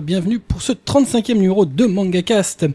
[0.00, 2.66] bienvenue pour ce 35e numéro de MangaCast.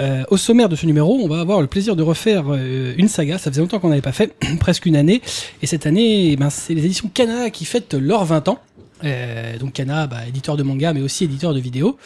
[0.00, 3.08] Euh, au sommaire de ce numéro, on va avoir le plaisir de refaire euh, une
[3.08, 5.22] saga, ça faisait longtemps qu'on n'avait pas fait, presque une année,
[5.62, 8.58] et cette année, eh ben, c'est les éditions Kana qui fêtent leurs 20 ans.
[9.04, 11.98] Euh, donc Kana, bah, éditeur de manga, mais aussi éditeur de vidéos.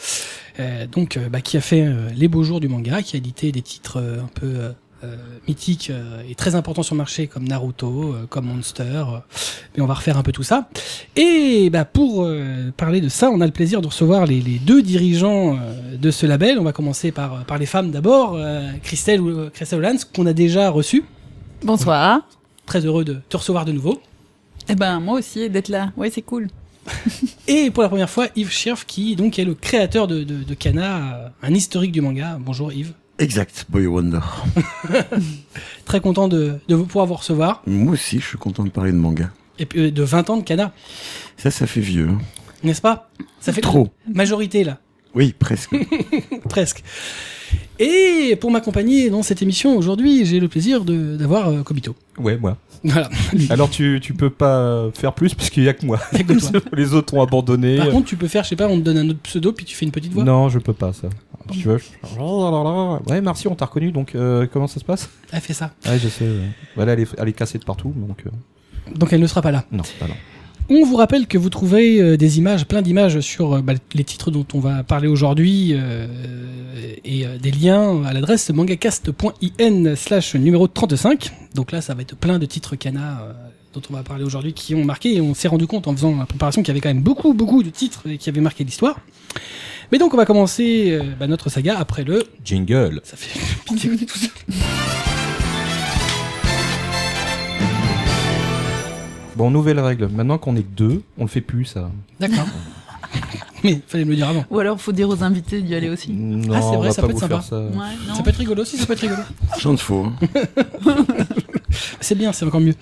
[0.59, 3.61] Euh, donc, bah, qui a fait les beaux jours du manga, qui a édité des
[3.61, 4.71] titres un peu
[5.47, 8.83] mythiques euh, et très importants sur le marché, comme Naruto, euh, comme Monster.
[8.83, 9.19] euh,
[9.75, 10.67] mais on va refaire un peu tout ça.
[11.15, 14.59] Et bah, pour euh, parler de ça, on a le plaisir de recevoir les, les
[14.59, 16.57] deux dirigeants euh, de ce label.
[16.59, 18.33] On va commencer par, par les femmes d'abord.
[18.35, 21.03] Euh, Christelle, ou- Christelle Hollands, qu'on a déjà reçu.
[21.63, 22.21] Bonsoir.
[22.65, 24.01] Très heureux de te recevoir de nouveau.
[24.67, 25.91] Eh ben, moi aussi, d'être là.
[25.97, 26.47] Ouais, c'est cool.
[27.47, 30.53] Et pour la première fois, Yves Schirf, qui donc est le créateur de, de, de
[30.53, 32.37] Kana, euh, un historique du manga.
[32.39, 32.93] Bonjour Yves.
[33.19, 34.19] Exact, Boy Wonder.
[35.85, 37.61] Très content de, de vous pouvoir vous recevoir.
[37.67, 39.29] Moi aussi, je suis content de parler de manga.
[39.59, 40.71] Et puis euh, de 20 ans de Kana,
[41.37, 42.09] Ça, ça fait vieux.
[42.63, 43.09] n'est-ce pas?
[43.41, 43.89] Ça fait Trop.
[44.13, 44.77] majorité là,
[45.15, 45.71] Oui, presque.
[46.49, 46.83] presque.
[47.79, 51.95] Et pour m'accompagner dans cette émission aujourd'hui, j'ai le plaisir de- d'avoir euh, Kobito.
[52.17, 52.57] Ouais, moi.
[52.83, 53.09] Voilà.
[53.49, 55.99] Alors tu, tu peux pas faire plus parce qu'il y a que moi.
[56.13, 56.61] Y a que toi.
[56.77, 57.77] Les autres ont abandonné.
[57.77, 59.65] Par contre, tu peux faire, je sais pas, on te donne un autre pseudo puis
[59.65, 60.23] tu fais une petite voix.
[60.23, 61.09] non, je peux pas ça.
[61.51, 61.77] Tu veux.
[61.79, 62.17] je-
[63.07, 63.91] Ouais, merci, on t'a reconnu.
[63.91, 65.09] Donc euh, comment ça se passe?
[65.31, 65.71] Elle fait ça.
[65.85, 66.27] Ouais, je sais.
[66.75, 67.93] Voilà, elle est, elle est cassée de partout.
[67.95, 68.29] Donc euh,
[68.95, 69.65] Donc elle ne sera pas là.
[69.71, 70.15] non, bah non.
[70.71, 74.03] On vous rappelle que vous trouverez euh, des images, plein d'images sur euh, bah, les
[74.03, 76.05] titres dont on va parler aujourd'hui euh,
[77.03, 81.31] et des liens à l'adresse mangacast.in slash numéro 35.
[81.55, 83.33] Donc là, ça va être plein de titres Kana euh,
[83.73, 86.15] dont on va parler aujourd'hui qui ont marqué et on s'est rendu compte en faisant
[86.15, 88.99] la préparation qu'il y avait quand même beaucoup, beaucoup de titres qui avaient marqué l'histoire.
[89.91, 92.23] Mais donc on va commencer bah, notre saga après le...
[92.45, 93.01] Jingle.
[93.03, 94.29] Ça fait pitié tout seul.
[99.39, 100.09] Bon, nouvelle règle.
[100.09, 101.89] Maintenant qu'on est que deux, on le fait plus ça.
[102.19, 102.45] D'accord.
[103.63, 104.43] Mais fallait me le dire avant.
[104.51, 106.11] Ou alors, faut dire aux invités d'y aller aussi.
[106.11, 107.39] Non, Ah, c'est vrai, ça peut être sympa.
[107.41, 107.57] ça.
[107.57, 107.71] Ouais,
[108.05, 108.15] non.
[108.15, 109.21] Ça peut être rigolo aussi, ça peut être rigolo.
[109.57, 110.07] Chante faux.
[112.01, 112.75] C'est bien, c'est encore mieux.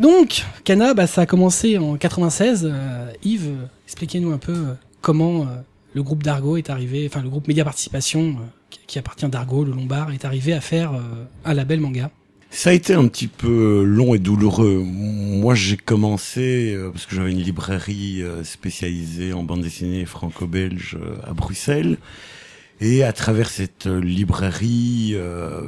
[0.00, 2.68] Donc, Cana, bah, ça a commencé en 96.
[2.68, 3.52] Euh, Yves,
[3.86, 5.44] expliquez-nous un peu euh, comment euh,
[5.94, 8.32] le groupe d'Argo est arrivé, enfin le groupe Média Participation, euh,
[8.70, 11.00] qui, qui appartient d'Argo, le Lombard, est arrivé à faire euh,
[11.44, 12.10] un label manga.
[12.54, 14.82] Ça a été un petit peu long et douloureux.
[14.84, 20.98] Moi, j'ai commencé euh, parce que j'avais une librairie euh, spécialisée en bande dessinée franco-belge
[21.00, 21.96] euh, à Bruxelles.
[22.82, 25.16] Et à travers cette librairie,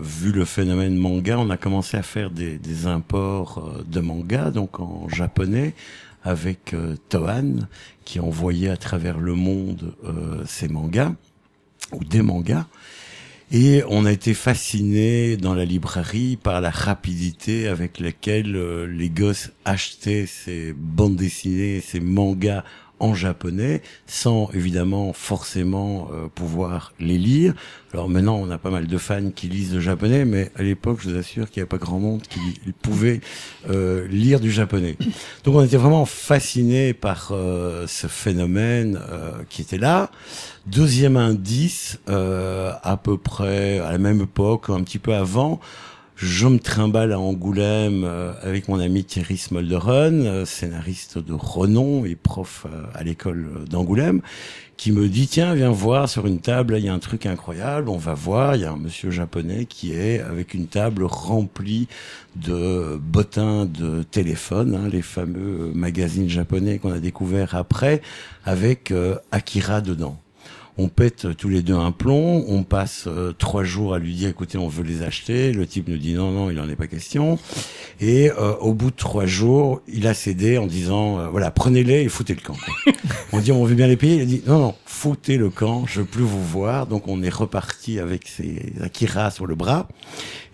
[0.03, 4.81] vu le phénomène manga, on a commencé à faire des, des imports de manga, donc
[4.81, 5.75] en japonais,
[6.25, 6.75] avec
[7.11, 7.69] Tohan,
[8.05, 9.95] qui envoyait à travers le monde
[10.45, 11.13] ses mangas,
[11.93, 12.67] ou des mangas.
[13.53, 19.11] Et on a été fasciné dans la librairie par la rapidité avec laquelle euh, les
[19.11, 22.65] gosses achetaient ces bandes dessinées, ces mangas
[23.05, 27.53] en japonais, sans évidemment forcément euh, pouvoir les lire.
[27.93, 31.01] Alors maintenant, on a pas mal de fans qui lisent le japonais, mais à l'époque,
[31.03, 32.41] je vous assure qu'il n'y avait pas grand monde qui
[32.81, 33.21] pouvait
[33.69, 34.97] euh, lire du japonais.
[35.45, 40.11] Donc on était vraiment fasciné par euh, ce phénomène euh, qui était là.
[40.67, 45.61] Deuxième indice, euh, à peu près à la même époque, un petit peu avant,
[46.17, 52.05] je me trimballe à Angoulême euh, avec mon ami Thierry Smolderen, euh, scénariste de renom
[52.05, 54.21] et prof euh, à l'école d'Angoulême,
[54.77, 57.89] qui me dit tiens viens voir sur une table il y a un truc incroyable
[57.89, 61.89] on va voir il y a un monsieur japonais qui est avec une table remplie
[62.37, 68.03] de bottins de téléphone hein, les fameux magazines japonais qu'on a découvert après
[68.45, 70.19] avec euh, Akira dedans
[70.77, 74.29] on pète tous les deux un plomb, on passe euh, trois jours à lui dire
[74.29, 76.87] écoutez on veut les acheter, le type nous dit non non il en est pas
[76.87, 77.39] question,
[78.01, 82.03] et euh, au bout de trois jours il a cédé en disant euh, voilà prenez-les
[82.03, 82.55] et foutez le camp.
[82.55, 82.93] quoi.
[83.33, 85.85] on dit on veut bien les payer, il a dit non non foutez le camp,
[85.87, 89.87] je veux plus vous voir, donc on est reparti avec ses Akira sur le bras,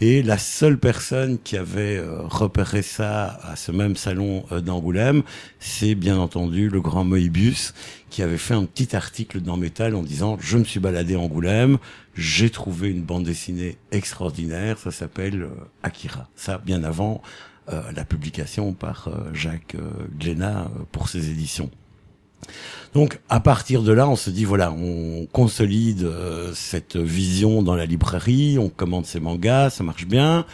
[0.00, 5.23] et la seule personne qui avait euh, repéré ça à ce même salon euh, d'Angoulême,
[5.58, 7.75] c'est bien entendu le grand Moebius
[8.10, 11.20] qui avait fait un petit article dans Métal en disant je me suis baladé à
[11.20, 11.78] Angoulême,
[12.14, 15.48] j'ai trouvé une bande dessinée extraordinaire, ça s'appelle euh,
[15.82, 16.28] Akira.
[16.36, 17.22] Ça bien avant
[17.72, 21.70] euh, la publication par euh, Jacques euh, Glénat euh, pour ses éditions.
[22.94, 27.76] Donc à partir de là, on se dit voilà, on consolide euh, cette vision dans
[27.76, 30.44] la librairie, on commande ses mangas, ça marche bien,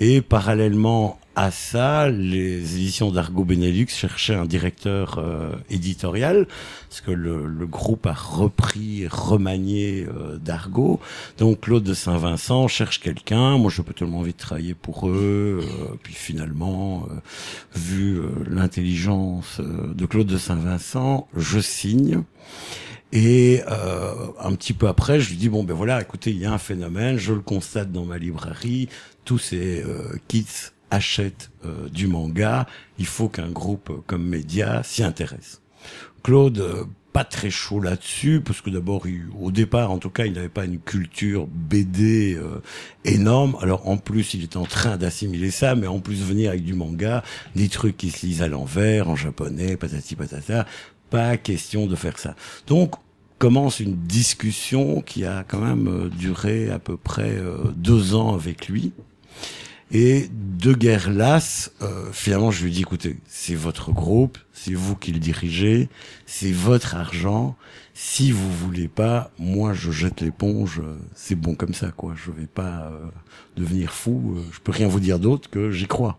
[0.00, 6.46] et parallèlement à ça, les éditions d'Argo Benelux cherchaient un directeur euh, éditorial,
[6.88, 11.00] parce que le, le groupe a repris, remanié euh, d'Argo.
[11.38, 13.58] Donc Claude de Saint-Vincent cherche quelqu'un.
[13.58, 15.60] Moi, je peux tellement envie de travailler pour eux.
[15.62, 17.14] euh, puis finalement, euh,
[17.74, 22.22] vu euh, l'intelligence euh, de Claude de Saint-Vincent, je signe.
[23.12, 26.46] Et euh, un petit peu après, je lui dis bon ben voilà, écoutez, il y
[26.46, 28.88] a un phénomène, je le constate dans ma librairie,
[29.24, 32.66] tous ces euh, kids achètent euh, du manga,
[32.98, 35.60] il faut qu'un groupe comme Média s'y intéresse.
[36.22, 39.06] Claude, euh, pas très chaud là-dessus, parce que d'abord,
[39.40, 42.60] au départ, en tout cas, il n'avait pas une culture BD euh,
[43.04, 43.56] énorme.
[43.60, 46.74] Alors en plus, il est en train d'assimiler ça, mais en plus venir avec du
[46.74, 47.22] manga,
[47.54, 50.66] des trucs qui se lisent à l'envers, en japonais, patati patata,
[51.10, 52.34] pas question de faire ça.
[52.66, 52.96] Donc
[53.38, 58.34] commence une discussion qui a quand même euh, duré à peu près euh, deux ans
[58.34, 58.92] avec lui.
[59.92, 64.96] Et de guerre lasse, euh, finalement, je lui dis, écoutez, c'est votre groupe, c'est vous
[64.96, 65.88] qui le dirigez,
[66.26, 67.54] c'est votre argent.
[67.92, 70.82] Si vous voulez pas, moi, je jette l'éponge.
[71.14, 72.14] C'est bon comme ça, quoi.
[72.16, 73.06] Je vais pas euh,
[73.56, 74.34] devenir fou.
[74.36, 76.18] euh, Je peux rien vous dire d'autre que j'y crois.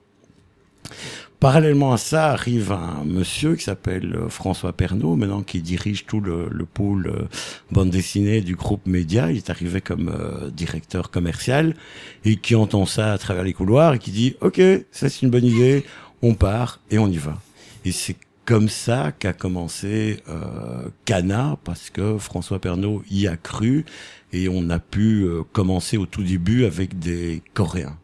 [1.40, 6.22] Parallèlement à ça, arrive un monsieur qui s'appelle euh, François Pernaud, maintenant qui dirige tout
[6.22, 7.28] le, le pôle euh,
[7.72, 9.32] bande dessinée du groupe Média.
[9.32, 11.76] Il est arrivé comme euh, directeur commercial
[12.24, 14.62] et qui entend ça à travers les couloirs et qui dit OK,
[14.92, 15.84] ça c'est une bonne idée,
[16.22, 17.38] on part et on y va.
[17.84, 18.16] Et c'est
[18.46, 23.86] comme ça qu'a commencé euh, Cana parce que François Pernaud y a cru
[24.32, 27.98] et on a pu euh, commencer au tout début avec des Coréens.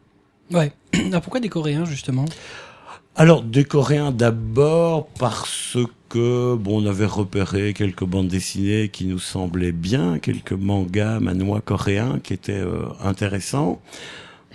[0.50, 0.72] Ouais.
[0.94, 2.24] Alors pourquoi des Coréens justement?
[3.14, 5.76] Alors, des Coréens d'abord parce
[6.08, 11.60] que bon, on avait repéré quelques bandes dessinées qui nous semblaient bien, quelques mangas, manois
[11.60, 13.82] coréens qui étaient euh, intéressants.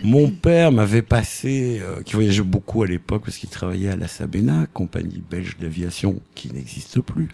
[0.03, 4.07] Mon père m'avait passé, euh, qui voyageait beaucoup à l'époque parce qu'il travaillait à la
[4.07, 7.29] Sabena, compagnie belge d'aviation qui n'existe plus.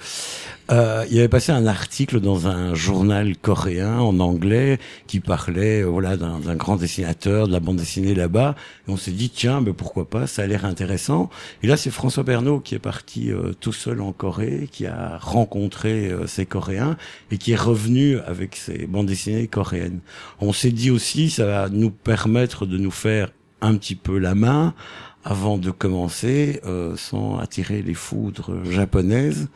[0.72, 5.88] Euh, il avait passé un article dans un journal coréen en anglais qui parlait euh,
[5.88, 8.56] voilà d'un grand dessinateur de la bande dessinée là-bas.
[8.88, 11.30] On s'est dit tiens, mais pourquoi pas, ça a l'air intéressant.
[11.64, 15.18] Et là, c'est François Bernot qui est parti euh, tout seul en Corée, qui a
[15.20, 16.98] rencontré euh, ces Coréens
[17.32, 20.00] et qui est revenu avec ses bandes dessinées coréennes.
[20.40, 24.36] On s'est dit aussi, ça va nous permettre de nous faire un petit peu la
[24.36, 24.74] main
[25.24, 29.50] avant de commencer, euh, sans attirer les foudres japonaises.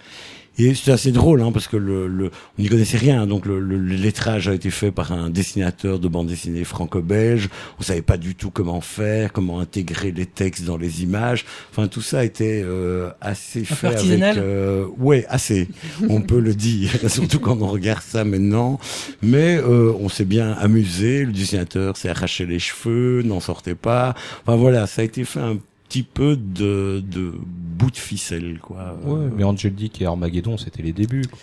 [0.59, 3.27] Et c'est assez drôle, hein, parce que le, le, on n'y connaissait rien.
[3.27, 7.50] Donc le, le- le lettrage a été fait par un dessinateur de bande dessinée franco-belge.
[7.80, 11.45] On savait pas du tout comment faire, comment intégrer les textes dans les images.
[11.71, 14.00] Enfin, tout ça était euh, assez peu fait avec.
[14.38, 15.68] euh, ouais, assez.
[16.09, 18.80] On peut le dire, surtout quand on regarde ça maintenant.
[19.21, 21.24] Mais euh, on s'est bien amusé.
[21.25, 24.15] Le dessinateur s'est arraché les cheveux, n'en sortait pas.
[24.45, 25.57] Enfin voilà, ça a été fait un
[25.88, 27.34] petit peu de, de
[27.78, 28.98] bout de ficelle, quoi.
[29.06, 31.25] Ouais, mais Angelique et Armageddon, c'était les débuts.
[31.30, 31.39] quoi.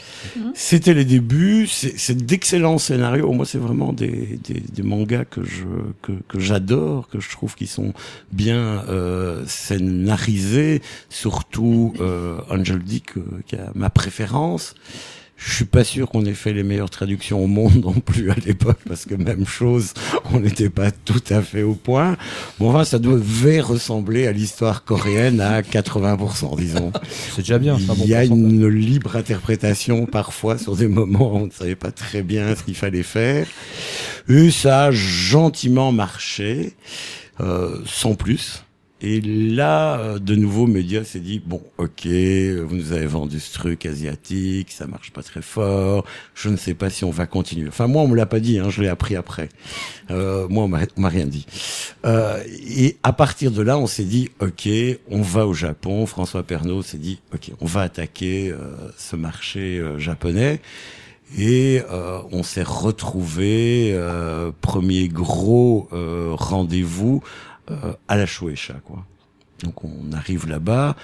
[0.54, 3.32] C'était les débuts, c'est c'est d'excellents scénarios.
[3.32, 5.64] Moi, c'est vraiment des, des, des mangas que je
[6.02, 7.92] que, que j'adore, que je trouve qui sont
[8.32, 10.82] bien euh, scénarisés.
[11.08, 14.74] Surtout euh, Angel Dick, euh, qui a ma préférence.
[15.36, 18.34] Je suis pas sûr qu'on ait fait les meilleures traductions au monde non plus à
[18.46, 19.92] l'époque, parce que même chose,
[20.32, 22.16] on n'était pas tout à fait au point.
[22.58, 26.92] Bon, enfin, ça devait ressembler à l'histoire coréenne à 80%, disons.
[27.34, 27.78] C'est déjà bien.
[27.98, 31.90] Il y a une libre interprétation parfois sur des moments où on ne savait pas
[31.90, 33.46] très bien ce qu'il fallait faire.
[34.28, 36.74] Et ça a gentiment marché,
[37.40, 38.63] euh, sans plus.
[39.06, 43.52] Et là, euh, de nouveau, Média s'est dit, bon, ok, vous nous avez vendu ce
[43.52, 47.68] truc asiatique, ça marche pas très fort, je ne sais pas si on va continuer.
[47.68, 49.50] Enfin, moi, on me l'a pas dit, hein, je l'ai appris après.
[50.10, 50.68] Euh, moi, on
[51.00, 51.44] m'a rien dit.
[52.06, 54.70] Euh, et à partir de là, on s'est dit, ok,
[55.10, 56.06] on va au Japon.
[56.06, 58.56] François Pernaud s'est dit, ok, on va attaquer euh,
[58.96, 60.62] ce marché euh, japonais.
[61.36, 67.22] Et euh, on s'est retrouvé euh, premier gros euh, rendez-vous
[68.08, 69.04] à la Shueisha, quoi.
[69.62, 70.96] Donc on arrive là-bas.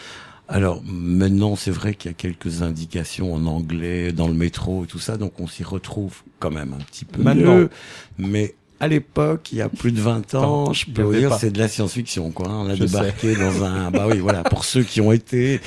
[0.49, 4.87] Alors maintenant, c'est vrai qu'il y a quelques indications en anglais dans le métro et
[4.89, 7.55] tout ça, donc on s'y retrouve quand même un petit peu Maintenant.
[7.57, 7.71] mieux.
[8.19, 11.51] Mais à l'époque, il y a plus de 20 ans, je peux vous dire, c'est
[11.53, 12.49] de la science-fiction, quoi.
[12.49, 14.43] On a Je débarqué dans un, bah oui, voilà.
[14.43, 15.61] Pour ceux qui ont été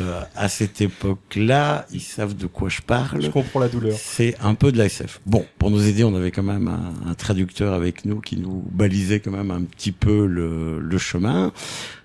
[0.00, 3.22] euh, à cette époque-là, ils savent de quoi je parle.
[3.22, 3.96] Je comprends la douleur.
[3.98, 5.20] C'est un peu de la SF.
[5.26, 8.64] Bon, pour nous aider, on avait quand même un, un traducteur avec nous qui nous
[8.70, 11.52] balisait quand même un petit peu le, le chemin.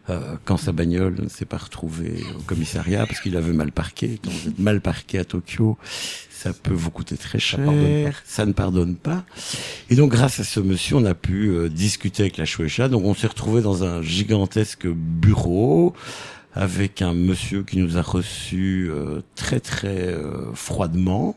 [0.09, 4.19] Euh, quand sa bagnole ne s'est pas retrouvée au commissariat parce qu'il avait mal parqué.
[4.21, 5.77] Quand vous êtes mal parqué à Tokyo,
[6.29, 7.63] ça peut vous coûter très cher.
[7.63, 8.11] pardonne.
[8.25, 9.23] Ça ne pardonne pas.
[9.89, 12.89] Et donc, grâce à ce monsieur, on a pu euh, discuter avec la Shueisha.
[12.89, 15.93] Donc, on s'est retrouvé dans un gigantesque bureau
[16.55, 21.35] avec un monsieur qui nous a reçus euh, très très euh, froidement,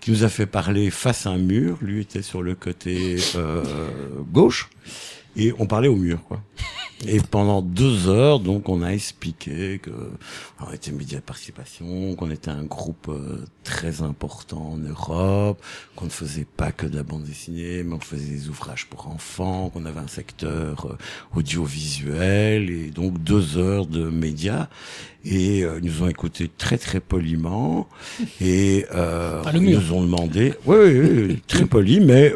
[0.00, 1.78] qui nous a fait parler face à un mur.
[1.80, 3.64] Lui était sur le côté euh,
[4.32, 4.70] gauche
[5.36, 6.40] et on parlait au mur, quoi.
[7.06, 9.90] Et pendant deux heures, donc, on a expliqué que
[10.60, 15.62] on était média de participation, qu'on était un groupe euh, très important en Europe,
[15.94, 19.08] qu'on ne faisait pas que de la bande dessinée, mais on faisait des ouvrages pour
[19.08, 20.96] enfants, qu'on avait un secteur euh,
[21.36, 24.68] audiovisuel, et donc deux heures de médias.
[25.22, 27.88] Et euh, ils nous ont écoutés très très poliment,
[28.40, 28.86] et
[29.52, 32.32] ils nous ont demandé, oui, oui, oui, très poli, mais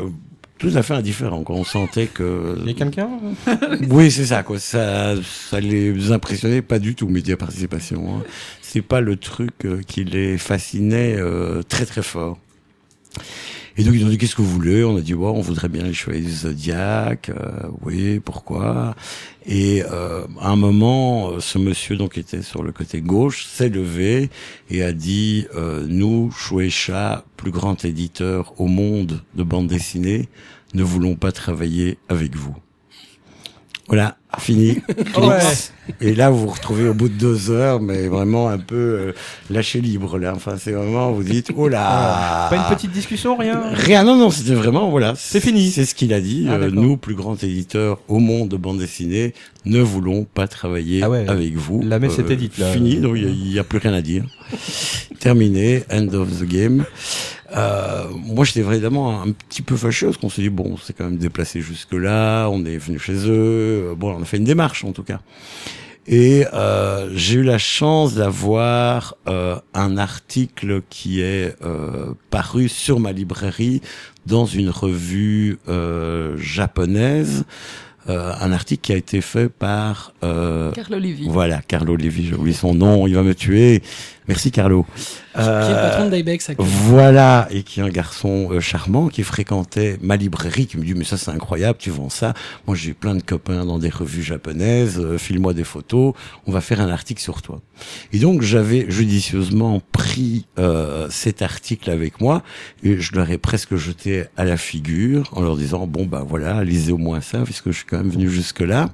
[0.60, 1.42] tout à fait indifférent.
[1.42, 1.56] Quoi.
[1.56, 3.08] On sentait que Il y a quelqu'un?
[3.90, 4.58] Oui, c'est ça, quoi.
[4.58, 8.16] Ça, ça les impressionnait pas du tout, média participation.
[8.18, 8.22] Hein.
[8.60, 12.38] C'est pas le truc euh, qui les fascinait euh, très très fort.
[13.76, 14.84] Et donc ils ont dit qu'est-ce que vous voulez?
[14.84, 17.30] On a dit ouais, on voudrait bien les chevaliers du zodiaque.
[17.30, 18.94] euh, oui, pourquoi?
[19.46, 23.68] Et euh, à un moment, euh, ce monsieur donc était sur le côté gauche s'est
[23.68, 24.30] levé
[24.70, 30.28] et a dit euh, nous, Shueisha, plus grand éditeur au monde de bande dessinée,
[30.74, 32.54] ne voulons pas travailler avec vous.
[33.88, 34.78] Voilà, fini.
[35.14, 35.72] Clics.
[36.00, 39.12] Et là, vous vous retrouvez au bout de deux heures, mais vraiment un peu euh,
[39.50, 40.32] lâché libre là.
[40.36, 42.46] Enfin, c'est vraiment, vous dites, oh là.
[42.48, 43.60] Pas une petite discussion, rien?
[43.72, 45.14] Rien, non, non, c'était vraiment, voilà.
[45.16, 45.70] C'est fini.
[45.70, 46.46] C'est ce qu'il a dit.
[46.48, 49.34] Ah, Euh, nous, plus grands éditeurs au monde de bande dessinée,
[49.64, 51.24] ne voulons pas travailler Ah ouais.
[51.28, 51.80] avec vous.
[51.82, 52.72] Euh, La messe était dite, là.
[52.72, 54.24] Fini, donc il n'y a, plus rien à dire.
[55.18, 56.84] Terminé, end of the game.
[57.56, 61.04] Euh, moi, j'étais vraiment un petit peu fâché parce qu'on s'est dit, bon, c'est quand
[61.04, 64.84] même déplacé jusque-là, on est venu chez eux, euh, bon, on a fait une démarche
[64.84, 65.20] en tout cas.
[66.06, 73.00] Et euh, j'ai eu la chance d'avoir euh, un article qui est euh, paru sur
[73.00, 73.80] ma librairie
[74.26, 75.58] dans une revue
[76.36, 77.44] japonaise,
[78.06, 81.26] un article qui a été fait par Carlo Lévy.
[81.28, 83.82] voilà Carlo Lévy, j'ai oublié son nom, il va me tuer.
[84.30, 84.86] Merci Carlo.
[85.34, 86.72] Qui est le Euh, patron d'Ibex actuellement.
[86.84, 90.94] voilà, et qui est un garçon euh, charmant qui fréquentait ma librairie, qui me dit
[90.94, 92.32] mais ça c'est incroyable, tu vends ça.
[92.68, 96.14] Moi j'ai plein de copains dans des revues japonaises, euh, file-moi des photos,
[96.46, 97.60] on va faire un article sur toi.
[98.12, 102.44] Et donc j'avais judicieusement pris euh, cet article avec moi
[102.84, 106.62] et je leur ai presque jeté à la figure en leur disant bon bah voilà,
[106.62, 108.90] lisez au moins ça puisque je suis quand même venu jusque là.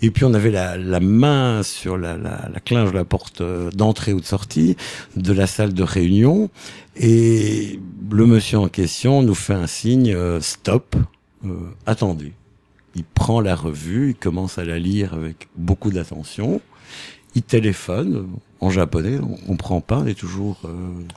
[0.00, 3.40] Et puis on avait la, la main sur la, la, la clinge de la porte
[3.40, 4.76] euh, d'entrée ou de sortie
[5.16, 6.50] de la salle de réunion.
[6.96, 10.96] Et le monsieur en question nous fait un signe euh, stop,
[11.44, 11.48] euh,
[11.86, 12.32] attendez.
[12.94, 16.60] Il prend la revue, il commence à la lire avec beaucoup d'attention.
[17.34, 18.26] Il téléphone
[18.60, 20.70] en japonais, on comprend pas, on est toujours euh,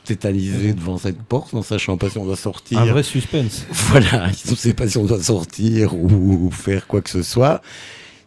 [0.03, 2.79] tétanisé devant cette porte, en sachant pas si on doit sortir.
[2.79, 3.65] Un vrai suspense.
[3.71, 7.61] Voilà, on ne sait pas si on doit sortir ou faire quoi que ce soit.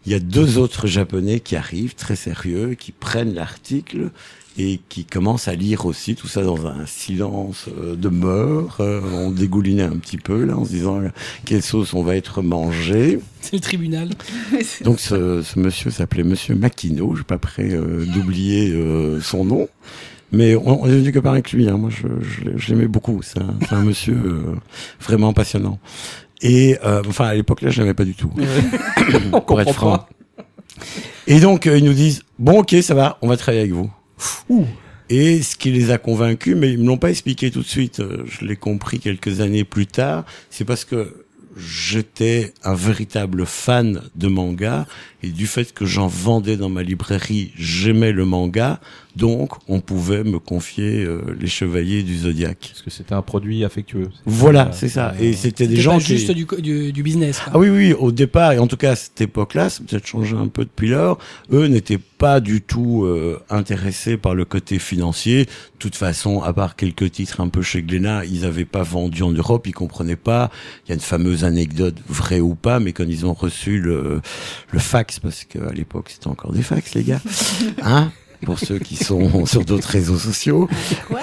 [0.07, 4.11] Il y a deux autres Japonais qui arrivent, très sérieux, qui prennent l'article
[4.57, 8.77] et qui commencent à lire aussi tout ça dans un silence euh, de mort.
[8.81, 11.01] Euh, on dégoulinait un petit peu là en se disant
[11.45, 13.19] quelle sauce on va être mangé.
[13.41, 14.11] C'est le tribunal.
[14.85, 19.45] Donc ce, ce monsieur s'appelait Monsieur Makino, je suis pas prêt euh, d'oublier euh, son
[19.45, 19.69] nom.
[20.33, 21.69] Mais on, on est venu que par avec lui.
[21.69, 21.77] Hein.
[21.77, 23.21] Moi, je, je, l'ai- je l'aimais beaucoup.
[23.23, 24.43] C'est un, c'est un monsieur euh,
[25.01, 25.79] vraiment passionnant.
[26.43, 28.31] Et euh, enfin, à l'époque là, je l'aimais pas du tout.
[29.33, 30.07] On pour être franc.
[31.27, 33.91] Et donc euh, ils nous disent bon, ok, ça va, on va travailler avec vous.
[35.11, 38.01] Et ce qui les a convaincus, mais ils me l'ont pas expliqué tout de suite.
[38.01, 40.25] euh, Je l'ai compris quelques années plus tard.
[40.51, 41.25] C'est parce que
[41.57, 44.87] j'étais un véritable fan de manga
[45.23, 48.81] et du fait que j'en vendais dans ma librairie, j'aimais le manga,
[49.17, 52.69] donc on pouvait me confier euh, les chevaliers du zodiaque.
[52.73, 54.09] Parce que c'était un produit affectueux.
[54.27, 55.11] Voilà, Euh, c'est ça.
[55.19, 57.39] euh, Et c'était des gens pas qui juste du, du, du business.
[57.41, 57.53] quoi.
[57.55, 60.37] ah oui, oui, au départ, et en tout cas à cette époque-là, c'est peut-être changé
[60.37, 61.19] un peu depuis lors,
[61.53, 65.45] eux n'étaient pas du tout euh, intéressés par le côté financier.
[65.45, 69.23] De toute façon, à part quelques titres un peu chez Glénat, ils n'avaient pas vendu
[69.23, 70.51] en Europe, ils comprenaient pas.
[70.87, 74.21] Il y a une fameuse anecdote, vraie ou pas, mais quand ils ont reçu le,
[74.73, 77.21] le fax, parce qu'à l'époque c'était encore des fax, les gars,
[77.83, 78.11] hein
[78.45, 80.69] pour ceux qui sont sur d'autres réseaux sociaux,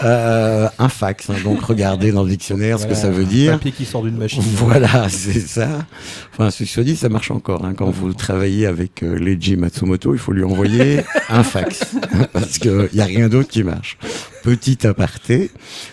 [0.03, 1.29] euh, un fax.
[1.29, 1.35] hein.
[1.43, 3.51] donc regardez dans le dictionnaire ce que ça veut un dire.
[3.53, 4.43] papier qui sort d'une machine.
[4.55, 5.85] Voilà, c'est ça.
[6.33, 7.65] Enfin, ce soit dit, ça marche encore.
[7.65, 7.73] Hein.
[7.75, 11.95] Quand vous travaillez avec euh, Leiji Matsumoto, il faut lui envoyer un fax
[12.33, 13.97] parce que il y a rien d'autre qui marche.
[14.43, 15.51] Petit aparté.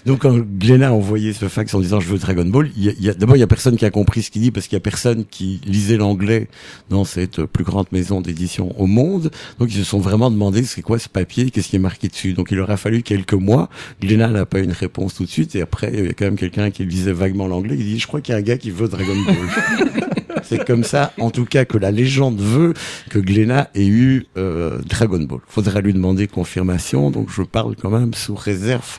[0.09, 3.11] Donc, quand Glenna a envoyé ce fax en disant je veux Dragon Ball, il y
[3.11, 4.79] a, d'abord il y a personne qui a compris ce qu'il dit parce qu'il y
[4.79, 6.49] a personne qui lisait l'anglais
[6.89, 9.31] dans cette plus grande maison d'édition au monde.
[9.59, 12.33] Donc, ils se sont vraiment demandé c'est quoi ce papier, qu'est-ce qui est marqué dessus?
[12.33, 13.69] Donc, il leur a fallu quelques mois.
[14.01, 16.25] Glenna n'a pas eu une réponse tout de suite et après il y a quand
[16.25, 17.77] même quelqu'un qui lisait vaguement l'anglais.
[17.79, 20.05] Il dit je crois qu'il y a un gars qui veut Dragon Ball.
[20.43, 22.75] C'est comme ça, en tout cas, que la légende veut
[23.11, 25.41] que Glenna ait eu euh, Dragon Ball.
[25.47, 28.99] Faudrait lui demander confirmation, donc je parle quand même sous réserve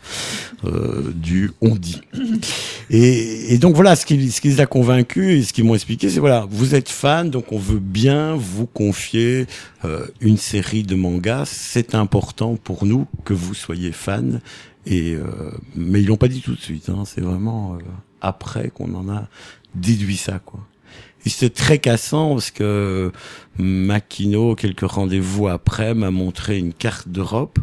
[0.66, 2.02] euh, du on dit.
[2.90, 5.76] Et, et donc voilà, ce qui, ce qui les a convaincus et ce qu'ils m'ont
[5.76, 9.46] expliqué, c'est voilà, vous êtes fan, donc on veut bien vous confier
[9.86, 11.46] euh, une série de mangas.
[11.46, 14.42] C'est important pour nous que vous soyez fan.
[14.86, 16.90] Et euh, mais ils l'ont pas dit tout de suite.
[16.90, 17.78] Hein, c'est vraiment euh,
[18.22, 19.28] après qu'on en a
[19.76, 20.60] déduit ça, quoi.
[21.26, 23.12] C'était très cassant parce que
[23.58, 27.60] Makino, quelques rendez-vous après, m'a montré une carte d'Europe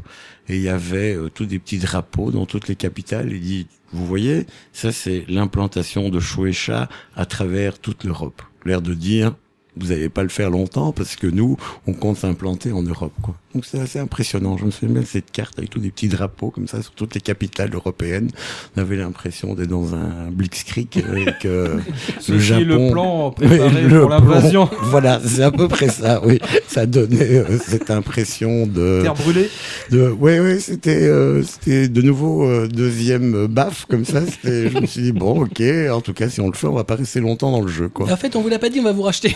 [0.48, 3.32] et il y avait euh, tous des petits drapeaux dans toutes les capitales.
[3.32, 8.42] Il dit, vous voyez, ça c'est l'implantation de Shueisha à travers toute l'Europe.
[8.64, 9.34] L'air de dire,
[9.76, 13.12] vous n'allez pas le faire longtemps parce que nous, on compte s'implanter en Europe.
[13.22, 13.36] Quoi.
[13.56, 14.58] Donc c'est assez impressionnant.
[14.58, 16.90] Je me souviens bien de cette carte avec tous des petits drapeaux comme ça sur
[16.92, 18.28] toutes les capitales européennes.
[18.76, 21.78] On avait l'impression d'être dans un blitzkrieg avec euh,
[22.28, 22.64] le Japon.
[22.66, 24.68] le plan préparé Oui, le pour l'invasion.
[24.82, 26.20] Voilà, c'est à peu près ça.
[26.22, 29.00] Oui, ça donnait euh, cette impression de.
[29.02, 29.48] Terre brûlée.
[29.90, 34.20] de ouais, ouais, c'était, euh, c'était de nouveau euh, deuxième baffe comme ça.
[34.26, 35.62] C'était- Je me suis dit bon, ok.
[35.90, 37.88] En tout cas, si on le fait, on va pas rester longtemps dans le jeu,
[37.88, 38.12] quoi.
[38.12, 39.34] En fait, on vous l'a pas dit, on va vous racheter.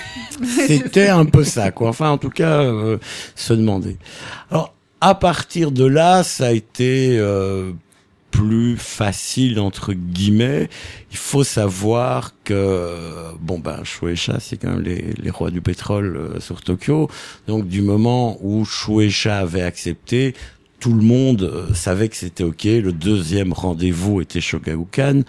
[0.67, 1.89] C'était un peu ça, quoi.
[1.89, 2.99] Enfin, en tout cas, euh,
[3.35, 3.97] se demander.
[4.51, 7.73] Alors, à partir de là, ça a été euh,
[8.31, 10.69] plus facile entre guillemets.
[11.11, 12.97] Il faut savoir que
[13.41, 17.09] bon ben Shueisha, c'est quand même les, les rois du pétrole euh, sur Tokyo.
[17.47, 20.35] Donc, du moment où Shueisha avait accepté.
[20.79, 22.65] Tout le monde euh, savait que c'était ok.
[22.65, 25.23] Le deuxième rendez-vous était Shogakukan.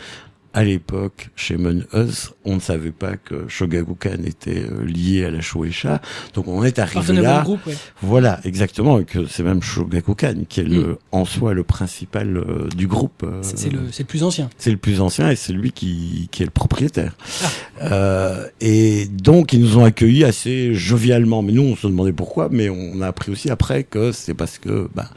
[0.53, 5.41] À l'époque, chez Munhus, on ne savait pas que Shogakukan était euh, lié à la
[5.41, 6.01] Shueisha.
[6.33, 7.41] Donc on est arrivé là.
[7.43, 7.75] groupe, ouais.
[8.01, 10.97] Voilà, exactement, et que c'est même Shogakukan qui est le, Mm.
[11.11, 13.23] en soi le principal euh, du groupe.
[13.23, 14.49] euh, C'est le, le plus ancien.
[14.57, 17.15] c'est le plus ancien et c'est lui qui, qui est le propriétaire.
[17.43, 17.47] Ah.
[17.91, 21.41] Euh, et donc ils nous ont accueillis assez jovialement.
[21.41, 24.57] Mais nous on se demandait pourquoi, mais on a appris aussi après que c'est parce
[24.57, 25.09] que bah,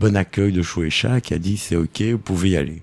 [0.00, 2.82] bon accueil de Shueisha qui a dit c'est ok, vous pouvez y aller.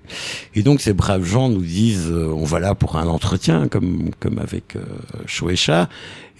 [0.54, 3.87] Et donc ces braves gens nous disent on va là pour un entretien comme
[4.20, 4.82] comme avec euh,
[5.26, 5.88] Shueisha.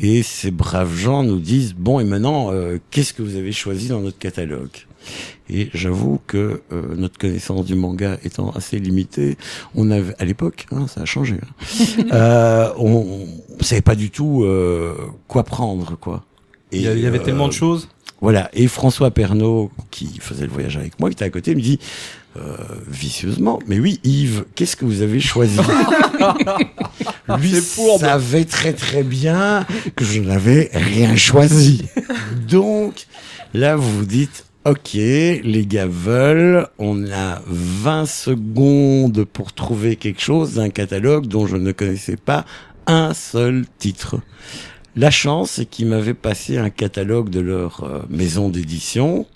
[0.01, 3.89] Et ces braves gens nous disent bon et maintenant euh, qu'est-ce que vous avez choisi
[3.89, 4.71] dans notre catalogue?
[5.51, 9.39] Et j'avoue que euh, notre connaissance du manga étant assez limitée,
[9.75, 11.37] on avait à l'époque, hein, ça a changé.
[11.37, 13.27] hein, euh, on,
[13.59, 14.95] on savait pas du tout euh,
[15.27, 16.25] quoi prendre, quoi.
[16.71, 17.89] Et, Il y, avait euh, tellement de choses.
[18.21, 18.51] Voilà.
[18.53, 21.79] Et François Pernaud, qui faisait le voyage avec moi, qui était à côté, me dit
[22.87, 25.59] vicieusement, mais oui, Yves, qu'est-ce que vous avez choisi?
[27.39, 27.55] Lui
[28.01, 31.85] savait très très bien que je n'avais rien choisi.
[32.49, 33.07] Donc
[33.55, 34.45] là, vous vous dites.
[34.65, 41.47] Ok, les gars veulent, on a 20 secondes pour trouver quelque chose d'un catalogue dont
[41.47, 42.45] je ne connaissais pas
[42.87, 44.17] un seul titre.
[44.97, 49.27] La chance, c'est qu'ils m'avaient passé un catalogue de leur euh, maison d'édition.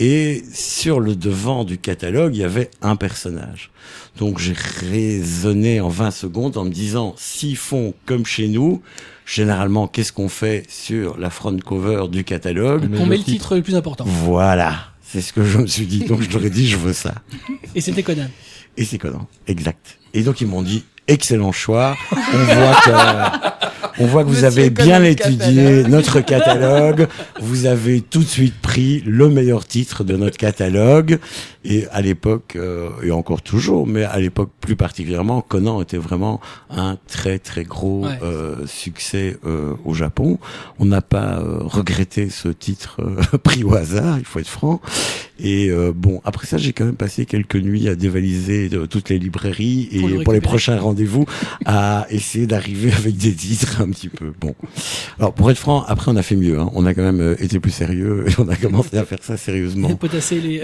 [0.00, 3.72] Et sur le devant du catalogue, il y avait un personnage.
[4.16, 8.80] Donc j'ai raisonné en 20 secondes en me disant, s'ils font comme chez nous,
[9.26, 12.88] généralement, qu'est-ce qu'on fait sur la front cover du catalogue?
[12.96, 14.04] On met le titre le plus important.
[14.06, 16.04] Voilà, c'est ce que je me suis dit.
[16.04, 17.16] Donc je leur ai dit, je veux ça.
[17.74, 18.28] Et c'était Conan.
[18.76, 19.98] Et c'est Conan, exact.
[20.14, 21.96] Et donc ils m'ont dit excellent choix.
[22.12, 23.67] On voit que
[23.98, 25.88] on voit que vous Monsieur avez bien étudié catalogue.
[25.88, 27.08] notre catalogue.
[27.40, 31.18] Vous avez tout de suite pris le meilleur titre de notre catalogue.
[31.70, 36.40] Et à l'époque euh, et encore toujours, mais à l'époque plus particulièrement, Conan était vraiment
[36.70, 38.18] un très très gros Ouais.
[38.22, 40.38] euh, succès euh, au Japon.
[40.78, 44.80] On n'a pas euh, regretté ce titre euh, pris au hasard, il faut être franc.
[45.40, 49.18] Et euh, bon, après ça, j'ai quand même passé quelques nuits à dévaliser toutes les
[49.18, 51.26] librairies et Pour le pour, les prochains rendez-vous
[51.64, 54.32] à essayer d'arriver avec des titres un petit peu.
[54.40, 54.54] Bon,
[55.18, 56.58] alors pour être franc, après on a fait mieux.
[56.58, 56.70] Hein.
[56.74, 59.88] On a quand même été plus sérieux et on a commencé à faire ça sérieusement.
[60.30, 60.62] Les.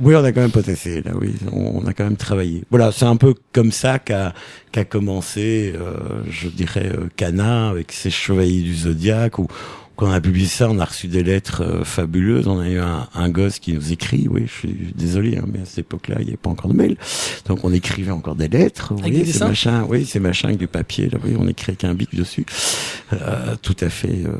[0.00, 1.34] Oui, on a quand même potassé, là, oui.
[1.52, 2.64] On, on a quand même travaillé.
[2.70, 4.34] Voilà, c'est un peu comme ça qu'a
[4.72, 9.38] qu'a commencé, euh, je dirais, euh, Cana avec ses chevaliers du zodiaque.
[9.38, 9.46] Ou
[9.96, 12.46] quand on a publié ça, on a reçu des lettres euh, fabuleuses.
[12.48, 14.28] On a eu un, un gosse qui nous écrit.
[14.30, 16.76] Oui, je suis désolé, hein, mais à cette époque-là, il n'y avait pas encore de
[16.76, 16.96] mail.
[17.46, 18.92] Donc on écrivait encore des lettres.
[18.92, 19.84] Vous Avec voyez, des ces machins.
[19.88, 21.08] Oui, ces machins avec du papier.
[21.08, 22.44] Là, oui, on écrit avec un bic dessus.
[23.12, 24.32] Euh, tout à fait euh,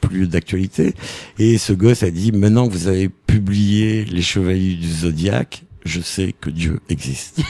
[0.00, 0.94] plus d'actualité.
[1.40, 6.00] Et ce gosse a dit, maintenant que vous avez publié Les Chevaliers du Zodiaque, je
[6.00, 7.40] sais que Dieu existe.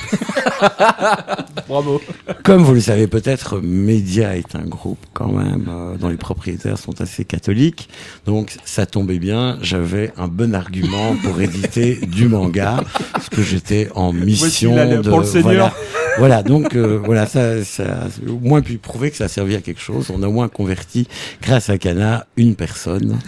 [1.68, 2.00] Bravo.
[2.42, 6.78] Comme vous le savez peut-être, Média est un groupe quand même euh, dont les propriétaires
[6.78, 7.88] sont assez catholiques.
[8.26, 12.82] Donc ça tombait bien, j'avais un bon argument pour éditer du manga,
[13.12, 15.42] parce que j'étais en mission la- de pour le Seigneur.
[15.44, 15.74] voilà,
[16.18, 19.60] voilà, donc euh, voilà, ça, ça au moins pu prouver que ça a servi à
[19.60, 20.10] quelque chose.
[20.10, 21.08] On a au moins converti,
[21.42, 23.18] grâce à Cana, une personne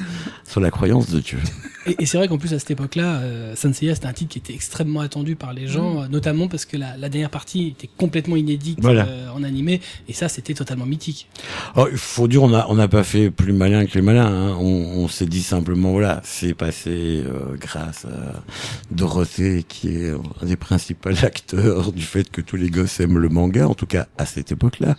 [0.48, 1.38] sur la croyance de Dieu.
[1.86, 4.32] Et, et c'est vrai qu'en plus à cette époque-là, euh, Saint Seiya c'était un titre
[4.32, 7.68] qui était extrêmement attendu par les gens, euh, notamment parce que la, la dernière partie
[7.68, 9.06] était complètement inédite Voilà.
[9.06, 11.28] euh, en animé, et ça c'était totalement mythique.
[11.76, 14.26] Oh, il faut dire, on n'a on pas fait plus malin que les malins.
[14.26, 14.56] hein.
[14.60, 14.64] On,
[15.04, 18.42] on s'est dit simplement, voilà, c'est passé euh, grâce à
[18.90, 20.10] Dorothée, qui est
[20.42, 23.86] un des principaux acteurs du fait que tous les gosses aiment le manga, en tout
[23.86, 24.96] cas à cette époque-là.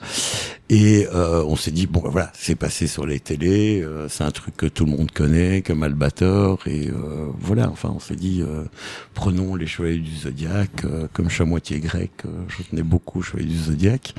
[0.69, 4.23] Et euh, on s'est dit, bon, ben voilà, c'est passé sur les télés, euh, c'est
[4.23, 8.15] un truc que tout le monde connaît, comme Albator, et euh, voilà, enfin, on s'est
[8.15, 8.63] dit, euh,
[9.13, 13.57] prenons les Chevaliers du Zodiaque, euh, comme moitié grec, euh, je tenais beaucoup Chevaliers du
[13.57, 14.15] Zodiaque.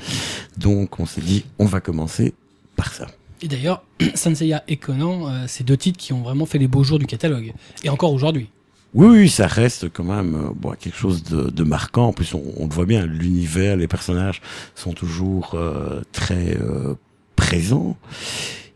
[0.57, 2.33] Donc on s'est dit, on va commencer
[2.77, 3.07] par ça.
[3.41, 3.83] Et d'ailleurs,
[4.15, 7.07] Saint Seiya et Conan, c'est deux titres qui ont vraiment fait les beaux jours du
[7.07, 7.51] catalogue,
[7.83, 8.49] et encore aujourd'hui.
[8.93, 12.07] Oui, oui, ça reste quand même euh, bon, quelque chose de, de marquant.
[12.07, 14.41] En plus, on, on le voit bien, l'univers, les personnages
[14.75, 16.95] sont toujours euh, très euh,
[17.35, 17.97] présents.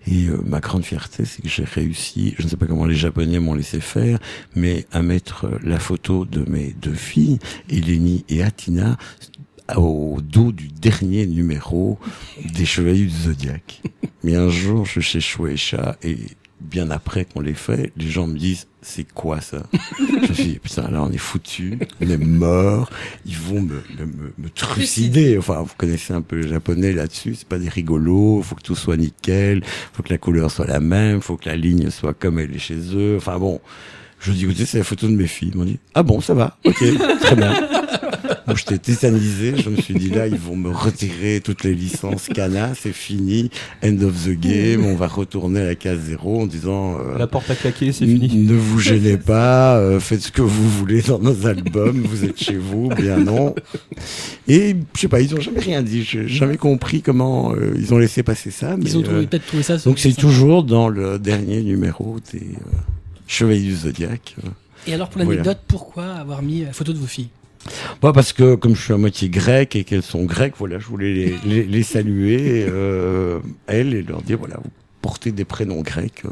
[0.08, 2.96] Et euh, ma grande fierté, c'est que j'ai réussi, je ne sais pas comment les
[2.96, 4.20] Japonais m'ont laissé faire,
[4.56, 8.98] mais à mettre la photo de mes deux filles, Eleni et Atina,
[9.78, 12.00] au dos du dernier numéro
[12.56, 13.82] des Chevaliers du Zodiaque.
[14.24, 16.18] Mais un jour, je suis chez Shueisha et
[16.62, 19.64] bien après qu'on l'ait fait, les gens me disent c'est quoi ça?
[20.00, 22.90] Je me suis dit putain là on est foutu, on est mort,
[23.26, 25.38] ils vont me, me, me, me trucider.
[25.38, 28.76] Enfin vous connaissez un peu le japonais là-dessus, c'est pas des rigolos, faut que tout
[28.76, 32.40] soit nickel, faut que la couleur soit la même, faut que la ligne soit comme
[32.40, 33.16] elle est chez eux.
[33.18, 33.60] Enfin bon,
[34.20, 35.52] je dis écoutez c'est la photo de mes filles.
[35.54, 36.84] Ils m'ont dit ah bon ça va, ok
[37.22, 37.54] très bien.
[38.56, 42.74] J'étais tétanisé, je me suis dit là ils vont me retirer toutes les licences Cana,
[42.76, 43.50] c'est fini,
[43.84, 47.28] end of the game, on va retourner à la case zéro en disant euh, La
[47.28, 48.46] porte à claquer, c'est fini.
[48.46, 52.42] ne vous gênez pas, euh, faites ce que vous voulez dans nos albums, vous êtes
[52.42, 53.54] chez vous, bien non.
[54.48, 57.94] Et je sais pas, ils ont jamais rien dit, j'ai jamais compris comment euh, ils
[57.94, 58.76] ont laissé passer ça.
[58.78, 59.78] Mais, Ils ont trouvé- euh, peut-être trouvé ça.
[59.78, 62.78] donc c'est toujours dans le dernier numéro des euh,
[63.28, 64.36] Chevaliers du Zodiaque.
[64.44, 64.50] euh.
[64.88, 67.30] Et alors pour l'anecdote, pourquoi avoir mis la photo de vos filles?
[68.02, 70.86] Moi, parce que comme je suis à moitié grec et qu'elles sont grecques, voilà, je
[70.88, 74.70] voulais les, les, les saluer, euh, elles, et leur dire, voilà, vous
[75.02, 76.30] portez des prénoms grecs, euh,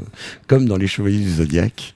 [0.47, 1.95] comme dans les Chevaliers du Zodiaque.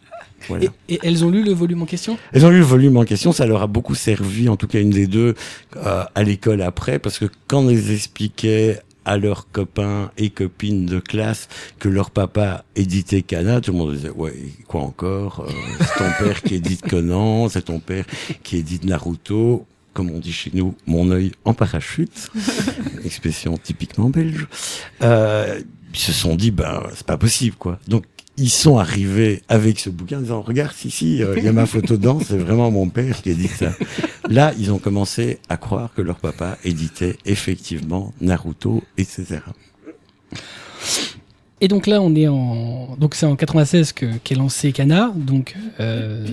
[0.50, 0.65] Voilà.
[0.89, 2.17] et, et elles ont lu le volume en question?
[2.34, 4.80] Elles ont lu le volume en question, ça leur a beaucoup servi, en tout cas
[4.80, 5.36] une des deux,
[5.78, 11.00] euh, à l'école après, parce que quand elles expliquaient à leurs copains et copines de
[11.00, 11.48] classe
[11.80, 14.36] que leur papa éditait Cana, tout le monde disait ouais
[14.68, 18.06] quoi encore, euh, c'est ton père qui édite Conan, c'est ton père
[18.44, 22.32] qui édite Naruto, comme on dit chez nous, mon œil en parachute,
[23.06, 24.48] expression typiquement belge.
[25.02, 25.62] Euh,
[25.94, 27.80] ils se sont dit ben c'est pas possible quoi.
[27.88, 28.06] Donc
[28.38, 31.54] ils sont arrivés avec ce bouquin en disant regarde si si euh, il y a
[31.54, 33.72] ma photo dedans c'est vraiment mon père qui a dit ça
[34.28, 39.39] là ils ont commencé à croire que leur papa éditait effectivement Naruto etc
[41.63, 42.98] Et donc là, on est en.
[43.00, 45.13] Donc c'est en 96 que qu'est lancé Kana.
[45.15, 46.28] Donc euh,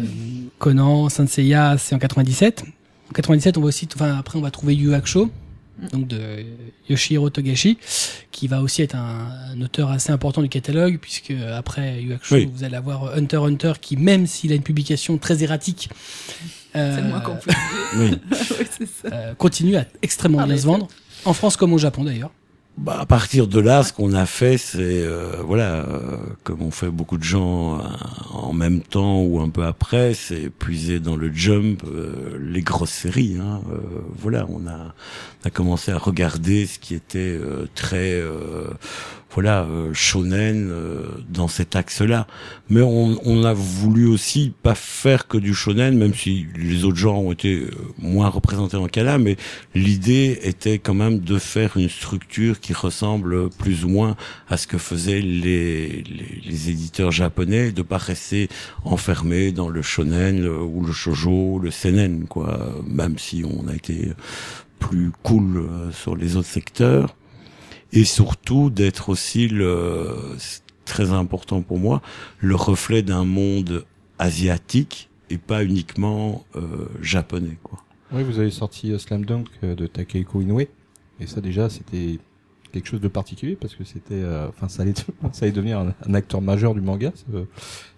[0.59, 2.65] Conan, Saint Seiya, c'est en 97.
[3.11, 3.87] En 97, on va aussi.
[3.95, 5.31] Enfin, après, on va trouver Yu Hakusho,
[5.93, 6.45] donc de
[6.89, 7.79] Yoshihiro Togashi,
[8.31, 12.35] qui va aussi être un, un auteur assez important du catalogue, puisque après Yu Hakusho,
[12.37, 12.51] Oui.
[12.53, 15.89] vous allez avoir Hunter x Hunter, qui même s'il a une publication très erratique,
[16.77, 17.23] euh, moins
[17.97, 18.11] oui
[19.03, 19.09] ça.
[19.13, 20.89] euh, continue à extrêmement Ah, bien se vendre.
[21.25, 22.31] En France comme au Japon d'ailleurs.
[22.79, 26.71] Bah, à partir de là, ce qu'on a fait, c'est euh, voilà, euh, comme on
[26.71, 27.83] fait beaucoup de gens euh,
[28.33, 32.91] en même temps ou un peu après, c'est puiser dans le jump euh, les grosses
[32.91, 33.37] séries.
[33.39, 33.77] Hein, euh,
[34.17, 34.95] voilà, on a,
[35.45, 38.23] on a commencé à regarder ce qui était euh, très
[39.33, 42.27] voilà euh, shonen euh, dans cet axe-là.
[42.69, 46.97] Mais on, on a voulu aussi pas faire que du shonen, même si les autres
[46.97, 49.37] genres ont été euh, moins représentés dans Kala, mais
[49.75, 54.17] l'idée était quand même de faire une structure qui ressemble plus ou moins
[54.49, 58.49] à ce que faisaient les, les, les éditeurs japonais, de pas rester
[58.85, 62.75] enfermé dans le shonen ou le shojo, le seinen, quoi.
[62.87, 64.13] Même si on a été
[64.79, 67.15] plus cool sur les autres secteurs
[67.93, 72.03] et surtout d'être aussi le c'est très important pour moi
[72.39, 73.85] le reflet d'un monde
[74.19, 77.79] asiatique et pas uniquement euh, japonais quoi.
[78.13, 80.61] Oui, vous avez sorti euh, Slam Dunk euh, de Takehiko Inoue.
[81.21, 82.19] Et ça, déjà, c'était
[82.73, 84.95] quelque chose de particulier parce que c'était, euh, enfin, ça allait,
[85.33, 87.45] ça allait devenir un, un acteur majeur du manga, ce,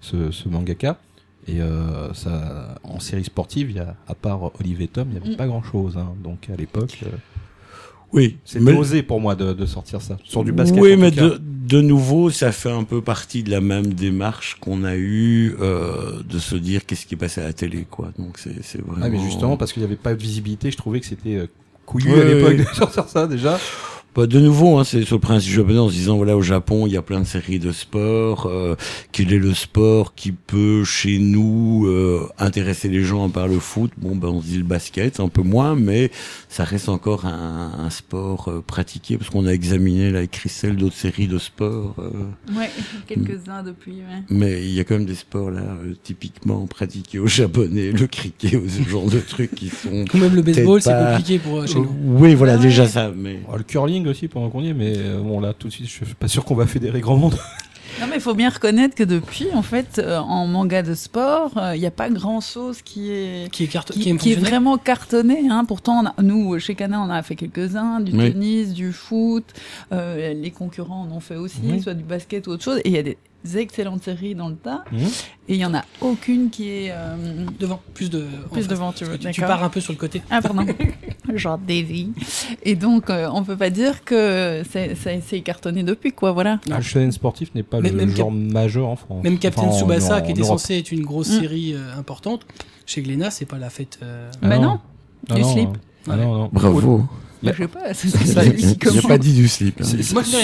[0.03, 1.01] ce, ce mangaka.
[1.47, 5.25] Et euh, ça, en série sportive, il y a, à part Olivier Tom, il n'y
[5.25, 5.37] avait Mm.
[5.39, 5.97] pas grand chose.
[5.97, 6.13] Hein.
[6.23, 7.17] Donc à l'époque, euh,
[8.13, 10.19] Oui, c'était mais- osé pour moi de, de sortir ça.
[10.25, 10.81] Sur du basket.
[10.81, 11.23] Oui, en mais tout cas.
[11.31, 15.55] de, de nouveau, ça fait un peu partie de la même démarche qu'on a eu
[15.61, 18.13] euh, de se dire qu'est-ce qui est passé à la télé, quoi.
[18.19, 19.05] Donc c'est c'est vraiment.
[19.07, 21.47] Ah, mais justement, parce qu'il n'y avait pas de visibilité, je trouvais que c'était euh,
[21.87, 23.59] couillu Ouais, à l'époque de sortir ça déjà.
[24.15, 26.87] Bah, de nouveau, hein, c'est sur le principe japonais en se disant voilà au Japon
[26.87, 28.45] il y a plein de séries de sport.
[28.47, 28.75] euh,
[29.11, 33.59] quel est le sport qui peut chez nous euh, intéresser les gens à part le
[33.59, 33.91] foot?
[33.97, 36.11] Bon ben on se dit le basket un peu moins, mais
[36.51, 40.77] ça reste encore un, un sport euh, pratiqué parce qu'on a examiné là avec Christelle
[40.77, 41.95] d'autres séries de sport.
[41.99, 42.11] euh,
[42.55, 42.69] Ouais,
[43.07, 43.93] quelques-uns depuis.
[43.93, 44.23] Ouais.
[44.29, 48.07] mais il y a quand même des sports là euh, typiquement pratiqués au japonais, le
[48.07, 50.05] cricket ou ce genre de trucs qui sont.
[50.13, 51.89] Ou même le baseball, c'est pas- compliqué pour euh, chez nous.
[52.05, 52.63] oui voilà Ah ouais.
[52.65, 53.41] déjà ça, mais.
[53.51, 55.87] Oh, le curling aussi pendant qu'on y est, mais euh, bon là tout de suite,
[55.87, 57.37] je suis pas sûr qu'on va fédérer grand monde.
[58.01, 61.51] Non, mais il faut bien reconnaître que depuis, en fait, euh, en manga de sport,
[61.59, 63.53] euh, il n'y a pas grand-chose qui est.
[63.53, 64.49] Qui est, Qui, qui est qui est fonctionné.
[64.49, 65.43] vraiment cartonné.
[65.51, 65.67] Hein.
[65.69, 68.33] Pourtant, on a- nous, chez Cana, on en a fait quelques-uns, du Oui.
[68.33, 69.45] tennis, du foot.
[69.93, 71.83] euh, les concurrents en ont fait aussi, Oui.
[71.83, 72.79] soit du basket ou autre chose.
[72.79, 73.19] Et il y a des
[73.55, 74.85] excellentes séries dans le tas.
[74.93, 74.99] Mhm.
[75.49, 78.27] Et il y en a aucune qui est euh, Devant, plus de.
[78.53, 79.19] plus devant, tu veux.
[79.19, 80.23] Tu, pars un peu sur le côté.
[80.31, 80.65] Ah, pardon.
[81.35, 82.13] Genre Davy.
[82.63, 86.61] Et donc, euh, on peut pas dire que c'est c'est- cartonné depuis, quoi, voilà.
[86.69, 86.77] Non.
[86.77, 89.25] Le shonen sportif n'est pas Même- le même genre majeur en France.
[89.25, 91.41] Même Captain Enfin, en- Tsubasa, en qui était censé être une grosse Mm.
[91.41, 92.47] série euh, importante,
[92.87, 93.99] chez Glénat, c'est pas la fête.
[94.03, 94.63] euh, Ah bah non.
[94.63, 94.81] non,
[95.31, 95.69] Ah du non, slip.
[96.09, 96.51] Ah non, non.
[96.53, 97.05] Bravo.
[97.43, 99.81] Bah, je sais pas, c'est Ça, Il pas dit du slip.
[99.83, 99.97] hein.
[100.13, 100.39] Moi, sa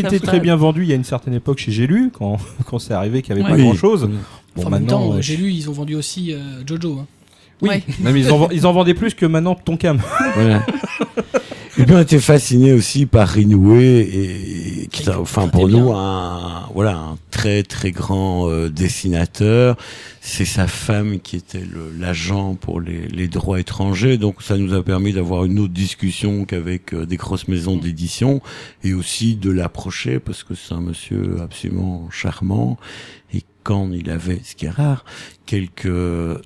[0.00, 2.78] était très bien vendu il y a une certaine époque chez J'ai lu, quand, quand
[2.78, 3.56] c'est arrivé qu'il n'y avait Ouais.
[3.56, 3.68] pas Oui.
[3.68, 4.02] grand chose.
[4.02, 4.10] Bon,
[4.56, 6.98] Enfin, en même maintenant, temps, euh, j'ai lu, ils ont vendu aussi euh, Jojo.
[7.00, 7.06] hein.
[7.62, 7.82] Oui, Ouais.
[8.00, 10.00] même ils en, vend- ils en vendaient plus que maintenant Tonkam.
[10.34, 10.64] Voilà.
[11.80, 14.00] Et puis on était fasciné aussi par Inoue et,
[14.82, 15.96] et qui, Quelqu'un enfin pour nous bien.
[15.96, 19.76] un voilà un très très grand euh, dessinateur.
[20.20, 24.74] C'est sa femme qui était le- l'agent pour les, les droits étrangers, donc ça nous
[24.74, 28.42] a permis d'avoir une autre discussion qu'avec euh, des grosses maisons d'édition
[28.84, 32.78] et aussi de l'approcher parce que c'est un monsieur absolument charmant
[33.32, 35.04] et quand il avait, ce qui est rare,
[35.46, 35.90] quelques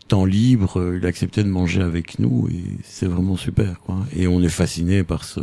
[0.09, 3.99] temps libres, il acceptait de manger avec nous et c'est vraiment super quoi.
[4.15, 5.41] Et on est fasciné par ce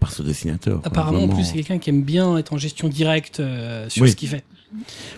[0.00, 0.80] par ce dessinateur.
[0.82, 0.88] quoi.
[0.88, 4.10] Apparemment, en plus, c'est quelqu'un qui aime bien être en gestion directe euh, sur Oui.
[4.10, 4.44] ce qu'il fait.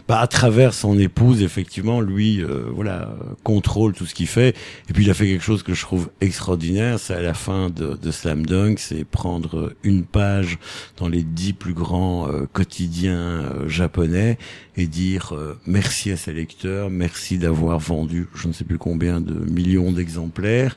[0.06, 4.56] Bah, à travers son épouse, effectivement, lui, euh, voilà, contrôle tout ce qu'il fait.
[4.88, 7.70] Et puis il a fait quelque chose que je trouve extraordinaire, c'est à la fin
[7.70, 10.58] de, de Slam Dunk, c'est prendre une page
[10.96, 14.38] dans les dix plus grands euh, quotidiens euh, japonais
[14.76, 19.20] et dire euh, merci à ses lecteurs, merci d'avoir vendu je ne sais plus combien
[19.20, 20.76] de millions d'exemplaires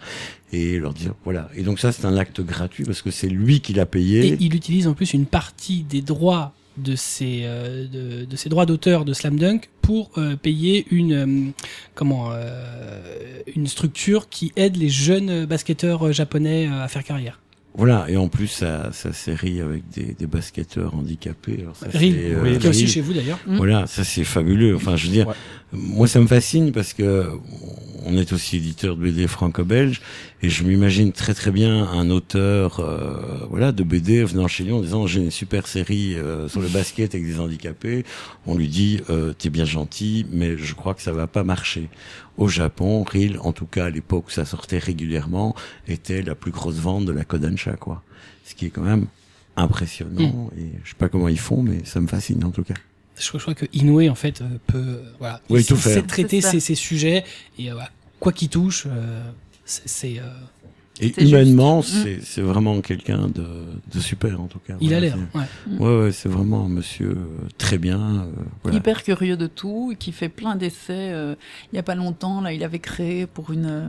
[0.54, 1.50] et leur dire voilà.
[1.56, 4.28] Et donc ça c'est un acte gratuit parce que c'est lui qui l'a payé.
[4.28, 8.50] Et il utilise en plus une partie des droits de ces euh, de, de ces
[8.50, 11.52] droits d'auteur de Slam Dunk pour euh, payer une euh,
[11.96, 13.00] comment euh,
[13.56, 17.40] une structure qui aide les jeunes basketteurs euh, japonais euh, à faire carrière.
[17.74, 21.60] Voilà, et en plus sa, sa série avec des, des basketteurs handicapés.
[21.62, 23.40] Alors ça, Ril, euh, oui, qui est aussi chez vous d'ailleurs.
[23.48, 23.56] Mm.
[23.56, 24.76] Voilà, ça c'est fabuleux.
[24.76, 25.36] Enfin, je veux dire, Ouais.
[25.74, 27.30] Moi ça me fascine parce que
[28.06, 30.02] on est aussi éditeur de BD franco-belge
[30.42, 34.72] et je m'imagine très très bien un auteur, euh, voilà, de BD venant chez lui
[34.72, 38.04] en disant j'ai une super série euh, sur le basket avec des handicapés.
[38.48, 41.90] On lui dit euh, t'es bien gentil, mais je crois que ça va pas marcher.
[42.38, 45.56] Au Japon, Reel, en tout cas à l'époque où ça sortait régulièrement,
[45.88, 48.04] était la plus grosse vente de la Kodansha, quoi.
[48.46, 49.06] Ce qui est quand même
[49.56, 52.74] impressionnant et je sais pas comment ils font, mais ça me fascine en tout cas.
[53.18, 55.76] Je, crois- je crois que Inoue en fait euh, peut euh, voilà Oui, il tout
[55.76, 56.08] sait- faire.
[56.08, 57.24] traiter ces, ces sujets
[57.60, 59.22] et euh, voilà, quoi qu'il touche euh,
[59.66, 60.24] c'est euh,
[61.00, 61.80] Et C'est humainement.
[61.80, 62.20] Mm.
[62.24, 63.46] c'est vraiment quelqu'un de,
[63.94, 64.76] de super en tout cas.
[64.82, 65.80] il a l'air c'est- ouais.
[65.80, 68.00] Ouais, ouais, c'est vraiment un monsieur euh, très bien.
[68.26, 68.32] euh,
[68.64, 68.78] voilà.
[68.78, 71.12] hyper curieux de tout, et qui fait plein d'essais.
[71.14, 71.36] euh,
[71.72, 73.88] il y a pas longtemps, là, il avait créé pour une euh,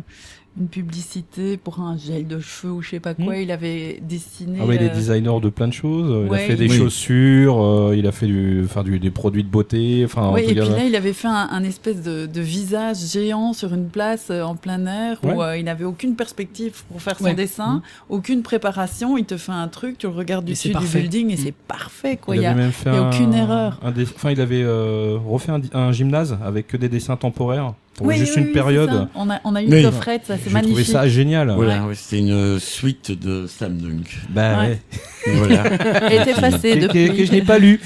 [0.61, 3.35] une publicité pour un gel de cheveux ou je sais pas quoi.
[3.35, 3.41] Hmm.
[3.41, 4.59] Il avait dessiné.
[4.61, 6.27] Ah ouais, il est euh, designer de plein de choses.
[6.29, 6.77] Il a fait des Oui.
[6.77, 10.03] chaussures, euh, il a fait du, enfin, du, des produits de beauté.
[10.05, 13.55] Enfin, et cas, puis là, il avait fait un, un espèce de, de visage géant
[13.55, 17.17] sur une place euh, en plein air où euh, il n'avait aucune perspective pour faire
[17.17, 17.35] son Ouais.
[17.35, 19.17] dessin, aucune préparation.
[19.17, 21.01] Il te fait un truc, tu le regardes du Et c'est dessus du parfait.
[21.01, 21.45] building et Mm.
[21.45, 22.17] c'est parfait.
[22.19, 22.37] Quoi.
[22.37, 23.81] il Il y a- avait même fait il y a un- aucune erreur.
[23.83, 28.33] Enfin, il avait euh, refait un gymnase avec que des dessins temporaires pour Oui, juste
[28.37, 29.09] oui, une oui, période.
[29.15, 29.79] On a, on a eu Oui.
[29.83, 30.87] une coffrette, ça c'est J'ai trouvé magnifique.
[30.93, 31.53] ça génial.
[31.55, 34.19] Voilà, ouais, c'était une suite de Slam Dunk.
[34.31, 34.79] Bah Ouais.
[35.27, 35.33] ouais.
[35.37, 35.65] voilà.
[36.11, 37.17] Elle est effacée Que, que- depuis.
[37.17, 37.81] que je n'ai pas lu.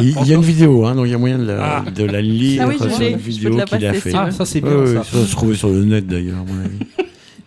[0.00, 2.20] Il y a une vidéo, hein, donc il y a moyen de la, de la
[2.22, 4.12] lire Ah oui, je sur une Je peux vidéo te la qu'il a fait.
[4.14, 5.04] Ah, ça c'est bien ouais, ça.
[5.04, 6.78] ça va se trouver sur le net d'ailleurs, à mon avis.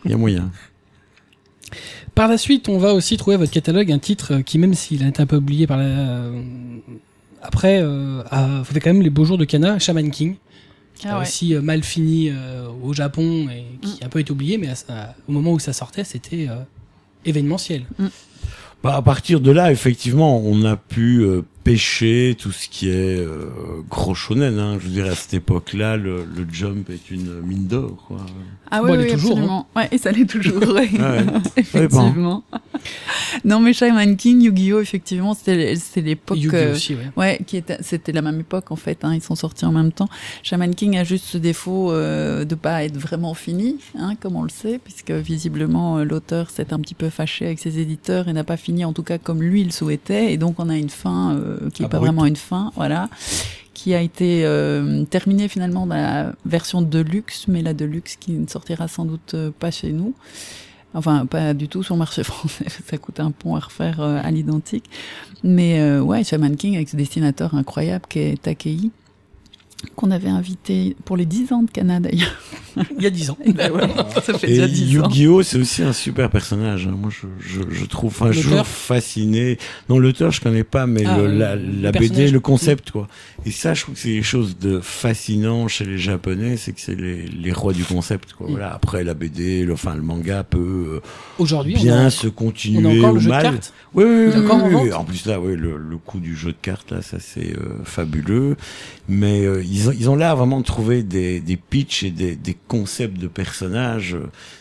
[0.03, 0.51] Il y a moyen.
[2.13, 4.73] Par la suite, on va aussi trouver à votre catalogue un titre euh, qui, même
[4.73, 5.83] s'il a été un peu oublié par la...
[5.83, 6.41] euh,
[7.41, 10.35] après, euh, a fait quand même les beaux jours de Kana, Shaman King,
[10.95, 11.21] qui a Ah ouais.
[11.23, 14.69] aussi euh, mal fini euh, au Japon et qui a un peu été oublié, mais
[14.89, 16.55] à au moment où ça sortait, c'était euh,
[17.25, 17.83] événementiel.
[18.83, 23.17] Bah, à partir de là, effectivement, on a pu euh, pêcher tout ce qui est
[23.19, 23.49] euh,
[23.89, 24.59] gros shonen.
[24.59, 24.77] Hein.
[24.79, 28.05] Je veux dire, à cette époque-là, le, le jump est une mine d'or.
[28.07, 28.17] quoi.
[28.71, 29.67] Ah Bon, oui, oui, toujours, absolument.
[29.75, 30.89] Ouais, et ça l'est toujours, ouais.
[30.91, 31.25] Ouais.
[31.57, 32.43] effectivement.
[33.43, 36.37] non, mais Shaman King, Yu-Gi-Oh, effectivement, c'était c'est l'époque.
[36.37, 37.11] Yu-Gi-Oh euh, aussi, ouais.
[37.17, 39.03] Ouais, qui était, c'était la même époque en fait.
[39.03, 40.09] Hein, ils sont sortis en même temps.
[40.43, 44.43] Shaman King a juste ce défaut euh, de pas être vraiment fini, hein, comme on
[44.43, 48.33] le sait, puisque visiblement euh, l'auteur s'est un petit peu fâché avec ses éditeurs et
[48.33, 50.31] n'a pas fini, en tout cas comme lui il souhaitait.
[50.33, 52.13] Et donc on a une fin euh, qui est pas Abrupte.
[52.13, 53.09] vraiment une fin, voilà,
[53.73, 58.47] qui a été euh, terminée finalement dans la version deluxe, mais la deluxe qui ne
[58.47, 60.13] sortira sans doute euh, pas chez nous.
[60.95, 64.19] Enfin, pas du tout sur le marché français, ça coûte un pont à refaire euh,
[64.23, 64.85] à l'identique.
[65.43, 68.91] Mais euh, ouais, Shaman King avec ce dessinateur incroyable qui est Takei,
[69.95, 72.35] qu'on avait invité pour les 10 ans de Cana d'ailleurs.
[72.97, 73.37] Il y a 10 ans.
[73.55, 73.87] Ben ouais,
[74.25, 75.07] ça fait Et déjà 10 ans.
[75.09, 76.87] Yu-Gi-Oh, c'est aussi un super personnage.
[76.87, 76.95] hein.
[76.97, 79.57] Moi, je, je, je trouve, enfin, je suis fasciné.
[79.89, 83.07] Non, l'auteur, je connais pas, mais Ah, le, la, le BD, le concept, quoi.
[83.45, 86.81] Et ça, je trouve que c'est quelque chose de fascinant chez les Japonais, c'est que
[86.81, 88.47] c'est les, les rois du concept, quoi.
[88.47, 88.51] Mm.
[88.51, 88.73] Voilà.
[88.73, 90.59] Après, la BD, le, enfin, le manga peut
[90.95, 91.01] euh,
[91.39, 93.43] Aujourd'hui, on bien a, se on continuer a encore ou le jeu de mal.
[93.43, 93.73] cartes.
[93.93, 94.33] Oui, oui,
[94.83, 97.53] oui, en plus là, oui, le, le coup du jeu de cartes là, ça c'est
[97.55, 98.57] euh, fabuleux.
[99.07, 102.35] Mais euh, ils ont ils ont là vraiment de trouver des des pitchs et des
[102.35, 104.17] des concepts de personnages.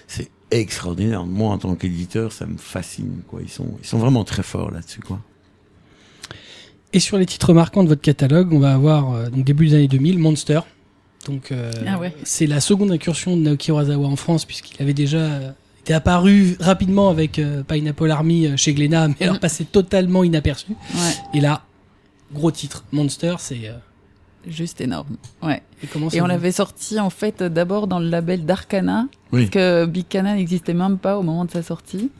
[0.06, 1.24] C'est extraordinaire.
[1.26, 3.22] Moi, en tant qu'éditeur, ça me fascine.
[3.28, 5.00] Quoi, ils sont ils sont vraiment très forts là-dessus.
[5.00, 5.20] Quoi.
[6.92, 9.74] Et sur les titres marquants de votre catalogue, on va avoir euh, donc début des
[9.74, 10.60] années 2000 Monster.
[11.26, 12.14] Donc euh, Ah ouais.
[12.24, 15.50] c'est la seconde incursion de Naoki Urasawa en France puisqu'il avait déjà euh,
[15.80, 19.40] été apparu rapidement avec euh, Pineapple Army chez Glénat, mais alors Mhm.
[19.40, 20.66] passé totalement inaperçu.
[20.94, 21.64] Ouais, Et là,
[22.32, 23.72] gros titre, Monster, c'est euh,
[24.46, 25.16] juste énorme.
[25.42, 25.62] Ouais.
[25.82, 29.42] et comment Et on l'avait sorti en fait d'abord dans le label d'Arcana, Oui.
[29.42, 32.10] parce que Big Cana n'existait même pas au moment de sa sortie.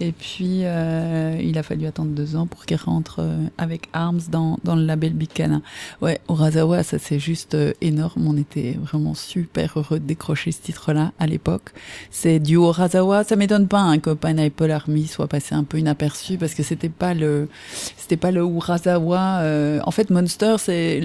[0.00, 4.20] Et puis euh, il a fallu attendre deux ans pour qu'il rentre euh, avec Arms
[4.30, 5.60] dans, dans le label Big Cana.
[6.02, 8.26] Ouais, Urasawa, ça c'est juste euh, énorme.
[8.26, 11.70] On était vraiment super heureux de décrocher ce titre-là à l'époque.
[12.10, 13.22] C'est du Urasawa.
[13.22, 16.88] Ça m'étonne pas hein, que Pineapple Army soit passé un peu inaperçu parce que c'était
[16.88, 17.48] pas le
[17.96, 19.42] c'était pas le Urasawa.
[19.42, 21.00] euh, En fait, Monster, c'est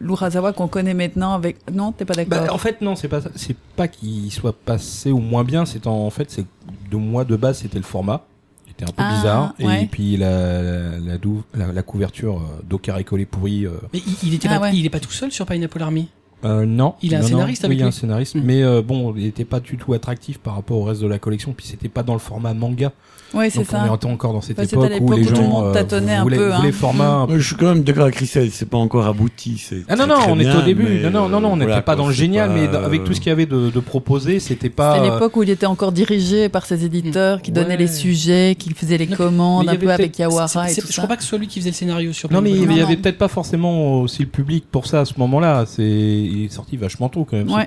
[0.00, 1.56] l'Urasawa qu'on connaît maintenant avec.
[1.72, 2.46] Non, t'es pas d'accord?
[2.46, 3.20] Bah, en fait, non, c'est pas.
[3.34, 5.64] C'est pas qu'il soit passé ou moins bien.
[5.64, 6.44] C'est en, en fait, c'est
[6.90, 8.24] de moi de base, c'était le format.
[8.66, 9.54] Il était un peu Ah, bizarre.
[9.60, 9.84] ouais.
[9.84, 13.64] Et puis la, la, la, dou- la, la couverture euh, d'eau carré collé pourri.
[13.66, 14.76] euh, Mais il, il était Ah pas, ouais.
[14.76, 16.08] il est pas tout seul sur Pineapple Army?
[16.44, 16.94] Euh, non.
[17.02, 17.28] Il a un Non, non.
[17.36, 18.34] scénariste avec Oui, il y a un lui scénariste.
[18.36, 18.42] Mm.
[18.44, 21.18] Mais euh, bon, il était pas du tout attractif par rapport au reste de la
[21.18, 21.52] collection.
[21.52, 22.92] Puis c'était pas dans le format manga.
[23.34, 23.86] Ouais, c'est ça.
[23.90, 26.14] on était encore dans cette époque, à l'époque où les le gens monde euh, tâtonnait
[26.14, 26.72] un voulaient, peu, voulaient hein.
[26.72, 28.50] format un peu Ouais, je suis quand même d'accord avec Christelle.
[28.50, 29.58] C'est pas encore abouti.
[29.58, 31.00] C'est Ah non non, très on était bien, au début.
[31.00, 32.68] non non non, non, on euh, n'était voilà, pas quoi, dans le génial, pas, mais
[32.76, 34.94] avec euh, tout ce qu'il y avait de, de proposé, c'était pas.
[34.96, 37.76] C'était euh, l'époque où il était encore dirigé par ses éditeurs, qui donnaient Ouais.
[37.76, 40.86] les sujets, qui faisaient les commandes, il y un peu avait avec Yawara et tout
[40.88, 42.72] je crois pas que ce soit lui qui faisait le scénario sur Non mais il
[42.76, 45.64] y avait peut-être pas forcément aussi le public pour ça à ce moment-là.
[45.66, 47.48] C'est il est sorti vachement tôt quand même.
[47.50, 47.64] hein.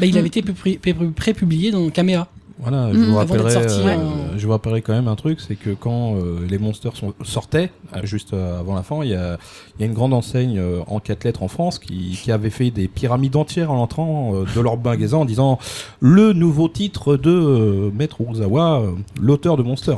[0.00, 0.18] Bah, il Mm.
[0.18, 2.28] avait été pré- pré- pré-publié dans Caméra.
[2.58, 3.98] Voilà, je Mm, vous rappellerai, sorti, euh, ouais.
[4.36, 7.70] je vous rappellerai quand même un truc, c'est que quand euh, les monsters sont, sortaient,
[7.96, 9.38] euh, juste euh, avant la fin, il y a,
[9.76, 12.50] il y a une grande enseigne euh, en quatre lettres en France qui, qui avait
[12.50, 15.58] fait des pyramides entières en entrant euh, de leur magasin en disant
[16.00, 19.96] le nouveau titre de euh, Maître euh, l'auteur de Monster.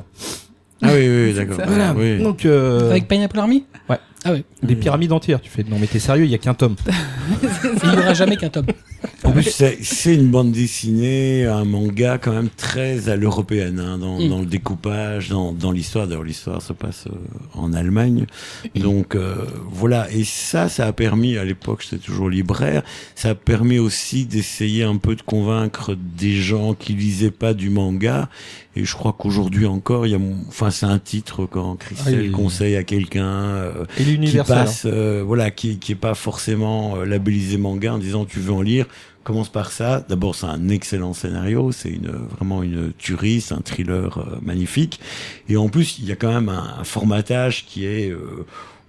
[0.82, 1.58] Ah oui, oui, oui, d'accord.
[1.66, 1.94] Voilà.
[1.96, 2.22] Oui.
[2.22, 3.64] Donc euh, Avec Pineapple Army?
[3.90, 3.98] Ouais.
[4.28, 4.44] Ah ouais.
[4.62, 5.40] des pyramides entières.
[5.40, 6.76] Tu fais non mais t'es sérieux, il y a qu'un tome.
[7.84, 8.66] Il n'y aura jamais qu'un tome.
[9.24, 13.98] En plus, c'est c'est une bande dessinée, un manga quand même très à l'européenne, hein,
[13.98, 14.28] dans, Mm.
[14.28, 16.06] dans le découpage, dans, dans l'histoire.
[16.06, 17.14] D'ailleurs, l'histoire se passe euh,
[17.54, 18.26] en Allemagne.
[18.74, 19.36] Donc euh,
[19.70, 22.82] voilà, et ça, ça a permis, à l'époque, j'étais toujours libraire,
[23.14, 27.70] ça a permis aussi d'essayer un peu de convaincre des gens qui lisaient pas du
[27.70, 28.28] manga.
[28.76, 32.22] Et je crois qu'aujourd'hui encore, il y a, enfin, c'est un titre quand Christelle Ah,
[32.24, 33.24] il- conseille à quelqu'un.
[33.26, 38.24] euh, qui passe, euh, voilà, qui qui est pas forcément euh, labellisé manga en disant
[38.26, 38.86] tu veux en lire,
[39.24, 40.04] commence par ça.
[40.08, 45.00] D'abord, c'est un excellent scénario, c'est une vraiment une tuerie, c'est un thriller euh, magnifique.
[45.48, 48.44] Et en plus, il y a quand même un, un formatage qui est euh,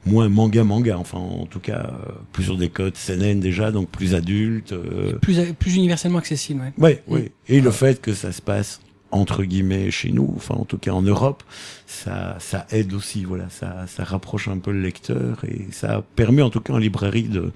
[0.06, 3.90] moins manga manga, enfin en tout cas euh, plus sur des codes CNN déjà, donc
[3.90, 4.74] plus adulte.
[4.74, 6.74] euh, Plus, plus universellement accessible, ouais.
[6.78, 7.32] Ouais, oui.
[7.50, 8.80] Et le fait que ça se passe
[9.12, 11.44] entre guillemets chez nous, enfin en tout cas en Europe,
[11.86, 16.42] ça, ça aide aussi, voilà, ça, ça rapproche un peu le lecteur et ça permet
[16.42, 17.52] en tout cas en librairie de,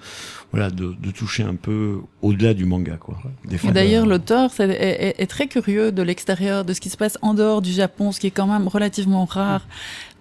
[0.51, 3.17] voilà, de, de toucher un peu au-delà du manga, quoi.
[3.73, 7.17] D'ailleurs, l'auteur c'est- est, est- est très curieux de l'extérieur, de ce qui se passe
[7.21, 9.67] en dehors du Japon, ce qui est quand même relativement rare.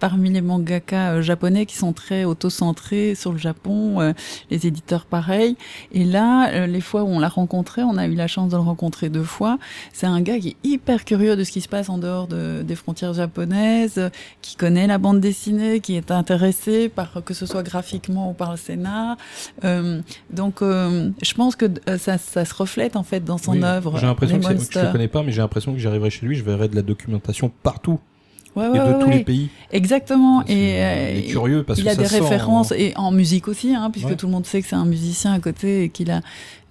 [0.01, 4.13] Parmi les mangaka euh, japonais qui sont très auto-centrés sur le Japon, euh,
[4.51, 5.57] les éditeurs pareils.
[5.93, 8.57] Et là, euh, les fois où on l'a rencontré, on a eu la chance de
[8.57, 9.59] le rencontrer deux fois.
[9.93, 12.63] C'est un gars qui est hyper curieux de ce qui se passe en dehors de,
[12.63, 14.11] des frontières japonaises,
[14.43, 18.51] qui connaît la bande dessinée, qui est intéressé par que ce soit graphiquement ou par
[18.53, 19.17] le scénar.
[19.65, 20.01] Euh,
[20.33, 21.67] donc, euh, je pense que
[21.99, 23.99] ça, ça se reflète en fait dans son Oui, œuvre.
[23.99, 26.37] J'ai l'impression que c'est- je le connais pas, mais j'ai l'impression que j'arriverai chez lui,
[26.37, 28.01] je verrai de la documentation partout
[28.57, 29.19] Ouais, et ouais, de ouais, tous ouais.
[29.19, 29.49] les pays.
[29.73, 30.43] Exactement.
[30.49, 32.93] Et, il euh, est curieux parce il que a ça des sort en- références et
[32.97, 34.17] en musique aussi, hein, puisque Ouais.
[34.17, 36.21] tout le monde sait que c'est un musicien à côté et qu'il a.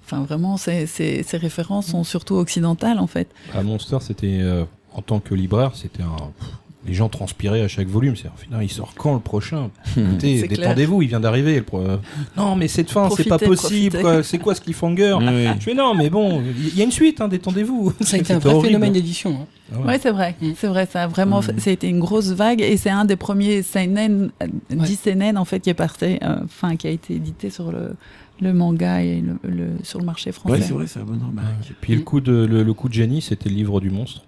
[0.06, 3.30] Enfin, vraiment, ses, ses, ses références sont surtout occidentales en fait.
[3.54, 6.16] À Monster, c'était euh, en tant que libraire, c'était un.
[6.40, 6.50] pff,
[6.88, 8.16] Les gens transpiraient à chaque volume.
[8.16, 9.70] C'est final, il sort quand le prochain?
[9.98, 11.58] Écoutez, détendez-vous, il vient d'arriver.
[11.58, 11.98] le pro- euh,
[12.36, 14.00] Non, mais cette fin, c'est pas possible.
[14.24, 15.18] C'est quoi ce cliffhanger?
[15.22, 15.48] Oui.
[15.60, 17.94] Je fais non, mais bon, il y a une suite, hein, détendez-vous.
[18.02, 18.68] Ça a été un vrai horrible.
[18.68, 19.32] phénomène d'édition.
[19.44, 19.46] hein.
[19.74, 19.86] Ah ouais.
[19.88, 20.51] Ouais, c'est vrai, Mm.
[20.55, 20.86] c'est vrai.
[20.91, 21.59] Ça a vraiment, Mm.
[21.59, 24.47] ça a été une grosse vague et c'est un des premiers seinen, Ouais.
[24.72, 27.95] 10 seinen en fait qui est parti, euh, enfin qui a été édité sur le,
[28.41, 30.55] le manga et le, le- sur le marché français.
[30.55, 31.70] Ouais, c'est vrai, c'est la bonne remarque.
[31.70, 34.24] Et puis le coup de le, le coup de génie, c'était le livre du monstre.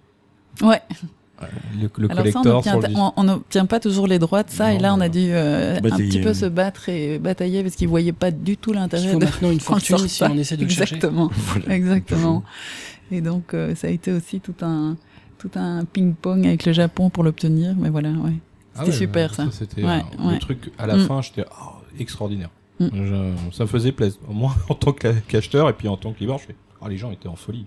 [0.62, 0.82] Ouais.
[1.82, 2.76] Le, le Alors ça,
[3.18, 5.30] on n'obtient le pas toujours les droits de ça, Non, et là, on a dû
[5.32, 8.76] euh, un petit peu se battre et batailler parce qu'ils voyaient pas du tout Il
[8.76, 10.98] l'intérêt faut de maintenant une fortune si on essaie de le chercher.
[10.98, 11.74] Exactement, Voilà.
[11.76, 12.44] exactement.
[13.12, 14.98] Et donc, euh, ça a été aussi tout un
[15.42, 18.34] tout un ping-pong avec le Japon pour l'obtenir, mais voilà, ouais.
[18.76, 19.48] Ah C'était ouais, super, ça.
[19.52, 20.34] C'était Ouais, euh, ouais.
[20.34, 21.08] le truc à la Mm.
[21.08, 21.66] fin, j'étais oh,
[22.00, 22.50] extraordinaire.
[22.80, 22.88] Mm.
[22.94, 24.20] Je- ça me faisait plaisir.
[24.30, 26.98] Moi, en tant que- qu'acheteur et puis en tant que libraire, je fais oh, les
[26.98, 27.66] gens étaient en folie.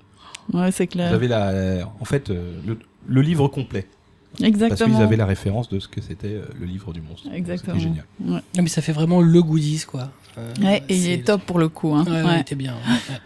[0.53, 1.09] Ouais, c'est clair.
[1.09, 3.87] Vous avez la, en fait, euh, le, le livre complet.
[4.33, 4.95] Parce Exactement.
[4.97, 7.29] qu'ils avaient la référence de ce que c'était euh, le livre du monstre.
[7.33, 7.77] Exactement.
[7.79, 8.05] C'était génial.
[8.21, 10.11] Non, mais ça fait vraiment le goodies, quoi.
[10.37, 11.95] Euh, Ouais, et il est top pour le coup.
[11.95, 12.05] Hein.
[12.07, 12.35] Ouais, ouais, Ouais.
[12.37, 12.75] il était bien.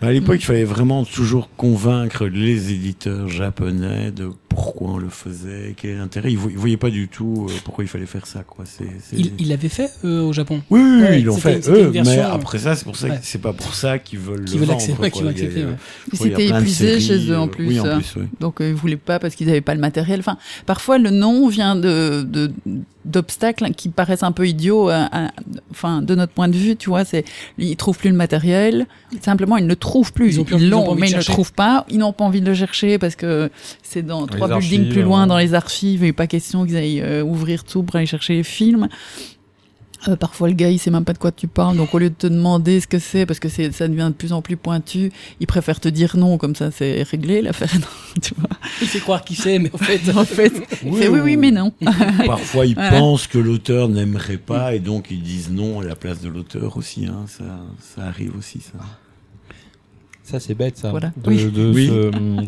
[0.02, 5.74] À l'époque, il fallait vraiment toujours convaincre les éditeurs japonais de pourquoi on le faisait,
[5.76, 6.32] quel est l'intérêt.
[6.32, 8.64] Ils, vo- ils voyaient pas du tout euh, pourquoi il fallait faire ça, quoi.
[9.12, 10.60] Il il l'avait fait euh, au Japon?
[10.68, 13.06] Oui, oui, oui, Ouais, ils l'ont fait eux, version, mais après ça, c'est pour ça,
[13.08, 13.20] que ouais.
[13.22, 14.80] c'est pas pour ça qu'ils veulent Qui le veulent vendre.
[14.80, 15.72] accepter, Il accepter, ouais.
[16.10, 17.66] Puis Ouais, il y a C'était plein de épuisé séries, chez eux en euh, plus.
[17.68, 18.24] Oui, en plus, oui.
[18.40, 20.18] Donc euh, ils voulaient pas parce qu'ils n'avaient pas le matériel.
[20.20, 20.36] Enfin,
[20.66, 22.50] parfois le nom vient de de-
[23.04, 24.88] d'obstacles qui paraissent un peu idiots.
[24.90, 25.08] à-
[25.70, 27.24] enfin, de notre point de vue, tu vois, c'est
[27.56, 28.86] ils trouvent plus le matériel.
[29.22, 30.36] Simplement, ils ne le trouvent plus.
[30.36, 31.86] Ils ils l'ont, mais ils ne le trouvent pas.
[31.88, 33.50] Ils n'ont pas envie de le chercher parce que
[33.82, 36.04] c'est dans Les trois buildings archives, plus loin euh, dans les archives.
[36.04, 38.88] Et pas question qu'ils aillent euh, ouvrir tout pour aller chercher les films.
[40.06, 42.08] Euh, parfois le gars il sait même pas de quoi tu parles donc au lieu
[42.08, 44.56] de te demander ce que c'est parce que c'est ça devient de plus en plus
[44.56, 47.68] pointu il préfère te dire non comme ça c'est réglé l'affaire
[48.22, 48.48] tu vois
[48.80, 50.00] Il fait croire qu'il sait, mais en fait.
[50.16, 50.52] en fait
[50.84, 51.72] oui oui mais non
[52.26, 52.90] Parfois, ils Voilà.
[53.00, 56.76] pensent que l'auteur n'aimerait pas et donc ils disent non à la place de l'auteur
[56.76, 57.06] aussi.
[57.06, 57.24] Hein.
[57.26, 58.78] Ça, ça arrive aussi, ça.
[60.30, 60.90] Ça, c'est bête, ça.
[60.90, 61.12] Voilà.
[61.16, 61.50] De, Oui.
[61.50, 61.86] de Oui.
[61.86, 62.46] se, hum,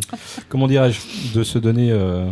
[0.48, 1.00] comment dirais-je,
[1.38, 2.26] de se donner euh,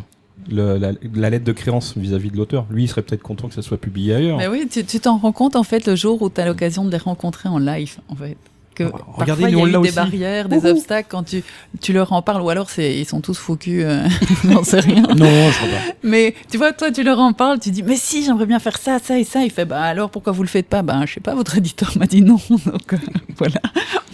[0.50, 2.66] le- la, la lettre de créance vis-à-vis de l'auteur.
[2.70, 4.36] Lui, il serait peut-être content que ça soit publié ailleurs.
[4.38, 6.84] mais oui tu tu t'en rends compte en fait le jour où tu as l'occasion
[6.84, 8.36] de les rencontrer en live en fait
[8.78, 9.92] que parfois regardez, il y a eu des aussi.
[9.92, 10.66] barrières des Ouhou.
[10.68, 11.42] obstacles quand tu
[11.80, 14.06] tu leur en parles ou alors c'est ils sont tous focus euh,
[14.48, 15.94] j'en sais rien Non, je crois pas.
[16.02, 18.78] Mais tu vois, toi, tu leur en parles, tu dis, mais si, j'aimerais bien faire
[18.78, 19.42] ça, ça et ça.
[19.44, 20.82] Il fait, bah alors pourquoi vous le faites pas?
[20.82, 22.38] Ben, je sais pas, votre éditeur m'a dit non.
[22.50, 22.96] Donc euh,
[23.36, 23.60] voilà,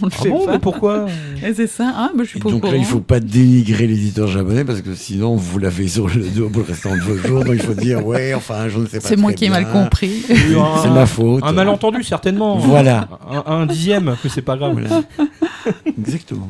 [0.01, 0.51] on le Ah fait bon, pas.
[0.53, 1.05] mais pourquoi?
[1.45, 4.27] Et c'est ça, ah, bah, je suis pas donc là, il faut pas dénigrer l'éditeur
[4.27, 7.43] japonais parce que sinon vous l'avez sur le dos pour le restant de vos jours.
[7.43, 9.07] Donc il faut dire ouais, enfin, je ne sais pas.
[9.07, 10.23] C'est moi qui ai mal compris.
[10.27, 11.43] C'est ma faute.
[11.43, 12.57] Un malentendu, certainement.
[12.57, 13.07] Voilà.
[13.29, 14.73] Un, un dixième, que c'est pas grave.
[14.73, 15.03] Voilà.
[15.97, 16.49] Exactement.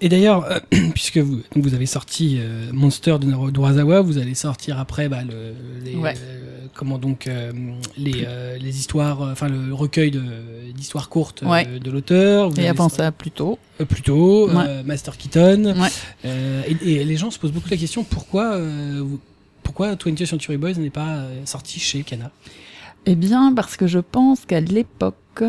[0.00, 0.58] Et d'ailleurs, euh,
[0.94, 5.22] puisque vous, donc vous avez sorti euh, Monster de d'Urasawa, vous allez sortir après bah,
[5.24, 5.54] le,
[5.84, 6.14] les, Ouais.
[6.16, 7.50] euh, comment donc euh,
[7.96, 10.12] les, euh, les histoires, euh, enfin le recueil
[10.72, 11.66] d'histoires courtes euh, Ouais.
[11.80, 12.56] de l'auteur.
[12.58, 13.58] Et avant ça, plutôt.
[13.80, 14.64] euh, plutôt Ouais.
[14.68, 15.74] euh, Master Keaton.
[15.76, 15.88] Ouais.
[16.26, 19.18] Euh, et, et les gens se posent beaucoup la question pourquoi euh, vous-
[19.64, 22.30] pourquoi 20th Century Boys n'est pas sorti chez Kana?
[23.04, 25.42] Eh bien, parce que je pense qu'à l'époque,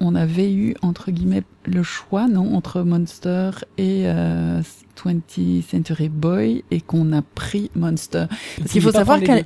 [0.00, 4.60] on avait eu, entre guillemets, le choix, non, entre Monster et euh,
[4.96, 8.26] 20th Century Boy, et qu'on a pris Monster.
[8.58, 9.42] Parce qu'il faut savoir qu'à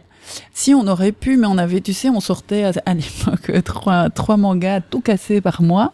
[0.53, 4.11] si on aurait pu, mais on avait, tu sais, on sortait à, à l'époque trois,
[4.11, 5.93] trois mangas tout cassés par mois,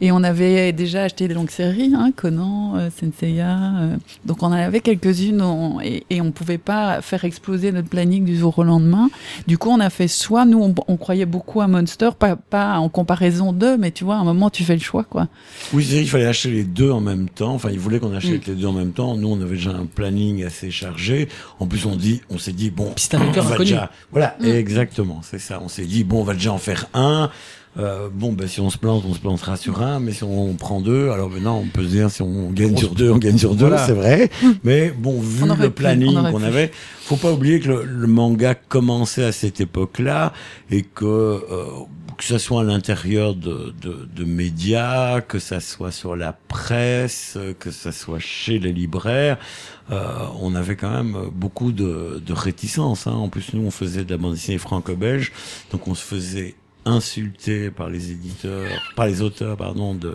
[0.00, 4.46] et on avait déjà acheté des longues séries, hein, Conan, euh, Senseiya, euh, donc on
[4.46, 8.58] en avait quelques-unes, on- et, et on pouvait pas faire exploser notre planning du jour
[8.58, 9.10] au lendemain.
[9.46, 12.78] Du coup, on a fait soit nous, on, on croyait beaucoup à Monster, pas, pas
[12.78, 15.28] en comparaison d'eux, mais tu vois, à un moment, tu fais le choix, quoi.
[15.72, 17.54] Oui, c'est vrai qu'il fallait acheter les deux en même temps.
[17.54, 19.16] Enfin, ils voulaient qu'on achète les deux en même temps.
[19.16, 21.28] Nous, on avait déjà un planning assez chargé.
[21.58, 23.90] En plus, on dit, on s'est dit, bon, Puis c'est un auteur on va déjà,
[24.12, 25.60] voilà, exactement, c'est ça.
[25.62, 27.30] On s'est dit, bon, on va déjà en faire un.
[27.78, 30.54] Euh, bon, ben, si on se plante, on se plantera sur un, mais si on
[30.54, 33.38] prend deux, alors maintenant, on peut se dire, si on gagne sur deux, on gagne
[33.38, 33.86] sur deux, Voilà.
[33.86, 34.28] c'est vrai.
[34.64, 36.44] Mais bon, vu le pu, planning qu'on pu.
[36.46, 36.72] avait,
[37.04, 40.32] faut pas oublier que le, le manga commençait à cette époque-là
[40.72, 41.64] et que euh,
[42.20, 47.38] que ça soit à l'intérieur de, de, de médias, que ça soit sur la presse,
[47.58, 49.38] que ça soit chez les libraires,
[49.90, 53.06] euh, on avait quand même beaucoup de, de réticences.
[53.06, 53.12] Hein.
[53.12, 55.32] En plus, nous, on faisait de la bande dessinée franco-belge,
[55.72, 56.56] donc on se faisait
[56.86, 58.66] insulter par les éditeurs,
[58.96, 60.14] par les auteurs, pardon, de,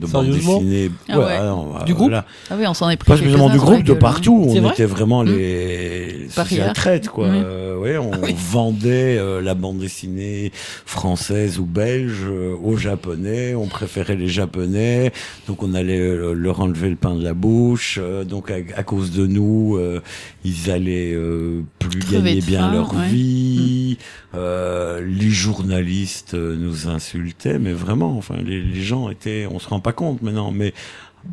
[0.00, 0.90] de bande dessinée.
[1.08, 1.32] Ah ouais.
[1.32, 2.26] alors, Du groupe voilà.
[2.50, 3.96] Ah oui, on s'en est pris Pas spécialement quelques-uns du la groupe, de hein.
[3.96, 4.44] partout.
[4.48, 5.28] On vrai était vraiment Mmh.
[5.28, 6.68] les Parieurs.
[6.70, 7.28] à traite, quoi.
[7.28, 7.40] Oui.
[7.42, 8.34] Euh, ouais, on oui.
[8.36, 10.52] vendait euh, la bande dessinée
[10.86, 13.54] française ou belge euh, aux Japonais.
[13.54, 15.12] On préférait les Japonais,
[15.48, 17.98] donc on allait euh, leur enlever le pain de la bouche.
[18.00, 20.00] euh, donc à, à cause de nous, euh,
[20.44, 23.08] ils allaient euh, plus gagner bien faim, leur ouais.
[23.08, 23.98] vie.
[24.34, 29.68] Euh, les journalistes euh, nous insultaient, mais vraiment, enfin, les, les gens étaient, on se
[29.68, 30.72] rend pas compte maintenant, mais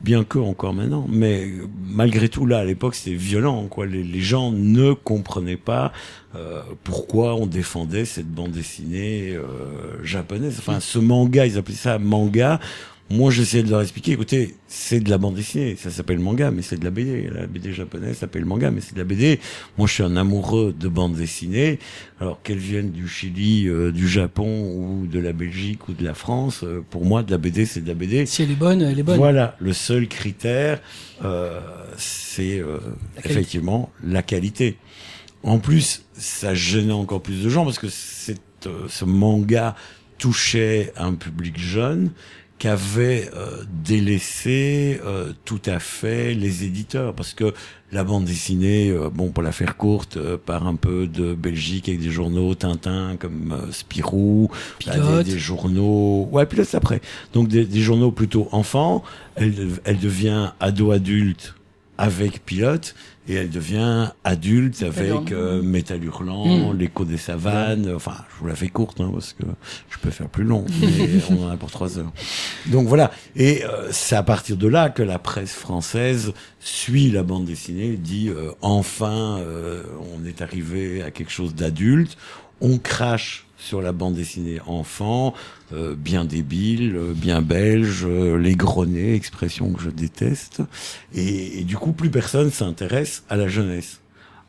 [0.03, 1.49] bien que encore maintenant, mais
[1.87, 3.85] malgré tout là, à l'époque, c'était violent, quoi.
[3.85, 5.91] Les, les gens ne comprenaient pas
[6.35, 10.57] euh, pourquoi on défendait cette bande dessinée euh, japonaise.
[10.59, 12.59] Enfin, ce manga, ils appelaient ça manga.
[13.11, 16.61] Moi, j'essayais de leur expliquer, écoutez, c'est de la bande dessinée, ça s'appelle manga, mais
[16.61, 17.29] c'est de la BD.
[17.33, 19.39] La BD japonaise s'appelle manga, mais c'est de la BD.
[19.77, 21.79] Moi, je suis un amoureux de bande dessinée.
[22.21, 26.13] Alors qu'elle vienne du Chili, euh, du Japon ou de la Belgique ou de la
[26.13, 28.25] France, euh, pour moi, de la BD, c'est de la BD.
[28.25, 29.17] Si elle est bonne, elle est bonne.
[29.17, 30.79] Voilà, le seul critère,
[31.23, 31.59] euh,
[31.97, 32.77] c'est euh,
[33.23, 34.77] effectivement la qualité.
[35.43, 39.75] En plus, ça gênait encore plus de gens parce que cette, euh, ce manga
[40.17, 42.11] touchait un public jeune
[42.59, 47.15] qu'avaient euh, délaissé euh, tout à fait les éditeurs.
[47.15, 47.53] Parce que
[47.91, 51.89] la bande dessinée, euh, bon pour la faire courte, euh, par un peu de Belgique
[51.89, 54.51] avec des journaux Tintin comme euh, Spirou,
[54.85, 57.01] bah, des, des journaux, ouais Pilote c'est après,
[57.33, 59.03] donc des, des journaux plutôt enfants.
[59.35, 61.55] Elle, elle devient ado adulte
[61.97, 62.93] avec Pilote
[63.29, 66.77] et elle devient adulte avec euh, Métal Hurlant, Mm.
[66.77, 67.93] l'écho des savanes.
[67.95, 69.43] Enfin, je vous la fais courte hein, parce que
[69.89, 72.11] je peux faire plus long, mais on en a pour trois heures.
[72.65, 73.11] Donc voilà.
[73.35, 77.97] Et euh, c'est à partir de là que la presse française suit la bande dessinée,
[77.97, 79.83] dit euh, enfin, euh,
[80.15, 82.17] on est arrivé à quelque chose d'adulte.
[82.61, 85.35] On crache sur la bande dessinée enfant,
[85.73, 90.61] euh, bien débile, euh, bien belge, euh, les grenets, expression que je déteste.
[91.13, 93.99] Et, et du coup, plus personne s'intéresse à la jeunesse.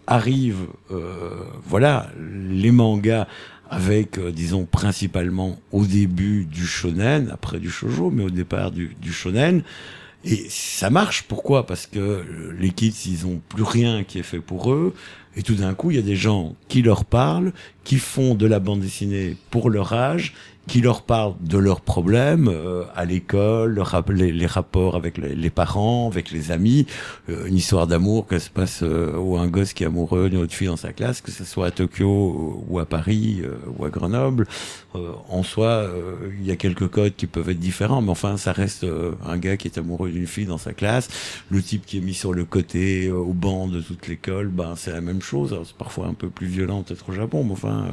[0.06, 1.32] Arrivent, euh,
[1.66, 2.10] voilà,
[2.50, 3.26] les mangas
[3.68, 8.96] avec, euh, disons, principalement au début du shonen, après du shoujo, mais au départ du,
[9.00, 9.62] du shonen.
[10.24, 11.24] Et ça marche.
[11.24, 11.66] Pourquoi?
[11.66, 12.24] Parce que
[12.58, 14.94] les kids, ils ont plus rien qui est fait pour eux.
[15.36, 17.52] Et tout d'un coup, il y a des gens qui leur parlent,
[17.84, 20.34] qui font de la bande dessinée pour leur âge,
[20.66, 26.30] qui leur parlent de leurs problèmes euh, à l'école, les, rapports avec les, parents, avec
[26.30, 26.86] les amis,
[27.28, 30.40] euh, une histoire d'amour que se passe euh, ou un gosse qui est amoureux d'une
[30.40, 33.84] autre fille dans sa classe, que ce soit à Tokyo ou à Paris euh, ou
[33.84, 34.46] à Grenoble.
[34.94, 38.36] Euh, en soi, euh, il y a quelques codes qui peuvent être différents, mais enfin,
[38.36, 38.86] ça reste
[39.26, 41.08] un gars qui est amoureux d'une fille dans sa classe,
[41.50, 44.92] le type qui est mis sur le côté au banc de toute l'école, ben c'est
[44.92, 45.58] la même chose.
[45.64, 47.88] C'est parfois un peu plus violent peut-être au Japon, mais enfin,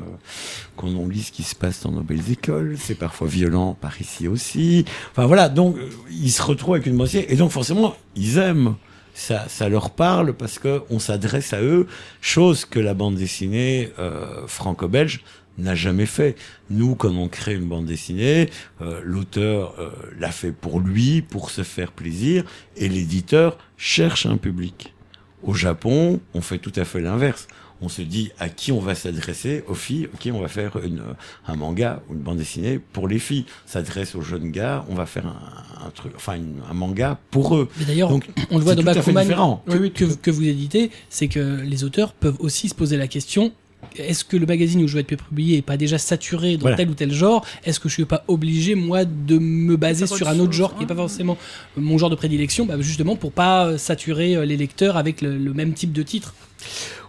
[0.76, 4.00] quand on lit ce qui se passe dans nos belles écoles, c'est parfois violent par
[4.02, 4.86] ici aussi.
[5.12, 8.76] Enfin voilà, donc euh, ils se retrouvent avec une moitié, et donc forcément, ils aiment.
[9.14, 11.88] Ça, ça leur parle parce que on s'adresse à eux,
[12.22, 15.22] chose que la bande dessinée euh, franco-belge
[15.58, 16.36] n'a jamais fait.
[16.70, 18.52] Nous, quand on crée une bande dessinée,
[18.82, 19.74] euh, l'auteur
[20.20, 22.44] l'a fait pour lui, pour se faire plaisir,
[22.76, 24.94] et l'éditeur cherche un public.
[25.42, 27.48] Au Japon, on fait tout à fait l'inverse.
[27.80, 31.02] On se dit à qui on va s'adresser, aux filles, ok, on va faire une,
[31.48, 33.46] un manga ou une bande dessinée pour les filles.
[33.68, 37.56] S'adresse aux jeunes gars, on va faire un, un truc, enfin une- un manga pour
[37.56, 37.70] eux.
[37.80, 39.64] Mais d'ailleurs, Donc, on le voit dans Bakuman différent.
[39.68, 43.52] que, que, que vous éditez, c'est que les auteurs peuvent aussi se poser la question
[43.96, 46.78] est-ce que le magazine où je vais être publié est pas déjà saturé dans Voilà.
[46.78, 47.46] tel ou tel genre?
[47.64, 50.80] Est-ce que je suis pas obligé moi de me baser sur un autre genre qui
[50.80, 50.88] est ouais.
[50.88, 51.38] pas forcément
[51.78, 55.38] mon genre de prédilection, bah, justement pour pas euh, saturer euh, les lecteurs avec le,
[55.38, 56.34] le même type de titre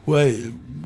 [0.08, 0.36] Ouais,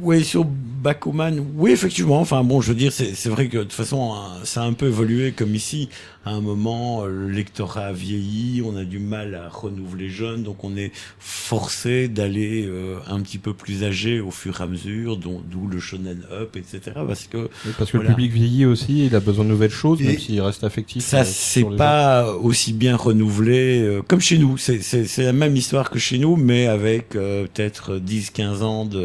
[0.00, 2.20] ouais, sur Bakuman, oui, effectivement.
[2.20, 4.66] Enfin, bon, je veux dire, c'est c'est vrai que de toute façon, hein, ça a
[4.66, 5.88] un peu évolué comme ici.
[6.24, 10.44] À un moment, euh, le lectorat a vieilli, on a du mal à renouveler jeunes,
[10.44, 14.66] donc on est forcé d'aller euh, un petit peu plus âgé au fur et à
[14.66, 16.80] mesure, dont- d'où le shonen up, etc.
[16.94, 18.10] Parce que Oui, parce que Voilà.
[18.10, 21.02] le public vieillit aussi, il a besoin de nouvelles choses, Et même s'il reste affectif.
[21.04, 24.56] ça, euh, c'est pas aussi bien renouvelé euh, comme chez nous.
[24.58, 28.84] C'est c'est c'est la même histoire que chez nous, mais avec euh, peut-être 10-15 ans
[28.84, 28.98] de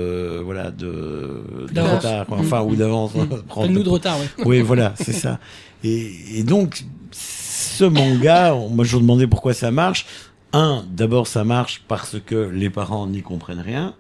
[0.44, 1.42] voilà de,
[1.76, 2.38] retard, quoi.
[2.40, 3.14] enfin ou d'avance.
[3.16, 3.26] Mm.
[3.48, 4.46] Prendre- Nous de retard, ouais.
[4.46, 5.40] Oui, voilà, c'est ça.
[5.84, 10.06] Et, et donc, ce manga, moi je me demandais pourquoi ça marche.
[10.54, 13.94] Un, d'abord ça marche parce que les parents n'y comprennent rien.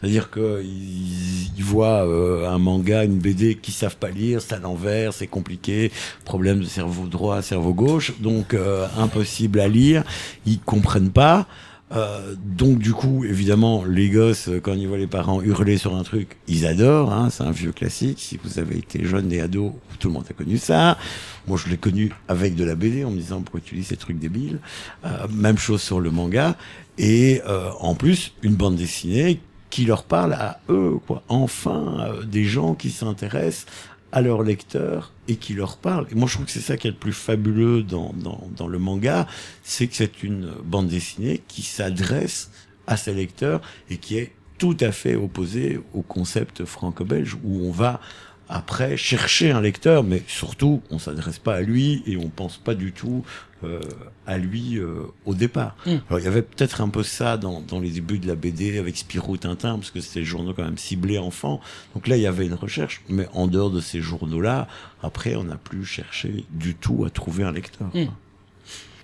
[0.00, 4.54] C'est-à-dire que ils, ils voient euh, un manga, une BD qu'ils savent pas lire, c'est
[4.54, 5.90] à l'envers, c'est compliqué,
[6.24, 10.04] problème de cerveau droit, cerveau gauche, donc euh, impossible à lire,
[10.46, 11.48] ils comprennent pas.
[11.92, 15.96] Euh, donc du coup, évidemment, les gosses, euh, quand ils voient les parents hurler sur
[15.96, 17.12] un truc, ils adorent.
[17.12, 18.18] Hein, c'est un vieux classique.
[18.20, 20.98] Si vous avez été jeune et ado, tout le monde a connu ça.
[21.46, 23.96] Moi, je l'ai connu avec de la BD en me disant pourquoi tu lis ces
[23.96, 24.58] trucs débiles?
[25.04, 26.56] Euh, même chose sur le manga.
[26.98, 31.22] Et euh, en plus, une bande dessinée qui leur parle à eux, quoi.
[31.28, 33.66] Enfin, euh, des gens qui s'intéressent
[34.12, 36.06] à leurs lecteurs et qui leur parlent.
[36.10, 38.66] Et moi, je trouve que c'est ça qui est le plus fabuleux dans, dans, dans
[38.66, 39.26] le manga,
[39.62, 42.50] c'est que c'est une bande dessinée qui s'adresse
[42.86, 47.70] à ses lecteurs et qui est tout à fait opposée au concept franco-belge où on
[47.70, 48.00] va
[48.48, 52.74] après chercher un lecteur, mais surtout on s'adresse pas à lui et on pense pas
[52.74, 53.24] du tout
[53.64, 53.80] euh,
[54.26, 55.76] à lui euh, au départ.
[55.84, 55.96] Mm.
[56.08, 58.78] Alors il y avait peut-être un peu ça dans, dans les débuts de la BD
[58.78, 61.60] avec Spirou Tintin parce que c'était des journaux quand même ciblés enfants.
[61.94, 64.68] Donc là il y avait une recherche, mais en dehors de ces journaux-là,
[65.02, 67.88] après on n'a plus cherché du tout à trouver un lecteur.
[67.94, 68.06] Mm.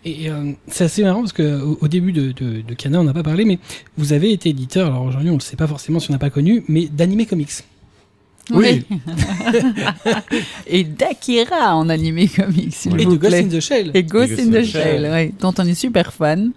[0.07, 3.05] Et euh, c'est assez marrant parce que au, au début de, de, de Cana, on
[3.05, 3.59] n'a pas parlé, mais
[3.97, 6.19] vous avez été éditeur, alors aujourd'hui on ne le sait pas forcément si on n'a
[6.19, 7.65] pas connu, mais d'animé comics.
[8.51, 8.85] Oui.
[10.67, 13.91] Et d'Akira en animé comics, s'il Et vous de Ghost in the Shell.
[13.95, 15.03] Et Ghost Ghost in in the the Shell, Shell.
[15.11, 16.53] ouais, dont on est super fan.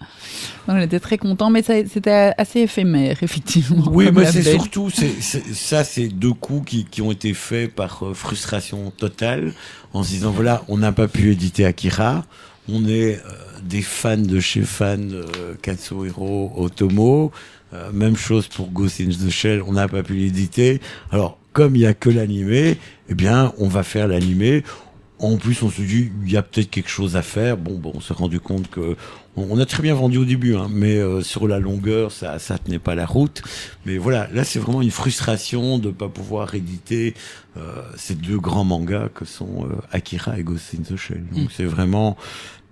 [0.68, 3.86] Donc, on était très content, mais ça- c'était assez éphémère, effectivement.
[3.92, 8.14] Oui, mais c'est surtout ça, c'est deux coups qui, qui ont été faits par euh,
[8.14, 9.54] frustration totale,
[9.94, 12.26] en se disant voilà, on n'a pas pu éditer Akira,
[12.70, 13.20] on est euh,
[13.64, 17.32] des fans de chez fans euh, Katsuhiro Otomo,
[17.74, 20.82] euh, même chose pour Ghost in the Shell, on n'a pas pu l'éditer.
[21.12, 22.78] Alors, comme il y a que l'animé,
[23.10, 24.64] eh bien, on va faire l'animé.
[25.18, 27.58] En plus, on se dit, il y a peut-être quelque chose à faire.
[27.58, 28.95] Bon, bon, on s'est rendu compte que
[29.36, 32.60] on, a très bien vendu au début, hein, mais euh, sur la longueur, ça, ça
[32.60, 33.41] tenait pas la route.
[33.88, 37.16] Mais voilà, là, c'est vraiment une frustration de pas pouvoir éditer
[37.58, 41.26] euh, ces deux grands mangas que sont euh, Akira et Ghost in the Shell.
[41.32, 42.18] Donc, c'est vraiment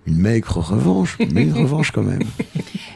[0.07, 2.23] une maigre revanche, mais une revanche quand même.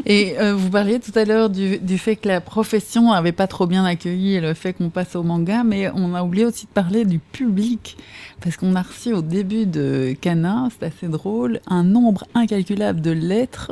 [0.06, 3.48] Et euh, vous parliez tout à l'heure du, du fait que la profession avait pas
[3.48, 6.72] trop bien accueilli le fait qu'on passe au manga, mais on a oublié aussi de
[6.72, 7.98] parler du public.
[8.42, 13.12] Parce qu'on a reçu au début de Cana, c'est assez drôle, un nombre incalculable de
[13.12, 13.72] lettres,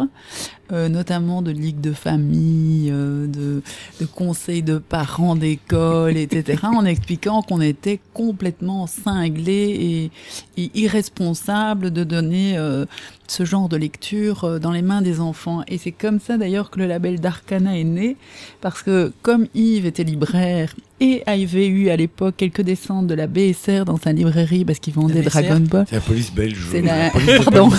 [0.71, 3.61] euh, notamment de ligues de famille, euh, de,
[4.01, 10.11] de conseils de parents d'école, etc., en expliquant qu'on était complètement cinglé
[10.57, 12.85] et, et irresponsable de donner euh,
[13.27, 15.63] ce genre de lecture euh, dans les mains des enfants.
[15.67, 18.17] Et c'est comme ça d'ailleurs que le label d'Arcana est né,
[18.61, 23.27] parce que comme Yves était libraire et avait eu à l'époque quelques descentes de la
[23.27, 25.21] BSR dans sa librairie parce qu'il vendait?
[25.21, 25.85] Dragon Ball.
[25.87, 26.67] C'est la police belge.
[26.71, 27.69] C'est euh, la- police de Pardon.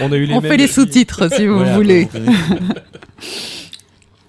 [0.00, 2.06] On a eu les On mêmes fait les sous-titres si vous Voilà, voulez.
[2.06, 2.32] connaissez.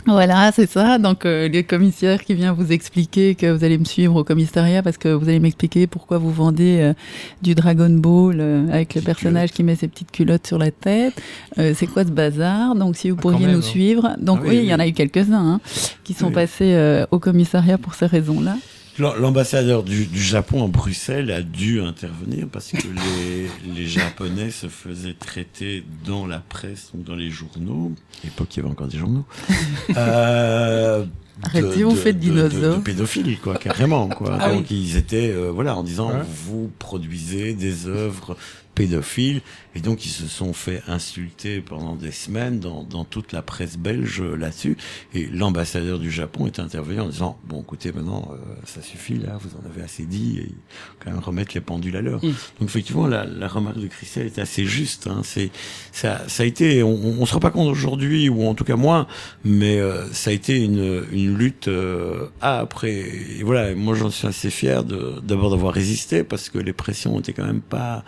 [0.05, 0.97] Voilà, c'est ça.
[0.97, 4.83] Donc euh, le commissaire qui vient vous expliquer que vous allez me suivre au commissariat
[4.83, 6.93] parce que vous allez m'expliquer pourquoi vous vendez euh,
[7.41, 11.13] du Dragon Ball euh, avec le personnage qui met ses petites culottes sur la tête.
[11.57, 12.75] Euh, c'est quoi ce bazar?
[12.75, 13.69] Donc si vous Ah, pourriez même, nous hein.
[13.69, 14.15] suivre.
[14.19, 15.61] Donc Ah oui, oui, il y en a eu quelques-uns hein,
[16.03, 16.33] qui sont Oui.
[16.33, 18.57] passés euh, au commissariat pour ces raisons-là.
[18.99, 24.51] L'am- L'ambassadeur du, du Japon à Bruxelles a dû intervenir parce que les, les Japonais
[24.51, 27.91] se faisaient traiter dans la presse, donc dans les journaux.
[28.21, 29.25] À l'époque, il y avait encore des journaux.
[29.97, 31.05] euh,
[31.43, 32.77] Arrêtez, vous faites de, de, dinosaure.
[32.77, 34.37] de pédophiles, quoi, carrément, quoi.
[34.39, 36.21] Ah donc ils étaient, euh, voilà, en disant, Ouais.
[36.45, 38.37] vous produisez des œuvres
[38.75, 39.41] pédophiles,
[39.75, 43.77] et donc ils se sont fait insulter pendant des semaines dans, dans toute la presse
[43.77, 44.77] belge euh, là-dessus.
[45.13, 49.37] Et l'ambassadeur du Japon est intervenu en disant, bon, écoutez, maintenant, euh, ça suffit, là,
[49.39, 50.51] vous en avez assez dit, et
[50.99, 52.23] quand même remettre les pendules à l'heure.
[52.23, 52.33] Mm.
[52.59, 55.07] Donc effectivement, la, la remarque de Christelle est assez juste.
[55.07, 55.21] Hein.
[55.23, 55.51] C'est
[55.91, 58.75] ça, ça a été, on, on se rend pas compte aujourd'hui, ou en tout cas
[58.75, 59.07] moi,
[59.43, 62.85] mais euh, ça a été une, une lutte euh, âpre.
[62.85, 66.73] Et, et voilà, moi j'en suis assez fier de d'abord d'avoir résisté parce que les
[66.73, 68.03] pressions étaient quand même pas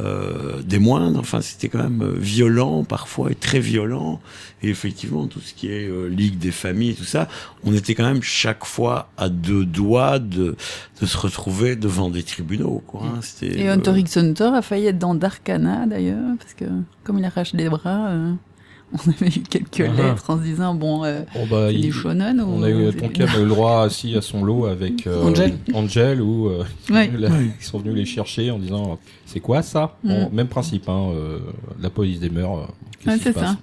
[0.00, 1.20] euh, des moindres.
[1.20, 4.20] Enfin, c'était quand même euh, violent parfois et très violent.
[4.62, 7.28] Et effectivement, tout ce qui est euh, Ligue des familles et tout ça,
[7.64, 10.56] on était quand même chaque fois à deux doigts de,
[11.00, 12.82] de se retrouver devant des tribunaux.
[12.86, 13.20] Quoi, hein.
[13.42, 16.64] Et euh, Hunter X Hunter a failli être dans Darkana d'ailleurs, parce que
[17.04, 18.32] comme il arrache les bras, euh,
[19.06, 20.02] on avait eu quelques Ah.
[20.02, 22.70] lettres en se disant bon, euh, Bon, bah, c'est il- des shonen ou On a
[22.70, 25.58] eu, c'est- Tonka a eu le droit aussi à son lot avec euh, Angel.
[25.74, 27.08] Angel où euh, Ouais.
[27.18, 27.28] là,
[27.58, 29.96] ils sont venus les chercher en disant c'est quoi ça?
[30.02, 31.38] Bon, Même principe, hein, euh,
[31.80, 32.58] la police des mœurs.
[32.58, 32.62] euh,
[32.98, 33.56] qu'est-ce Ouais, qui se c'est ça.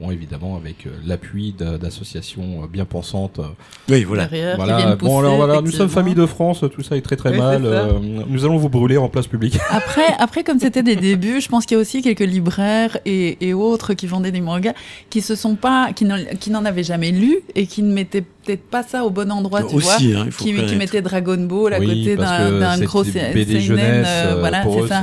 [0.00, 3.38] Bon, évidemment, avec euh, l'appui d'a- d'associations euh, bien pensantes.
[3.38, 3.44] euh,
[3.88, 4.26] Oui, voilà.
[4.26, 4.96] derrière, voilà.
[4.96, 7.62] Bon, alors voilà, nous sommes famille de France, tout ça est très très Oui, mal.
[7.64, 7.92] euh,
[8.28, 9.56] nous allons vous brûler en place publique.
[9.70, 13.36] Après, après, comme c'était des débuts, je pense qu'il y a aussi quelques libraires et,
[13.48, 14.74] et autres qui vendaient des mangas
[15.10, 18.24] qui se sont pas, qui n'en qui n'en avaient jamais lu et qui ne mettaient
[18.44, 19.94] peut-être pas ça au bon endroit, tu vois.
[19.96, 23.12] Aussi, hein, il faut Qui, mettaient Dragon Ball à Oui, côté d'un gros BD
[23.44, 25.02] seinen, jeunesse, euh, euh, voilà, pour c'est eux, ça.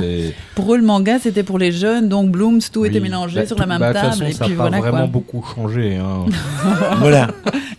[0.54, 3.56] Pour eux, le manga, c'était pour les jeunes, donc Blooms, tout était mélangé Bah, sur
[3.56, 5.06] tout- la même bah, table, façon, et ça puis voilà vraiment quoi.
[5.06, 5.96] beaucoup changé.
[5.96, 6.26] Hein.
[6.98, 7.28] Voilà.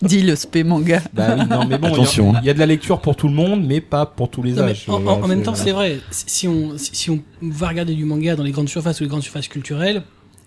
[0.01, 1.01] Dit le spé manga.
[1.13, 2.33] bah oui, non, mais bon, il y a- Attention.
[2.41, 4.51] il y, a de la lecture pour tout le monde, mais pas pour tous les
[4.53, 4.85] Non, mais âges.
[4.87, 5.99] en, en- Voilà, en même temps, c'est vrai.
[6.45, 9.47] On, si on va regarder du manga dans les grandes surfaces ou les grandes surfaces
[9.47, 10.03] culturelles,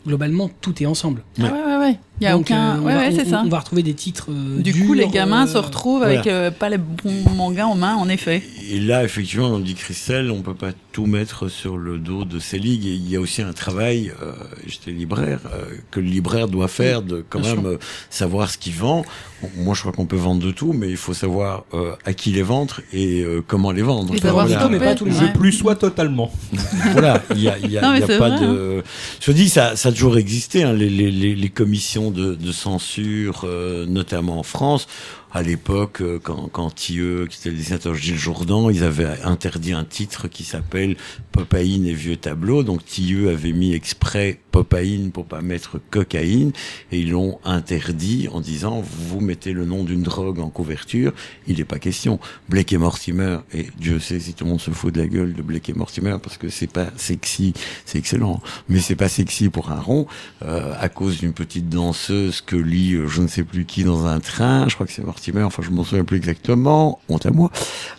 [0.07, 1.23] globalement, tout est ensemble.
[1.41, 1.99] Ah ouais, ouais, ouais.
[2.21, 2.77] Il y a Donc, aucun.
[2.77, 3.43] euh, on ouais, va- ouais, c'est on- ça.
[3.45, 4.29] On va retrouver des titres.
[4.31, 7.67] euh, Du durs, coup, les gamins euh, se retrouvent avec euh, pas les bons mangas
[7.67, 8.43] en main, en effet.
[8.69, 12.39] Et là, effectivement, on dit Christelle, on peut pas tout mettre sur le dos de
[12.39, 12.87] ces ligues.
[12.87, 14.33] Et il y a aussi un travail, euh,
[14.67, 17.79] j'étais libraire, euh, que le libraire doit faire de quand bien même euh,
[18.11, 19.05] savoir ce qu'il vend.
[19.43, 22.12] Bon, moi, je crois qu'on peut vendre de tout, mais il faut savoir euh, à
[22.14, 24.12] qui les vendre et euh, comment les vendre.
[24.14, 24.69] Et Enfin, savoir voilà.
[24.69, 25.29] mais pas tous les Ouais.
[25.33, 26.33] Je plus sois totalement.
[26.93, 28.41] voilà, il y a, il y a, Non, y a pas vrai, hein.
[28.41, 28.83] de.
[29.21, 32.53] Je dis, ça, ça a toujours existé, hein, les, les, les, les commissions de, de
[32.53, 34.89] censure, euh, notamment en France.
[35.33, 39.72] À l'époque, euh, quand, quand Thieu, qui était le dessinateur Gilles Jourdan, ils avaient interdit
[39.72, 40.97] un titre qui s'appelle
[41.33, 42.62] Popaïne et vieux tableau.
[42.62, 46.53] Donc Thieu avait mis exprès Popaïne pour pas mettre cocaïne,
[46.91, 51.12] et ils l'ont interdit en disant vous mettez le nom d'une drogue en couverture,
[51.47, 52.18] il n'est pas question.
[52.49, 55.35] Blake et Mortimer, et Dieu sait si tout le monde se fout de la gueule
[55.35, 57.53] de Blake et Mortimer parce que c'est pas sexy,
[57.85, 60.07] c'est excellent, mais c'est pas sexy pour un rond
[60.43, 64.07] euh, à cause d'une petite danseuse que lit euh, je ne sais plus qui dans
[64.07, 64.68] un train.
[64.70, 67.51] Je crois que c'est Mortimer, enfin je m'en souviens plus exactement, honte à moi.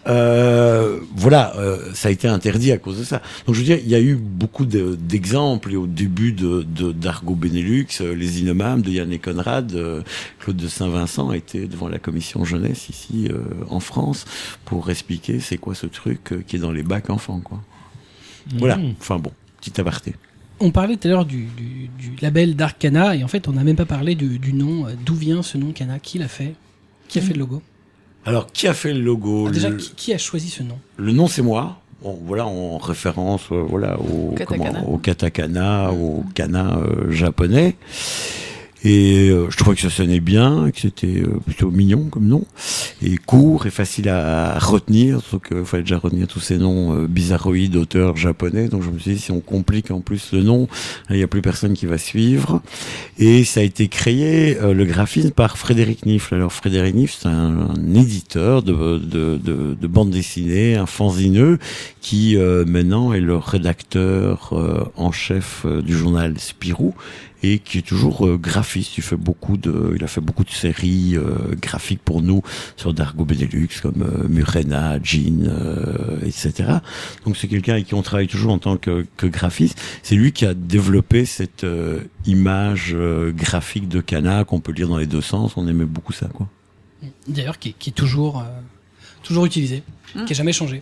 [0.07, 3.22] Euh, voilà, euh, ça a été interdit à cause de ça.
[3.45, 6.63] Donc je veux dire, il y a eu beaucoup de- d'exemples et au début de
[6.63, 10.01] de- d'Argo Benelux, euh, les Innommables de Yann et Conrad, euh,
[10.39, 13.30] Claude de Saint-Vincent était devant la commission jeunesse ici
[13.70, 14.26] en France
[14.65, 17.61] pour expliquer c'est quoi ce truc qui est dans les bacs enfants quoi.
[18.57, 18.78] Voilà.
[18.78, 18.93] Mhm.
[18.99, 20.15] Enfin bon, petit aparté.
[20.59, 23.63] On parlait tout à l'heure du, du, du label d'Arcana et en fait on n'a
[23.63, 24.88] même pas parlé du, du nom.
[25.05, 26.55] D'où vient ce nom Cana Qui l'a fait?
[27.20, 27.61] Qui a fait le logo?
[28.26, 29.45] Alors qui a fait le logo?
[29.47, 30.78] Ah, Déjà, Le- qui, qui a choisi ce nom?
[30.97, 31.82] Le nom c'est moi.
[32.03, 34.70] Bon, voilà, en référence, euh, voilà, au Katakana.
[34.82, 37.76] comment, au katakana, au kana euh, japonais.
[38.84, 42.45] Et euh, je trouvais que ça sonnait bien, que c'était euh, plutôt mignon comme nom,
[43.01, 47.07] et court et facile à, retenir, sauf qu'il fallait déjà retenir tous ces noms euh,
[47.07, 48.67] bizarroïdes d'auteurs japonais.
[48.67, 50.67] Donc je me suis dit, si on complique en plus le nom,
[51.09, 52.61] il n'y a plus personne qui va suivre.
[53.17, 56.36] Et ça a été créé, euh, le graphisme, par Frédéric Nifle.
[56.36, 61.57] Alors Frédéric Nifle, c'est un, un éditeur de, de, de, de bande dessinée, un fanzineux,
[62.01, 64.53] qui euh, maintenant est le rédacteur
[64.95, 66.93] en chef du journal Spirou
[67.43, 68.97] et qui est toujours euh, graphiste.
[68.97, 72.41] Il fait beaucoup de, il a fait beaucoup de séries euh, graphiques pour nous
[72.77, 76.53] sur Dargo Benelux comme euh, Murena, Jean, euh, etc.
[77.25, 79.79] Donc c'est quelqu'un avec qui on travaille toujours en tant que, que graphiste.
[80.03, 84.88] C'est lui qui a développé cette euh, image euh, graphique de Cana qu'on peut lire
[84.88, 85.57] dans les deux sens.
[85.57, 86.47] On aimait beaucoup ça, quoi.
[87.27, 88.43] D'ailleurs, qui, est- qui est toujours, euh,
[89.23, 89.83] toujours utilisé,
[90.15, 90.23] Mm.
[90.25, 90.81] qui a jamais changé.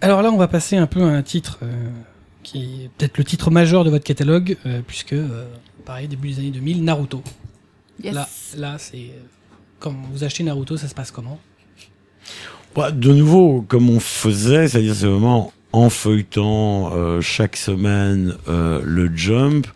[0.00, 1.90] Alors là, on va passer un peu à un titre euh,
[2.50, 5.44] qui est peut-être le titre majeur de votre catalogue, euh, puisque, euh,
[5.84, 7.22] pareil, début des années 2000, Naruto.
[8.02, 8.14] Yes.
[8.14, 9.26] Là, là c'est euh,
[9.78, 11.38] quand vous achetez Naruto, ça se passe comment?
[12.74, 18.80] Bah, de nouveau, comme on faisait, c'est-à-dire c'est vraiment en feuilletant euh, chaque semaine euh,
[18.82, 19.66] le Jump.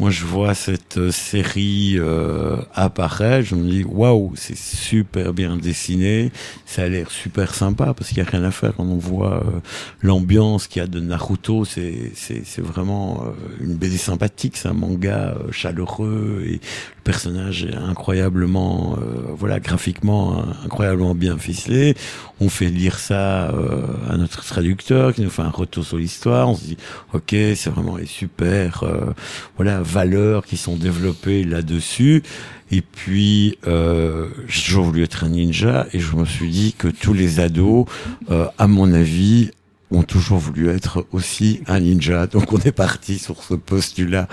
[0.00, 5.56] Moi, je vois cette euh, série euh, apparaître, je me dis waouh, c'est super bien
[5.56, 6.30] dessiné,
[6.66, 8.76] ça a l'air super sympa parce qu'il y a rien à faire.
[8.76, 9.60] Quand on voit euh,
[10.00, 11.64] l'ambiance qu'il y a de Naruto.
[11.64, 16.60] C'est c'est c'est vraiment euh, une BD sympathique, c'est un manga chaleureux et
[17.08, 21.94] personnage est incroyablement, euh, voilà, graphiquement euh, incroyablement bien ficelé.
[22.38, 26.50] On fait lire ça euh, à notre traducteur qui nous fait un retour sur l'histoire.
[26.50, 26.76] On se dit,
[27.14, 29.14] ok, c'est vraiment les super, euh,
[29.56, 32.22] voilà, valeurs qui sont développées là-dessus.
[32.70, 36.88] Et puis, euh, j'ai toujours voulu être un ninja et je me suis dit que
[36.88, 37.86] tous les ados,
[38.30, 39.50] euh, à mon avis,
[39.90, 42.26] ont toujours voulu être aussi un ninja.
[42.26, 44.28] Donc on est parti sur ce postulat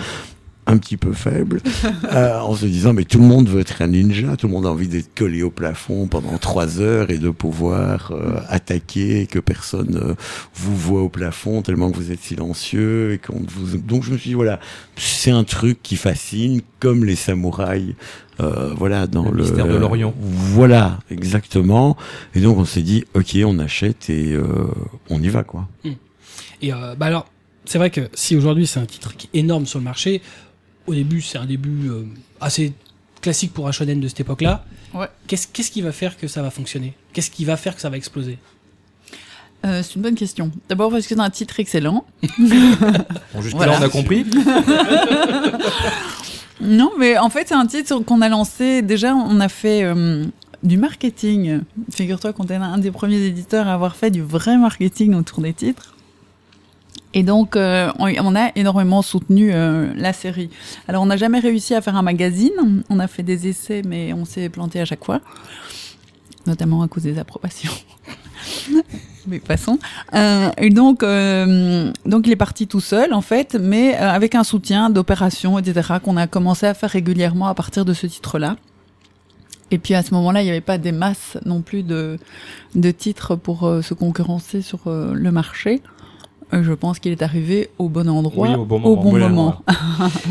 [0.67, 1.61] un petit peu faible,
[2.11, 4.65] euh, en se disant mais tout le monde veut être un ninja, tout le monde
[4.65, 9.39] a envie d'être collé au plafond pendant trois heures et de pouvoir euh, attaquer, que
[9.39, 10.15] personne euh,
[10.55, 13.77] vous voit au plafond tellement que vous êtes silencieux et qu'on vous.
[13.77, 14.59] Donc je me suis dit voilà,
[14.95, 17.95] c'est un truc qui fascine, comme les samouraïs.
[18.41, 20.13] Euh, voilà dans Le le, mystère de l'Orient.
[20.19, 21.95] Voilà, exactement.
[22.33, 24.45] Et donc on s'est dit ok, on achète et euh,
[25.09, 25.67] on y va quoi.
[26.61, 27.27] Et euh, bah alors,
[27.63, 30.21] c'est vrai que si aujourd'hui c'est un titre qui est énorme sur le marché,
[30.87, 32.03] au début c'est un début euh,
[32.41, 32.73] assez
[33.21, 34.63] classique pour un shonen de cette époque-là.
[34.93, 35.07] Ouais.
[35.27, 36.93] Qu'est-ce qu'est-ce qui va faire que ça va fonctionner?
[37.13, 38.37] Qu'est-ce qui va faire que ça va exploser?
[39.65, 40.51] Euh, c'est une bonne question.
[40.69, 42.05] D'abord parce que c'est un titre excellent.
[43.33, 43.73] Bon, jusque Voilà.
[43.73, 44.25] là, on a compris.
[46.61, 48.81] Non, mais en fait, c'est un titre qu'on a lancé.
[48.81, 50.23] Déjà, on a fait euh,
[50.63, 51.61] du marketing.
[51.91, 55.53] Figure-toi qu'on est un des premiers éditeurs à avoir fait du vrai marketing autour des
[55.53, 55.94] titres.
[57.15, 60.49] Et donc, euh, on, a énormément soutenu euh, la série.
[60.87, 62.83] Alors, on n'a jamais réussi à faire un magazine.
[62.89, 65.21] On a fait des essais, mais on s'est planté à chaque fois.
[66.45, 67.71] Notamment à cause des approbations.
[69.27, 69.79] mais passons.
[70.13, 74.35] Euh, et donc, euh, donc, il est parti tout seul, en fait, mais euh, avec
[74.35, 78.57] un soutien d'opérations, etc., qu'on a commencé à faire régulièrement à partir de ce titre-là.
[79.71, 82.19] Et puis à ce moment-là, il n'y avait pas des masses non plus de,
[82.75, 85.81] de titres pour euh, se concurrencer sur euh, le marché.
[86.63, 88.79] Je pense qu'il est arrivé au bon endroit, Oui, au bon
[89.17, 89.61] moment.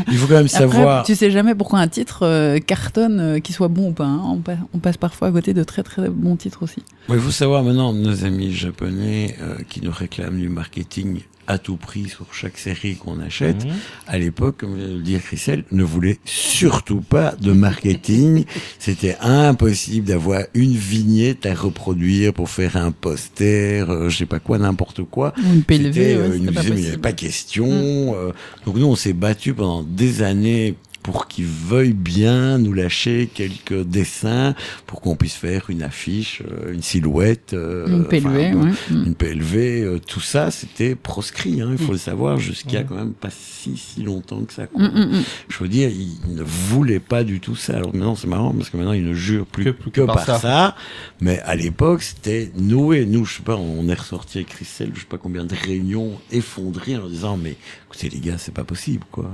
[0.09, 1.05] Il faut quand même Après, savoir.
[1.05, 4.05] tu sais jamais pourquoi un titre euh, cartonne, euh, qu'il soit bon ou pas.
[4.05, 4.21] hein.
[4.25, 6.81] On, pa- on passe parfois à côté de très très bons titres aussi.
[7.09, 11.75] Il faut savoir maintenant, nos amis japonais euh, qui nous réclament du marketing à tout
[11.77, 13.71] prix sur chaque série qu'on achète, Mhm.
[14.07, 18.45] à l'époque, comme vient de le dire Christelle, ne voulaient surtout pas de marketing.
[18.79, 24.39] C'était impossible d'avoir une vignette à reproduire pour faire un poster, euh, je sais pas
[24.39, 25.33] quoi, n'importe quoi.
[25.37, 27.67] Une PLV, euh, ouais, c'était pas mais il avait pas question.
[28.15, 28.31] euh,
[28.65, 30.75] donc nous, on s'est battu pendant des années
[31.05, 34.55] pour qu'ils veuillent bien nous lâcher quelques dessins
[34.87, 37.53] pour qu'on puisse faire une affiche, euh, une silhouette.
[37.53, 38.71] euh, Une PLV, enfin, ouais.
[38.89, 39.03] Mm.
[39.05, 42.85] une PLV, euh, tout ça, c'était proscrit, hein, il faut le savoir, jusqu'à Mm.
[42.87, 44.65] quand même pas si si longtemps que ça.
[44.65, 44.81] quoi.
[44.81, 45.23] Mm, mm, mm.
[45.49, 47.75] Je veux dire, ils ne voulaient pas du tout ça.
[47.75, 50.01] Alors maintenant, c'est marrant parce que maintenant, ils ne jurent plus Que- que, plus que
[50.01, 50.39] par, par ça.
[50.39, 50.75] ça.
[51.21, 54.89] Mais à l'époque, c'était nous et nous, je sais pas, on est ressorti avec Christelle,
[54.95, 58.63] je sais pas combien de réunions effondrées en disant, mais écoutez les gars, c'est pas
[58.63, 59.29] possible, quoi.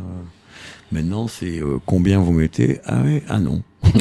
[0.92, 2.80] Maintenant, c'est euh, combien vous mettez?
[2.86, 3.62] Ah ouais, ah non.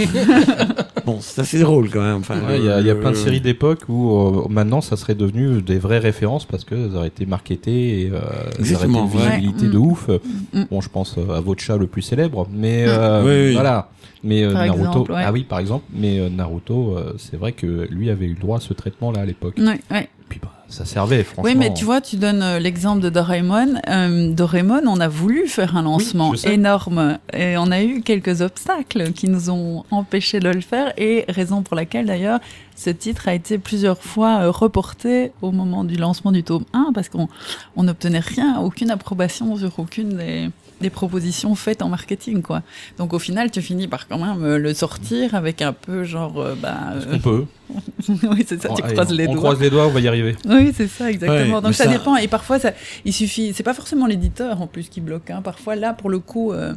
[1.07, 2.17] bon, c'est assez drôle quand même.
[2.17, 4.47] Enfin, Ouais, Il y, a- il y a le- plein de séries d'époque où euh,
[4.49, 8.21] maintenant ça serait devenu des vraies références parce qu'elles auraient été marketées et euh,
[8.59, 9.73] elles auraient été une visibilité Ouais.
[9.73, 10.09] de ouf.
[10.53, 10.63] Mm.
[10.71, 12.89] Bon, je pense euh, à votre chat le plus célèbre, mais Mm.
[12.89, 13.53] euh, Oui, oui.
[13.55, 13.89] voilà.
[14.23, 15.23] Mais euh, Naruto, exemple, ouais.
[15.25, 18.41] ah oui, par exemple, mais euh, Naruto, euh, c'est vrai que lui avait eu le
[18.41, 19.55] droit à ce traitement-là à l'époque.
[19.59, 20.09] Ouais, ouais.
[20.29, 21.43] Puis bah, ça servait, franchement.
[21.45, 23.81] Oui, mais tu vois, tu donnes euh, l'exemple de Doraemon.
[23.89, 29.13] Euh, Doraemon, on a voulu faire un lancement énorme et on a eu quelques obstacles
[29.13, 32.39] qui nous ont empêché de le faire et raison pour laquelle d'ailleurs
[32.77, 36.93] ce titre a été plusieurs fois euh, reporté au moment du lancement du tome 1
[36.95, 37.29] parce qu'on
[37.77, 40.51] on n'obtenait rien, aucune approbation sur aucune des,
[40.81, 42.63] des propositions faites en marketing quoi.
[42.99, 46.39] Donc au final, tu finis par quand même euh, le sortir avec un peu genre
[46.41, 47.45] euh, bah euh, qu'on peut?
[48.09, 49.43] Oui, c'est ça, tu Allez, croises les on doigts.
[49.43, 50.37] croise les doigts, on va y arriver.
[50.49, 51.57] Oui, c'est ça, exactement.
[51.57, 52.17] Ouais, Donc ça, ça- dépend.
[52.17, 52.73] Et parfois, ça,
[53.05, 53.53] il suffit.
[53.55, 55.31] C'est pas forcément l'éditeur en plus qui bloque.
[55.31, 55.41] Hein.
[55.43, 56.75] Parfois, là, pour le coup, euh,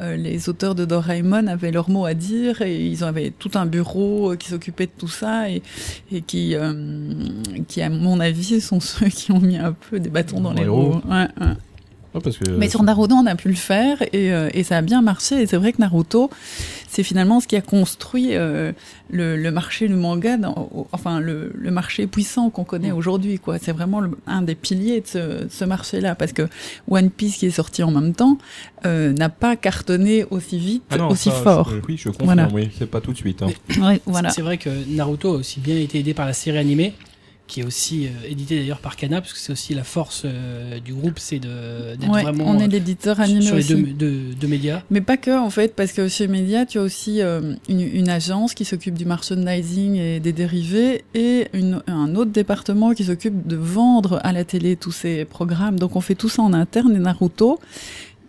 [0.00, 3.64] euh, les auteurs de Doraemon avaient leur mot à dire et ils avaient tout un
[3.64, 5.62] bureau qui s'occupait de tout ça et,
[6.12, 6.54] et qui,
[7.68, 10.60] qui, à mon avis, sont ceux qui ont mis un peu des bâtons dans Dans
[10.62, 10.92] les roues.
[10.92, 11.00] roues.
[11.10, 11.52] Ouais, ouais.
[12.14, 14.76] Ouais, parce que Mais sur Naruto, on a pu le faire et, euh, et ça
[14.78, 15.42] a bien marché.
[15.42, 16.30] Et c'est vrai que Naruto,
[16.88, 18.72] c'est finalement ce qui a construit euh,
[19.10, 23.38] le, le marché du manga, dans- au- enfin le, le marché puissant qu'on connaît aujourd'hui.
[23.40, 23.58] quoi.
[23.58, 26.14] C'est vraiment le- un des piliers de ce, de ce marché-là.
[26.14, 26.48] Parce que
[26.88, 28.38] One Piece, qui est sorti en même temps,
[28.86, 31.70] euh, n'a pas cartonné aussi vite, Ah non, aussi ça, fort.
[31.70, 32.48] je- oui, je confirme, Voilà.
[32.52, 33.42] oui, c'est pas tout de suite.
[33.42, 33.48] hein.
[33.80, 34.30] Ouais, voilà.
[34.30, 36.94] C'est vrai que Naruto a aussi bien été aidé par la série animée,
[37.46, 40.80] qui est aussi euh, éditée d'ailleurs par Kana, parce que c'est aussi la force euh,
[40.80, 43.74] du groupe, c'est d'être Ouais, vraiment on est euh, l'éditeur sur animé les aussi.
[43.74, 44.80] deux, deux- deux médias.
[44.90, 48.08] Mais pas que, en fait, parce que chez Media, tu as aussi euh, une, une
[48.08, 53.46] agence qui s'occupe du merchandising et des dérivés et une- un autre département qui s'occupe
[53.46, 55.78] de vendre à la télé tous ces programmes.
[55.78, 57.60] Donc on fait tout ça en interne et Naruto,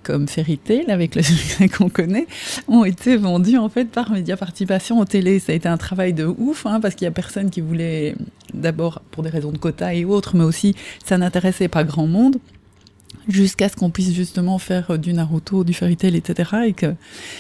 [0.05, 2.27] comme Fairy avec le succès qu'on connaît,
[2.67, 5.39] ont été vendus en fait par Média Participation en télé.
[5.39, 8.15] Ça a été un travail de ouf, hein, parce qu'il y a personne qui voulait,
[8.53, 12.37] d'abord pour des raisons de quota et autres, mais aussi ça n'intéressait pas grand monde.
[13.27, 16.49] Jusqu'à ce qu'on puisse justement faire du Naruto, du Fairy Tail, etc.
[16.67, 16.93] et que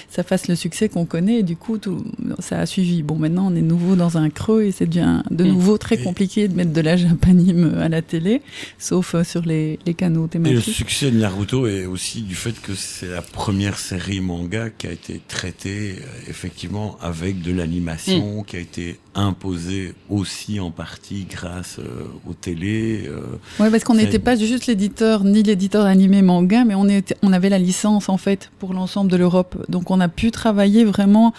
[0.09, 1.39] ça fasse le succès qu'on connaît.
[1.39, 2.03] Et du coup, tout,
[2.39, 3.03] ça a suivi.
[3.03, 5.47] Bon, maintenant, on est nouveau dans un creux et c'est devient de Mm.
[5.47, 8.41] nouveau très compliqué de mettre de la japanime à la télé,
[8.79, 10.73] sauf euh, sur les, les canaux Et le thématiques.
[10.75, 14.91] succès de Naruto est aussi du fait que c'est la première série manga qui a
[14.91, 21.79] été traitée euh, effectivement avec de l'animation, qui a été imposée aussi en partie grâce
[21.79, 23.05] euh, aux télés.
[23.07, 23.21] euh,
[23.59, 27.31] Ouais, parce qu'on n'était pas juste l'éditeur, ni l'éditeur animé manga, mais on, était, on
[27.33, 29.65] avait la licence en fait pour l'ensemble de l'Europe.
[29.69, 31.33] Donc on a pu travailler vraiment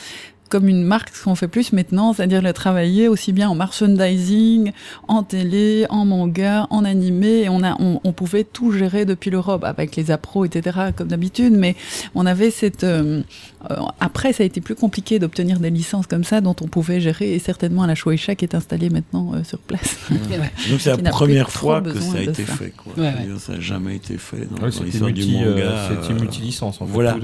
[0.49, 4.73] comme une marque, ce qu'on fait plus maintenant, c'est-à-dire le travailler aussi bien en merchandising,
[5.09, 7.43] en télé, en manga, en animé.
[7.43, 11.09] Et on, a, on, on pouvait tout gérer depuis l'Europe, avec les appros, etc., comme
[11.09, 11.53] d'habitude.
[11.53, 11.75] Mais
[12.15, 12.85] on avait cette...
[12.85, 13.23] euh,
[13.71, 17.01] euh, après, ça a été plus compliqué d'obtenir des licences comme ça, dont on pouvait
[17.01, 19.97] gérer, et certainement la Shueisha qui est installée maintenant euh, sur place.
[20.11, 20.19] Ouais.
[20.71, 22.53] Donc c'est la première fois que ça a été ça.
[22.55, 22.71] fait.
[22.77, 22.93] Quoi.
[22.97, 23.13] Ouais, ouais.
[23.17, 25.47] C'est-à-dire, Ça n'a jamais été fait dans, l'histoire du manga.
[25.47, 26.93] euh, c'était multi-licence en fait.
[26.93, 27.17] voilà,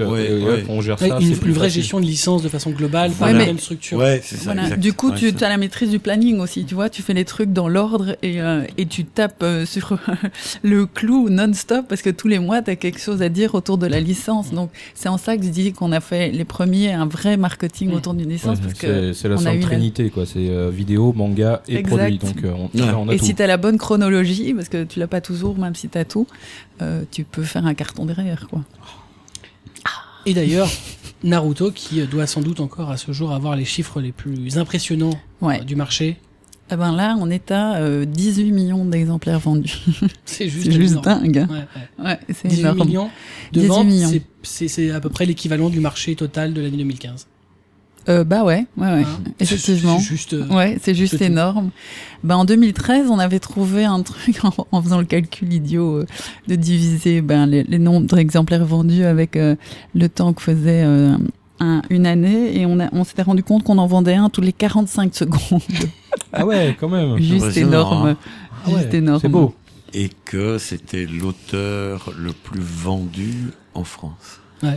[0.69, 1.19] on gère Ouais, ça.
[1.21, 1.83] une plus vraie facile.
[1.83, 3.33] gestion de licence de façon globale, Voilà.
[3.33, 3.99] pas la Mais- même structure.
[3.99, 4.45] Ouais, c'est ça.
[4.45, 4.63] Voilà.
[4.65, 4.81] exact.
[4.81, 7.25] Du coup, Ouais, tu as la maîtrise du planning aussi, tu vois, tu fais les
[7.25, 9.99] trucs dans l'ordre et, euh, et tu tapes euh, sur
[10.63, 13.79] le clou non-stop parce que tous les mois, tu as quelque chose à dire autour
[13.79, 14.53] de la licence.
[14.53, 17.91] Donc, c'est en ça que je dis qu'on a fait les premiers un vrai marketing
[17.91, 17.95] Mm.
[17.95, 20.25] autour d'une Ouais, licence parce que c'est la Sainte la- Trinité, quoi.
[20.27, 21.97] C'est euh, vidéo, manga et Exact.
[21.97, 22.19] produit.
[22.19, 22.87] Donc euh, on, Ouais.
[22.87, 23.25] là, on a et tout.
[23.25, 25.99] si tu as la bonne chronologie, parce que tu l'as pas toujours, même si tu
[25.99, 26.27] as tout,
[26.81, 28.63] euh, tu peux faire un carton derrière, quoi.
[30.25, 30.69] Et d'ailleurs,
[31.25, 34.59] Naruto, qui euh, doit sans doute encore à ce jour avoir les chiffres les plus
[34.59, 35.61] impressionnants Ouais.
[35.61, 36.17] euh, du marché,
[36.71, 39.75] Eh ben là, on est à euh, 18 millions d'exemplaires vendus.
[40.25, 41.47] c'est juste, juste dingue.
[41.51, 41.57] Ouais,
[42.05, 42.05] ouais.
[42.07, 42.79] Ouais, c'est 18 énorme.
[42.87, 43.11] millions
[43.53, 47.27] de 18 ventes, c'est à peu près l'équivalent du marché total de l'année 2015.
[48.09, 49.03] Euh, bah ouais, ouais, ouais.
[49.05, 49.21] Hein.
[49.39, 49.99] Effectivement.
[49.99, 50.33] C'est juste.
[50.33, 51.23] euh, Ouais, c'est juste tout.
[51.25, 51.71] énorme.
[52.25, 56.07] Ben, en 2013, on avait trouvé un truc en, en faisant le calcul idiot euh,
[56.49, 59.55] de diviser ben, les, les nombres d'exemplaires vendus avec euh,
[59.95, 61.17] le temps que faisait euh,
[61.61, 64.41] un- une année et on, a- on s'était rendu compte qu'on en vendait un tous
[64.41, 65.61] les 45 secondes.
[66.35, 67.19] Ah ouais, quand même.
[67.19, 68.09] Juste énorme.
[68.09, 68.17] hein.
[68.67, 69.19] Ah ouais, énorme.
[69.21, 69.55] C'est beau.
[69.95, 73.33] Et que c'était l'auteur le plus vendu
[73.75, 74.41] en France.
[74.63, 74.77] Ouais,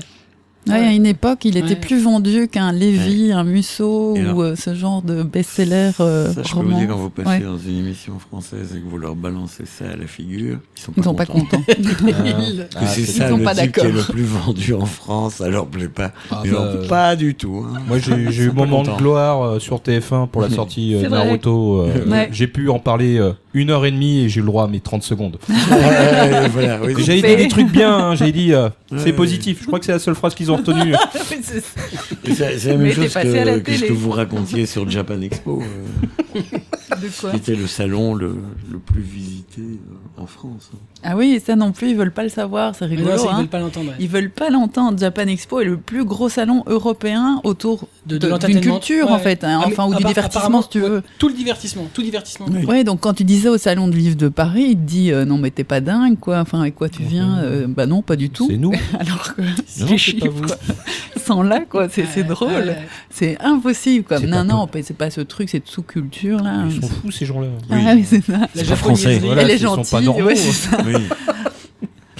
[0.74, 1.76] à une époque, il était Ouais.
[1.76, 6.42] plus vendu qu'un Lévy, un Musso là- ou euh, ce genre de best-seller euh, ça,
[6.44, 7.40] je peux vous dire, quand vous passez Ouais.
[7.42, 10.92] dans une émission française et que vous leur balancez ça à la figure, ils sont
[10.92, 11.58] pas Ils sont pas contents.
[11.58, 11.64] contents.
[12.26, 13.98] Ils- Ah, Que c'est c'est- ça sont le pas type qui est d'accord.
[14.08, 16.12] le plus vendu en France, ça leur plaît pas.
[16.32, 17.66] Ah, bah, pas du tout.
[17.68, 17.80] hein.
[17.88, 21.08] Moi, j'ai eu sont pas moment de gloire euh, sur TF1 pour la sortie euh.
[21.10, 21.82] Naruto.
[21.82, 22.30] euh, Ouais.
[22.32, 24.82] J'ai pu en parler euh, une heure et demie et j'ai le droit à mes
[24.82, 25.40] 30 secondes.
[25.50, 26.94] Ouais, voilà, oui.
[27.00, 29.14] J'avais dit des trucs bien, hein, j'ai dit euh, c'est ouais.
[29.14, 29.60] positif.
[29.62, 30.94] Je crois que c'est la seule phrase qu'ils ont retenue.
[32.34, 32.70] C'est ça.
[32.72, 36.40] La même chose que, que ce que vous racontiez sur le Japan Expo, euh,
[37.02, 38.36] de quoi qui était le salon le,
[38.72, 40.72] le plus visité euh, en France.
[41.04, 43.10] Ah oui, ça non plus, ils veulent pas le savoir, c'est rigolo.
[43.12, 43.38] non, c'est qu'ils hein.
[43.40, 43.90] veulent pas l'entendre.
[43.90, 43.96] ouais.
[44.00, 44.98] Ils veulent pas l'entendre.
[45.00, 48.80] Japan Expo est le plus gros salon européen autour De- de de- d'une l'entertainment.
[48.80, 49.12] culture Ouais.
[49.14, 51.04] en fait, hein, Ah, enfin ou du divertissement si tu ouais, veux.
[51.20, 52.46] Tout le divertissement, tout divertissement.
[52.52, 52.66] Oui.
[52.66, 55.26] Ouais, donc quand tu disais au salon du livre de Paris, il te dit euh,
[55.26, 56.40] non mais t'es pas dingue quoi.
[56.40, 58.48] Enfin avec quoi tu viens Euh, Bah non, pas du tout.
[58.50, 58.72] C'est nous.
[59.00, 60.46] Alors que Non, les c'est pas chiffres vous.
[61.26, 61.88] sont là quoi.
[61.90, 62.52] C'est c'est Ouais, drôle.
[62.52, 62.78] ouais.
[63.12, 64.06] C'est impossible.
[64.10, 66.64] C'est Non non, c'est pas ce truc, cette sous-culture là.
[66.68, 67.48] Ils sont fous ces gens-là.
[67.70, 68.40] Ah oui, c'est ça.
[68.40, 69.20] La C'est français.
[69.20, 70.06] Voilà, Elle est ils sont pas gentille.
[70.06, 70.26] normaux.
[70.26, 70.78] ouais, c'est ça.
[70.86, 70.94] Oui.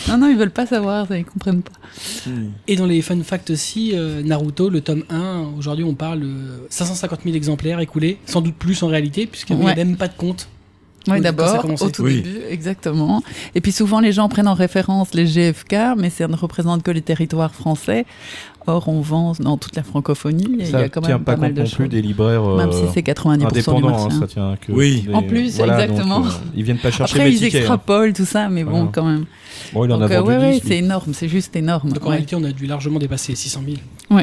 [0.10, 1.72] Non non, ils veulent pas savoir, ça, ils comprennent pas.
[2.68, 6.34] Et dans les fun facts aussi, euh, Naruto, le tome 1, aujourd'hui on parle de
[6.70, 10.14] 550 000 exemplaires écoulés, sans doute plus en réalité, puisqu'il n'y a même pas de
[10.16, 10.48] compte.
[11.08, 12.22] Oui, Oui, ça d'abord, au tout Oui.
[12.22, 13.24] début, exactement.
[13.56, 16.92] Et puis souvent, les gens prennent en référence les GFK, mais ça ne représente que
[16.92, 18.06] les territoires français.
[18.68, 21.24] Or, on vend dans toute la francophonie et il y Ça a quand tient même
[21.24, 21.76] pas pas mal de non choses.
[21.76, 23.90] plus des libraires euh, Même si c'est 90% du indépendants.
[23.90, 24.06] marché.
[24.06, 24.20] hein, hein.
[24.22, 25.04] ça tient que Oui.
[25.08, 26.22] des- En plus, voilà, exactement.
[26.22, 27.56] donc, euh, ils viennent pas chercher Après, mes ils tickets.
[27.56, 27.58] hein.
[27.60, 28.90] extrapolent tout ça, mais bon, Voilà.
[28.92, 29.26] quand même.
[29.74, 30.68] Bon, il en Donc, a euh, vendu ouais, ouais, 10, lui.
[30.68, 31.90] c'est énorme, c'est juste énorme.
[31.92, 32.12] Donc en ouais.
[32.14, 33.62] réalité, on a dû largement dépasser les 600
[34.10, 34.22] 000.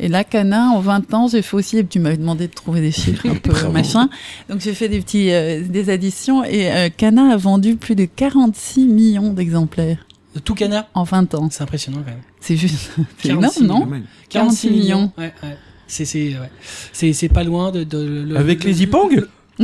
[0.00, 2.90] Et là, Cana, en 20 ans, j'ai fait aussi, tu m'avais demandé de trouver des
[2.90, 3.70] chiffres un peu Bravo.
[3.70, 4.08] machin.
[4.48, 8.04] Donc j'ai fait des petits, euh, des additions, et euh, Cana a vendu plus de
[8.04, 11.48] 46 millions d'exemplaires De tout Cana, en 20 ans.
[11.52, 12.20] c'est impressionnant quand même.
[12.46, 14.02] C'est juste, c'est 46 énorme, non Pas mal.
[14.28, 15.12] 46 millions.
[15.16, 15.56] Ouais, ouais.
[15.86, 16.50] C'est c'est ouais.
[16.92, 19.08] c'est c'est pas loin de, de le- Avec le- les Zipang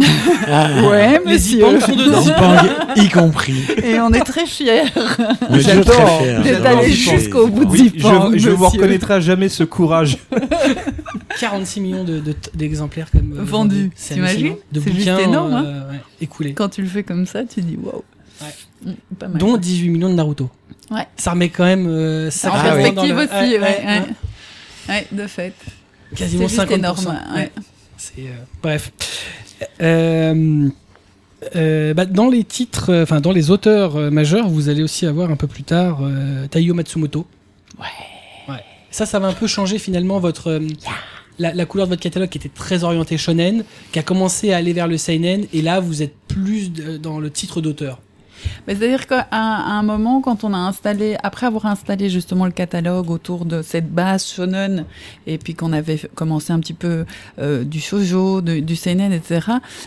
[0.47, 1.59] Ah, Ouais, Les monsieur.
[1.59, 2.23] Zipangs sont dedans.
[2.97, 3.55] Y compris.
[3.83, 4.85] Et on est très fiers
[5.51, 6.23] Mais J'adore.
[6.45, 7.17] d'être Zipang.
[7.19, 8.31] jusqu'au bout de Oui, Zipang.
[8.33, 10.19] je, je vous reconnaîtrai à jamais ce courage.
[11.39, 13.91] 46 millions de- de- d'exemplaires comme euh, Vendus.
[13.97, 14.55] C'est T'imagines.
[14.73, 15.65] De C'est juste bouquins énorme, hein.
[15.67, 16.55] euh, ouais, écoulés.
[16.55, 18.03] Quand tu le fais comme ça, tu dis waouh.
[18.43, 18.93] Ouais.
[18.93, 19.39] Mm, Pas mal.
[19.39, 20.49] Dont 18 millions de Naruto.
[20.91, 21.07] Ouais.
[21.17, 24.03] Ça remet quand même euh, en dans le- perspective aussi, ouais,
[24.89, 25.53] ouais, de fait.
[26.17, 26.73] Quasiment juste 50%.
[26.75, 26.99] énorme.
[27.35, 27.41] Ouais.
[27.43, 27.51] ouais.
[27.97, 28.93] C'est euh, bref.
[29.81, 30.69] Euh,
[31.57, 35.37] Euh, bah, dans les titres, enfin dans les auteurs majeurs, vous allez aussi avoir un
[35.37, 36.01] peu plus tard
[36.51, 37.27] Taiyo Matsumoto.
[37.79, 38.57] Ouais.
[38.91, 40.61] Ça, ça va un peu changer finalement votre
[41.39, 44.59] la, la couleur de votre catalogue qui était très orienté shonen, qui a commencé à
[44.59, 46.71] aller vers le seinen, et là vous êtes plus
[47.01, 48.01] dans le titre d'auteur.
[48.67, 53.45] C'est-à-dire qu'à un moment, quand on a installé, après avoir installé justement le catalogue autour
[53.45, 54.85] de cette base shonen,
[55.27, 57.05] et puis qu'on avait commencé un petit peu
[57.39, 59.41] euh, du shoujo, du seinen, etc.,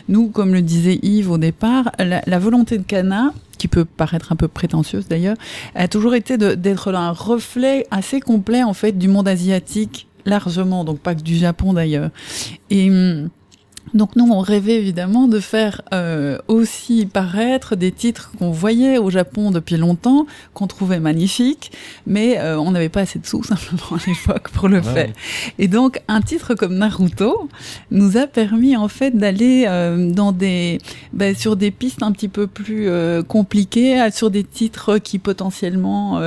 [0.09, 4.31] nous, comme le disait Yves au départ, la, la volonté de Kana, qui peut paraître
[4.31, 5.37] un peu prétentieuse d'ailleurs,
[5.75, 10.99] a toujours été d'être un reflet assez complet en fait du monde asiatique largement, donc
[10.99, 12.09] pas que du Japon d'ailleurs.
[12.69, 13.29] Et hum,
[13.93, 19.09] donc nous, on rêvait évidemment de faire euh, aussi paraître des titres qu'on voyait au
[19.09, 21.71] Japon depuis longtemps, qu'on trouvait magnifiques,
[22.07, 25.13] mais euh, on n'avait pas assez de sous simplement à l'époque pour le Ouais, faire.
[25.59, 27.49] Et donc un titre comme Naruto
[27.91, 30.79] nous a permis en fait d'aller euh, dans des
[31.13, 35.19] ben, sur des pistes un petit peu plus euh, compliquées, euh, sur des titres qui
[35.19, 36.19] potentiellement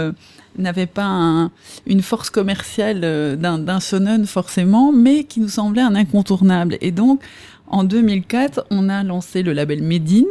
[0.58, 1.50] n'avaient pas un-
[1.86, 6.78] une force commerciale euh, d'un shonen forcément, mais qui nous semblait un incontournable.
[6.80, 7.20] Et donc
[7.68, 10.26] en 2004, on a lancé le label Medine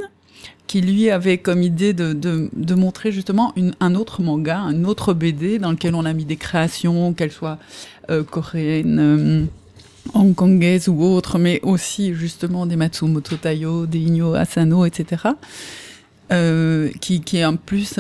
[0.67, 5.69] qui lui avait comme idée de, montrer justement un autre manga, un autre BD dans
[5.71, 7.59] lequel on a mis des créations, qu'elles soient
[8.09, 9.43] euh, coréennes, euh,
[10.15, 15.23] hongkongaises ou autres, mais aussi justement des Matsumoto Taiyo, des Inyo Asano, etc.
[16.99, 17.99] Qui, qui est en plus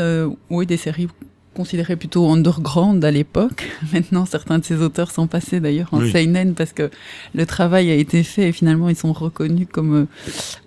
[0.49, 1.07] oui, des séries
[1.55, 3.63] considérées plutôt underground à l'époque.
[3.93, 6.11] Maintenant, certains de ces auteurs sont passés d'ailleurs en Oui.
[6.11, 6.91] seinen parce que
[7.33, 10.05] le travail a été fait et finalement ils sont reconnus comme euh,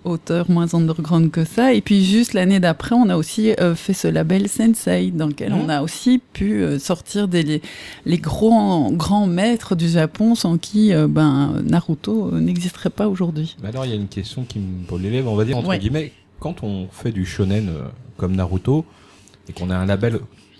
[0.03, 1.73] auteurs moins underground que ça.
[1.73, 5.53] Et puis juste l'année d'après, on a aussi euh, fait ce label Sensei dans lequel
[5.53, 7.61] on a aussi pu euh, sortir des, les,
[8.05, 13.55] les grands, grands maîtres du Japon sans qui ben, Naruto n'existerait pas aujourd'hui.
[13.63, 15.79] Alors, il y a une question qui me les lèvres, on va dire, entre Ouais.
[15.79, 16.11] guillemets.
[16.39, 17.69] Quand on fait du shonen
[18.17, 18.85] comme Naruto,
[19.47, 20.19] et qu'on a un label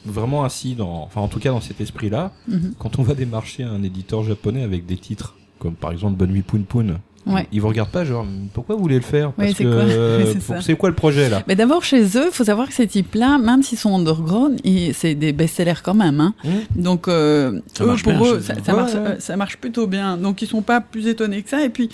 [0.10, 2.74] vraiment assis dans, enfin, en tout cas dans cet esprit-là, Mhm.
[2.80, 6.42] quand on va démarcher un éditeur japonais avec des titres, comme par exemple Bonne Nuit
[6.42, 7.46] Poun Poun, Ouais.
[7.52, 9.28] ils vous regardent pas, genre, pourquoi vous voulez le faire?
[9.38, 9.84] Ouais, Parce c'est que, quoi?
[9.88, 11.44] euh, C'est quoi le projet là?
[11.48, 14.60] Mais d'abord, chez eux, il faut savoir que ces types-là, même s'ils sont underground,
[14.94, 16.22] c'est des best-sellers quand même.
[16.22, 16.34] Hein.
[16.44, 18.58] Hmm Donc, euh, Ça eux, pour eux, ça, eux.
[18.66, 19.00] ça Ouais, marche, ouais.
[19.00, 20.18] euh, ça marche plutôt bien.
[20.18, 21.64] Donc, ils sont pas plus étonnés que ça.
[21.64, 21.90] Et puis,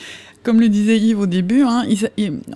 [0.45, 1.85] comme le disait Yves au début, hein,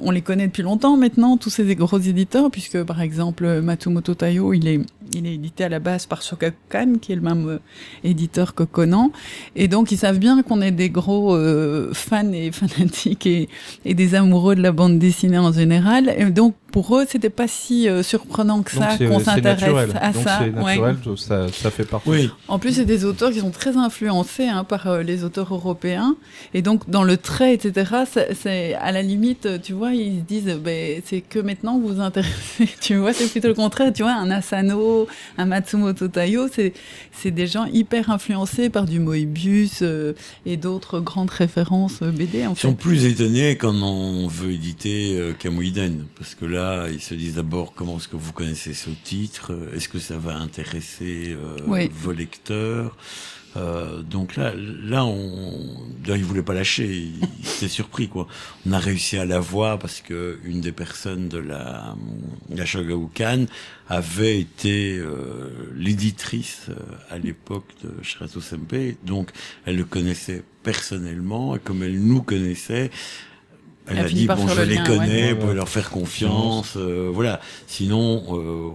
[0.01, 4.53] on les connaît depuis longtemps maintenant, tous ces gros éditeurs, puisque par exemple, Matsumoto Taiyo,
[4.53, 4.79] il est,
[5.15, 7.57] il est édité à la base par Shogakukan, qui est le même euh,
[8.03, 9.11] éditeur que Conan.
[9.55, 13.49] Et donc, ils savent bien qu'on est des gros euh, fans et fanatiques et,
[13.85, 16.13] et des amoureux de la bande dessinée en général.
[16.15, 19.63] Et donc, pour eux, c'était pas si euh, surprenant que ça qu'on c'est s'intéresse
[19.99, 20.39] à Donc ça.
[20.41, 20.77] c'est Ouais.
[20.77, 22.09] naturel, ça, ça fait partie.
[22.09, 25.53] Oui, En plus, c'est des auteurs qui sont très influencés hein, par euh, les auteurs
[25.53, 26.15] européens.
[26.53, 27.91] Et donc, dans le trait, etc.,
[28.33, 31.79] c'est à la limite, euh, tu vois, ils se disent, euh, ben, c'est que maintenant
[31.79, 32.67] vous vous intéressez.
[32.81, 33.91] tu vois, c'est plutôt le contraire.
[33.93, 35.07] Tu vois, un Asano,
[35.37, 40.13] un Matsumoto Taiyo, c'est des gens hyper influencés par du Moebius euh,
[40.45, 42.45] et d'autres grandes références euh, BD.
[42.45, 46.58] En Ils sont plus étonnés quand on veut éditer euh, Kamuiden, parce que là,
[46.91, 50.35] ils se disent d'abord comment est-ce que vous connaissez ce titre, est-ce que ça va
[50.35, 51.89] intéresser euh, Oui.
[51.93, 52.95] vos lecteurs?
[53.57, 57.23] Euh, donc là, là, on, d'ailleurs, ils voulaient pas lâcher, ils,
[57.57, 58.27] étaient surpris quoi.
[58.67, 61.95] On a réussi à la voir parce que une des personnes de la,
[62.49, 63.45] la Shogakukan
[63.87, 66.75] avait été euh, l'éditrice euh,
[67.09, 69.31] à l'époque de Shirato Senpei, donc
[69.65, 72.91] elle le connaissait personnellement et comme elle nous connaissait,
[73.89, 75.33] elle, Elle a dit bon je le les lien, connais, ouais.
[75.33, 77.39] vous pouvez leur faire confiance, euh, voilà.
[77.67, 78.69] Sinon euh,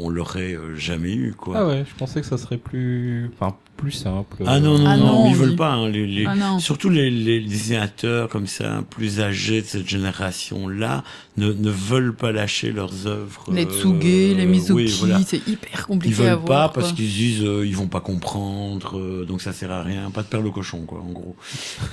[0.00, 1.54] on, on l'aurait euh, jamais eu quoi.
[1.58, 4.42] Ah ouais, je pensais que ça serait plus, enfin, plus simple.
[4.46, 5.38] Ah non, non, Ah non, non, ils oui.
[5.38, 5.70] veulent pas.
[5.72, 6.58] hein, les, les- Ah.
[6.58, 11.04] Surtout les, les dessinateurs comme ça, plus âgés de cette génération-là,
[11.36, 13.44] ne, ne veulent pas lâcher leurs œuvres.
[13.52, 15.20] Les euh, Tsuge, les Mizuki, oui, voilà.
[15.24, 16.72] c'est hyper Ils compliqué à veulent voir.
[16.72, 19.82] pas parce qu'ils se disent euh, ils vont pas comprendre, euh, donc ça sert à
[19.84, 20.10] rien.
[20.10, 21.36] Pas de perle au cochon, quoi, en gros,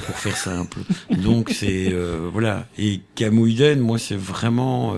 [0.07, 0.79] pour faire simple.
[1.23, 2.64] Donc c'est euh, voilà.
[2.77, 4.95] Et Kamuiden, moi, c'est vraiment.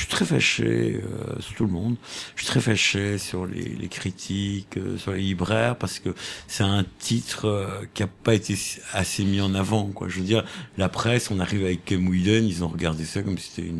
[0.00, 0.64] Je suis très fâché
[1.04, 1.96] euh, sur tout le monde.
[2.34, 6.08] Je suis très fâché sur les, les critiques, euh, sur les libraires, parce que
[6.48, 8.56] c'est un titre euh, qui a pas été
[8.94, 9.84] assez mis en avant.
[9.88, 10.08] Quoi.
[10.08, 10.42] Je veux dire,
[10.78, 13.72] la presse, on arrive avec Kemuiden, ils ont regardé ça comme si c'était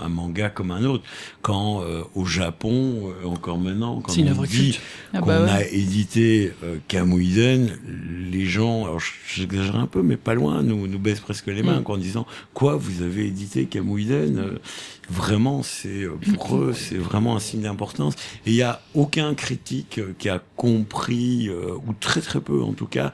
[0.00, 1.04] un manga comme un autre.
[1.42, 4.78] Quand euh, au Japon, euh, encore maintenant, quand on dit.
[5.12, 5.50] Ah qu'on bah ouais.
[5.50, 7.76] a édité euh, Kamuiden,
[8.30, 11.80] les gens, alors j'exagère un peu, mais pas loin, nous, nous baissent presque les mains
[11.80, 11.82] Mm.
[11.82, 14.58] quoi, en disant quoi, vous avez édité Camouiden Euh,
[15.10, 18.14] Vraiment, c'est euh, pour eux, c'est vraiment un signe d'importance.
[18.46, 22.62] Et il y a aucun critique euh, qui a compris, euh, ou très très peu
[22.62, 23.12] en tout cas.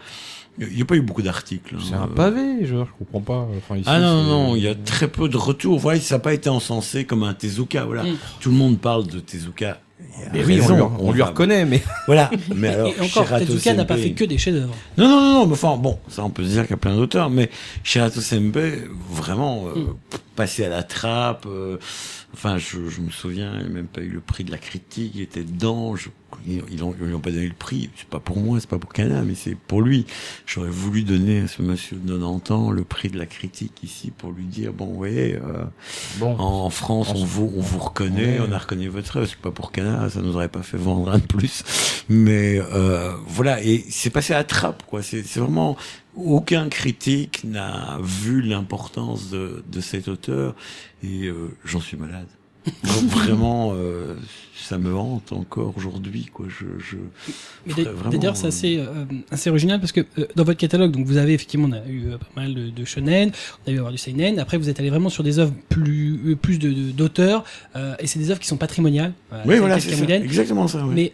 [0.59, 1.75] Il n'y a pas eu beaucoup d'articles.
[1.75, 1.83] hein.
[1.87, 3.47] C'est un pavé, je, je comprends pas.
[3.59, 5.79] Enfin, ici, ah non, non, il y a très peu de retours.
[5.79, 7.85] Voilà, ça n'a pas été encensé comme un Tezuka.
[7.85, 8.05] Voilà.
[8.05, 8.17] Mm.
[8.41, 9.81] Tout le monde parle de Tezuka.
[10.33, 12.31] Mais oui, on, lui, on lui reconnaît, mais Voilà.
[12.55, 14.75] Mais alors, et encore, Tezuka n'a pas fait que des chefs-d'œuvre.
[14.99, 16.79] Non, non, non, non, mais enfin, bon, ça on peut se dire qu'il y a
[16.79, 17.51] plein d'auteurs, mais
[17.83, 19.95] Shirato Senpai, vraiment, euh, Mm.
[20.37, 21.79] passé à la trappe, euh,
[22.35, 25.13] enfin, je, je me souviens, il n'a même pas eu le prix de la critique,
[25.15, 26.09] il était dedans, je,
[26.47, 28.79] ils, ils, ont, ils ont pas donné le prix, c'est pas pour moi, c'est pas
[28.79, 30.07] pour Cana, mais c'est pour lui.
[30.47, 34.11] J'aurais voulu donner à ce monsieur de 90 ans le prix de la critique ici
[34.17, 35.65] pour lui dire, bon, vous voyez, euh,
[36.19, 36.37] bon.
[36.39, 38.47] en France, on vous, on vous reconnaît, Ouais.
[38.49, 39.27] on a reconnu votre œuvre.
[39.29, 41.63] C'est pas pour Cana, ça nous aurait pas fait vendre un de plus.
[42.09, 45.03] Mais euh, voilà, et c'est passé à trappe, quoi.
[45.03, 45.77] C'est c'est vraiment
[46.17, 50.55] aucun critique n'a vu l'importance de, de cet auteur,
[51.03, 52.27] et euh, j'en suis malade.
[52.83, 54.15] Donc vraiment, euh,
[54.57, 56.47] ça me hante encore aujourd'hui, quoi.
[56.49, 56.97] Je, je
[58.11, 61.17] d'ailleurs, c'est euh, assez, euh, assez original parce que euh, dans votre catalogue, donc vous
[61.17, 63.31] avez effectivement, on a eu pas mal de, de shonen,
[63.67, 64.39] on a eu avoir du seinen.
[64.39, 67.45] Après, vous êtes allé vraiment sur des œuvres plus, plus de, de- d'auteurs,
[67.77, 69.13] euh, et c'est des œuvres qui sont patrimoniales.
[69.33, 70.15] Euh, Oui, voilà, c'est ça.
[70.15, 70.85] Exactement ça.
[70.85, 71.13] Mais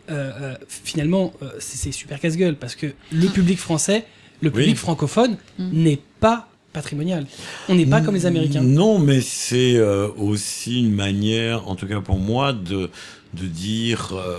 [0.69, 4.05] finalement, euh, c'est, super casse-gueule parce que le public français,
[4.41, 4.63] le Oui.
[4.63, 5.69] public francophone Mm.
[5.73, 7.27] n'est pas patrimonial.
[7.69, 8.63] On n'est pas comme les Américains.
[8.63, 12.91] Non, mais c'est euh, aussi une manière, en tout cas pour moi, de,
[13.35, 14.39] de dire euh,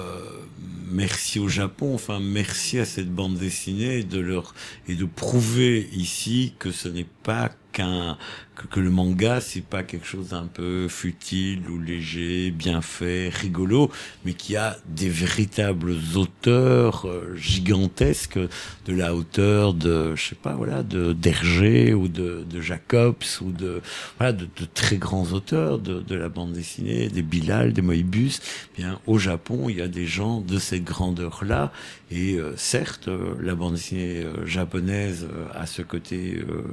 [0.91, 4.53] merci au Japon, enfin merci à cette bande dessinée de leur
[4.87, 8.17] et de prouver ici que ce n'est pas qu'un
[8.55, 13.29] que, que le manga c'est pas quelque chose d'un peu futile ou léger, bien fait,
[13.29, 13.91] rigolo,
[14.25, 18.39] mais qui a des véritables auteurs euh, gigantesques
[18.85, 23.51] de la hauteur de je sais pas voilà de d'Hergé ou de, de Jacobs ou
[23.51, 23.81] de
[24.17, 28.41] voilà de, de très grands auteurs de, de la bande dessinée, des Bilal, des Moebius.
[28.77, 31.71] Bien au Japon, il y a des gens de cette grandeur là
[32.11, 36.63] et euh, certes euh, la bande dessinée euh, japonaise a ce côté euh,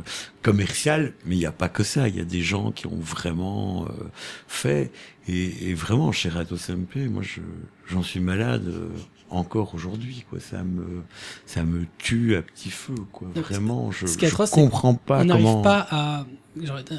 [0.42, 2.08] commercial, mais il n'y a pas que ça.
[2.08, 3.92] Il y a des gens qui ont vraiment euh,
[4.48, 4.90] fait
[5.28, 7.40] et, et vraiment chez Rato Senpai, moi je
[7.88, 8.66] j'en suis malade.
[8.68, 8.88] euh,
[9.32, 11.02] encore aujourd'hui quoi ça me
[11.46, 15.44] ça me tue à petit feu quoi Donc, vraiment je, je comprends pas on n'arrive
[15.44, 16.26] comment pas à,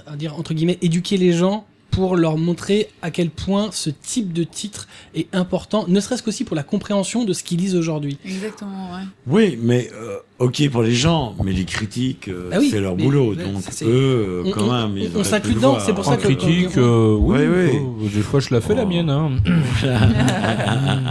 [0.07, 4.34] à dire entre guillemets, éduquer les gens pour leur montrer à quel point ce type
[4.34, 8.18] de titre est important, ne serait-ce qu'aussi pour la compréhension de ce qu'ils lisent aujourd'hui.
[8.26, 9.01] Exactement, ouais.
[9.27, 12.95] Oui, mais euh, ok pour les gens, mais les critiques, euh, Ah oui, c'est leur
[12.95, 13.35] mais- boulot.
[13.38, 16.15] mais donc eux, euh, on- quand on- même, ils on s'inclut dedans, c'est pour ça
[16.18, 17.69] que- critique, euh, oui, euh,
[18.13, 18.88] des fois je la fais la Oh.
[18.88, 19.09] mienne.
[19.09, 19.31] Hein.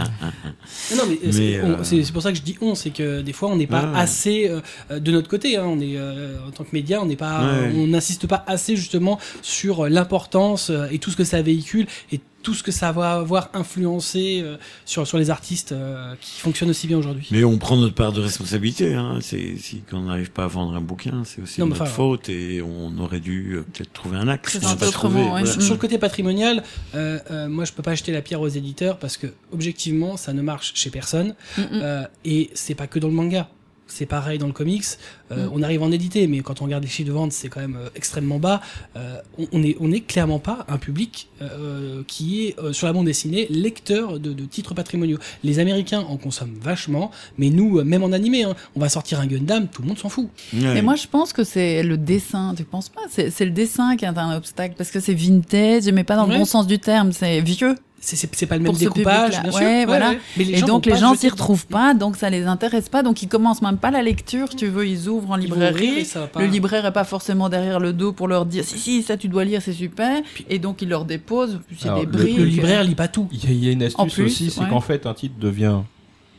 [0.95, 1.57] Non, mais, Mais, c'est
[1.99, 3.97] euh, pour ça que je dis on, c'est que des fois on n'est pas Ouais.
[3.99, 4.51] assez
[4.89, 5.57] de notre côté.
[5.57, 7.71] Hein, on est euh, en tant que média, on n'est pas, Ouais.
[7.75, 12.19] on n'insiste pas assez justement sur l'importance euh, et tout ce que ça véhicule et
[12.43, 16.71] tout ce que ça va avoir influencé euh, sur sur les artistes euh, qui fonctionnent
[16.71, 17.27] aussi bien aujourd'hui.
[17.29, 18.95] Mais on prend notre part de responsabilité.
[18.95, 19.19] Hein.
[19.21, 22.29] C'est si on n'arrive pas à vendre un bouquin, c'est aussi Non, notre enfin, faute
[22.29, 24.57] et on aurait dû euh, peut-être trouver un axe.
[24.57, 24.87] Pas trouvé.
[24.87, 25.29] autrement, ouais.
[25.41, 25.45] voilà.
[25.45, 26.63] Sur, sur le côté patrimonial,
[26.95, 30.33] euh, euh, moi je peux pas acheter la pierre aux éditeurs parce que objectivement ça
[30.33, 31.67] ne marche chez personne Mm, mm.
[31.73, 33.49] Euh, et c'est pas que dans le manga.
[33.93, 34.83] C'est pareil dans le comics.
[35.31, 35.49] Euh, Mm.
[35.53, 37.77] On arrive en édité, mais quand on regarde les chiffres de vente, c'est quand même
[37.79, 38.61] euh, extrêmement bas.
[38.95, 42.87] Euh, on, on est, on est clairement pas un public euh, qui est euh, sur
[42.87, 45.17] la bande dessinée lecteur de, de titres patrimoniaux.
[45.43, 49.25] Les Américains en consomment vachement, mais nous, même en animé, hein, on va sortir un
[49.27, 50.29] Gundam, tout le monde s'en fout.
[50.53, 52.53] Mais moi, je pense que c'est le dessin.
[52.55, 53.01] Tu penses pas?
[53.09, 56.27] C'est c'est le dessin qui est un obstacle parce que c'est vintage, mais pas dans
[56.27, 56.33] Ouais.
[56.33, 57.11] le bon sens du terme.
[57.13, 57.75] C'est vieux.
[58.03, 59.41] C'est- pas le même découpage, public-là.
[59.43, 59.61] bien sûr.
[59.61, 60.13] Ouais, voilà.
[60.35, 63.03] Mais les et gens donc les gens s'y retrouvent pas, donc ça les intéresse pas,
[63.03, 64.49] donc ils commencent même pas la lecture.
[64.49, 66.05] Tu veux, ils ouvrent en ouvrir librairie.
[66.33, 69.17] pas- Le libraire est pas forcément derrière le dos pour leur dire si si ça
[69.17, 70.21] tu dois lire c'est super.
[70.49, 71.59] Et donc il leur dépose.
[71.77, 72.37] C'est des le- briques.
[72.37, 73.27] Le libraire lit pas tout.
[73.31, 74.67] Il y, a- il y a une astuce En plus, aussi, c'est ouais.
[74.69, 75.81] qu'en fait un titre devient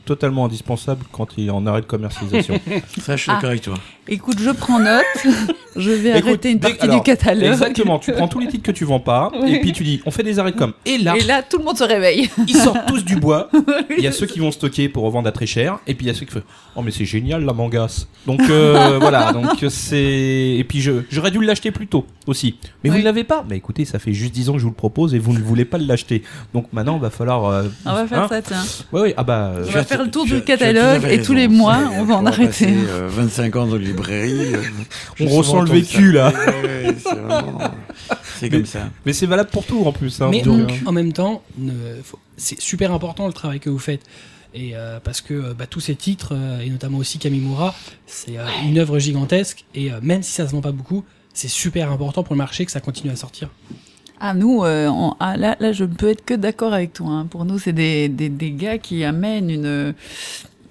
[0.05, 2.59] totalement indispensable quand il est en arrêt de commercialisation.
[3.01, 3.35] Ça, je suis Ah.
[3.35, 3.75] d'accord avec toi.
[4.07, 5.03] Écoute, je prends note.
[5.77, 7.43] je vais Écoute, arrêter une dès- partie alors, du catalogue.
[7.45, 10.11] Exactement, tu prends tous les titres que tu vends pas, et puis tu dis on
[10.11, 10.73] fait des arrêts de com.
[10.85, 12.29] Et là, Et là, tout le monde se réveille.
[12.47, 13.49] ils sortent tous du bois.
[13.97, 16.09] Il y a ceux qui vont stocker pour revendre à très cher, et puis il
[16.09, 16.41] y a ceux qui font
[16.75, 18.07] oh mais c'est génial la mangasse.
[18.27, 22.57] Donc euh, voilà, donc c'est et puis je j'aurais dû l'acheter plus tôt aussi.
[22.83, 23.01] Mais vous Oui.
[23.01, 23.45] ne l'avez pas.
[23.49, 25.39] Mais écoutez, ça fait juste 10 ans que je vous le propose et vous ne
[25.39, 26.23] voulez pas l'acheter.
[26.53, 27.45] Donc maintenant, va falloir.
[27.45, 28.63] euh, On va faire hein ça, tiens.
[28.91, 29.51] Ouais, ouais, ah bah.
[29.55, 29.65] euh,
[29.95, 32.65] faire le tour tu du catalogue et tous les mois, on va en arrêter.
[32.65, 34.53] passer, euh, 25 ans de librairie.
[34.55, 34.61] euh,
[35.21, 36.11] On ressent le vécu, ça.
[36.13, 36.33] là.
[36.63, 37.59] Ouais, c'est vraiment-
[38.51, 38.89] comme ça.
[39.05, 40.21] Mais c'est valable pour tout en plus.
[40.21, 41.41] Hein, Mais donc, en, euh, en même temps,
[42.37, 44.01] c'est super important le travail que vous faites.
[44.55, 47.73] Et euh, parce que bah, tous ces titres, euh, et notamment aussi Kamimura,
[48.05, 49.65] c'est euh, une œuvre gigantesque.
[49.73, 51.03] Et euh, même si ça se vend pas beaucoup,
[51.33, 53.49] c'est super important pour le marché que ça continue à sortir.
[54.25, 57.09] Ah, nous, euh, on- ah, là, là, je ne peux être que d'accord avec toi.
[57.09, 57.25] hein.
[57.29, 59.93] Pour nous, c'est des, des, des gars qui amènent une,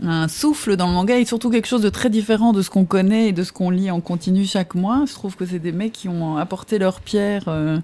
[0.04, 2.84] un souffle dans le manga et surtout quelque chose de très différent de ce qu'on
[2.84, 5.04] connaît et de ce qu'on lit en continu chaque mois.
[5.06, 7.78] Je trouve que c'est des mecs qui ont apporté leur pierre euh,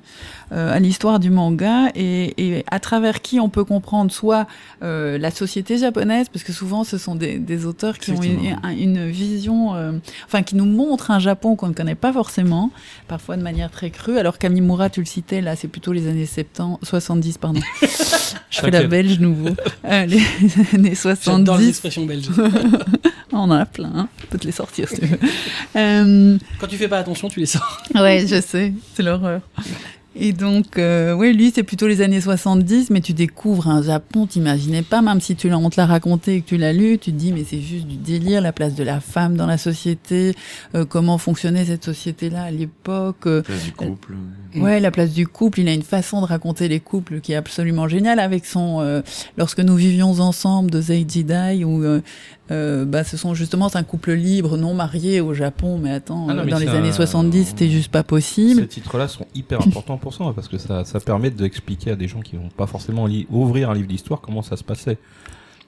[0.53, 4.47] euh, à l'histoire du manga et, et à travers qui on peut comprendre soit
[4.83, 8.59] euh, la société japonaise, parce que souvent ce sont des, des auteurs qui ont une,
[8.79, 9.93] une vision, euh,
[10.27, 12.71] enfin qui nous montrent un Japon qu'on ne connaît pas forcément,
[13.07, 14.19] parfois de manière très crue.
[14.19, 17.61] Alors Kamimura, tu le citais, là c'est plutôt les années 70, 70 pardon.
[18.51, 19.51] Je fais la belge nouveau.
[19.85, 20.23] Euh, les
[20.75, 22.08] années J'adore les 70,
[23.33, 24.09] on en a plein, hein.
[24.21, 25.19] je peux te les sortir si tu veux.
[25.77, 27.83] Euh, Quand tu fais pas attention, tu les sors.
[27.95, 29.41] Ouais, je sais, c'est l'horreur.
[30.17, 34.27] Et donc, euh, ouais, lui, c'est plutôt les années 70, mais tu découvres un Japon,
[34.27, 36.99] t'imaginais pas, même si tu l'as, on te l'a raconté et que tu l'as lu,
[36.99, 39.59] tu te dis, mais c'est juste du délire, la place de la femme dans la
[39.59, 40.35] société,
[40.75, 43.27] euh, comment fonctionnait cette société-là à l'époque.
[43.27, 44.15] euh, Place du couple.
[44.57, 47.37] Ouais, la place du couple, il a une façon de raconter les couples qui est
[47.37, 49.03] absolument géniale avec son euh,
[49.37, 51.85] lorsque nous vivions ensemble de Seiji Dai où
[52.51, 56.27] euh, euh, bah ce sont justement un couple libre non marié au Japon mais attends
[56.29, 58.63] Ah non, euh, mais dans les années un- 70 c'était juste pas possible.
[58.63, 62.09] Ces titres-là sont hyper importants pour ça, parce que ça, ça permet d'expliquer à des
[62.09, 64.99] gens qui n'ont pas forcément ouvrir un livre d'histoire comment ça se passait.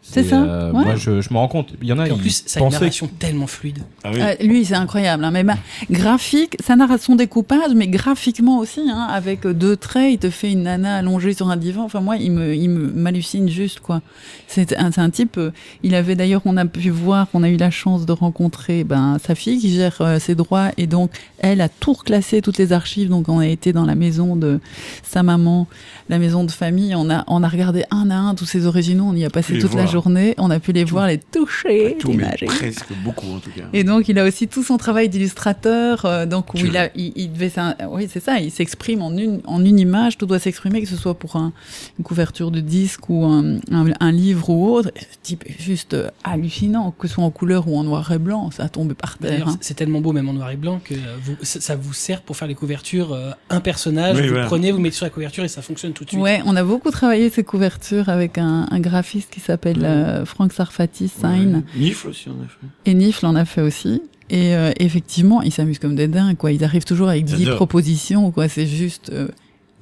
[0.03, 0.85] C'est ça, euh, ouais.
[0.85, 1.75] Moi, je, je me rends compte.
[1.81, 3.81] Il y en a, en plus, ça a une pensaient narration tellement fluide.
[4.03, 4.21] Ah oui.
[4.21, 5.23] Euh, lui, c'est incroyable.
[5.25, 5.31] Hein.
[5.31, 5.57] Mais bah,
[5.91, 10.51] graphique, sa narration découpage, mais graphiquement aussi, hein, avec euh, deux traits, il te fait
[10.51, 11.85] une nana allongée sur un divan.
[11.85, 14.01] Enfin, moi, il me, il me m'hallucine juste, quoi.
[14.49, 15.37] C'est un, c'est un type.
[15.37, 15.53] euh,
[15.83, 19.19] il avait d'ailleurs, on a pu voir, on a eu la chance de rencontrer ben,
[19.25, 22.73] sa fille qui gère euh, ses droits, et donc elle a tout reclassé, toutes les
[22.73, 23.11] archives.
[23.11, 24.61] Donc, on a été dans la maison de
[25.03, 25.69] sa maman,
[26.09, 26.95] la maison de famille.
[26.97, 29.05] On a, on a regardé un à un tous ces originaux.
[29.07, 29.90] On y a passé toute la.
[29.91, 30.35] Journée.
[30.39, 33.63] On a pu les voir, les toucher, Tout, mais presque beaucoup en tout cas.
[33.73, 36.91] Et donc, il a aussi tout son travail d'illustrateur, euh, donc où Tu il a,
[36.95, 40.27] il, il devait, s'in- oui, c'est ça, il s'exprime en une, en une image, tout
[40.27, 41.53] doit s'exprimer, que ce soit pour un,
[41.99, 44.91] une couverture de disque ou un, un, un livre ou autre.
[44.97, 48.11] Et ce type est juste euh, hallucinant, que ce soit en couleur ou en noir
[48.13, 49.49] et blanc, ça tombe par terre.
[49.49, 49.57] Hein.
[49.61, 52.37] c'est tellement beau, même en noir et blanc, que vous, ça ça vous sert pour
[52.37, 53.13] faire les couvertures.
[53.13, 54.47] euh, un personnage, Oui, vous voilà.
[54.47, 56.21] prenez, vous mettez sur la couverture et ça fonctionne tout de suite.
[56.21, 60.53] Ouais, on a beaucoup travaillé ces couvertures avec un, un graphiste qui s'appelle euh, Frank
[60.53, 61.57] Sarfati, Sign.
[61.77, 61.81] Ouais.
[61.81, 62.91] Nifl aussi on a fait.
[62.91, 64.03] Et Nifl en a fait aussi.
[64.31, 66.53] Et euh, effectivement, ils s'amusent comme des dingues, quoi.
[66.53, 67.57] Ils arrivent toujours avec 10 J'adore.
[67.57, 68.49] propositions, quoi.
[68.49, 69.27] C'est juste euh,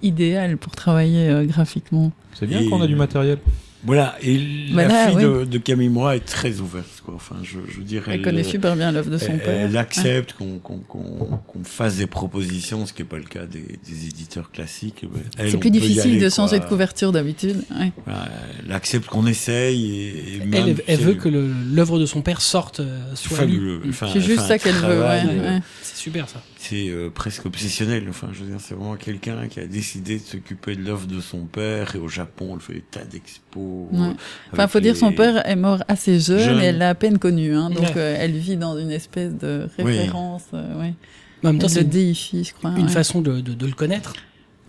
[0.03, 2.13] idéal pour travailler euh, graphiquement.
[2.33, 3.39] C'est bien Et- qu'on a du matériel.
[3.85, 4.41] Voilà, et
[4.73, 5.23] Voilà, la fille oui.
[5.23, 7.15] de, de Camille Moira est très ouverte, quoi.
[7.15, 9.61] Enfin, je, dire, Elle, connaît super bien l'œuvre de son elle, père.
[9.69, 11.01] elle accepte qu'on qu'on qu'on
[11.47, 15.05] qu'on fasse des propositions, ce qui n'est pas le cas des, des éditeurs classiques.
[15.39, 16.65] C'est plus difficile aller, de changer quoi.
[16.65, 17.63] de couverture d'habitude.
[17.79, 17.93] Ouais.
[18.05, 18.29] Voilà,
[18.67, 22.07] elle accepte qu'on essaye et, et Elle, même, elle, elle c'est- veut que l'œuvre de
[22.07, 23.53] son père sorte, euh, c'est soit lue.
[23.55, 23.83] fabuleux.
[23.91, 25.01] Enfin, C'est juste enfin, ça qu'elle veut.
[25.01, 25.63] Ouais, euh, ouais.
[25.83, 26.43] C'est super ça.
[26.61, 28.05] C'est euh, presque obsessionnel.
[28.11, 31.21] Enfin, je veux dire, c'est vraiment quelqu'un qui a décidé de s'occuper de l'œuvre de
[31.21, 31.95] son père.
[31.95, 33.87] Et au Japon, elle fait des tas d'expos.
[33.93, 34.09] Ouais.
[34.09, 34.13] euh,
[34.53, 36.61] Enfin, faut dire, les- son père est mort assez jeune, Jeune.
[36.61, 37.55] et elle l'a à peine connu.
[37.55, 37.93] Hein, donc, Ouais.
[37.97, 39.85] euh, elle vit dans une espèce de Oui.
[39.99, 40.47] référence.
[40.53, 40.95] euh, ouais.
[41.45, 42.71] Mais en même temps, c'est déifie, je crois.
[42.77, 42.93] une ouais.
[42.93, 44.15] façon de, de, de le connaître.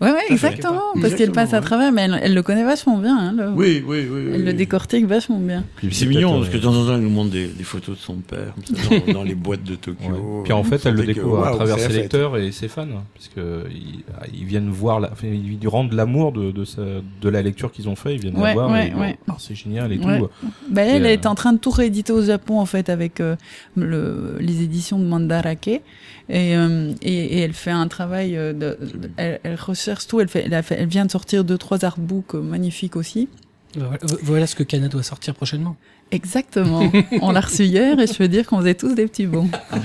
[0.00, 0.80] Ouais, ouais, exactement.
[1.00, 3.18] Parce qu'elle passe à travers, mais elle, elle le connaît vachement bien.
[3.18, 4.20] Hein, le- Oui, oui, oui.
[4.32, 4.44] Elle oui.
[4.46, 5.64] le décortique vachement bien.
[5.76, 7.64] Puis C'est mignon euh, parce que de temps en temps, elle nous montre des, des
[7.64, 10.08] photos de son père comme ça, dans, dans les boîtes de Tokyo.
[10.10, 10.42] Ouais.
[10.44, 13.36] Puis en fait, elle le que, découvre à travers ses lecteurs et ses fans, puisque
[13.70, 14.02] ils,
[14.32, 16.80] ils viennent voir, la, enfin, ils lui rendent l'amour de, de, sa-
[17.20, 19.18] de la lecture qu'ils ont fait, ils viennent Ouais, la voir ouais, et ouais.
[19.28, 20.18] oh, c'est génial et Ouais.
[20.18, 20.28] tout.
[20.70, 23.36] Bah, elle euh, est en train de tout rééditer au Japon en fait avec euh,
[23.76, 25.82] le, les éditions de Mandarake
[26.30, 30.20] et, euh, et, et elle fait un travail euh, de, de- elle, elle recherche tout.
[30.20, 33.28] Elle fait, elle, a fait- elle vient de sortir deux trois artbooks euh, magnifiques aussi.
[33.76, 35.76] Voilà, voilà ce que Kana doit sortir prochainement.
[36.10, 36.90] exactement.
[37.20, 39.48] On l'a reçu hier et je veux dire qu'on faisait tous des petits bons.
[39.70, 39.78] Ah,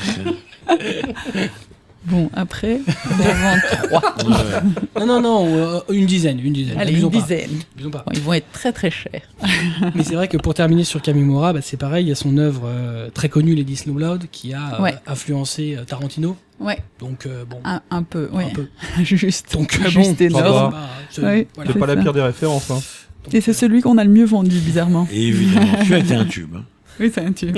[2.05, 2.79] bon après
[3.11, 4.99] on va en vendre trois Ouais.
[4.99, 6.79] Non, non, non, euh, une dizaine, une dizaine.
[6.79, 8.03] allez Abusons une pas, dizaine abusons pas.
[8.05, 9.21] Bon, ils vont être très très chers
[9.95, 12.37] Mais c'est vrai que pour terminer sur Kamimura, bah, c'est pareil, il y a son
[12.37, 14.95] œuvre euh, très connue, Lady Snowblood, qui a euh, Ouais.
[15.07, 16.35] influencé euh, Tarantino.
[16.59, 18.67] ouais Donc, euh, bon, un, un peu ouais un peu.
[19.03, 21.47] juste Donc, euh, juste bon, énorme bah, c'est- Ouais.
[21.55, 21.73] voilà.
[21.73, 22.71] Pas la pire des références.
[22.71, 22.79] Hein.
[23.25, 25.99] Donc, et c'est euh, celui qu'on a le mieux vendu bizarrement Et évidemment, tu as
[25.99, 26.55] été un tube.
[26.55, 26.63] hein.
[26.99, 27.57] Oui c'est un tube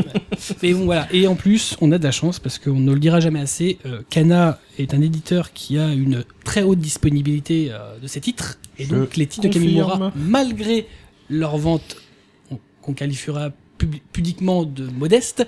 [0.64, 1.08] Mais bon, voilà.
[1.12, 3.78] Et en plus, on a de la chance parce qu'on ne le dira jamais assez.
[3.86, 8.60] euh, Kana est un éditeur qui a une très haute disponibilité euh, de ses titres.
[8.80, 9.66] Et Je donc, les titres de confirme.
[9.66, 10.88] Kamimura, malgré
[11.30, 11.98] leur vente
[12.82, 15.46] qu'on- qualifiera pub- pudiquement de modeste,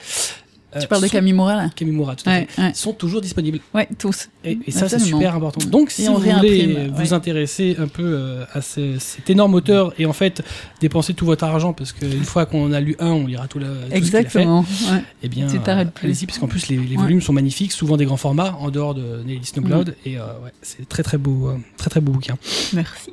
[0.80, 2.72] Tu parles de Kamimura là Kamimura, tout à Ouais, fait, ouais.
[2.76, 3.60] sont toujours disponibles.
[3.74, 4.30] Ouais, tous.
[4.44, 5.66] Et, et ça, c'est super important.
[5.68, 9.94] Donc, si Et vous voulez vous intéresser un peu euh, à ce- cet énorme auteur
[9.98, 10.44] et en fait
[10.80, 13.66] dépenser tout votre argent, parce qu'une fois qu'on a lu un, on lira tout, le,
[13.66, 14.60] tout ce qu'il a fait, Exactement.
[14.92, 15.04] Ouais.
[15.24, 16.06] eh bien, Tu t'arrêtes plus.
[16.06, 19.24] allez-y, parce qu'en plus, les, volumes sont magnifiques, souvent des grands formats, en dehors de
[19.26, 20.10] Nelly Snowcloud, Mm.
[20.10, 22.38] et euh, ouais, c'est très très beau, euh, très très beau bouquin.
[22.74, 23.12] Merci.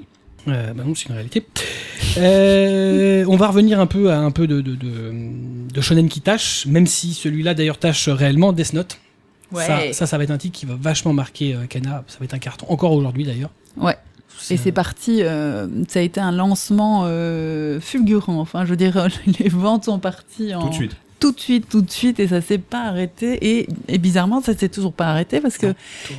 [0.48, 1.46] Euh, bah non, c'est une réalité.
[2.18, 5.12] Euh, on va revenir un peu à un peu de, de, de,
[5.72, 8.98] de shonen qui tâche, même si celui-là d'ailleurs tâche réellement Death Note.
[9.54, 12.04] Ça, ça, ça va être un titre qui va vachement marquer euh, Kana.
[12.08, 13.50] Ça va être un carton, encore aujourd'hui d'ailleurs.
[13.76, 13.96] Ouais.
[14.50, 18.38] Et c'est parti, euh, ça a été un lancement euh, fulgurant.
[18.38, 19.08] Enfin, je veux dire,
[19.40, 20.96] les ventes sont parties en Tout de suite.
[21.18, 23.38] Tout de suite, tout de suite, et ça s'est pas arrêté.
[23.40, 25.74] Et, et bizarrement, ça s'est toujours pas arrêté parce que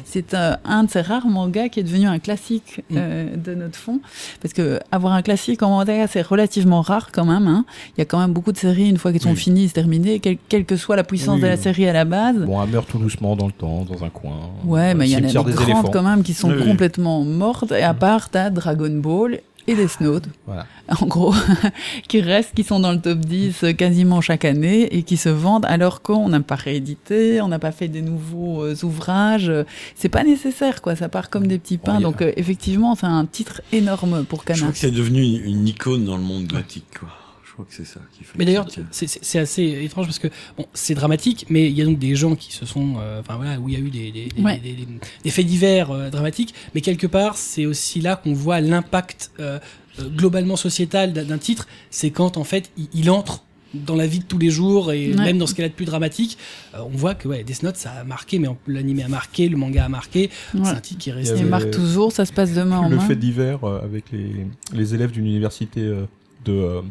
[0.05, 2.95] c'est euh, un de ces rares mangas qui est devenu un classique Mm.
[2.97, 3.99] euh, de notre fond.
[4.41, 7.47] Parce que avoir un classique en manga, c'est relativement rare quand même.
[7.47, 7.65] hein.
[7.97, 9.35] Il y a quand même beaucoup de séries, une fois qu'elles sont Oui.
[9.35, 11.61] finies, c'est terminé, quel- quelle que soit la puissance Oui, de la oui.
[11.61, 12.37] série à la base.
[12.37, 14.37] Bon, elle meurt tout doucement dans le temps, dans un coin.
[14.65, 15.83] Ouais, Euh, mais il y en a des grandes éléphants.
[15.83, 17.71] quand même qui sont complètement mortes.
[17.71, 20.65] Et à part, t'as Dragon Ball et Death Note, Voilà.
[20.87, 21.33] en gros,
[22.07, 25.65] qui restent, qui sont dans le top 10 quasiment chaque année et qui se vendent
[25.65, 29.51] alors qu'on n'a pas réédité, on n'a pas fait des nouveaux euh, ouvrages.
[29.95, 30.95] C'est pas nécessaire, quoi.
[30.95, 31.99] Ça part comme des petits pains.
[31.99, 34.59] Donc, euh, effectivement, c'est un titre énorme pour Je Kana.
[34.59, 37.09] crois que c'est devenu une, une icône dans le monde gothique, quoi.
[37.57, 38.37] Je crois que c'est ça qui fait.
[38.37, 40.27] Mais d'ailleurs, c'est- assez étrange parce que
[40.57, 43.35] bon, c'est dramatique, mais il y a donc des gens qui se sont, euh, enfin
[43.37, 44.59] voilà, où il y a eu des, des, des- Ouais.
[44.59, 44.87] des- des-
[45.23, 49.57] des faits divers euh, dramatiques, mais quelque part, c'est aussi là qu'on voit l'impact euh,
[49.99, 51.67] euh, globalement sociétal d'un titre.
[51.89, 53.43] C'est quand en fait, il, il entre
[53.73, 55.15] dans la vie de tous les jours et Ouais.
[55.15, 56.37] même dans ce qu'elle a de plus dramatique,
[56.75, 59.57] euh, on voit que ouais, Death Note ça a marqué, mais l'anime a marqué, le
[59.57, 60.29] manga a marqué.
[60.53, 60.61] Ouais.
[60.63, 61.39] C'est un titre qui est resté.
[61.39, 63.01] Il marque toujours, ça se passe de main en Le main.
[63.01, 66.05] fait divers euh, avec les, les élèves d'une université euh,
[66.45, 66.81] de, euh,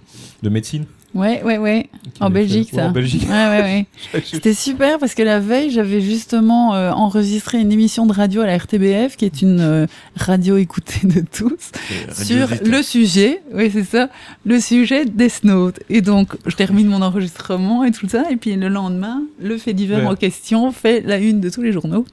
[0.42, 0.84] de médecine.
[1.14, 1.88] Ouais, ouais, ouais.
[2.20, 2.88] En Belgique, fait- ouais, ça.
[2.88, 3.22] En Belgique.
[3.22, 4.20] Ouais, ouais, ouais.
[4.24, 8.46] C'était super parce que la veille, j'avais justement euh, enregistré une émission de radio à
[8.46, 9.86] la RTBF, qui est une euh,
[10.16, 11.70] radio écoutée de tous,
[12.12, 14.10] sur le sujet, oui c'est ça,
[14.44, 15.80] le sujet Death Note.
[15.88, 19.72] Et donc, je termine mon enregistrement et tout ça, et puis le lendemain, le fait
[19.72, 20.06] divers Ouais.
[20.06, 22.04] en question fait la une de tous les journaux.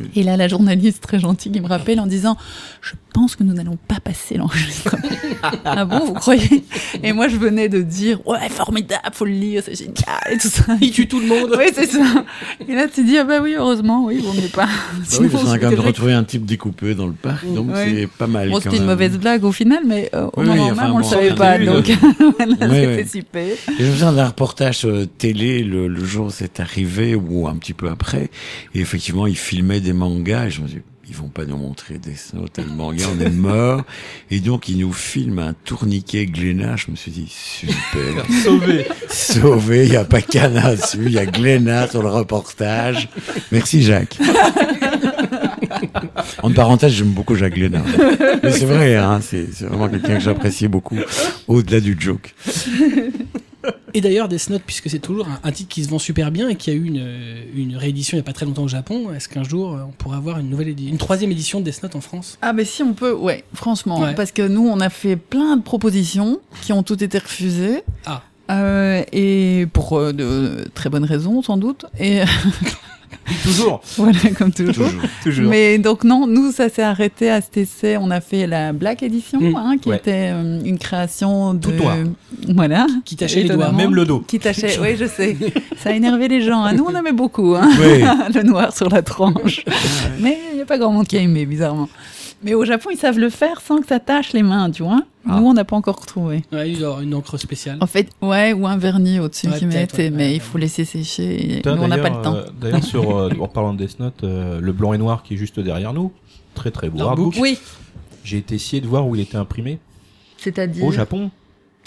[0.00, 0.08] Oui.
[0.16, 2.36] Et là, la journaliste très gentille qui me rappelle en disant
[2.82, 5.02] Je pense que nous n'allons pas passer l'enregistrement.
[5.64, 6.64] ah bon, vous croyez?
[7.02, 9.94] Et moi, je venais de dire Ouais, formidable, faut le lire, c'est génial,
[10.30, 10.64] et tout ça.
[10.80, 11.54] Il tue tout le monde.
[11.58, 12.24] Oui, c'est ça.
[12.68, 14.66] Et là, tu dis, ah bah oui, heureusement, oui, vaut mieux pas.
[14.66, 17.12] Bah oui, Sinon, parce a c'est quand même que- retrouvé un type découpé dans le
[17.12, 18.48] parc, donc c'est pas mal.
[18.50, 20.98] Bon, c'était une mauvaise blague au final, mais euh, au Oui, moment oui, même, on
[20.98, 21.58] le bon, savait pas.
[21.58, 21.86] Donc,
[22.40, 23.08] Oui, c'était oui.
[23.08, 23.46] super.
[23.78, 27.72] Me souviens d'un reportage euh, télé le, le jour où c'est arrivé, ou un petit
[27.74, 28.30] peu après,
[28.74, 30.78] et effectivement, ils filmaient des mangas, et je me dit,
[31.10, 33.82] ils vont pas nous montrer des et le manga, on est mort.
[34.30, 38.24] Et donc, ils nous filment un tourniquet Glénat, je me suis dit, super.
[38.44, 38.86] Sauvé.
[39.08, 43.08] Sauvé, il n'y a pas Cana dessus, il y a Glénat sur le reportage.
[43.50, 44.18] Merci Jacques.
[46.42, 47.82] En parenthèse, j'aime beaucoup Jacques Glénat.
[48.42, 50.98] Mais c'est vrai, hein, c'est c'est vraiment quelqu'un que j'apprécie beaucoup,
[51.48, 52.34] au-delà du joke.
[53.94, 56.48] Et d'ailleurs, Death Note, puisque c'est toujours un, un titre qui se vend super bien
[56.48, 57.04] et qui a eu une,
[57.54, 59.92] une réédition il n'y a pas très longtemps au Japon, est-ce qu'un jour euh, on
[59.92, 62.38] pourrait avoir une nouvelle édi- une troisième édition de Death Note en France?
[62.42, 64.00] Ah, mais si on peut, ouais, franchement.
[64.00, 64.14] Ouais.
[64.14, 67.82] Parce que nous, on a fait plein de propositions qui ont toutes été refusées.
[68.06, 68.22] Ah.
[68.50, 71.86] Euh, et pour euh, de très bonnes raisons, sans doute.
[71.98, 72.20] Et
[73.44, 73.80] Toujours.
[73.96, 74.86] voilà, comme toujours.
[74.88, 75.02] Toujours.
[75.22, 75.48] Toujours.
[75.50, 77.96] Mais donc non, nous ça s'est arrêté à cet essai.
[77.96, 79.56] On a fait la Black Edition, Mm.
[79.56, 79.96] hein, qui Ouais.
[79.96, 81.96] était euh, une création de Tout noir.
[82.54, 83.72] voilà, Qui tachait les doigts.
[83.72, 84.20] Même le dos.
[84.26, 84.78] qui tachait.
[84.80, 85.36] Oui, je sais.
[85.82, 86.62] Ça a énervé les gens.
[86.64, 86.72] hein.
[86.74, 88.02] Nous on aimait beaucoup hein, Oui.
[88.34, 89.64] le noir sur la tranche.
[90.20, 91.88] Mais il n'y a pas grand monde qui a aimé, bizarrement.
[92.42, 95.02] Mais au Japon, ils savent le faire sans que ça tâche les mains, tu vois.
[95.28, 95.38] Ah.
[95.38, 96.42] Nous, on n'a pas encore retrouvé.
[96.52, 97.76] Ouais, il y aura une encre spéciale.
[97.80, 100.40] En fait, ouais, ou un vernis au-dessus Ouais, qui peut-être, mettent, ouais, mais ouais, il
[100.40, 101.58] faut laisser sécher.
[101.58, 102.36] Et nous, on n'a pas le temps.
[102.36, 105.34] euh, D'ailleurs, sur, euh, en parlant de Death Note, euh, le blanc et noir qui
[105.34, 106.12] est juste derrière nous,
[106.54, 107.34] très très beau artbook.
[107.38, 107.58] Oui,
[108.24, 109.78] J'ai été essayer de voir où il était imprimé.
[110.38, 110.84] c'est-à-dire.
[110.84, 111.30] Au Japon.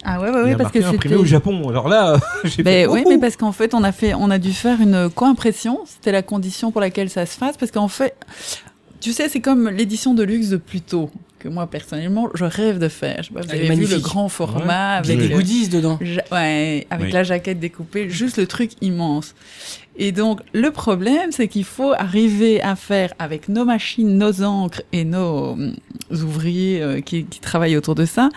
[0.06, 1.22] Ah ouais, ouais, ouais, a parce que marqué imprimé c'était.
[1.24, 1.70] au Japon.
[1.70, 4.52] Alors là, j'ai Ben oui, mais parce qu'en fait, on a fait, on a dû
[4.54, 5.80] faire une co-impression.
[5.86, 8.14] C'était la condition pour laquelle ça se fasse, parce qu'en fait,
[9.04, 12.88] tu sais, c'est comme l'édition de luxe de Pluto que moi personnellement, je rêve de
[12.88, 13.18] faire.
[13.22, 15.36] Je sais pas, vous avez vu le grand format Il y a avec des le-
[15.36, 16.00] goodies dedans.
[16.02, 17.12] Ja- ouais, avec Oui.
[17.12, 19.36] la jaquette découpée, juste le truc immense.
[19.96, 24.82] Et donc, le problème, c'est qu'il faut arriver à faire avec nos machines, nos encres
[24.92, 25.56] et nos,
[26.12, 28.30] ouvriers euh, qui, qui travaillent autour de ça,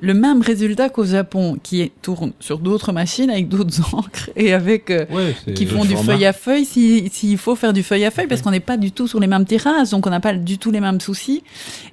[0.00, 4.52] le même résultat qu'au Japon, qui est, tourne sur d'autres machines avec d'autres encres et
[4.52, 6.12] avec euh, Ouais, qui font du format.
[6.14, 8.76] feuille à feuille si- s'il faut faire du feuille à feuille parce qu'on n'est pas
[8.76, 11.42] du tout sur les mêmes tirages donc on n'a pas du tout les mêmes soucis.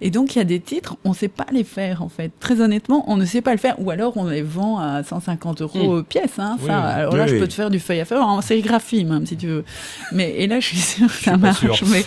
[0.02, 2.32] Et donc il y a des titres on sait pas les faire en fait.
[2.40, 3.76] Très honnêtement on ne sait pas le faire.
[3.82, 6.80] Ou alors on les vend à 150 euros pièce hein, Oui, ça.
[6.86, 6.92] Oui.
[6.94, 9.36] alors là Oui, je peux te faire du feuille à feuille en sérigraphie même si
[9.38, 9.66] tu veux
[10.12, 11.88] mais et là je suis sûre que ça marche sûr.
[11.88, 12.04] mais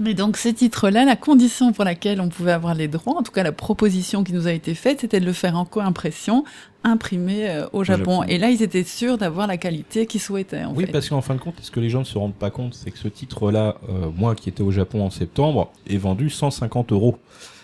[0.00, 3.30] mais donc ces titres-là, la condition pour laquelle on pouvait avoir les droits, en tout
[3.30, 6.42] cas la proposition qui nous a été faite, c'était de le faire en co-impression,
[6.82, 8.22] imprimé euh, au Japon.
[8.22, 8.22] Japon.
[8.24, 10.64] Et là, ils étaient sûrs d'avoir la qualité qu'ils souhaitaient.
[10.64, 10.90] En Oui, fait.
[10.90, 12.90] parce qu'en fin de compte, ce que les gens ne se rendent pas compte, c'est
[12.90, 17.16] que ce titre-là, euh, moi qui étais au Japon en septembre, est vendu 150 euros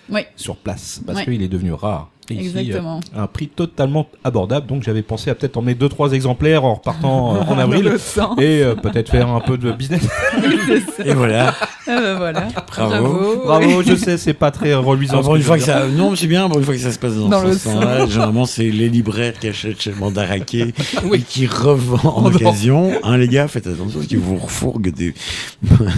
[0.09, 1.25] Oui, sur place, parce Ouais.
[1.25, 2.10] qu'il est devenu rare.
[2.31, 3.01] Et ici, exactement.
[3.17, 6.75] euh, un prix totalement abordable, donc j'avais pensé à peut-être emmener deux trois exemplaires en
[6.75, 7.93] repartant euh, en avril
[8.39, 10.07] et euh, peut-être faire un peu de business.
[11.05, 11.55] Et voilà.
[11.87, 12.49] Ah ben voilà.
[12.69, 13.43] Bravo.
[13.45, 15.23] Bravo, je sais, c'est pas très reluisant.
[15.23, 16.93] Pour une je fois que ça, non, mais c'est bien, pour une fois que ça
[16.93, 18.07] se passe dans, Dans ce sens-là.
[18.07, 20.73] Généralement, c'est les libraires qui achètent chez Mandaraké
[21.13, 22.93] et qui revendent en occasion.
[23.03, 25.15] Hein, les gars, faites attention, parce qu'ils vous refourguent des,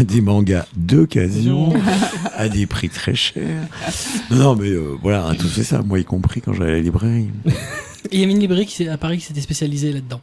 [0.05, 1.73] des mangas d'occasion
[2.37, 3.43] à des prix très chers.
[4.31, 6.75] Non, non, mais euh, voilà, a tous fait ça, moi y compris quand j'allais à
[6.77, 7.29] la librairie.
[8.13, 10.21] Il y avait une librairie qui, à Paris qui s'était spécialisée là-dedans.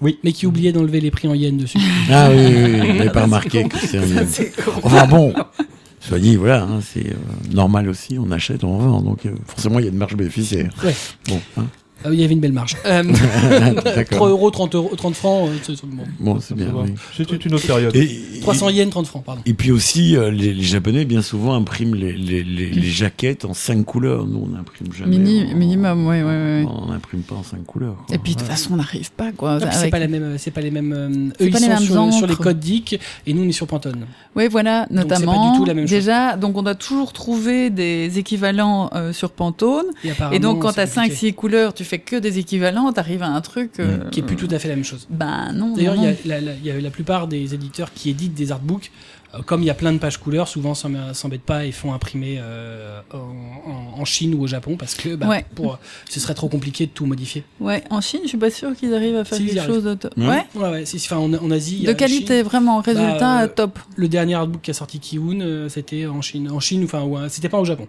[0.00, 0.18] Oui.
[0.22, 1.78] Mais qui oubliait d'enlever les prix en yens dessus.
[2.10, 4.72] Ah oui, oui, oui, on n'avait pas remarqué que c'est un C'est con.
[4.84, 5.34] Enfin bon,
[6.00, 7.14] soit dit, voilà, hein, c'est euh,
[7.52, 10.72] normal aussi, on achète, on vend, donc euh, forcément il y a une marge bénéficiaire.
[10.84, 10.94] Ouais.
[11.26, 11.66] Bon, hein,
[12.04, 12.76] Ah oui, il y avait une belle marge.
[12.86, 14.26] Euh, 3 d'accord.
[14.28, 15.48] euros, 30 euros, 30 francs.
[15.48, 16.04] euh, c'est- c'est bon.
[16.20, 16.68] Bon, c'est bien.
[16.74, 16.92] oui.
[17.16, 17.94] C'était une autre période.
[17.96, 19.42] Et, 300 yens, 30 francs, pardon.
[19.44, 23.44] et puis aussi, euh, les, les Japonais, bien souvent, impriment les, les, les, les jaquettes
[23.44, 24.26] en cinq couleurs.
[24.26, 25.18] Nous, on n'imprime jamais.
[25.18, 26.64] Mini- en- minimum, ouais, ouais, ouais.
[26.68, 27.96] On n'imprime pas en cinq couleurs.
[28.06, 28.14] quoi.
[28.14, 29.58] Et puis de toute façon, on n'arrive pas quoi.
[29.60, 30.92] Ah, c'est Avec- pas la même, c'est pas les mêmes.
[30.92, 31.08] euh,
[31.38, 31.68] C'est eux, pas ils les sont
[32.02, 34.06] mêmes sur, sur les codes DIC et nous, on est sur Pantone.
[34.36, 35.52] Oui, voilà, c'est pas notamment.
[35.52, 35.90] du tout la même chose.
[35.98, 39.86] Déjà, donc on doit toujours trouver des équivalents euh, sur Pantone.
[40.04, 41.30] Et, Et donc, quand c'est tu as compliqué.
[41.32, 43.72] 5-6 couleurs, tu fais que des équivalents, tu arrives à un truc.
[43.80, 45.06] euh, Qui est plus tout à fait la même chose.
[45.10, 45.74] Ben non.
[45.74, 48.90] D'ailleurs, il y, y a la plupart des éditeurs qui éditent des artbooks.
[49.34, 51.92] euh, Comme il y a plein de pages couleurs, souvent s'en- s'embêtent pas et font
[51.92, 55.44] imprimer euh, en, Chine ou au Japon parce que bah, Ouais.
[55.54, 55.78] pour,
[56.08, 57.44] ce serait trop compliqué de tout modifier.
[57.60, 59.98] Ouais, en Chine, je suis pas sûre qu'ils arrivent à faire Si, quelque chose de.
[60.16, 60.44] Ouais.
[60.54, 60.68] Ouais.
[60.70, 61.82] Ouais, enfin, en, en Asie.
[61.84, 62.44] De qualité, Chine.
[62.44, 63.78] vraiment, résultat Bah, euh, top.
[63.96, 66.50] le dernier artbook qui a sorti Kiun, c'était en Chine.
[66.50, 67.86] En Chine, enfin, ouais, c'était pas au Japon.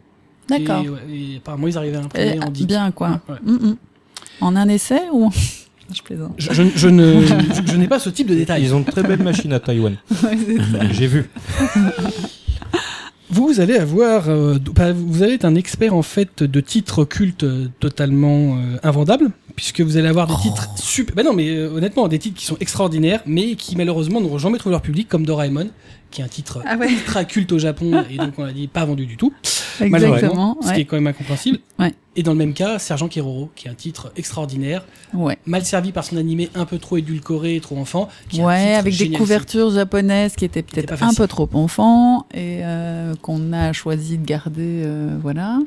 [0.50, 0.84] D'accord.
[0.84, 2.66] Et, ouais, et apparemment, ils arrivaient à imprimer Eh, en 10.
[2.66, 3.22] bien, quoi.
[3.30, 3.36] Ouais.
[3.44, 3.78] Mm, mm.
[4.42, 5.30] En un essai ou.
[5.96, 6.34] je plaisante.
[6.38, 7.34] Je, je- je ne, je,
[7.72, 8.64] je n'ai pas ce type de détails.
[8.64, 9.96] Ils ont de très belles machines à Taïwan.
[10.24, 10.38] Ouais.
[10.92, 11.30] J'ai vu.
[13.32, 17.44] Vous allez avoir, euh, bah, vous allez être un expert en fait de titres cultes
[17.44, 21.14] euh, totalement euh, invendables, puisque vous allez avoir des titres super.
[21.16, 24.58] Bah non, mais euh, honnêtement, des titres qui sont extraordinaires, mais qui malheureusement n'auront jamais
[24.58, 25.70] trouvé leur public, comme Doraemon,
[26.12, 28.68] qui est un titre Ah ouais, ultra culte au Japon et donc on a dit
[28.68, 29.34] pas vendu du tout,
[29.80, 30.58] malheureusement, exactement.
[30.62, 31.60] ce qui est quand même incompréhensible.
[31.78, 31.94] Ouais.
[32.16, 34.84] Et dans le même cas, Sergent Keroro, qui est un titre extraordinaire,
[35.14, 35.38] ouais.
[35.46, 38.10] mal servi par son animé un peu trop édulcoré, trop enfant.
[38.28, 43.14] Qui Ouais, avec des couvertures japonaises qui étaient peut-être un peu trop enfants et euh,
[43.22, 45.60] qu'on a choisi de garder, euh, voilà.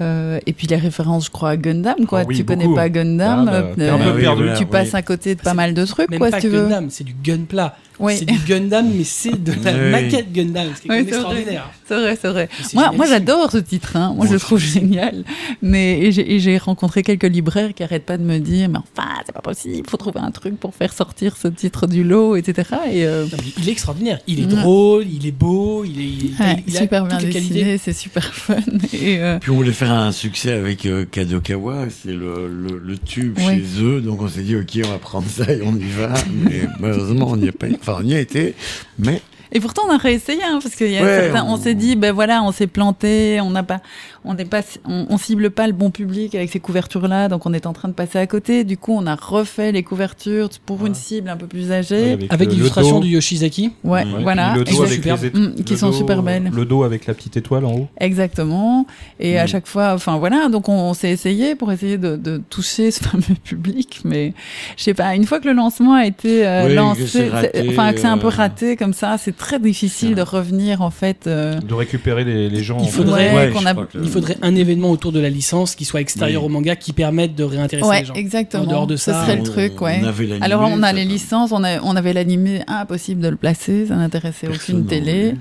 [0.00, 2.22] Euh, et puis les références, je crois, à Gundam, quoi.
[2.22, 2.76] Oh oui, tu connais beaucoup.
[2.76, 4.70] pas Gundam, Ah, bah, euh, euh, tu oui.
[4.70, 6.62] passes à côté de pas mal de trucs, Même quoi, pas si tu veux.
[6.62, 7.76] Gundam, c'est du Gunpla.
[8.02, 9.90] Oui, C'est du Gundam, mais c'est de la Oui.
[9.90, 11.16] maquette Gundam, ce qui est quand Oui, même c'est vrai.
[11.20, 11.70] extraordinaire.
[11.88, 12.48] c'est vrai, c'est vrai.
[12.74, 14.08] Moi, moi j'adore ce titre, hein.
[14.08, 15.24] moi Moi je le trouve génial.
[15.62, 19.32] Mais et j'ai rencontré quelques libraires qui arrêtent pas de me dire, mais enfin, c'est
[19.32, 22.68] pas possible, il faut trouver un truc pour faire sortir ce titre du lot, etc.
[22.92, 24.18] Et euh, Non, il est extraordinaire.
[24.26, 24.60] Il est Ouais.
[24.60, 28.24] drôle, il est beau, il est, il, ouais, il a super bien dessiné, c'est super
[28.34, 28.56] fun.
[28.92, 32.98] Et euh, Puis on voulait faire un succès avec euh, Kadokawa, c'est le, le, le
[32.98, 33.56] tube Ouais.
[33.56, 36.12] chez eux, donc on s'est dit ok on va prendre ça et on y va,
[36.44, 38.54] mais malheureusement on n'y a pas, enfin on y a été,
[38.98, 39.20] mais
[39.54, 41.74] Et pourtant, on a réessayé, hein, parce qu'il y a Ouais, certains, on, on- s'est
[41.74, 43.80] dit, ben voilà, on s'est planté, on n'a pas,
[44.24, 47.52] on n'est pas, on, on cible pas le bon public avec ces couvertures-là, donc on
[47.52, 48.64] est en train de passer à côté.
[48.64, 52.18] Du coup, on a refait les couvertures pour une cible un peu plus âgée.
[52.30, 53.72] Avec le l'illustration du Yoshizaki.
[53.84, 54.54] Ouais, voilà.
[54.56, 56.50] Le dos avec les Mm, qui le sont dos, super euh, belles.
[56.54, 57.88] Le dos avec la petite étoile en haut.
[58.00, 58.86] Exactement.
[59.20, 59.48] Et à Mm.
[59.48, 63.00] chaque fois, enfin voilà, donc on, on s'est essayé pour essayer de, de toucher ce
[63.04, 64.34] fameux public, mais
[64.76, 67.30] je sais pas, une fois que le lancement a été euh, Oui, lancé,
[67.68, 70.90] enfin que c'est un peu euh, raté comme ça, c'est très difficile de revenir en
[70.90, 71.26] fait.
[71.26, 72.78] euh, De récupérer les, les gens.
[72.80, 73.74] Il en- faudrait- ouais, qu'on a-
[74.12, 76.46] faudrait un événement autour de la licence qui soit extérieur Oui.
[76.46, 78.14] au manga qui permette de réintéresser Ouais, les gens.
[78.14, 78.62] exactement.
[78.64, 80.00] En dehors de Ce ça, serait le on- truc, ouais.
[80.02, 83.20] on avait l'animé, Alors on a ça les licences, on, a, on avait l'animé, impossible
[83.20, 85.34] de le placer, ça n'intéressait aucune télé.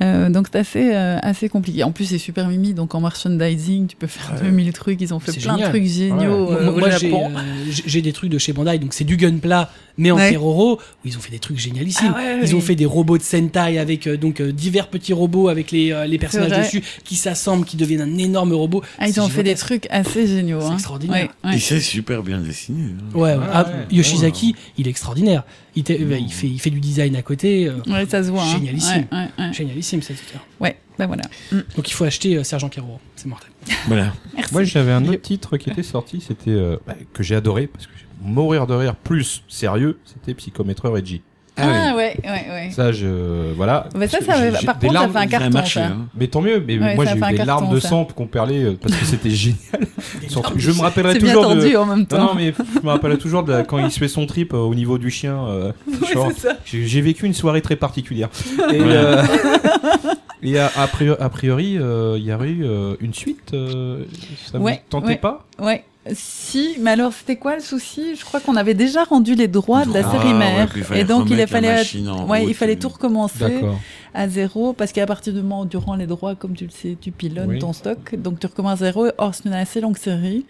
[0.00, 1.84] Euh, donc c'est assez, euh, assez compliqué.
[1.84, 4.48] En plus, c'est super mimi, donc en merchandising, tu peux faire Ouais.
[4.48, 5.00] 2000 trucs.
[5.00, 5.58] Ils ont fait plein génial.
[5.60, 6.16] de trucs géniaux
[6.46, 9.70] Moi, euh, au moi, euh, j'ai des trucs de chez Bandai, donc c'est du Gunpla,
[9.98, 10.30] mais en Ouais.
[10.30, 12.14] Keroro, où ils ont fait des trucs génialissimes.
[12.16, 15.12] Ah ouais, Ils ont fait des robots de Sentai avec euh, donc euh, divers petits
[15.12, 18.82] robots avec les, euh, les personnages dessus qui s'assemblent, qui deviennent un énorme robot.
[18.98, 20.60] Ah, ils ont fait des trucs assez géniaux.
[20.62, 20.72] C'est hein.
[20.74, 21.28] extraordinaire.
[21.44, 21.56] Ouais, ouais.
[21.56, 22.84] Et c'est super bien dessiné.
[22.84, 23.16] hein.
[23.18, 23.36] Ouais, ouais.
[23.36, 23.72] Ouais, Ah, ouais.
[23.96, 25.44] Yoshizaki, il est extraordinaire.
[25.74, 27.66] Il, bah, il fait, il fait du design à côté.
[27.68, 28.42] euh, Ouais, ça se voit.
[28.42, 28.52] hein.
[28.52, 29.06] Génialissime.
[29.10, 29.52] Ouais, ouais, ouais.
[29.52, 30.46] Génialissime cet auteur.
[30.60, 31.22] Ouais, bah voilà.
[31.50, 31.60] Mm.
[31.76, 33.50] Donc il faut acheter euh, Sergent Keroro, c'est mortel.
[33.86, 34.12] Voilà.
[34.34, 34.52] Merci.
[34.52, 37.86] Moi, j'avais un autre titre qui était sorti, c'était euh, bah, que j'ai adoré parce
[37.86, 41.22] que j'ai mourir de rire plus sérieux, c'était Psychométreur Edgy.
[41.58, 42.70] Ah, ouais, ouais, ouais.
[42.72, 43.86] Ça, je voilà.
[43.94, 45.80] Bah, ça, ça j'ai- par des contre, ça larmes- fait un a carton, marché.
[45.80, 45.86] ça.
[45.86, 46.06] hein.
[46.18, 46.64] Mais tant mieux.
[46.66, 47.88] Mais Ouais, moi, ça j'ai fait eu un des carton, larmes de ça.
[47.90, 49.58] sang qu'on parlait euh, parce que c'était génial.
[50.28, 51.60] Surtout- je me rappellerai C'est bien toujours de.
[51.60, 52.18] tendu en même Non, temps.
[52.18, 54.58] non, mais je me rappelle toujours de la- quand il se fait son trip euh,
[54.58, 55.36] au niveau du chien.
[55.46, 55.72] euh,
[56.14, 56.56] genre, c'est ça.
[56.64, 58.30] j'ai j'ai vécu une soirée très particulière.
[58.72, 58.86] Et, Ouais.
[58.88, 59.22] euh,
[60.42, 63.52] et a, a priori, a priori, euh, il y aurait eu euh, une suite.
[63.52, 64.04] euh,
[64.50, 65.16] ça vous Ouais, tentait ouais.
[65.16, 65.44] pas?
[65.60, 65.84] Ouais.
[66.14, 68.16] Si, mais alors c'était quoi le souci?
[68.16, 70.84] Je crois qu'on avait déjà rendu les droits de la Ah, série mère, puis il
[70.84, 73.38] fallait et donc il fallait, machine en ouais, il fallait tout recommencer.
[73.38, 73.78] D'accord.
[74.14, 76.70] À zéro, parce qu'à partir du moment où tu rends les droits, comme tu le
[76.70, 77.58] sais, tu pilonnes Oui.
[77.58, 79.06] ton stock, donc tu recommences à zéro.
[79.18, 80.44] Or, c'est une assez longue série,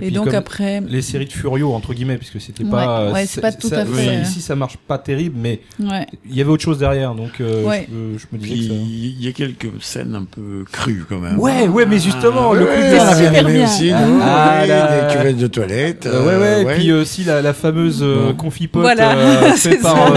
[0.00, 3.12] et, donc après, les séries de Furio entre guillemets, puisque c'était Ouais, pas.
[3.12, 6.06] ouais, c'est pas tout ça- à fait, euh, Ici, ça marche pas terrible, mais ouais,
[6.28, 7.88] il y avait autre chose derrière, donc euh, Ouais.
[7.90, 8.74] je, je me disais ça.
[8.74, 11.38] il y a quelques scènes un peu crues quand même.
[11.38, 13.90] Ouais, ouais, mais justement, Ah, le ouais, coup de bien aussi.
[13.90, 15.06] Ah, nous, ah, là.
[15.08, 16.06] des cuvettes de toilette.
[16.06, 19.50] Euh, ouais, ouais, euh, et puis euh, aussi la, la fameuse euh, confipote Voilà, euh,
[19.56, 20.12] c'est faite par.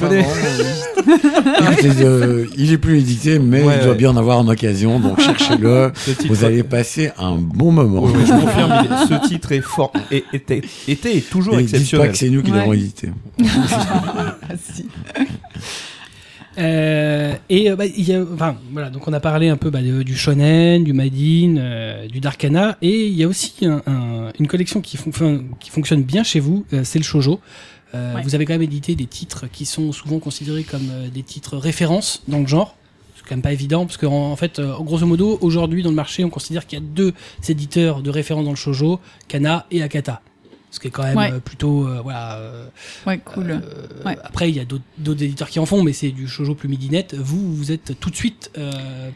[2.22, 3.98] euh, il est plus édité, mais Ouais, il doit ouais.
[3.98, 5.92] bien en avoir en occasion, donc cherchez-le.
[6.28, 8.06] Vous allez passer un bon moment.
[8.08, 12.10] Je confirme, ce titre est fort, et, était, était et toujours Et dites pas exceptionnel.
[12.12, 12.58] que c'est nous qui Ouais.
[12.58, 13.10] l'avons édité.
[13.42, 14.86] Ah, si.
[16.58, 19.80] Euh, et euh, bah, y a, enfin, voilà, donc on a parlé un peu bah,
[19.82, 24.30] de- du shonen, du madin, euh, du darkana, et il y a aussi un- un-
[24.38, 27.40] une collection qui, fonctionne qui fonctionne bien chez vous, euh, c'est le shojo.
[27.94, 28.22] Euh, Ouais.
[28.22, 31.56] Vous avez quand même édité des titres qui sont souvent considérés comme euh, des titres
[31.56, 32.76] références dans le genre.
[33.16, 35.96] C'est quand même pas évident parce que en, fait, euh, grosso modo, aujourd'hui dans le
[35.96, 37.12] marché, on considère qu'il y a deux
[37.48, 40.22] éditeurs de référence dans le shojo, Kana et Akata.
[40.72, 41.32] Ce qui est quand même Ouais.
[41.40, 42.36] plutôt euh, voilà.
[42.36, 42.66] euh,
[43.06, 43.50] Ouais, cool.
[43.50, 43.60] euh,
[44.06, 44.16] Ouais.
[44.22, 47.14] Après, il y a d'autres éditeurs qui en font, mais c'est du shoujo plus midinette.
[47.14, 48.52] Vous, vous êtes tout de suite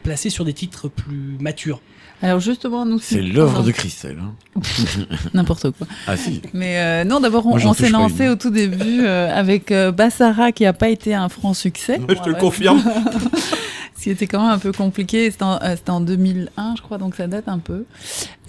[0.03, 1.81] placé sur des titres plus matures.
[2.25, 4.17] Alors justement, nous C'est l'œuvre de Christelle.
[4.19, 4.61] hein.
[5.35, 5.87] n'importe quoi.
[6.07, 6.41] Ah si.
[6.55, 10.51] Mais euh, non, d'abord, on, on s'est lancé au tout début euh, avec euh, Bassara,
[10.53, 12.01] qui n'a pas été un franc succès.
[12.09, 12.83] Je te le confirme.
[13.97, 15.31] Ce qui était quand même un peu compliqué.
[15.31, 17.85] C'était en, euh, c'était en 2001, je crois, donc ça date un peu.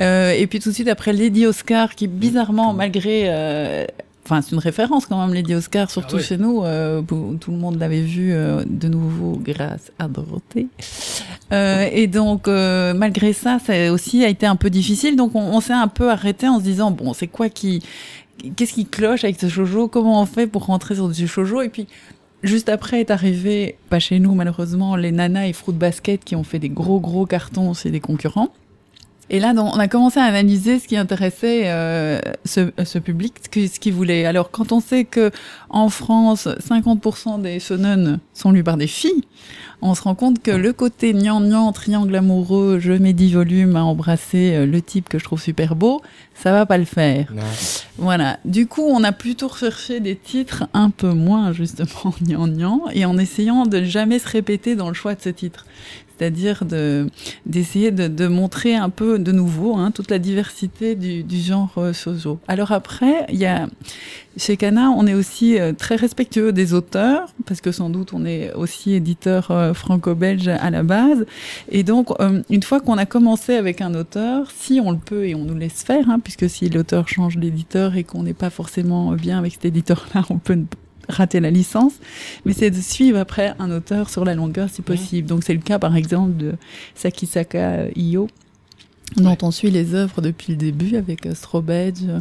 [0.02, 3.88] Euh, et puis tout de suite après Lady Oscar, qui bizarrement, malgré...
[4.26, 6.24] Enfin, c'est une référence quand même, Lady Oscar, surtout Ah ouais.
[6.24, 6.64] chez nous.
[6.64, 10.68] euh, tout le monde l'avait vu euh, de nouveau grâce à Dorothée.
[11.54, 15.16] Euh, et donc, euh, malgré ça, ça aussi a été un peu difficile.
[15.16, 17.84] Donc, on, on s'est un peu arrêté en se disant, bon, c'est quoi qui...
[18.56, 19.88] Qu'est-ce qui cloche avec ce shoujo?
[19.88, 21.62] Comment on fait pour rentrer sur du shoujo?
[21.62, 21.88] Et puis,
[22.44, 26.44] Juste après est arrivé, pas chez nous malheureusement, les Nana et Fruit Basket qui ont
[26.44, 28.50] fait des gros gros cartons chez des concurrents.
[29.30, 33.80] Et là, on a commencé à analyser ce qui intéressait euh, ce, ce public, ce
[33.80, 34.26] qu'il voulait.
[34.26, 35.32] Alors, quand on sait que
[35.70, 39.24] en France, 50% des shonen sont lus par des filles,
[39.82, 43.84] on se rend compte que le côté gnangnan, triangle amoureux, je mets 10 volumes à
[43.84, 46.02] embrasser euh, le type que je trouve super beau,
[46.34, 47.32] ça va pas le faire.
[47.98, 48.40] Voilà.
[48.46, 53.18] Du coup, on a plutôt recherché des titres un peu moins, justement, gnangnan, et en
[53.18, 55.66] essayant de jamais se répéter dans le choix de ce titre.
[56.18, 57.08] C'est-à-dire de,
[57.46, 62.40] d'essayer de, montrer un peu de nouveau hein, toute la diversité du, genre euh, shoujo.
[62.48, 63.68] Alors après, il y a,
[64.38, 68.26] chez Kana, on est aussi euh, très respectueux des auteurs, parce que sans doute on
[68.26, 71.26] est aussi éditeur euh, franco-belge à la base.
[71.70, 72.10] Et donc,
[72.50, 75.56] une fois qu'on a commencé avec un auteur, si on le peut et on nous
[75.56, 79.54] laisse faire, hein, puisque si l'auteur change d'éditeur et qu'on n'est pas forcément bien avec
[79.54, 80.60] cet éditeur-là, on peut
[81.10, 81.94] rater la licence,
[82.46, 85.28] mais c'est de suivre après un auteur sur la longueur si possible.
[85.28, 86.54] Donc c'est le cas par exemple de
[86.96, 88.28] Sakisaka Iyo,
[89.18, 92.02] dont on suit les œuvres depuis le début avec euh, Strobedge.
[92.08, 92.20] euh,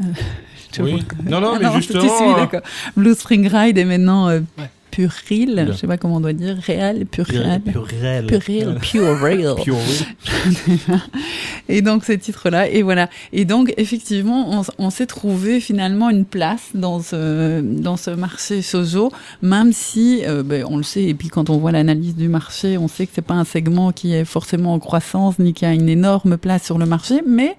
[0.80, 1.02] Oui.
[1.28, 2.62] Non, non, Ah mais tu justement, suis, euh, d'accord.
[2.96, 4.70] Blue Spring Ride et maintenant euh, Ouais.
[4.92, 5.66] Puril, Bien.
[5.68, 7.62] je sais pas comment on doit dire, Réal, Puril.
[7.64, 8.78] Puril, Puril.
[8.82, 9.54] Purel.
[11.70, 13.08] et donc ces titres-là, et voilà.
[13.32, 19.10] Et donc effectivement, on, s'est trouvé finalement une place dans ce dans ce marché shoujo,
[19.40, 21.04] même si euh, ben, on le sait.
[21.04, 23.92] Et puis quand on voit l'analyse du marché, on sait que c'est pas un segment
[23.92, 27.22] qui est forcément en croissance ni qui a une énorme place sur le marché.
[27.26, 27.56] Mais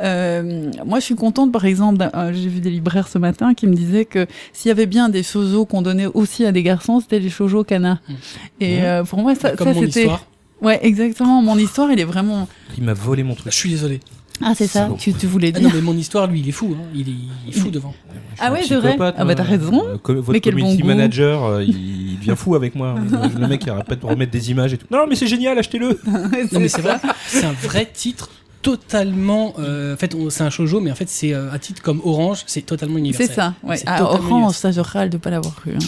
[0.00, 3.66] euh, moi, je suis contente, par exemple, euh, j'ai vu des libraires ce matin qui
[3.66, 6.73] me disaient que s'il y avait bien des shoujo qu'on donnait aussi à des garçons
[6.74, 7.94] garçons, c'était les shoujo kana.
[8.08, 8.12] Mm.
[8.60, 8.84] Et Mhm.
[8.84, 10.00] euh, pour moi, ça, Comme ça mon c'était.
[10.02, 10.24] histoire.
[10.62, 11.42] Ouais, exactement.
[11.42, 12.48] Mon histoire, il est vraiment.
[12.78, 13.52] Il m'a volé mon Je truc.
[13.52, 14.00] suis désolé.
[14.42, 14.80] Ah, c'est ça.
[14.84, 14.96] Salaud.
[14.98, 15.68] Tu, tu voulais Ah dire.
[15.68, 16.74] non, mais mon histoire, lui, il est fou.
[16.76, 16.82] Hein.
[16.92, 17.12] Il, est,
[17.46, 17.94] il est fou devant.
[18.40, 18.96] Ah ouais, Je c'est un vrai.
[19.16, 19.80] Ah bah, t'as raison.
[20.08, 20.88] Euh, Mais quel bon community goût.
[20.88, 22.96] manager, euh, il devient fou avec moi.
[23.40, 24.86] le mec, il arrête pas de me remettre des images et tout.
[24.90, 26.00] Non, mais c'est génial, achetez-le.
[26.52, 26.96] Non, mais c'est vrai.
[27.28, 28.28] C'est un vrai titre
[28.62, 29.54] totalement.
[29.60, 32.42] euh, en fait, c'est un shoujo, mais en fait, c'est euh, un titre comme Orange,
[32.46, 33.28] c'est totalement universel.
[33.28, 33.54] C'est ça.
[33.62, 33.76] Ouais.
[33.86, 35.72] Ah, Orange, ça, je râle de pas l'avoir cru.
[35.76, 35.78] hein.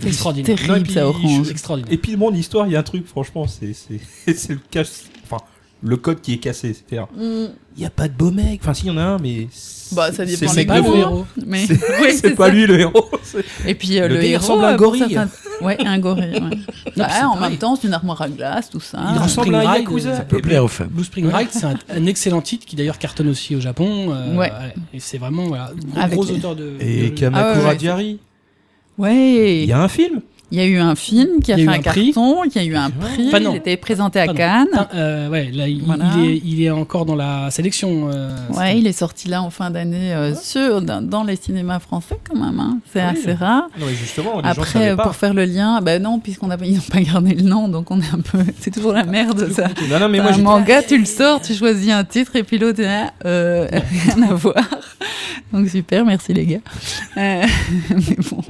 [0.00, 0.56] C'est extraordinaire.
[0.56, 1.40] Terrible, Non, et puis, ça, Orange.
[1.44, 1.92] C'est extraordinaire.
[1.92, 4.00] Et puis, mon histoire, il y a un truc, franchement, c'est c'est
[4.34, 4.88] c'est le cache.
[5.24, 5.42] Enfin,
[5.82, 6.74] le code qui est cassé.
[6.74, 7.46] C'est-à-dire, Mm.
[7.76, 8.60] il y a pas de beau mec.
[8.62, 9.48] Enfin, si, il y en a un, mais.
[9.92, 10.96] Bah, ça c'est dépend C'est pas de le fou.
[10.98, 11.26] héros.
[11.46, 11.74] Mais C'est
[12.24, 12.52] oui, pas ça.
[12.52, 13.08] lui le héros.
[13.22, 14.98] c'est- Et puis euh, Le le, héros ressemble à un euh, gorille.
[15.08, 15.28] certains-
[15.64, 16.32] Ouais, un gorille.
[16.32, 16.40] Ouais.
[16.96, 18.98] Non, Bah, en même temps, c'est une armoire à glace, tout ça.
[19.14, 20.16] Il ressemble Spring à un Ride, Yakuza.
[20.16, 20.88] ça peut plaire aux femmes.
[20.88, 24.12] Blue Spring Ride, c'est un, un excellent titre qui d'ailleurs cartonne aussi au Japon.
[24.12, 24.50] euh, Ouais.
[24.94, 26.72] Et c'est vraiment voilà, gros, Avec gros auteur de.
[26.80, 28.18] Et Kamakura Ah Diary.
[28.98, 29.62] Ouais.
[29.62, 30.20] Il y a un film.
[30.52, 32.58] Il y a eu un film qui a Il y a fait un, carton, qui
[32.60, 33.26] a eu un prix.
[33.26, 33.52] Enfin, non.
[33.52, 34.38] il était présenté à Pardon.
[34.38, 34.66] Cannes.
[34.74, 36.04] Ah, euh, ouais, là, il, Voilà.
[36.18, 38.08] il est, il est encore dans la sélection.
[38.12, 41.80] euh, Ouais, il est sorti là en fin d'année euh, sur dans, dans les cinémas
[41.80, 42.60] français quand même.
[42.60, 42.78] Hein.
[42.92, 43.06] C'est Oui.
[43.10, 43.64] assez rare.
[43.76, 45.02] Non, mais justement, les Après, pas.
[45.02, 47.90] pour faire le lien, bah non, puisqu'on a, ils n'ont pas gardé le nom, donc
[47.90, 49.66] on est un peu, c'est toujours la merde ça.
[49.90, 52.58] Non, non, mais moi, un manga, tu le sors, tu choisis un titre et puis
[52.58, 53.66] l'autre, est là, euh,
[54.14, 54.54] rien à voir.
[55.52, 56.58] Donc super, merci les gars.
[57.16, 57.46] Mais
[58.30, 58.42] bon,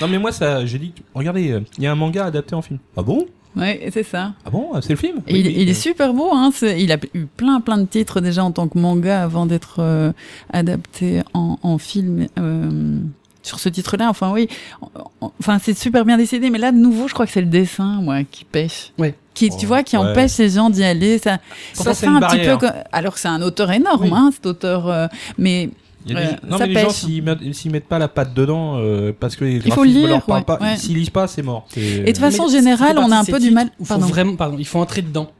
[0.00, 0.92] Non, mais moi, ça, j'ai dit,
[1.30, 2.78] regardez, euh, il y a un manga adapté en film.
[2.96, 3.26] Ah bon?
[3.56, 4.32] Ouais, c'est ça.
[4.44, 4.68] Ah bon?
[4.80, 5.16] C'est le film?
[5.26, 6.50] Oui, il, oui, il euh, est super beau, hein.
[6.62, 10.12] Il a eu plein plein de titres déjà en tant que manga avant d'être euh,
[10.52, 12.26] adapté en, en film.
[12.38, 12.98] euh,
[13.42, 14.48] sur ce titre-là, enfin oui,
[14.82, 14.88] En-
[15.26, 17.46] en- enfin c'est super bien décidé, mais là de nouveau, je crois que c'est le
[17.46, 19.14] dessin, moi, qui pêche, Ouais.
[19.32, 20.10] qui tu Oh, vois, qui ouais.
[20.10, 21.16] empêche les gens d'y aller.
[21.16, 21.38] Ça,
[21.72, 22.84] Ça, ça c'est fait une un petit peu, barrière.
[22.92, 24.10] alors que c'est un auteur énorme, Oui.
[24.12, 25.06] hein, cet auteur, euh,
[25.38, 25.70] mais
[26.06, 27.22] y a des- non, ça mais les gens, s'ils
[27.70, 30.40] mettent, pas la patte dedans, euh, parce que les Il faut graphismes lire, leur parlent
[30.40, 30.76] ouais, pas, ouais.
[30.76, 31.66] s'ils lisent pas, c'est mort.
[31.76, 33.88] Et de toute façon, Mais générale, ça on a un peu du mal- où faut
[33.88, 34.06] pardon.
[34.06, 35.30] vraiment, pardon, il faut entrer dedans.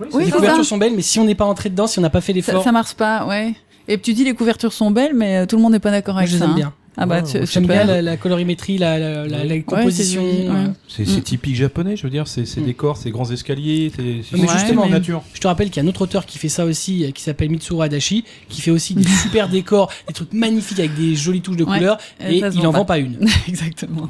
[0.00, 0.68] Oui, Oui, les couvertures ça.
[0.70, 2.36] sont belles, mais si on n'est pas entré dedans, si on n'a pas fait ça,
[2.36, 3.54] l'effort, ça marche pas, ouais.
[3.88, 6.16] Et tu dis les couvertures sont belles, mais euh, tout le monde n'est pas d'accord
[6.18, 6.44] avec je les ça.
[6.46, 6.54] aime hein.
[6.54, 6.72] bien.
[6.98, 7.46] Ah bah, Ouais.
[7.46, 10.22] J'aime bien la, la colorimétrie, la, la, la- la composition.
[10.22, 10.66] ouais.
[10.88, 11.22] C'est c'est Mm.
[11.22, 12.64] typique japonais, je veux dire, c'est ces Mm.
[12.64, 15.22] décors, ces grands escaliers, c'est c'est- Mais c'est justement, en mais- nature.
[15.34, 17.22] Je te rappelle qu'il y a un autre auteur qui fait ça aussi, euh, qui
[17.22, 21.42] s'appelle Mitsuru Adachi, qui fait aussi des super décors, des trucs magnifiques avec des jolies
[21.42, 22.78] touches de Ouais, couleurs, et il vend en pas.
[22.78, 23.18] vend pas une.
[23.48, 24.08] Exactement.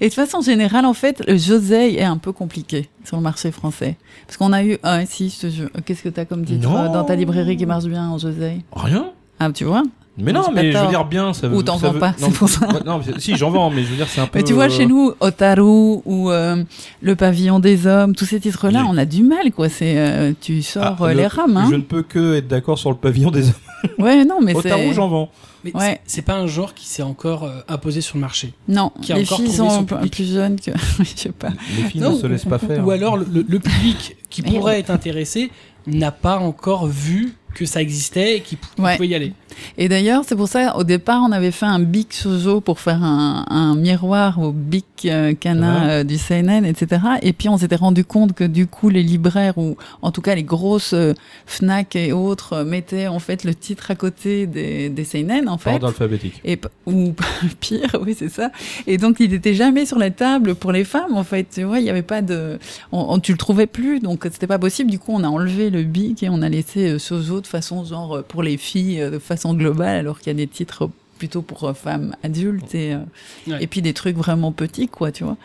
[0.00, 3.50] Et de façon générale, en fait, le josei est un peu compliqué sur le marché
[3.50, 3.96] français.
[4.26, 5.70] Parce qu'on a eu, ah si, je te jure.
[5.84, 6.76] Qu'est-ce que t'as comme titre Non.
[6.78, 8.58] euh, dans ta librairie qui marche bien en josei?
[8.72, 9.10] Rien.
[9.38, 9.82] Ah, tu vois?
[10.22, 11.56] Mais Non, mais je veux dire bien, ça veut.
[11.56, 12.66] Ou t'en vends veut- pas, c'est pour ça.
[12.86, 14.38] non, si j'en vends, mais je veux dire, c'est un peu.
[14.38, 16.62] Mais tu vois, chez euh, nous, Otaru ou euh,
[17.02, 19.68] Le Pavillon des Hommes, tous ces titres-là, on a du mal, quoi.
[19.68, 21.68] C'est, euh, tu sors ah, euh, le- les rames, hein.
[21.70, 23.54] Je ne peux que être d'accord sur le pavillon des hommes.
[23.98, 24.92] Ouais, non, mais c'est.
[24.92, 25.30] j'en vends.
[25.64, 26.00] Mais Ouais.
[26.06, 28.54] c'est- pas un genre qui s'est encore euh, imposé sur le marché.
[28.68, 30.70] Non, qui a les filles sont plus jeunes que.
[30.98, 31.50] je sais pas.
[31.76, 32.86] Les filles Non, ne se laissent pas faire.
[32.86, 33.24] Ou alors le,
[33.58, 35.50] public qui pourrait être intéressé
[35.86, 38.94] n'a pas encore vu que ça existait et qui pou- Ouais.
[38.96, 39.32] pouvait y aller.
[39.76, 43.02] Et d'ailleurs, c'est pour ça, au départ, on avait fait un big shoujo pour faire
[43.02, 45.90] un, un miroir au big euh, canin Ouais.
[45.90, 47.02] euh, du seinen, etc.
[47.22, 50.36] Et puis, on s'était rendu compte que du coup, les libraires ou en tout cas
[50.36, 51.12] les grosses euh,
[51.46, 55.58] Fnac et autres euh, mettaient en fait le titre à côté des, des seinen, en
[55.58, 55.70] fait.
[55.74, 56.40] Ordre alphabétique.
[56.44, 57.14] Et, ou
[57.60, 58.50] pire, oui, c'est ça.
[58.86, 61.46] Et donc, il n'était jamais sur la table pour les femmes, en fait.
[61.54, 62.58] Tu vois, il n'y avait pas de.
[62.92, 64.90] On, on- tu le trouvais plus, donc c'était pas possible.
[64.90, 67.84] Du coup, on a enlevé le big et on a laissé euh, Shoujo de façon,
[67.84, 70.90] genre, euh, pour les filles, euh, de façon globale, alors qu'il y a des titres
[71.18, 72.98] plutôt pour euh, femmes adultes et, euh,
[73.46, 73.62] Ouais.
[73.62, 75.36] et puis des trucs vraiment petits, quoi, tu vois.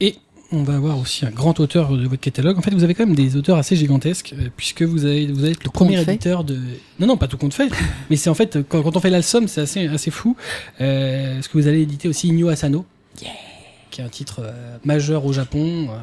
[0.00, 0.16] Et
[0.52, 2.58] on va avoir aussi un grand auteur de votre catalogue.
[2.58, 5.44] En fait, vous avez quand même des auteurs assez gigantesques, euh, puisque vous avez, vous
[5.46, 6.58] êtes le premier éditeur de.
[7.00, 7.68] Non, non, pas tout compte fait.
[8.10, 10.36] mais c'est en fait, quand, quand on fait la somme, c'est assez, assez fou.
[10.80, 12.84] Euh, parce que vous allez éditer aussi Inyo Asano,
[13.90, 15.96] qui est un titre euh, majeur au Japon, euh,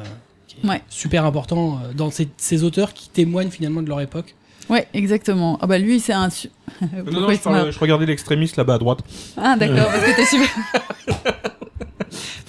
[0.46, 0.82] qui est Ouais.
[0.88, 4.34] super important euh, dans ces, ces auteurs qui témoignent finalement de leur époque.
[4.68, 5.58] Ouais, exactement.
[5.60, 6.28] Ah bah lui, c'est un.
[7.10, 9.00] Non, non, je, je regardais l'extrémiste là-bas à droite.
[9.36, 10.48] Ah d'accord, parce que t'es super.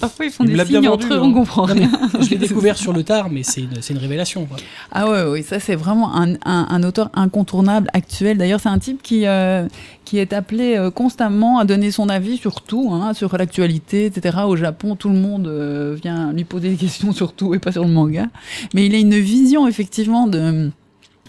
[0.00, 1.22] Parfois ils font Il des signes vendu, entre eux, hein.
[1.24, 1.90] on comprend Non, rien.
[2.20, 4.46] je l'ai découvert sur le tard, mais c'est une, une révélation.
[4.46, 4.56] Quoi.
[4.90, 8.38] Ah ouais, oui, ça c'est vraiment un, un, un auteur incontournable actuel.
[8.38, 9.66] D'ailleurs, c'est un type qui euh,
[10.04, 14.38] qui est appelé euh, constamment à donner son avis sur tout, hein, sur l'actualité, etc.
[14.46, 17.72] Au Japon, tout le monde euh, vient lui poser des questions sur tout et pas
[17.72, 18.26] sur le manga.
[18.74, 20.70] Mais il a une vision effectivement de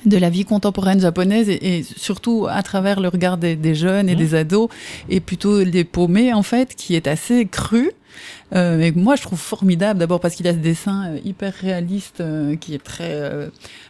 [0.05, 4.09] de la vie contemporaine japonaise et, et surtout à travers le regard des, des jeunes
[4.09, 4.19] et Mhm.
[4.19, 4.67] des ados
[5.07, 7.89] et plutôt des paumés en fait qui est assez cru
[8.53, 12.21] Euh, mais moi, je trouve formidable d'abord parce qu'il a ce dessin euh, hyper réaliste
[12.21, 13.49] euh, qui est très euh,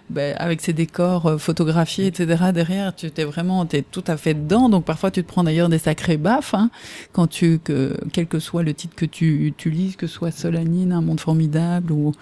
[0.09, 2.51] ben, avec ses décors euh, photographiés, etc.
[2.53, 4.69] Derrière, tu t'es vraiment, t'es tout à fait dedans.
[4.69, 6.69] Donc parfois, tu te prends d'ailleurs des sacrés baffes hein,
[7.11, 10.31] quand tu, que quel que soit le titre que tu, tu lises, que ce soit
[10.31, 12.13] Solanine, Un monde formidable ou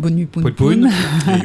[0.00, 0.90] Bonne Poun Poun Poun.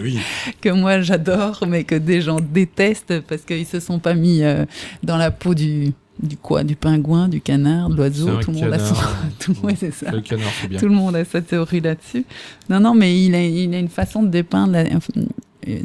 [0.02, 0.20] Oui.
[0.62, 4.66] que moi j'adore, mais que des gens détestent parce qu'ils se sont pas mis euh,
[5.04, 8.38] dans la peau du du quoi, du pingouin, du canard, de l'oiseau.
[8.42, 8.96] Tout le monde a son,
[9.40, 10.12] tout, ouais, c'est ça.
[10.12, 10.80] Le canard, c'est bien.
[10.80, 12.26] Tout le monde a sa théorie là-dessus.
[12.70, 14.74] Non, non, mais il a, il a une façon de dépeindre.
[14.74, 14.86] la-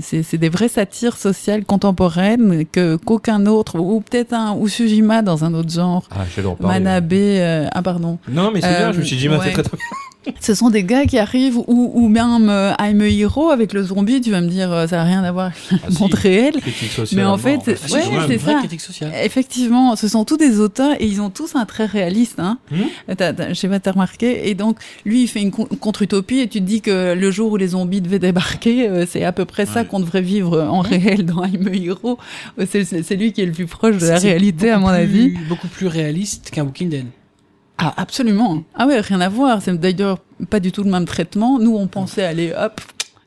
[0.00, 5.42] c'est c'est des vraies satires sociales contemporaines que qu'aucun autre, ou peut-être un Usujima dans
[5.44, 6.24] un autre genre, Ah.
[6.60, 7.12] Manabe.
[7.14, 8.18] euh, ah pardon.
[8.30, 9.38] Non, mais c'est Euh, bien, je me suis dit, ouais.
[9.42, 9.78] c'est très très
[10.40, 13.82] Ce sont des gars qui arrivent, ou, ou même euh, I'm a Hero avec le
[13.82, 16.02] zombie, tu vas me dire, euh, ça n'a rien à voir avec Ah, le si.
[16.02, 16.54] monde réel.
[17.12, 18.54] Mais en fait, Ah, si, ouais, c'est ça.
[18.58, 19.12] critique sociale.
[19.24, 22.38] Effectivement, ce sont tous des auteurs et ils ont tous un trait réaliste.
[22.38, 22.58] Hein.
[23.16, 24.48] T'as- t'as- je sais pas, t'as remarqué.
[24.50, 27.52] Et donc, lui, il fait une con- contre-utopie et tu te dis que le jour
[27.52, 30.80] où les zombies devaient débarquer, euh, c'est à peu près ça qu'on devrait vivre en
[30.80, 32.18] réel dans I'm a Hero.
[32.58, 34.88] Euh, C'est c'est- c'est lui qui est le plus proche de la réalité, à mon
[34.88, 35.28] plus- avis.
[35.48, 37.06] Beaucoup plus réaliste qu'un Walking Dead.
[37.82, 38.62] Ah, absolument.
[38.74, 39.62] Ah ouais, rien à voir.
[39.62, 40.18] C'est d'ailleurs
[40.50, 41.58] pas du tout le même traitement.
[41.58, 42.78] Nous, on pensait aller, hop,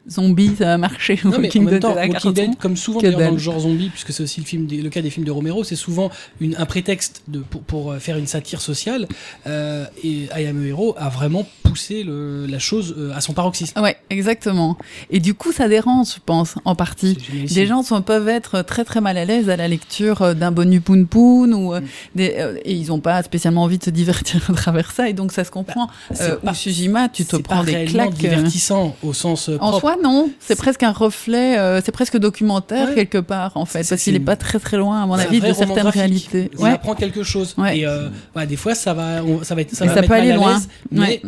[0.10, 1.20] zombie, ça va marcher.
[1.24, 2.34] Non, mais en même Dead, temps, c'est la Walking.
[2.34, 4.90] Dead, comme souvent d'ailleurs dans le genre zombie, puisque c'est aussi le, film des- le
[4.90, 6.10] cas des films de Romero, c'est souvent
[6.42, 9.08] une, un prétexte de, pour, pour euh, faire une satire sociale.
[9.48, 13.34] Euh, et I Am a Hero a vraiment poussé le, la chose euh, à son
[13.34, 13.80] paroxysme.
[13.82, 14.78] Ouais, exactement.
[15.10, 17.18] Et du coup, ça dérange, je pense, en partie.
[17.48, 17.56] C'est.
[17.56, 20.82] Des gens sont, peuvent être très très mal à l'aise à la lecture d'un Bonu
[20.82, 21.82] Poun Poun ou Mm.
[22.16, 25.32] des, et ils n'ont pas spécialement envie de se divertir à travers ça et donc
[25.32, 25.88] ça se comprend.
[25.88, 28.10] Bah, C'est Euh, pas- ou Sujima, tu te c'est prends pas des claques.
[28.10, 29.93] euh, divertissant au sens En propre.
[29.94, 30.30] Soi, non.
[30.40, 32.96] C'est presque un reflet, euh, c'est presque documentaire Ouais.
[32.96, 35.54] quelque part en fait, parce qu'il n'est pas très très loin à mon avis de
[35.54, 36.52] certaines réalités.
[36.58, 36.72] On Ouais.
[36.72, 37.56] apprend quelque chose.
[37.58, 37.80] Ouais.
[37.80, 40.08] Et euh, voilà, des fois, ça va, on- ça va être, ça Mais va ça
[40.08, 40.62] peut aller loin.
[40.92, 41.22] mais.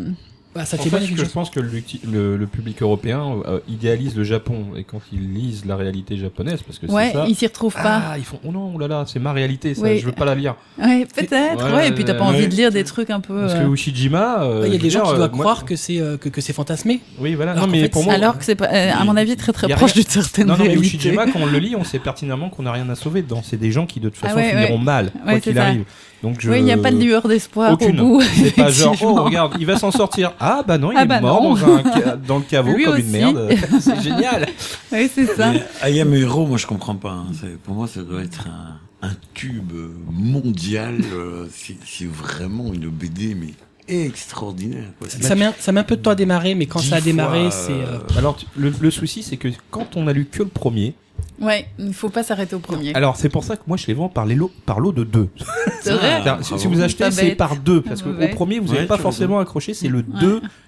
[0.56, 4.16] Bah, ça En témoigne fait, quelque que je pense que le, public européen euh, idéalise
[4.16, 7.26] le Japon et quand ils lisent la réalité japonaise, parce que Ouais, ça.
[7.28, 8.02] ils s'y retrouvent pas.
[8.12, 10.00] Ah, ils font oh non, oh là là, c'est ma réalité, ça, Oui.
[10.00, 10.56] je veux pas la lire.
[10.82, 11.66] Ouais, peut-être.
[11.66, 12.36] Ouais, Ouais, et puis t'as pas ouais.
[12.36, 13.42] envie de lire des trucs un peu.
[13.42, 15.44] Parce que euh, Ushijima, euh, Il y a des gens dire, qui euh, doivent moi-
[15.44, 17.02] croire que c'est euh, que, que c'est fantasmé.
[17.20, 17.52] Oui, voilà.
[17.52, 19.52] Alors non, mais fait, pour moi, Alors que c'est pas, euh, à mon avis, très
[19.52, 20.76] très proche rien- d'une certaine non, non, mais.
[20.76, 23.42] Ushijima, quand on le lit, on sait pertinemment qu'on n'a rien à sauver dedans.
[23.44, 25.84] C'est des gens qui, de toute Ah façon, finiront mal, quoi qu'il arrive.
[26.24, 26.50] Donc, je...
[26.50, 28.00] Oui, il n'y a pas de lueur d'espoir Aucune.
[28.00, 28.22] au bout.
[28.22, 30.34] C'est pas genre, oh, regarde, il va s'en sortir.
[30.40, 31.54] Ah, bah non, il Ah est bah mort non.
[31.56, 33.12] dans, un ca- dans le caveau Lui comme une aussi.
[33.12, 33.50] merde.
[33.80, 34.48] C'est génial.
[34.92, 35.52] Oui, c'est ça.
[35.52, 37.12] Mais I Am a Hero, moi je comprends pas.
[37.12, 37.28] hein.
[37.40, 39.72] C'est- Pour moi, ça doit être un, un tube
[40.12, 41.00] mondial.
[41.14, 43.54] euh, C'est c'est vraiment une BD, mais
[43.88, 44.90] extraordinaire.
[45.00, 45.10] quoi.
[45.10, 47.02] Ça met, un- ça met un peu de temps à démarrer, mais quand ça a
[47.02, 47.72] démarré, fois, c'est.
[47.74, 50.94] euh, Alors, tu- le, le souci, c'est que quand on a lu que le premier,
[51.40, 52.94] Ouais, il faut pas s'arrêter au premier.
[52.94, 55.04] alors c'est pour ça que moi je les vends par, les lots, par lot de
[55.06, 55.30] deux.
[55.82, 56.22] C'est vrai.
[56.42, 57.82] Si, si vous achetez, c'est par deux.
[57.82, 58.28] Parce Pas qu'au mauvais.
[58.30, 60.04] premier, vous Ouais, n'allez pas forcément accroché, c'est le Ouais.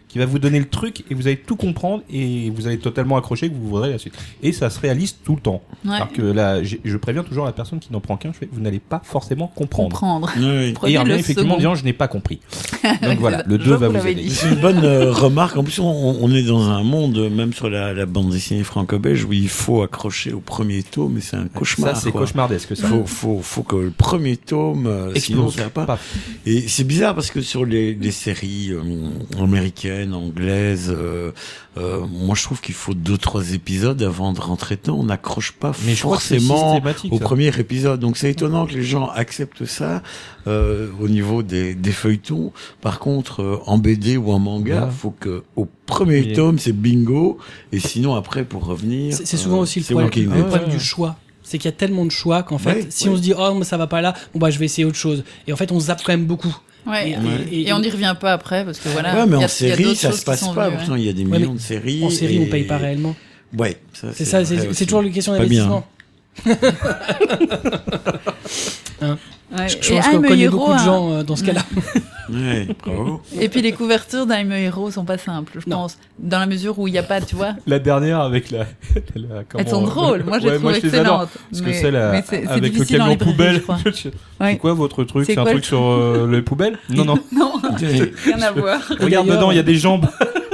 [0.07, 2.79] 2 qui va vous donner le truc et vous allez tout comprendre et vous allez
[2.79, 4.13] totalement accrocher que vous voudrez la suite.
[4.41, 5.61] Et ça se réalise tout le temps.
[5.85, 5.95] Ouais.
[5.95, 8.61] Alors que là, je préviens toujours la personne qui n'en prend qu'un, je fais, vous
[8.61, 9.93] n'allez pas forcément comprendre.
[9.99, 10.31] Comprendre.
[10.38, 10.73] Oui, oui.
[10.88, 12.39] Et il revient effectivement en disant je n'ai pas compris.
[13.01, 14.29] Donc voilà, le Je 2 va vous aider.
[14.29, 15.57] C'est une bonne euh, remarque.
[15.57, 19.25] En plus, on, on est dans un monde, même sur la, la bande dessinée franco-belge,
[19.25, 21.95] où il faut accrocher au premier tome, mais c'est un cauchemar.
[21.95, 22.75] Ça, c'est cauchemardesque.
[22.75, 22.88] Ça.
[22.88, 25.85] Faut, faut, faut que le premier tome, euh, sinon ça va pas.
[25.85, 26.15] Paf.
[26.45, 31.32] Et c'est bizarre parce que sur les, les séries euh, américaines, anglaises, euh,
[31.78, 34.98] euh, moi je trouve qu'il faut deux trois épisodes avant de rentrer dedans.
[34.99, 37.24] On n'accroche pas Mais forcément au ça.
[37.24, 37.99] premier épisode.
[37.99, 40.02] Donc c'est étonnant que les gens acceptent ça
[40.48, 42.52] euh, au niveau des, des feuilletons.
[42.82, 44.91] Par contre, euh, en BD ou en manga, Ouais.
[44.91, 47.38] faut que au premier tome c'est bingo,
[47.72, 50.80] et sinon après pour revenir, C'est souvent euh, aussi le problème, le problème Ouais, du
[50.80, 51.15] choix.
[51.44, 53.14] C'est qu'il y a tellement de choix qu'en fait, Ouais, si ouais.
[53.14, 54.98] on se dit oh mais ça va pas là, bon bah je vais essayer autre
[54.98, 55.24] chose.
[55.48, 56.53] Et en fait, on zappe quand même beaucoup.
[56.88, 57.11] Ouais.
[57.11, 57.47] Et- Ouais.
[57.51, 59.14] Et on n'y revient pas après parce que voilà.
[59.15, 60.68] ouais, mais il y a- en il y a série, ça se passe pas.
[60.69, 61.01] venues, Pourtant, ouais.
[61.01, 62.03] il y a des millions de séries.
[62.03, 63.15] En série, on paye pas réellement.
[63.57, 65.84] Ouais, C'est ça, c'est toujours une question Pas bien.
[69.49, 69.69] Ouais.
[69.69, 71.61] Je, pense I'm qu'on a connaît Hero beaucoup de a- gens euh, dans ce cas-là.
[72.30, 73.22] Ouais, bravo.
[73.40, 75.78] Et puis les couvertures d'Ime a Hero sont pas simples, je Non.
[75.84, 75.98] pense.
[76.19, 77.53] Dans la mesure où il n'y a pas, tu vois.
[77.65, 78.65] La dernière avec la.
[79.15, 80.26] la- comment- Elles sont drôles.
[80.26, 81.30] Moi, je les Ouais, trouve excellentes.
[81.52, 83.64] Parce que c'est- c'est avec le difficile en camion librairie, poubelle.
[84.41, 85.26] C'est quoi votre truc?
[85.26, 87.18] C'est un truc sur euh, les poubelles Non, non.
[87.32, 87.53] Non,
[88.26, 88.82] rien à voir.
[88.99, 90.06] Regarde dedans, il y a des jambes.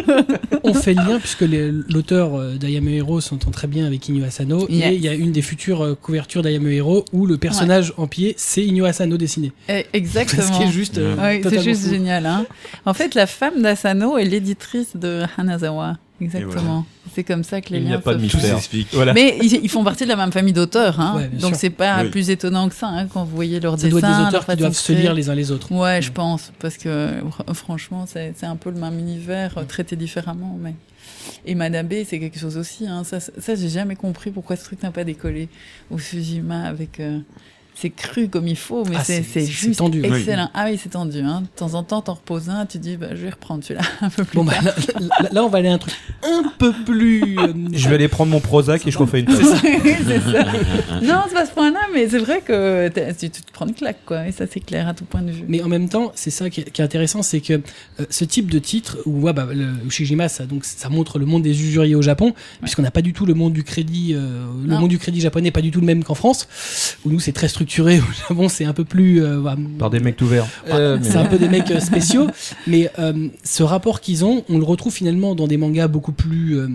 [0.64, 4.68] On fait le lien puisque l'auteur euh, d'Ayame Hero s'entend très bien avec Inyo Asano
[4.70, 4.92] Yes.
[4.92, 8.08] et il y a une des futures euh, couvertures d'Ayame Hero où le personnage en
[8.08, 9.52] pied c'est Inyo Asano dessiné.
[9.70, 10.58] Eh, Ce Exactement.
[10.58, 11.90] qui est juste euh, Ouais, c'est juste fou.
[11.92, 12.26] génial.
[12.26, 12.46] Hein.
[12.86, 16.86] En fait, la femme d'Asano est l'éditrice de Hanazawa exactement.
[17.14, 18.58] C'est comme ça que les Il n'y a liens pas de mystère.
[18.94, 19.14] Voilà.
[19.14, 21.16] Mais ils, ils font partie de la même famille d'auteurs, hein.
[21.18, 22.10] Ouais, donc c'est pas Oui.
[22.10, 24.22] plus étonnant que ça hein, quand vous voyez leurs Ça doit être dessins.
[24.22, 25.72] des auteurs qui doivent se lire les uns les autres.
[25.72, 29.64] Ouais, je pense, parce que fr- franchement, c'est c'est un peu le même univers euh,
[29.64, 30.74] traité différemment, mais.
[31.46, 32.88] Et Madame B, c'est quelque chose aussi.
[32.88, 33.04] Hein.
[33.04, 35.50] Ça, ça j'ai jamais compris pourquoi ce truc n'a pas décollé
[35.92, 37.00] au Fujima avec.
[37.00, 37.20] euh,
[37.76, 40.08] c'est cru comme il faut, mais Ah, c'est juste tendu, oui.
[40.20, 40.50] excellent.
[40.54, 41.20] Ah oui, c'est tendu.
[41.20, 41.42] Hein.
[41.42, 44.10] De temps en temps, t'en reposes un, tu dis, bah, je vais reprendre celui-là un
[44.10, 44.64] peu plus Bon, bah, tard.
[44.64, 44.74] là,
[45.22, 45.94] là- là, on va aller à un truc
[46.24, 47.38] un peu plus.
[47.40, 49.42] euh, Je vais aller prendre mon Prozac et je refais une ça.
[51.02, 54.00] Non, c'est pas ce point-là, mais c'est vrai que tu, tu te prends une claque,
[54.06, 54.28] quoi.
[54.28, 55.44] Et ça, c'est clair à tout point de vue.
[55.48, 58.24] Mais en même temps, c'est ça qui est, qui est intéressant, c'est que euh, ce
[58.26, 61.60] type de titre où ouais, bah, le Ushijima, ça, donc, ça montre le monde des
[61.62, 64.90] usuriers au Japon, puisqu'on n'a pas du tout le monde du crédit, euh, le monde
[64.90, 66.48] du crédit japonais, pas du tout le même qu'en France,
[67.06, 67.63] où nous c'est très structuré.
[68.00, 69.42] Au Japon, c'est un peu plus, euh,
[69.80, 70.46] Par des mecs tout verts.
[70.70, 72.28] Euh, mais- c'est un peu des mecs euh, spéciaux,
[72.68, 76.58] mais euh, ce rapport qu'ils ont, on le retrouve finalement dans des mangas beaucoup plus
[76.58, 76.68] euh,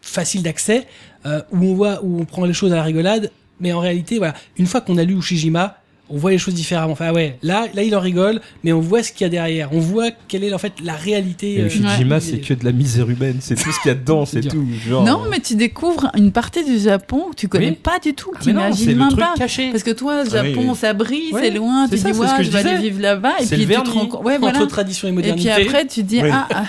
[0.00, 0.86] faciles d'accès,
[1.26, 4.18] euh, où on voit, où on prend les choses à la rigolade, mais en réalité,
[4.18, 5.77] voilà, une fois qu'on a lu Ushijima,
[6.10, 6.92] on voit les choses différemment.
[6.92, 9.68] Enfin ouais, là, là il en rigole, mais on voit ce qu'il y a derrière.
[9.72, 11.54] On voit quelle est en fait la réalité.
[11.56, 12.20] Et euh, Ushijima, ouais.
[12.20, 13.36] c'est que de la misère humaine.
[13.40, 14.64] C'est tout ce qu'il y a dedans, C'est tout.
[14.88, 17.78] Genre, Non, mais tu découvres une partie du Japon que tu connais Oui.
[17.82, 19.34] pas du tout, que Ah, tu imagines le même truc pas.
[19.36, 19.70] caché.
[19.70, 20.76] Parce que toi, le Ah oui, Japon, oui.
[20.76, 22.56] ça brille, Ouais, c'est loin, c'est tu ça, dis, c'est ce ouais, que je je
[22.56, 23.90] vais aller vivre là-bas, et puis le tu te vernis.
[23.90, 24.24] rends compte.
[24.24, 24.66] Ouais, entre voilà.
[24.66, 25.50] tradition et Et puis modernité.
[25.50, 26.30] après, tu dis, Oui.
[26.32, 26.66] ah, ah.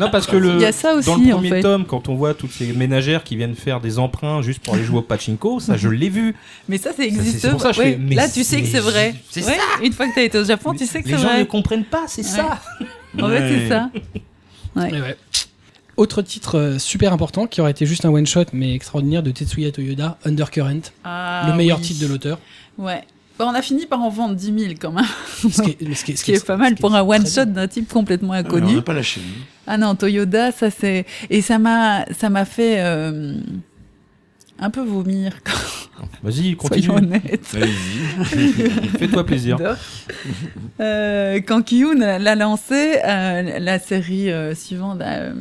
[0.00, 2.08] Non, parce que le, Il y a ça dans aussi, le en premier tome, quand
[2.08, 5.02] on voit toutes ces ménagères qui viennent faire des emprunts juste pour aller jouer au
[5.02, 6.34] pachinko, ça je l'ai vu.
[6.68, 8.62] mais ça, c'est- existe c'est pour ça que je Ouais, fais, mais Là, tu sais
[8.62, 9.14] que c'est- vrai.
[9.30, 11.22] c'est Ouais, Une fois que tu as été au Japon, tu sais que Les c'est
[11.22, 11.46] gens ne vrai.
[11.46, 12.60] comprennent pas, c'est ça.
[13.20, 13.90] En fait, c'est ça.
[14.76, 15.16] Ouais, ouais.
[15.98, 19.30] Autre titre euh, super important qui aurait été juste un one shot mais extraordinaire de
[19.30, 21.84] Tetsuya Toyoda, Undercurrent, Ah, le meilleur oui.
[21.84, 22.38] titre de l'auteur.
[22.78, 23.02] Ouais.
[23.38, 25.04] Bon, on a fini par en vendre 10 000 quand même.
[25.50, 27.26] Ce qui est, mais ce qui est- Ce qui est pas mal pour un one
[27.26, 28.72] shot d'un type complètement Ah, inconnu.
[28.72, 29.20] on n'a pas lâché.
[29.66, 33.34] Ah non, Toyoda, ça c'est et ça m'a ça m'a fait euh,
[34.64, 35.32] un peu vomir.
[36.22, 36.82] Vas-y, continue.
[36.86, 37.46] Soyons honnêtes.
[38.98, 39.56] Fais-toi plaisir.
[40.80, 45.32] Euh, quand Kiyun l'a lancé, euh, la série euh, suivante, euh,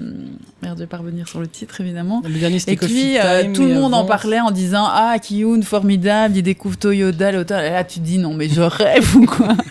[0.62, 2.22] merde, je vais pas revenir sur le titre évidemment.
[2.28, 5.62] Le dernier c'était Et puis euh, tout le monde en parlait en disant ah Kiyun
[5.64, 7.62] formidable, il découvre Toyoda, l'auteur.
[7.62, 9.50] Et là tu te dis non mais je rêve ou quoi?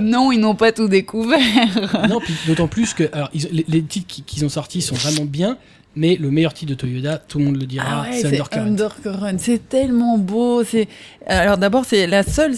[0.00, 1.38] Non, ils n'ont pas tout découvert.
[2.08, 4.94] Non, puis d'autant plus que alors, ils- les, les titres qui- qu'ils ont sortis sont
[4.94, 5.58] vraiment bien,
[5.96, 8.60] mais le meilleur titre de Toyoda, tout le monde le dira, Ah ouais, c'est Undercurrent.
[8.66, 9.32] Undercurrent.
[9.38, 10.62] C'est tellement beau.
[10.64, 10.86] C'est
[11.26, 12.54] alors d'abord c'est la seule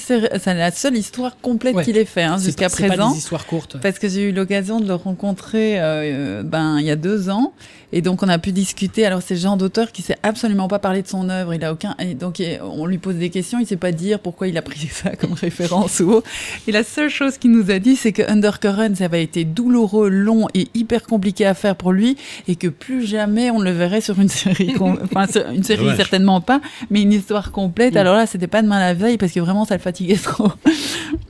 [0.46, 1.84] la seule histoire complète Ouais.
[1.84, 3.10] qu'il ait fait hein, jusqu'à pas- c'est pas présent.
[3.12, 3.76] des histoires courtes.
[3.82, 7.52] Parce que j'ai eu l'occasion de le rencontrer euh, ben, il y a deux ans.
[7.92, 9.04] Et donc, on a pu discuter.
[9.06, 11.54] Alors, c'est le genre d'auteur qui sait absolument pas parler de son œuvre.
[11.54, 13.58] Il a aucun, et donc, on lui pose des questions.
[13.58, 16.28] Il sait pas dire pourquoi il a pris ça comme référence ou autre.
[16.66, 20.08] Et la seule chose qu'il nous a dit, c'est que Undercurrent, ça avait été douloureux,
[20.08, 22.16] long et hyper compliqué à faire pour lui.
[22.48, 24.74] Et que plus jamais on le verrait sur une série.
[24.80, 26.60] enfin, une série, certainement pas.
[26.90, 27.94] Mais une histoire complète.
[27.94, 27.98] Mm.
[27.98, 30.52] Alors là, c'était pas demain la veille parce que vraiment, ça le fatiguait trop.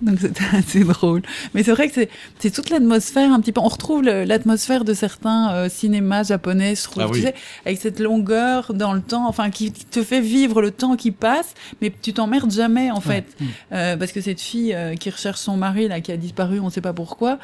[0.00, 1.22] donc, c'était assez drôle.
[1.54, 1.94] Mais c'est vrai que
[2.38, 3.60] c'est, toute l'atmosphère un petit peu.
[3.60, 7.22] On retrouve l'atmosphère de certains euh, cinémas japonais, je trouve, Ah tu oui.
[7.22, 7.34] sais,
[7.66, 11.54] avec cette longueur dans le temps, enfin, qui te fait vivre le temps qui passe,
[11.80, 13.24] mais tu t'emmerdes jamais, en fait.
[13.40, 13.44] Mm.
[13.72, 16.70] Euh, parce que cette fille euh, qui recherche son mari, là, qui a disparu, on
[16.70, 17.38] sait pas pourquoi,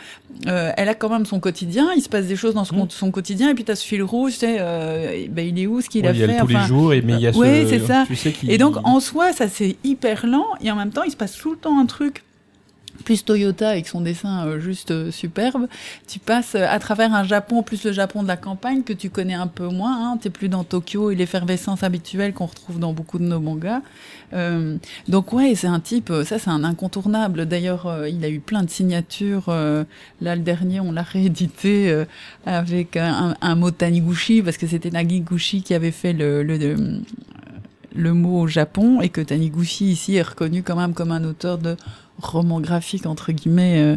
[0.47, 3.11] euh, elle a quand même son quotidien, il se passe des choses dans son, son
[3.11, 4.59] quotidien, et puis tu as ce fil rouge, tu sais,
[5.31, 6.67] ben, il est où, ce qu'il Ouais, a il y a fait, tous enfin, les
[6.67, 7.39] jours, et, mais il y a ce.
[7.39, 8.05] ouais, c'est ça.
[8.07, 11.11] Tu sais et donc, en soi, ça c'est hyper lent, et en même temps, il
[11.11, 12.23] se passe tout le temps un truc.
[13.05, 15.67] Plus Toyota avec son dessin euh, juste euh, superbe,
[16.07, 19.09] tu passes euh, à travers un Japon, plus le Japon de la campagne que tu
[19.09, 20.13] connais un peu moins.
[20.13, 20.19] Hein.
[20.21, 23.81] T'es plus dans Tokyo et l'effervescence habituelle qu'on retrouve dans beaucoup de nos mangas.
[24.35, 24.77] Euh,
[25.07, 27.47] donc ouais, c'est un type, ça c'est un incontournable.
[27.47, 29.49] D'ailleurs, il a eu plein de signatures.
[29.49, 29.85] euh,
[30.21, 32.05] là, le dernier, on l'a réédité
[32.47, 37.01] avec un, un mot Taniguchi parce que c'était Nagiguchi qui avait fait le, le, le
[37.95, 41.59] le mot au Japon et que Taniguchi ici est reconnu quand même comme un auteur
[41.59, 41.77] de
[42.21, 43.97] roman graphique entre guillemets euh,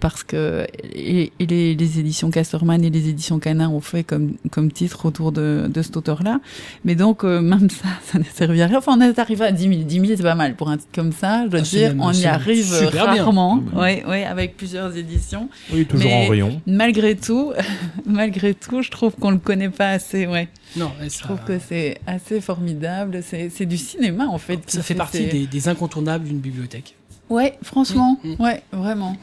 [0.00, 4.34] parce que et, et les, les éditions Casterman et les éditions Cana ont fait comme
[4.50, 6.40] comme titre autour de, de cet auteur là
[6.84, 9.52] mais donc euh, même ça ça n'a servi à rien enfin on est arrivé à
[9.52, 11.62] 10 000 10 000 c'est pas mal pour un titre comme ça je dois Ah,
[11.62, 13.04] dire on y arrive bien.
[13.04, 13.82] rarement Ah bah.
[13.82, 16.62] ouais ouais avec plusieurs éditions Oui, toujours Mais- en rayon.
[16.66, 17.52] malgré tout
[18.06, 21.40] malgré tout je trouve qu'on le connaît pas assez ouais Non, ouais, je ça, trouve
[21.44, 23.22] que c'est assez formidable.
[23.22, 24.64] C'est c'est du cinéma, en fait.
[24.64, 26.94] qui ça fait partie ces- des, des incontournables d'une bibliothèque.
[27.30, 28.18] Ouais, franchement.
[28.22, 28.42] Mm, mm.
[28.42, 29.16] Ouais, vraiment.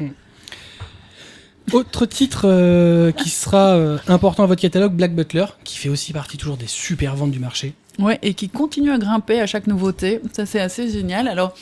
[1.73, 6.13] Autre titre euh, qui sera euh, important à votre catalogue, Black Butler, qui fait aussi
[6.13, 7.73] partie toujours des super ventes du marché.
[7.99, 10.21] Ouais, et qui continue à grimper à chaque nouveauté.
[10.31, 11.27] Ça, c'est assez génial.
[11.27, 11.53] Alors,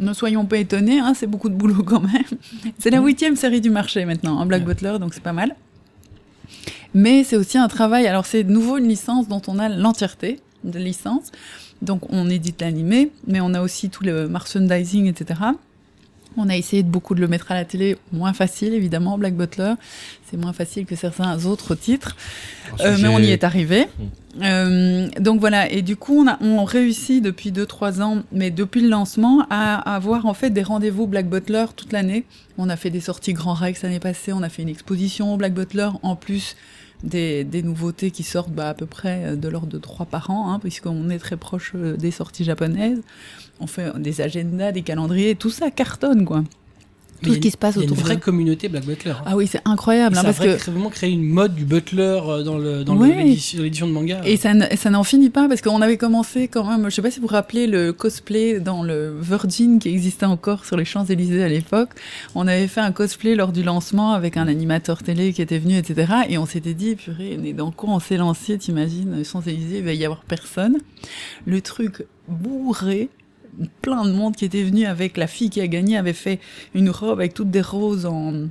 [0.00, 2.24] ne soyons pas étonnés, hein, c'est beaucoup de boulot quand même.
[2.78, 4.74] C'est la huitième série du marché maintenant, en Black Ouais.
[4.74, 5.54] Butler, donc c'est pas mal.
[6.94, 8.06] Mais c'est aussi un travail.
[8.06, 11.30] Alors c'est de nouveau une licence dont on a l'entièreté de licence.
[11.82, 15.40] Donc on édite l'animé, mais on a aussi tout le merchandising, etc.
[16.36, 19.34] On a essayé de beaucoup de le mettre à la télé, moins facile évidemment, Black
[19.34, 19.74] Butler.
[20.30, 22.16] C'est moins facile que certains autres titres,
[22.80, 23.84] Euh, mais on y est arrivé.
[23.84, 24.42] Mm.
[24.42, 28.82] Euh, donc voilà, et du coup on a on réussit depuis 2-3 ans, mais depuis
[28.82, 32.24] le lancement, à, à avoir en fait des rendez-vous Black Butler toute l'année.
[32.58, 35.54] On a fait des sorties Grand Rex l'année passée, on a fait une exposition Black
[35.54, 36.56] Butler, en plus
[37.02, 40.52] des, nouveautés qui sortent bah, à peu près euh, de l'ordre de 3 par an,
[40.52, 43.00] hein, puisqu'on est très proche euh, des sorties japonaises.
[43.60, 46.44] On fait des agendas, des calendriers, tout ça cartonne quoi.
[47.22, 49.12] Tout ce qui se passe Il y a une autour vraie de- communauté Black Butler.
[49.12, 49.22] hein.
[49.26, 52.42] Ah oui, c'est incroyable, hein, ça a que vraiment créé une mode du butler euh,
[52.42, 53.24] dans le dans Ouais.
[53.24, 54.20] l'édition de manga.
[54.24, 54.54] Et ça,
[54.90, 57.32] n'en finit pas parce qu'on avait commencé quand même, je sais pas si vous vous
[57.32, 61.90] rappelez le cosplay dans le Virgin qui existait encore sur les Champs-Élysées à l'époque.
[62.34, 65.76] On avait fait un cosplay lors du lancement avec un animateur télé qui était venu,
[65.76, 66.12] etc.
[66.28, 69.92] Et on s'était dit, purée, mais dans quoi on s'est lancé, t'imagines, Champs-Élysées, il va
[69.92, 70.78] y avoir personne.
[71.46, 73.08] Le truc bourré,
[73.82, 76.40] plein de monde qui était venu avec la fille qui a gagné, avait fait
[76.74, 78.48] une robe avec toutes des roses en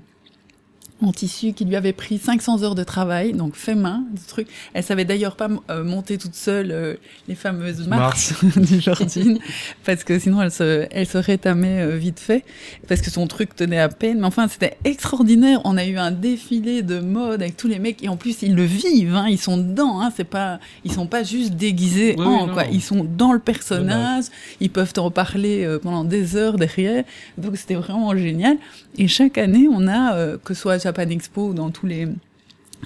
[1.01, 4.47] en tissu qui lui avait pris 500 heures de travail, donc fait main, ce truc.
[4.73, 6.95] Elle savait d'ailleurs pas euh, monter toute seule euh,
[7.27, 9.39] les fameuses marches du Jardine,
[9.84, 12.45] parce que sinon elle se, elle se rétamait euh, vite fait,
[12.88, 14.19] parce que son truc tenait à peine.
[14.19, 15.59] Mais enfin, c'était extraordinaire.
[15.65, 18.55] On a eu un défilé de mode avec tous les mecs, et en plus ils
[18.55, 20.01] le vivent, hein, ils sont dedans.
[20.01, 22.53] Hein, c'est pas, ils sont pas juste déguisés Oui, en non.
[22.53, 22.63] quoi.
[22.72, 24.26] Ils sont dans le personnage.
[24.61, 27.03] Ils peuvent en parler pendant des heures derrière.
[27.38, 28.57] Donc c'était vraiment génial.
[28.97, 31.85] Et chaque année, on a, euh, que ce soit à Japan Expo ou dans tous
[31.85, 32.07] les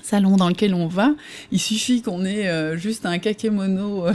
[0.09, 1.11] salons dans lesquels on va,
[1.51, 4.13] il suffit qu'on ait euh, juste un kakémono euh,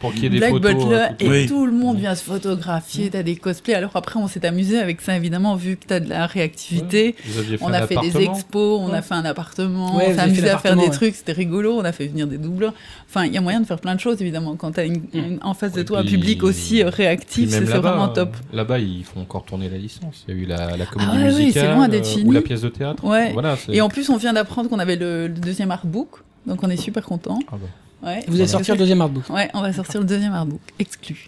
[0.00, 0.74] Pour qu'il y ait des Black photos.
[0.74, 1.46] Butler euh, tout- et Oui.
[1.46, 3.74] tout le monde vient se photographier, t'as des cosplays.
[3.74, 7.14] Alors après, on s'est amusé avec ça, évidemment, vu que t'as de la réactivité.
[7.60, 8.98] On a fait des expos, on Ouais.
[8.98, 11.84] a fait un appartement, Ouais, on s'est amusé à faire des trucs, c'était rigolo, on
[11.84, 12.74] a fait venir des doubleurs.
[13.08, 15.38] Enfin, il y a moyen de faire plein de choses, évidemment, quand t'as une, une-
[15.42, 18.36] en face de toi un public aussi euh, réactif, c'est vraiment top.
[18.52, 20.24] Là-bas, ils font encore tourner la licence.
[20.28, 22.10] Il y a eu la, la comédie Ah ouais, oui, musicale c'est loin d'être euh,
[22.16, 22.24] fini.
[22.28, 23.04] ou la pièce de théâtre.
[23.04, 23.32] Ouais.
[23.32, 26.08] Voilà, c'est- Et en plus, on vient d'apprendre qu'on avait le, le deuxième artbook,
[26.46, 27.38] donc on est super content.
[27.48, 27.66] Ah bah.
[28.10, 28.22] Ouais.
[28.28, 29.30] Vous allez sortir le deuxième artbook.
[29.30, 31.26] Ouais, on va sortir le deuxième artbook, exclu.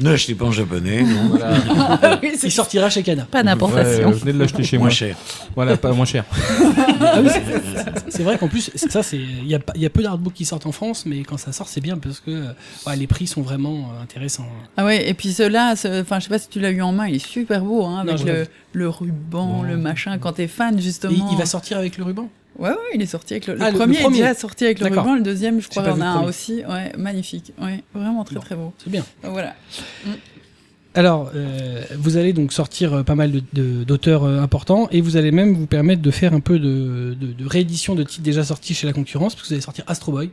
[0.00, 1.28] Ne l'achetez pas en japonais, non.
[1.30, 2.18] Voilà.
[2.22, 3.24] Oui, c'est Il sortira chez Kana.
[3.24, 4.08] pas Ouais, d'importation.
[4.10, 4.86] euh, venez de l'acheter chez moi.
[4.86, 5.16] moins cher.
[5.56, 6.24] Voilà, pas moins cher.
[7.00, 7.28] Ah oui,
[8.08, 10.72] c'est- vrai qu'en plus, ça, c'est, il y a, y peu d'artbooks qui sortent en
[10.72, 12.52] France, mais quand ça sort, c'est bien parce que euh,
[12.86, 14.46] ouais, les prix sont vraiment euh, intéressants.
[14.76, 16.92] Ah ouais, et puis ceux-là, ce- enfin, je sais pas si tu l'as eu en
[16.92, 19.70] main, il est super beau, hein, avec le, le ruban, Ouais.
[19.70, 20.18] le machin.
[20.18, 21.28] Quand t'es fan, justement.
[21.32, 22.28] il va sortir avec le ruban?
[22.58, 24.18] Ouais, ouais, il est sorti avec le, le Ah, le- le premier, premier.
[24.18, 26.28] est déjà sorti avec le ruban, le deuxième, je crois, vu a un premier.
[26.28, 26.62] aussi.
[26.68, 27.52] Ouais, magnifique.
[27.60, 28.40] Ouais, vraiment très Bon.
[28.42, 28.72] très beau.
[28.78, 29.04] C'est bien.
[29.22, 29.54] Voilà.
[30.94, 35.00] Alors, euh, vous allez donc sortir euh, pas mal de- de- d'auteurs euh, importants et
[35.00, 38.22] vous allez même vous permettre de faire un peu de, de- de réédition de titres
[38.22, 40.30] déjà sortis chez la concurrence, parce que vous allez sortir Astro Boy.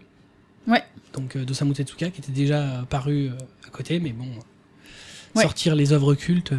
[0.68, 0.84] Ouais.
[1.14, 3.30] Donc euh, d'Osamu Tezuka, qui était déjà paru
[3.66, 4.26] à côté, mais bon,
[5.36, 5.44] Ouais.
[5.44, 6.52] sortir les œuvres cultes.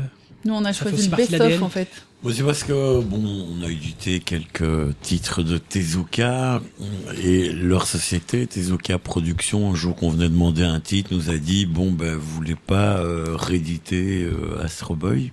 [0.47, 1.89] Nous, on a choisi le de best-of, en fait.
[2.23, 6.61] Bon, c'est parce que, bon, on a édité quelques titres de Tezuka
[7.23, 11.65] et leur société, Tezuka Productions, un jour qu'on venait demander un titre, nous a dit,
[11.65, 15.33] bon, ben, vous voulez pas euh, rééditer euh, Astro Boy?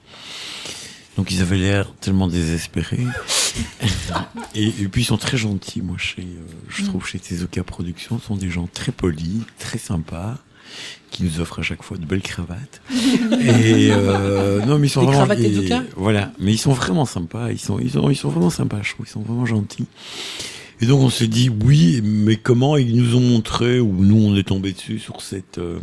[1.17, 3.05] Donc ils avaient l'air tellement désespérés.
[4.55, 6.85] et, et puis ils sont très gentils, moi, chez, euh, je Mm.
[6.85, 10.37] trouve, chez Tezuka Productions, ce sont des gens très polis, très sympas
[11.11, 12.81] qui nous offrent à chaque fois de belles cravates.
[12.91, 17.51] et euh, non, mais ils sont Des vraiment et- Voilà, mais ils sont vraiment sympas.
[17.51, 18.79] Ils sont, ils sont, ils sont vraiment sympas.
[18.83, 19.85] Je trouve, ils sont vraiment gentils.
[20.79, 24.35] Et donc on s'est dit oui, mais comment ils nous ont montré ou nous on
[24.35, 25.79] est tombé dessus sur cette euh,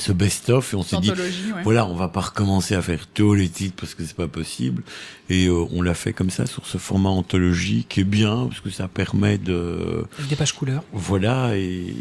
[0.00, 1.62] ce best-of et on s'est dit ouais.
[1.62, 4.82] voilà, on va pas recommencer à faire tous les titres parce que c'est pas possible.
[5.28, 8.60] Et euh, on l'a fait comme ça sur ce format anthologie qui est bien parce
[8.60, 10.82] que ça permet de des pages couleurs.
[10.92, 11.94] voilà et,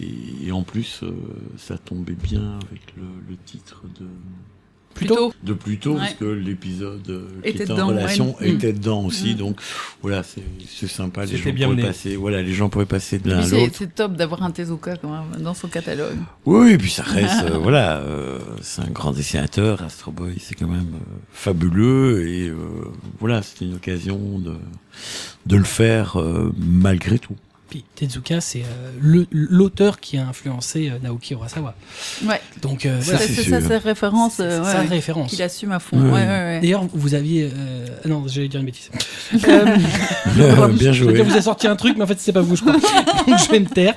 [0.44, 1.12] et en plus euh,
[1.58, 4.08] ça tombait bien avec le, le titre de
[4.96, 5.32] Plutôt.
[5.44, 6.00] de plus tôt Ouais.
[6.00, 8.50] parce que l'épisode euh, qui Était était, dedans, en relation ouais.
[8.50, 9.38] était dedans aussi Mm.
[9.38, 9.60] donc
[10.02, 11.88] voilà c'est c'est sympa les gens bien pourraient mené.
[11.88, 14.98] passer voilà les gens pourraient passer de l'un à l'autre C'est top d'avoir un Tezuka
[14.98, 16.18] quand même dans son catalogue.
[16.46, 20.56] oui et puis ça reste euh, voilà euh, c'est un grand dessinateur Astro Boy c'est
[20.56, 22.58] quand même euh, fabuleux et euh,
[23.20, 24.56] voilà c'était une occasion de
[25.46, 27.36] de le faire euh, malgré tout
[27.70, 31.76] Puis Tezuka, c'est euh, l'auteur qui a influencé euh, Naoki Urasawa.
[32.26, 35.30] Ouais, Donc euh, Ça, voilà, c'est ses références, c'est euh, sa ouais, référence.
[35.30, 35.98] qu'il assume à fond.
[35.98, 36.06] Ouais.
[36.12, 36.60] Ouais, ouais, ouais.
[36.62, 37.50] D'ailleurs, vous aviez.
[37.54, 38.90] euh, ah Non, j'allais dire une bêtise.
[39.48, 42.42] Euh, bien je joué dire, vous avez sorti un truc, mais en fait, c'est pas
[42.42, 42.74] vous, je crois.
[43.28, 43.96] Donc, je vais me taire.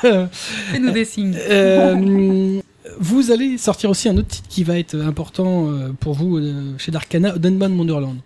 [0.00, 1.34] Fais-nous des signes.
[1.36, 2.60] Euh,
[3.00, 5.68] vous allez sortir aussi un autre titre qui va être important
[6.00, 6.40] pour vous
[6.78, 8.18] chez Darkana, Dunban Wonderland.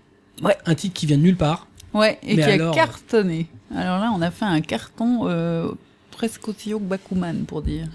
[0.42, 0.56] Ouais.
[0.66, 1.66] Un titre qui vient de nulle part.
[1.94, 3.46] Ouais, et Mais qui alors- a cartonné.
[3.74, 5.70] Alors là, on a fait un carton euh,
[6.10, 7.86] presque aussi haut que Bakuman, pour dire.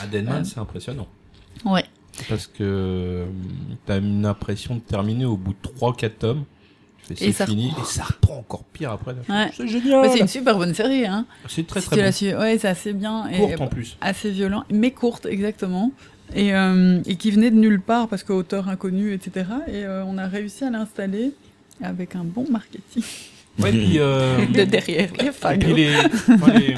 [0.00, 0.06] À
[0.40, 0.44] Euh.
[0.44, 1.06] c'est impressionnant.
[1.64, 1.84] Ouais.
[2.28, 3.26] Parce que euh,
[3.86, 6.44] t'as une impression de terminer au bout de 3-4 tomes.
[7.06, 7.82] Tu fais Et c'est ça fini reprend.
[7.82, 9.14] et ça reprend encore pire après.
[9.28, 9.50] Ouais.
[9.56, 10.10] C'est génial.
[10.10, 11.24] C'est une super bonne série, hein.
[11.48, 12.02] C'est très Si très tu
[12.34, 13.28] Ouais, c'est assez bien.
[13.28, 13.96] et Courte en plus.
[14.00, 15.92] assez violent, mais courte, exactement.
[16.34, 19.46] Et, euh, et qui venait de nulle part parce qu'auteur inconnu, etc.
[19.68, 21.32] Et euh, on a réussi à l'installer
[21.80, 23.04] avec un bon marketing
[23.58, 25.74] Ouais, puis, euh, de derrière les fagots.
[25.74, 26.74] les, enfin, les-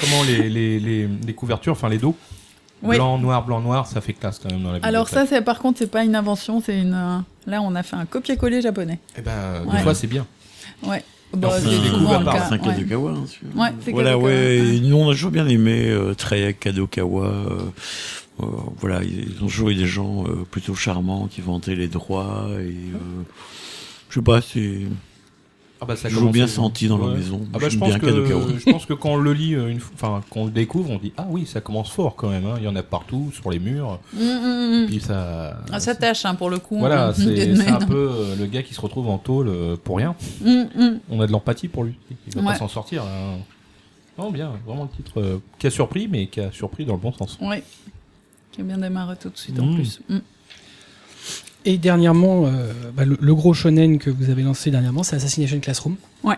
[0.00, 2.14] comment les, les, les, les couvertures, enfin les dos,
[2.82, 2.96] Oui.
[2.96, 5.58] blanc, noir, blanc, noir, ça fait classe quand même dans la Alors ça, c'est par
[5.58, 6.94] contre, c'est pas une invention, c'est une.
[6.94, 8.98] euh, Là, on a fait un copier-coller japonais.
[9.16, 9.82] Eh ben, des Ouais.
[9.82, 10.26] fois c'est bien.
[10.82, 11.02] Ouais.
[11.32, 12.58] Bah, c'est un ouais.
[12.58, 13.10] Kadokawa.
[13.12, 13.24] hein.
[13.54, 14.56] Ouais, c'est Voilà, Kadokawa, ouais.
[14.76, 17.24] et Nous, on a toujours bien aimé euh, Treyek, Kadokawa.
[17.26, 17.48] euh,
[18.42, 18.46] euh,
[18.78, 22.46] voilà, ils ont toujours eu des gens euh, plutôt charmants qui vantaient les droits.
[22.60, 22.62] Et
[22.94, 22.98] euh,
[24.08, 24.82] je sais pas, c'est.
[25.80, 27.14] Ah bah ça Je l'ai commence- bien senti dans la Ouais.
[27.16, 27.42] maison.
[27.52, 28.44] Ah bah je pense bien que Kadokawa.
[28.64, 30.90] je pense que quand on le lit euh, une fois- enfin quand on le découvre,
[30.90, 32.46] on dit ah oui ça commence fort quand même.
[32.46, 32.54] hein.
[32.56, 33.98] Il y en a partout sur les murs.
[34.14, 34.86] Mm, mm, mm.
[34.86, 35.58] Puis ça.
[35.70, 36.78] Ah, ça tâche, hein, pour le coup.
[36.78, 37.56] Voilà, hein, c'est Deadman.
[37.66, 40.14] c'est un peu euh, le gars qui se retrouve en tôle euh, pour rien.
[41.10, 41.94] On a de l'empathie pour lui.
[42.26, 42.46] Il va Ouais.
[42.48, 43.02] pas s'en sortir.
[43.02, 43.36] hein.
[44.18, 47.00] Non bien, vraiment le titre euh, qui a surpris mais qui a surpris dans le
[47.00, 47.36] bon sens.
[47.42, 47.62] Ouais.
[48.50, 50.00] Qui a bien démarré tout de suite en plus.
[51.66, 55.58] Et dernièrement, euh, bah, le, le gros shonen que vous avez lancé dernièrement, c'est Assassination
[55.58, 55.96] Classroom.
[56.22, 56.36] Ouais.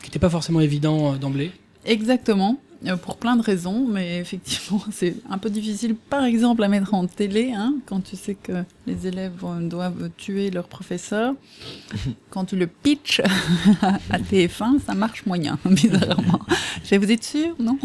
[0.00, 1.52] Qui n'était pas forcément évident euh, d'emblée.
[1.84, 6.68] Exactement, euh, pour plein de raisons, mais effectivement, c'est un peu difficile, par exemple, à
[6.68, 11.34] mettre en télé, hein, quand tu sais que les élèves doivent tuer leur professeur.
[12.30, 13.20] quand tu le pitches
[14.10, 16.40] à TF1, ça marche moyen, bizarrement.
[16.84, 17.78] Je vous êtes sûr Non?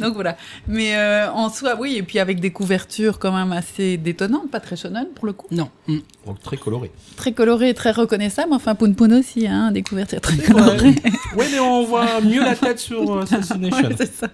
[0.00, 0.36] Donc voilà.
[0.66, 4.60] Mais euh, en soi, oui, et puis avec des couvertures quand même assez détonnantes, pas
[4.60, 5.46] très shonen pour le coup.
[5.50, 5.68] Non.
[5.86, 5.98] Mm.
[6.26, 6.90] Donc très coloré.
[7.16, 10.94] Très colorées, très reconnaissables, enfin Poun Poun aussi, hein, des couvertures très colorées.
[11.36, 13.88] ouais mais on voit mieux la tête sur euh, Assassination.
[13.88, 14.28] Ouais, c'est ça.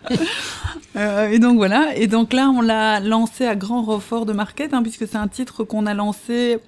[0.96, 1.94] Euh, et donc voilà.
[1.96, 5.28] Et donc là, on l'a lancé à grand renfort de market, hein, puisque c'est un
[5.28, 6.58] titre qu'on a lancé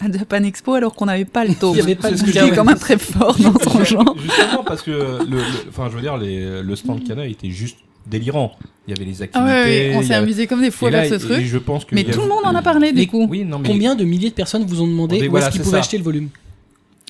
[0.00, 1.72] à Japan Expo alors qu'on n'avait pas le taux.
[1.74, 4.16] Il avait pas C'est de ce est quand même très fort dans son genre.
[4.18, 7.78] Justement parce que le, le- enfin je veux dire les, le stand Kana était juste
[8.06, 8.52] délirant.
[8.86, 9.50] Il y avait les Ah activités.
[9.52, 11.44] ouais, ouais, on s'est avait- amusé comme des fous avec ce truc.
[11.44, 13.26] je pense que Mais tout le monde en a parlé du coup.
[13.28, 15.52] Oui, non mais Combien de milliers de personnes vous ont demandé dit, où voilà, est-ce
[15.54, 15.80] qu'ils pouvaient ça.
[15.80, 16.28] acheter le volume?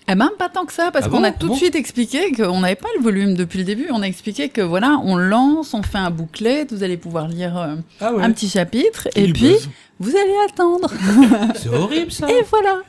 [0.09, 1.55] Eh ben, pas tant que ça, parce Ah qu'on bon a tout Bon.
[1.55, 3.89] de suite expliqué qu'on n'avait pas le volume depuis le début.
[3.91, 7.59] On a expliqué que voilà, on lance, on fait un bouclet, vous allez pouvoir lire
[7.59, 8.23] euh, ah ouais.
[8.23, 9.69] un petit chapitre, et puis buzz?
[9.99, 10.91] Vous allez attendre.
[11.55, 12.29] c'est horrible ça.
[12.31, 12.81] Et voilà.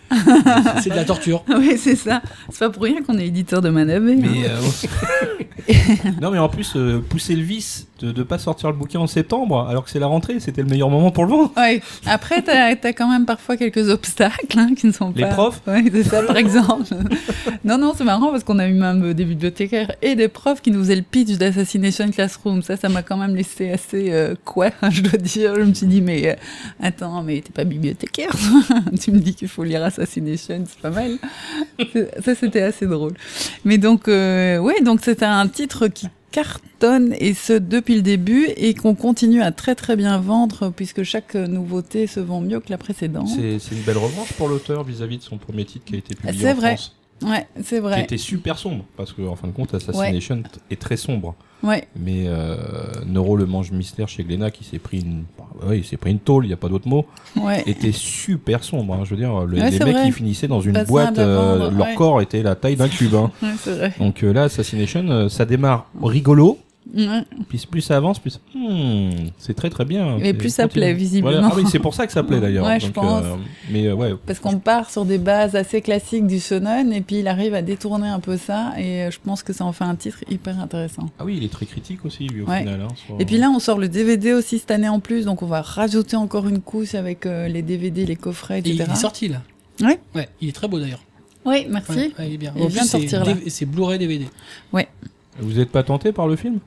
[0.81, 1.43] C'est de la torture.
[1.57, 2.21] Oui, c'est ça.
[2.49, 4.13] C'est pas pour rien qu'on est éditeur de Manabé.
[4.13, 4.49] hein.
[5.69, 5.73] Euh,
[6.21, 9.07] non mais en plus euh, pousser le vice de ne pas sortir le bouquin en
[9.07, 11.51] septembre alors que c'est la rentrée, c'était le meilleur moment pour le vendre.
[11.57, 11.81] Ouais.
[12.05, 15.29] Après, t'as as quand même parfois quelques obstacles hein, qui ne sont Les pas.
[15.29, 15.61] profs?
[15.65, 16.83] Ouais, c'est ça, par exemple.
[17.65, 20.69] non, non, c'est marrant parce qu'on a eu même des bibliothécaires et des profs qui
[20.71, 22.61] nous faisaient le pitch d'Assassination Classroom.
[22.61, 25.55] Ça, ça m'a quand même laissé assez euh, quoi, je dois dire.
[25.55, 26.33] Je me suis dit, mais euh,
[26.97, 28.31] attends, mais t'es pas bibliothécaire
[29.01, 31.17] Tu me dis qu'il faut lire Assassination, c'est pas mal.
[31.93, 33.13] C'est- ça, c'était assez drôle.
[33.65, 38.47] Mais donc, euh, ouais, donc c'était un titre qui cartonne et ce depuis le début
[38.57, 42.69] et qu'on continue à très très bien vendre puisque chaque nouveauté se vend mieux que
[42.69, 43.29] la précédente.
[43.29, 46.15] C'est c'est une belle revanche pour l'auteur vis-à-vis de son premier titre qui a été
[46.15, 46.75] publié C'est en vrai.
[46.75, 46.93] France,
[47.23, 48.03] Ouais, c'est qui vrai.
[48.03, 51.35] était super sombre parce que en fin de compte Assassination est très sombre.
[51.63, 52.55] Ouais, Mais euh,
[53.07, 56.11] Neuro le mange mystère chez Glénat qui s'est pris une bah, ouais, il s'est pris
[56.11, 57.05] une tôle, il y a pas d'autre mot,
[57.35, 57.63] ouais.
[57.65, 58.99] était super sombre hein.
[59.05, 60.03] je veux dire le- les mecs vrai.
[60.05, 63.31] qui finissaient dans une Pas boîte euh, leur corps était la taille d'un cube hein.
[63.41, 63.93] Ouais, c'est vrai.
[63.99, 66.59] Donc euh, là Assassination euh, ça démarre rigolo
[66.95, 67.23] Ouais.
[67.49, 70.17] puis plus ça avance plus hmm, c'est très très bien.
[70.19, 70.83] Et C'est- plus ça continue.
[70.85, 71.31] plaît, visiblement.
[71.31, 71.49] Voilà.
[71.51, 72.65] Ah oui, c'est pour ça que ça plaît d'ailleurs.
[72.65, 73.23] Ouais, je pense.
[73.25, 73.35] euh,
[73.69, 77.19] mais euh, ouais, Parce qu'on part sur des bases assez classiques du shonen et puis
[77.19, 79.83] il arrive à détourner un peu ça et euh, je pense que ça en fait
[79.83, 81.09] un titre hyper intéressant.
[81.19, 82.59] Ah oui, il est très critique aussi, lui, au Ouais.
[82.59, 82.81] final.
[82.81, 85.41] hein, sur- Et puis là, on sort le DVD aussi cette année en plus, donc
[85.43, 88.91] on va rajouter encore une couche avec euh, les DVD, les coffrets, Et il etc.
[88.93, 89.41] est sorti là.
[89.81, 89.99] Ouais.
[90.15, 91.03] Ouais, il est très beau d'ailleurs.
[91.45, 91.91] Oui, merci.
[91.91, 92.53] Ouais, ouais, il est bien.
[92.55, 93.33] Il En vient de sortir, là.
[93.47, 94.25] C'est Blu-ray DVD.
[95.39, 96.59] Vous n'êtes pas tenté par le film?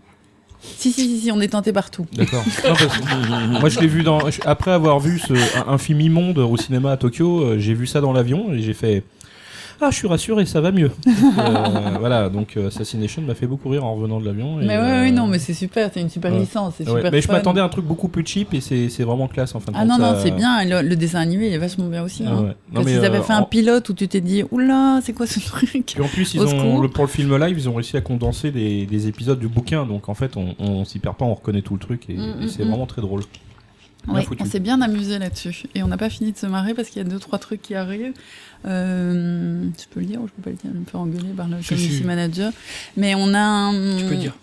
[0.62, 2.07] Si, si, si, si, on est tenté partout.
[2.12, 2.45] D'accord.
[3.61, 4.20] Moi, je l'ai vu dans.
[4.45, 5.32] Après avoir vu ce...
[5.59, 8.61] un, un film immonde au cinéma à Tokyo, euh, j'ai vu ça dans l'avion et
[8.61, 9.05] j'ai fait.
[9.82, 10.90] Ah, je suis rassuré, ça va mieux.
[11.07, 11.11] Euh,
[12.01, 14.61] voilà, donc euh, Assassination m'a fait beaucoup rire en revenant de l'avion.
[14.61, 16.39] et, Mais ouais, euh, ouais, non, mais c'est super, c'est une super ouais.
[16.40, 16.97] licence, c'est ouais.
[16.97, 19.61] super Mais je m'attendais à un truc beaucoup plus cheap et c'est vraiment classe en
[19.61, 21.86] fin de Ah non, non, ça- c'est bien, le, le dessin animé, il est vachement
[21.86, 22.24] bien aussi.
[22.27, 22.36] Ah hein.
[22.43, 22.47] ouais.
[22.73, 25.12] Non, Quand mais, ils avaient euh, fait un pilote où tu t'es dit, oula, c'est
[25.15, 27.74] quoi ce truc Puis en plus, ils ont, le, pour le film live, ils ont
[27.74, 29.86] réussi à condenser des, des épisodes du bouquin.
[29.86, 32.43] Donc en fait, on, on s'y perd pas, on reconnaît tout le truc et, Mm,
[32.43, 33.23] et c'est mm, vraiment très drôle.
[34.09, 35.64] Ouais, on s'est bien amusé là-dessus.
[35.74, 37.60] Et on n'a pas fini de se marrer parce qu'il y a deux, trois trucs
[37.62, 38.12] qui arrivent.
[38.66, 40.70] Euh, je peux le dire ou je peux pas le dire?
[40.72, 42.52] Je me faire engueuler par le community manager.
[42.97, 43.97] Mais on a un...
[43.98, 44.35] Tu peux dire.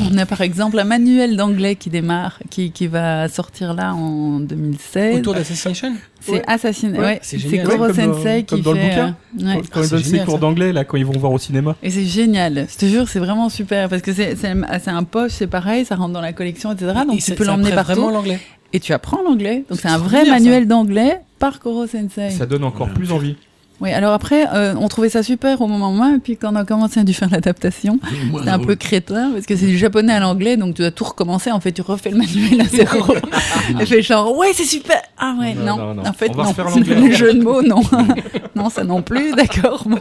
[0.00, 4.38] On a par exemple un manuel d'anglais qui démarre, qui, qui va sortir là en
[4.38, 5.16] 2016.
[5.18, 5.92] Autour d'Assassination?
[6.20, 6.42] C'est Ouais.
[6.46, 6.92] Assassin.
[6.92, 7.38] Ouais, Ouais, c'est.
[7.38, 8.88] Goro Ouais, comme Sensei qui comme dans le fait.
[8.90, 9.16] bouquin.
[9.40, 9.62] euh, ouais.
[9.72, 11.74] Quand ils c'est donnent ses génial, cours d'anglais, là, quand ils vont voir au cinéma.
[11.82, 12.68] Et c'est génial.
[12.72, 14.46] Je te jure, c'est vraiment super parce que c'est
[14.86, 16.92] un poche, c'est pareil, ça rentre dans la collection, etc.
[17.08, 17.92] Donc Et tu peux l'emmener partout.
[17.94, 18.38] vraiment l'anglais.
[18.74, 19.64] Et tu apprends l'anglais.
[19.70, 22.30] Donc C'est un vrai bien, manuel d'anglais par Koro Sensei.
[22.30, 23.36] Ça donne encore plus envie.
[23.80, 26.56] Oui, alors après, euh, on trouvait ça super au moment où, et puis quand on
[26.56, 27.98] a commencé à dû faire l'adaptation,
[28.36, 31.04] c'était un peu crétin, parce que c'est du japonais à l'anglais, donc tu dois tout
[31.04, 33.14] recommencer, en fait, tu refais le manuel à zéro.
[33.80, 36.06] Elle fait genre, ouais, c'est super Ah ouais, Non, non, non, non.
[36.08, 37.00] en fait, On va non.
[37.00, 37.82] Les jeux de mots, non.
[38.54, 39.98] non, ça non plus, d'accord, bon,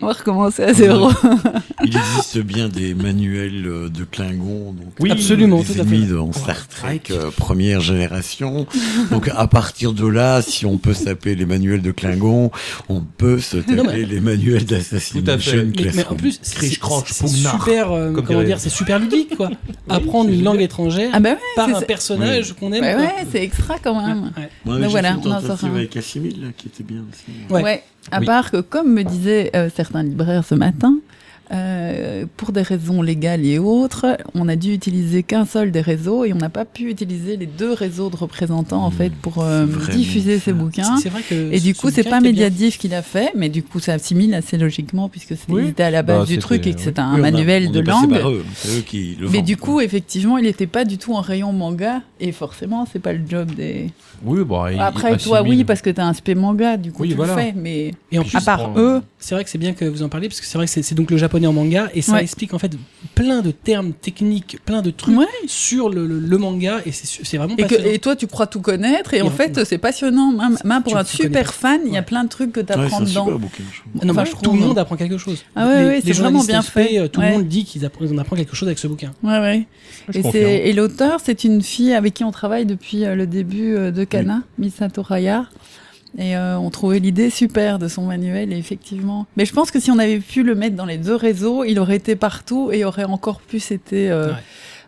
[0.00, 1.10] on va recommencer à zéro.
[1.84, 4.72] Il existe bien des manuels euh, de Klingon.
[4.72, 5.98] Donc, Oui, absolument, tout à fait.
[6.06, 8.66] dans Star Trek euh, première génération.
[9.10, 12.50] Donc à partir de là, si on peut s'appeler les manuels de Klingon,
[12.88, 15.70] on peut se taper les manuels d'Assassination.
[15.76, 19.50] Mais, mais en plus, c'est super, euh, comme comment dire, c'est super ludique, quoi.
[19.88, 22.82] Apprendre une langue étrangère Ah bah ouais, par un personnage qu'on aime.
[22.82, 23.02] Quoi.
[23.04, 24.32] ouais, c'est extra quand même.
[24.36, 24.48] Ouais.
[24.64, 25.74] Moi, Donc voilà, on en tentative sort un.
[25.76, 27.52] avec Assimil, là, qui était bien aussi.
[27.52, 27.62] Ouais.
[27.62, 27.82] Ouais.
[28.10, 28.26] À Oui.
[28.26, 30.96] part que, comme me disaient euh, certains libraires ce matin,
[31.52, 36.24] euh, pour des raisons légales et autres, on a dû utiliser qu'un seul des réseaux
[36.24, 39.66] et on n'a pas pu utiliser les deux réseaux de représentants en fait pour euh,
[39.86, 40.96] c'est diffuser ces bouquins.
[40.96, 41.52] C'est- C'est vrai que.
[41.52, 42.20] Et du coup, c'est pas.
[42.20, 45.72] Mediatif qui l'a fait, mais du coup, ça assimile assez logiquement puisque c'était Oui.
[45.78, 46.82] à la base Bah, du truc et que oui.
[46.84, 48.18] c'était un Oui, on a- manuel on de est passé langue.
[48.18, 49.74] par eux, c'est eux qui le Mais vendent, du quoi.
[49.74, 53.20] coup, effectivement, il n'était pas du tout en rayon manga et forcément, c'est pas le
[53.28, 53.90] job des.
[54.24, 57.02] Oui, bon, il- Après, il toi, oui, parce que t'as un spé manga, du coup,
[57.02, 57.34] Oui, tu voilà.
[57.34, 59.58] le fais, mais Et en Puis plus, à part prend- eux, c'est vrai que c'est
[59.58, 61.52] bien que vous en parliez parce que c'est vrai que c'est- donc le japonais en
[61.52, 62.22] manga et ça Ouais.
[62.22, 62.72] explique en fait
[63.14, 65.26] plein de termes techniques, plein de trucs Ouais.
[65.46, 67.90] sur le, le- le manga et c'est vraiment Et, que, passionnant.
[67.90, 70.32] et toi, tu crois tout connaître, et, Et en en- fait, c'est passionnant.
[70.32, 72.60] Même, même pour Tu- un tu super fan, il y a plein de trucs que
[72.60, 73.26] tu apprends dedans.
[74.02, 75.44] non, Enfin, tout le monde apprend quelque chose.
[75.54, 76.98] Ah ouais, les, ouais, les c'est vraiment bien fait.
[76.98, 79.12] euh, Tout le monde dit qu'ils appre- on apprend quelque chose avec ce bouquin.
[79.22, 79.66] Ouais, ouais.
[80.34, 84.04] Et l'auteur, c'est une fille avec qui on travaille depuis euh, le début euh, de
[84.06, 85.46] Kana, Misato Raya.
[86.18, 89.26] Et euh, on trouvait l'idée super de son manuel, et effectivement.
[89.36, 91.78] Mais je pense que si on avait pu le mettre dans les deux réseaux, il
[91.78, 94.34] aurait été partout et aurait encore plus été euh, Ouais.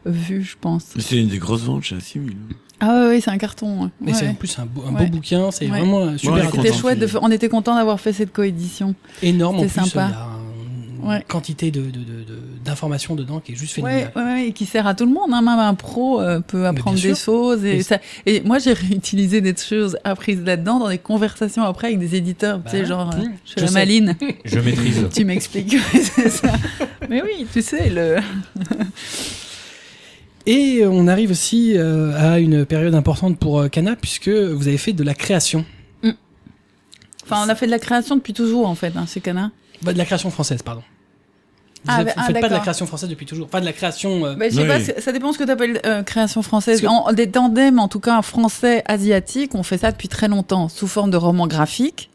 [0.06, 0.84] vu, je pense.
[0.98, 2.32] C'est une des grosses ventes chez Assimil.
[2.50, 2.54] hein.
[2.80, 3.82] Ah ouais, ouais, c'est un carton.
[3.82, 3.88] ouais.
[4.00, 5.04] Mais c'est en plus un, beau, un Ouais.
[5.06, 5.78] beau bouquin, c'est Ouais.
[5.80, 6.48] vraiment euh, super.
[6.50, 8.94] C'était chouette, de on était content d'avoir fait cette coédition.
[9.22, 9.68] énorme en plus.
[9.68, 9.88] Sympa.
[9.92, 10.37] Il y a un-
[11.02, 11.24] Ouais.
[11.28, 14.10] quantité de, de- de- de- d'informations dedans qui est juste phénoménale.
[14.16, 15.30] ouais, ouais, et qui sert à tout le monde.
[15.32, 15.42] Hein.
[15.42, 17.64] Même un pro euh, peut apprendre des choses.
[17.64, 21.98] Et, ça, et moi, j'ai réutilisé des choses apprises là-dedans dans des conversations après avec
[21.98, 22.58] des éditeurs.
[22.58, 23.72] Bah, tu sais, genre, euh, je suis la sais.
[23.74, 24.16] maline.
[24.44, 25.06] Je maîtrise.
[25.14, 25.76] tu m'expliques.
[25.92, 26.52] C'est ça.
[27.08, 28.16] Mais oui, tu sais, le.
[30.46, 34.78] Et on arrive aussi euh, à une période importante pour euh, Kana puisque vous avez
[34.78, 35.64] fait de la création.
[37.30, 39.50] Enfin, on a fait de la création depuis toujours, en fait, hein, chez Cana.
[39.82, 40.82] Bah, de la création française, pardon.
[41.84, 43.46] Vous Ah, êtes- bah, ah, faites pas de la création française depuis toujours.
[43.46, 44.24] Enfin, de la création.
[44.26, 44.92] euh, Bah, je sais Oui.
[44.94, 46.84] pas, ça dépend ce que tu appelles création française.
[46.86, 50.88] En, des tandems, en tout cas, français, asiatique, on fait ça depuis très longtemps, sous
[50.88, 52.10] forme de roman graphique,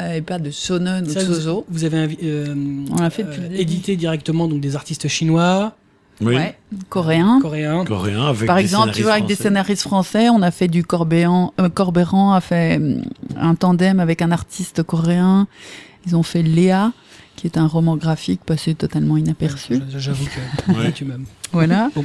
[0.00, 1.64] euh, et pas de shonen ou de ça, vous, shoujo.
[1.68, 2.54] vous avez euh,
[2.92, 5.76] On l'a fait édité directement donc des artistes chinois,
[6.20, 6.34] Oui.
[6.34, 6.58] Ouais,
[6.88, 7.38] coréen.
[7.40, 7.84] coréens.
[7.84, 10.82] Coréen avec Par des exemple, tu vois, avec des scénaristes français, on a fait du
[10.84, 11.54] Corbéan.
[11.60, 13.00] Euh, Corbéran a fait euh,
[13.36, 15.46] un tandem avec un artiste coréen.
[16.06, 16.92] Ils ont fait Léa,
[17.36, 19.80] qui est un roman graphique passé totalement inaperçu.
[19.96, 20.92] J'avoue que Ouais.
[20.94, 21.26] tu m'aimes.
[21.52, 21.90] Voilà.
[21.94, 22.02] Bon.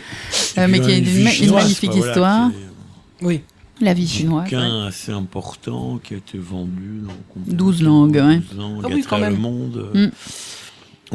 [0.57, 1.49] Et Euh, mais qui a une magnifique
[1.91, 2.51] quoi, voilà, histoire.
[2.51, 3.41] qui est- Oui.
[3.81, 4.45] La vie chinoise.
[4.45, 4.57] ouais.
[4.57, 8.37] bouquin assez important qui a été vendu dans combien 12 de- langues, ouais.
[8.37, 9.41] 12 langues Ah à oui, quand travers le même.
[9.41, 10.11] monde, euh, Mm.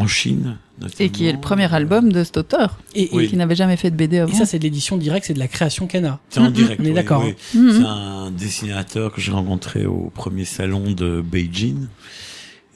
[0.02, 0.94] en Chine notamment.
[1.00, 3.28] Et qui est le premier album de cet auteur, Et, et- Oui.
[3.28, 4.30] qui n'avait jamais fait de BD avant.
[4.32, 6.20] et ça, c'est de l'édition directe, c'est de la création Kana.
[6.28, 6.80] C'est en Mm, direct.
[6.80, 7.34] on est oui, d'accord, oui.
[7.52, 11.86] C'est un dessinateur que j'ai rencontré au premier salon de Beijing.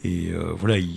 [0.05, 0.91] Et euh, voilà, il,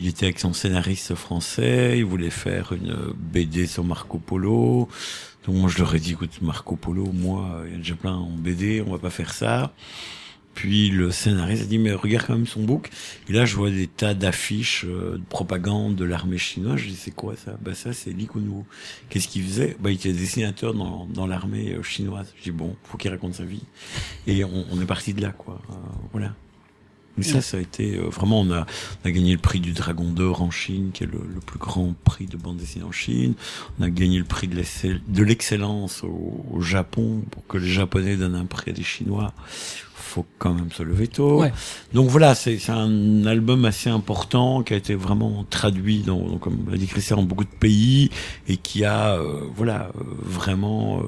[0.00, 4.88] il était avec son scénariste français, il voulait faire une BD sur Marco Polo.
[5.46, 8.14] Donc moi je leur ai dit, écoute Marco Polo, moi il y a déjà plein
[8.14, 9.72] en BD, on va pas faire ça.
[10.54, 12.90] Puis le scénariste a dit, mais regarde quand même son book.
[13.28, 16.78] Et là je vois des tas d'affiches euh, de propagande de l'armée chinoise.
[16.78, 17.56] Je dis, c'est quoi ça?
[17.62, 18.64] Bah ça c'est Lee Kuan-Yew.
[19.08, 19.76] Qu'est-ce qu'il faisait?
[19.80, 22.32] Bah il était dessinateur dans, dans l'armée euh, chinoise.
[22.38, 23.62] Je dis, bon, faut qu'il raconte sa vie.
[24.26, 25.62] Et on, on est parti de là, quoi.
[25.70, 25.74] Euh,
[26.12, 26.34] voilà.
[27.18, 28.60] Mais ça, ça a été euh, vraiment, on a,
[29.04, 31.58] on a gagné le prix du Dragon d'Or en Chine, qui est le, le plus
[31.58, 33.34] grand prix de bande dessinée en Chine.
[33.78, 37.68] On a gagné le prix de l'excell- de l'excellence au, au Japon, pour que les
[37.68, 39.34] Japonais donnent un prix à des Chinois.
[40.12, 41.40] Faut quand même se lever tôt.
[41.40, 41.52] Ouais.
[41.94, 46.66] Donc voilà, c'est un album assez important qui a été vraiment traduit dans, dans, comme
[46.70, 48.10] l'a dit Christian, dans beaucoup de pays
[48.46, 51.02] et qui a, euh, voilà, euh, vraiment, euh,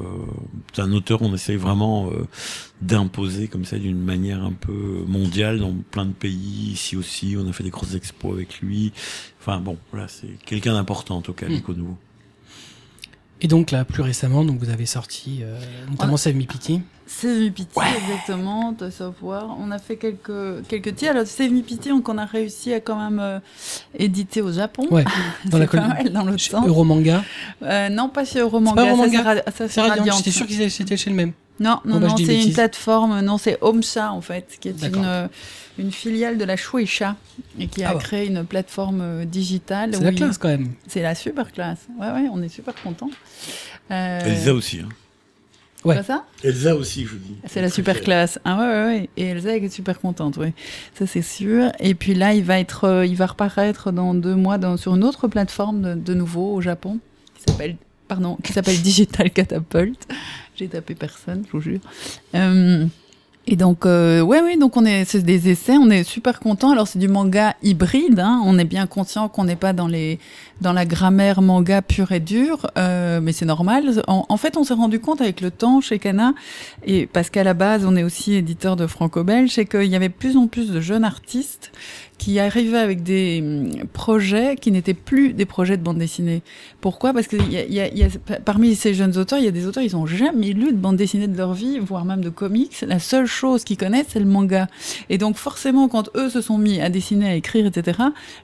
[0.73, 2.27] c'est un auteur, on essaye vraiment euh,
[2.81, 6.71] d'imposer comme ça d'une manière un peu mondiale dans plein de pays.
[6.73, 8.93] Ici aussi, on a fait des grosses expos avec lui.
[9.41, 11.53] Enfin bon, voilà, c'est quelqu'un d'important en tout cas, Mm.
[11.53, 11.97] Nico Nouveau.
[13.45, 15.59] Et donc là, plus récemment, donc vous avez sorti euh,
[15.91, 16.81] notamment Save Me Pity.
[17.07, 19.55] Save Me Pity, exactement, de savoir.
[19.61, 21.11] On a fait quelques, quelques titres.
[21.11, 23.39] Alors, Save Me Pity, donc on a réussi à quand même euh,
[23.99, 24.87] éditer au Japon.
[24.91, 25.05] Ouais,
[25.45, 26.67] dans la C'est pas col- mal dans l'autre sens.
[26.67, 27.23] Euromanga.
[27.63, 28.83] Euh, non, pas chez C'est Euromanga.
[29.23, 30.17] pas c'est ça, c'est Radiant.
[30.17, 31.33] J'étais sûr que c'était chez le même.
[31.61, 33.21] Non, non, Bon, bah, non, c'est une plateforme.
[33.21, 35.29] Non, c'est Omsha en fait, qui est une, euh,
[35.79, 37.17] une filiale de la Shueisha
[37.61, 38.03] et qui a Ah ouais.
[38.03, 39.95] créé une plateforme euh, digitale.
[39.95, 40.73] C'est la classe quand même.
[40.89, 41.87] C'est la super classe.
[41.99, 43.11] Ouais, ouais, on est super contents.
[43.91, 44.81] Euh, Elsa aussi.
[44.81, 44.89] Hein.
[45.85, 46.03] Ouais.
[46.03, 46.25] ça?
[46.43, 47.37] Elsa aussi, je dis.
[47.47, 48.39] C'est la super classe.
[48.45, 49.11] Ah ouais, ouais, ouais.
[49.19, 50.53] Et Elsa est super contente, oui.
[50.99, 51.71] Ça, c'est sûr.
[51.79, 54.95] Et puis là, il va être, euh, il va reparaître dans deux mois dans, sur
[54.97, 56.99] une autre plateforme de, de nouveau au Japon
[57.37, 57.77] qui s'appelle,
[58.09, 60.09] pardon, qui s'appelle Digital Catapult.
[60.57, 61.81] J'ai tapé personne, je vous jure.
[62.35, 62.87] Euh,
[63.47, 66.71] et donc, euh, ouais, oui, donc on est, c'est des essais, on est super content.
[66.71, 68.41] Alors c'est du manga hybride, hein.
[68.45, 70.19] on est bien conscient qu'on n'est pas dans les,
[70.63, 74.03] dans la grammaire manga pure et dure, euh, mais c'est normal.
[74.07, 76.33] En, fait, on s'est rendu compte avec le temps chez Kana,
[76.87, 80.09] et parce qu'à la base, on est aussi éditeur de franco-belge, c'est qu'il y avait
[80.09, 81.71] plus en plus de jeunes artistes
[82.25, 86.41] qui arrivaient avec des hum, projets qui n'étaient plus des projets de bande dessinée.
[86.81, 87.13] Pourquoi?
[87.13, 87.37] Parce que
[88.47, 90.97] parmi ces jeunes auteurs, il y a des auteurs, ils n'ont jamais lu de bande
[90.97, 92.83] dessinée de leur vie, voire même de comics.
[92.89, 94.69] La seule chose qu'ils connaissent, c'est le manga.
[95.11, 97.99] Et donc forcément, quand eux se sont mis à dessiner, à écrire, etc.,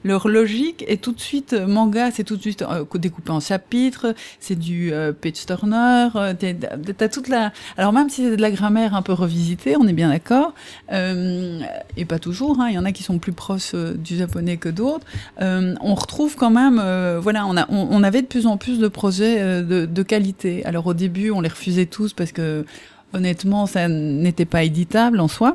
[0.05, 3.41] leur logique est tout de suite euh, manga, c'est tout de suite euh, découpé en
[3.41, 7.51] chapitres, c'est du euh, page turner, euh, t'as toute la...
[7.79, 10.53] Alors même si c'est de la grammaire un peu revisitée, on est bien d'accord,
[10.93, 14.57] et pas toujours, hein, il y en a qui sont plus proches euh, du japonais
[14.57, 15.07] que d'autres,
[15.41, 18.57] euh, on retrouve quand même, euh, voilà, on, a, on, on avait de plus en
[18.57, 20.65] plus de projets de, de qualité.
[20.65, 22.65] Alors au début, on les refusait tous parce que
[23.13, 25.55] honnêtement, ça n'était pas éditable en soi.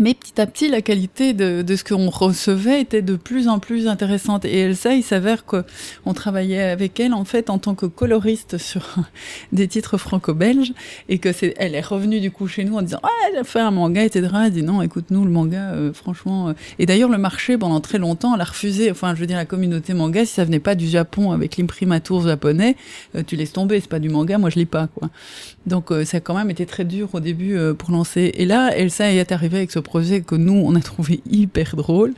[0.00, 3.58] Mais petit à petit, la qualité de, de ce qu'on recevait était de plus en
[3.58, 4.44] plus intéressante.
[4.44, 8.94] Et Elsa, il s'avère qu'on travaillait avec elle, en fait, en tant que coloriste sur
[9.52, 10.72] des titres franco-belges.
[11.08, 13.58] Et que c'est, elle est revenue, du coup, chez nous en disant, ah, j'ai fait
[13.58, 14.28] un manga, etc.
[14.46, 16.50] Elle dit, non, écoute, nous, le manga, euh, franchement.
[16.50, 16.52] euh.
[16.78, 19.46] Et d'ailleurs, le marché, pendant très longtemps, elle a refusé, enfin, je veux dire, la
[19.46, 22.76] communauté manga, si ça venait pas du Japon avec l'imprimatur japonais,
[23.16, 25.10] euh, tu laisses tomber, c'est pas du manga, moi, je lis pas, quoi.
[25.66, 28.32] Donc, ça a quand même été très dur au début pour lancer.
[28.36, 32.12] Et là, Elsa est arrivée avec ce projet que nous, on a trouvé hyper drôle.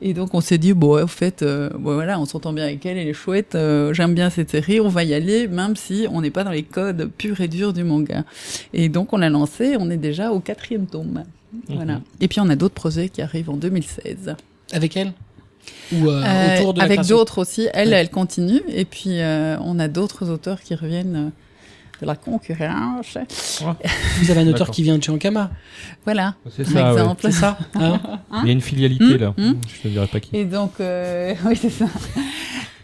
[0.00, 2.84] Et donc, on s'est dit, bon, au fait, euh, bon, voilà, on s'entend bien avec
[2.86, 6.06] elle, elle est chouette, euh, j'aime bien cette série, on va y aller, même si
[6.12, 8.24] on n'est pas dans les codes purs et durs du manga.
[8.72, 11.24] Et donc, on l'a lancé, on est déjà au quatrième tome.
[11.68, 12.00] Voilà.
[12.20, 14.36] Et puis, on a d'autres projets qui arrivent en 2016.
[14.72, 15.12] Avec elle
[15.92, 17.68] Ou euh, Euh, autour de la avec d'autres aussi.
[17.74, 17.94] Elle, Ouais.
[17.96, 18.62] elle continue.
[18.68, 21.30] Et puis, euh, on a d'autres auteurs qui reviennent
[22.00, 23.16] de la concurrence.
[24.20, 25.50] Vous avez un auteur qui vient de chez Ankama.
[26.04, 26.34] Voilà.
[26.54, 26.98] C'est ça, ouais.
[26.98, 27.20] exemple.
[27.24, 28.00] C'est ça hein?
[28.42, 29.34] Il y a une filialité Hum, là.
[29.38, 29.56] hum.
[29.76, 30.36] Je te dirai pas qui.
[30.36, 31.86] Et donc, euh, oui, c'est ça.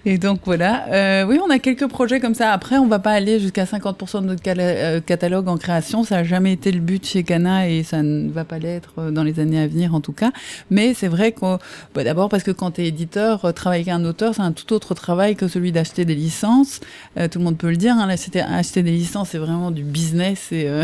[0.05, 2.53] Et donc voilà, Euh, oui, on a quelques projets comme ça.
[2.53, 6.03] Après, on va pas aller jusqu'à 50% de notre euh, catalogue en création.
[6.03, 9.11] Ça a jamais été le but chez Cana et ça ne va pas l'être euh,
[9.12, 10.33] dans les années à venir en tout cas.
[10.70, 11.59] Mais c'est vrai qu'on,
[11.95, 14.53] bah, d'abord parce que quand tu es éditeur, euh, travailler avec un auteur, c'est un
[14.53, 16.81] tout autre travail que celui d'acheter des licences.
[17.16, 17.95] Euh, tout le monde peut le dire.
[17.95, 20.69] Hein, acheter des licences, c'est vraiment du business et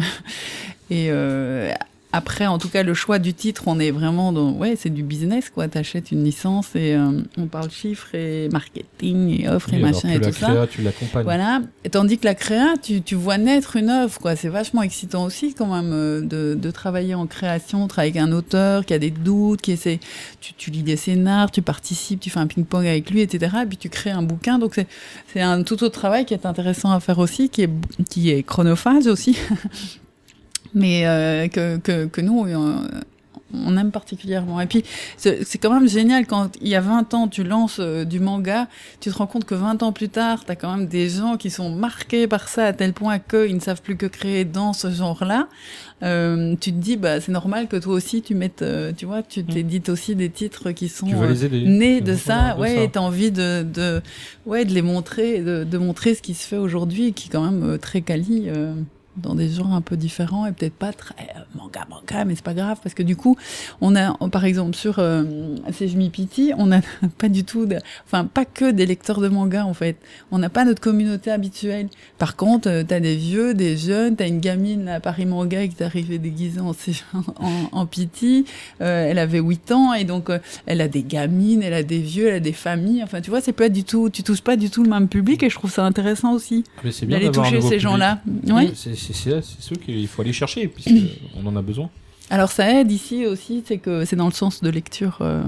[0.90, 1.70] et euh,
[2.10, 5.02] après, en tout cas, le choix du titre, on est vraiment dans, ouais, c'est du
[5.02, 5.68] business, quoi.
[5.68, 10.08] T'achètes une licence et euh, on parle chiffres et marketing et offres et Oui, machin
[10.08, 10.46] et tout ça.
[10.46, 11.24] créa, tu l'accompagnes.
[11.24, 11.60] Voilà.
[11.84, 14.36] Et tandis que la créa, tu, tu vois naître une œuvre, quoi.
[14.36, 18.32] C'est vachement excitant aussi, quand même, euh, de, de travailler en création, travailler avec un
[18.32, 20.00] auteur qui a des doutes, qui essaie,
[20.40, 23.54] tu, tu lis des scénars, tu participes, tu fais un ping-pong avec lui, etc.
[23.62, 24.58] Et puis tu crées un bouquin.
[24.58, 24.86] Donc c'est,
[25.32, 27.70] c'est un tout autre travail qui est intéressant à faire aussi, qui est,
[28.08, 29.36] qui est chronophage aussi.
[30.74, 32.76] Mais euh, que, que, que nous, euh,
[33.54, 34.60] on aime particulièrement.
[34.60, 34.84] Et puis,
[35.16, 38.68] c'est quand même génial quand il y a 20 ans, tu lances euh, du manga,
[39.00, 41.36] tu te rends compte que 20 ans plus tard, tu as quand même des gens
[41.36, 44.72] qui sont marqués par ça à tel point qu'ils ne savent plus que créer dans
[44.72, 45.48] ce genre-là.
[46.02, 49.22] Euh, tu te dis, bah, c'est normal que toi aussi, tu mettes, euh, tu vois,
[49.22, 51.14] tu t'édites aussi des titres qui sont Tu
[51.66, 52.54] nés de ça.
[52.54, 54.00] de ouais, et t'as envie de, de,
[54.46, 57.50] ouais, de les montrer, de, de montrer ce qui se fait aujourd'hui, qui est quand
[57.50, 58.48] même très quali.
[59.22, 62.44] Dans des genres un peu différents et peut-être pas très euh, manga manga, mais c'est
[62.44, 63.36] pas grave parce que du coup,
[63.80, 65.24] on a par exemple sur euh,
[66.12, 66.80] Pity, on n'a
[67.18, 67.76] pas du tout, de,
[68.06, 69.96] enfin pas que des lecteurs de manga en fait.
[70.30, 71.88] On n'a pas notre communauté habituelle.
[72.18, 75.76] Par contre, euh, t'as des vieux, des jeunes, t'as une gamine à Paris Manga qui
[75.78, 76.72] est arrivée déguisée en,
[77.40, 78.44] en, en Pity.
[78.80, 82.00] Euh, elle avait 8 ans et donc euh, elle a des gamines, elle a des
[82.00, 83.02] vieux, elle a des familles.
[83.02, 85.42] Enfin, tu vois, c'est pas du tout, tu touches pas du tout le même public
[85.42, 88.20] et je trouve ça intéressant aussi c'est d'aller toucher ces gens-là.
[88.48, 88.72] Ouais.
[88.74, 91.88] C'est c'est- c'est- c'est ceux qu'il faut aller chercher, puisqu'on en a besoin.
[92.30, 95.42] Alors ça aide ici aussi, c'est que c'est dans le sens de lecture euh,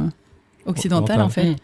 [0.66, 1.56] occidentale en fait.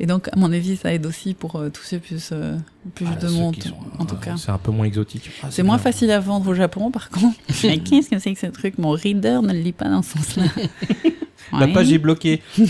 [0.00, 2.56] Et donc à mon avis, ça aide aussi pour euh, toucher plus euh,
[2.94, 3.62] plus Ah, de ceux monde.
[3.62, 4.36] sont, en tout euh, cas.
[4.36, 5.30] C'est un peu moins exotique.
[5.42, 5.82] Ah, C'est moins bien.
[5.84, 7.36] facile à vendre au Japon, par contre.
[7.64, 8.78] Mais qu'est-ce que c'est que ce truc?
[8.78, 10.44] Mon reader ne le lit pas dans ce sens-là.
[11.58, 12.42] La page est bloquée.
[12.56, 12.64] c'est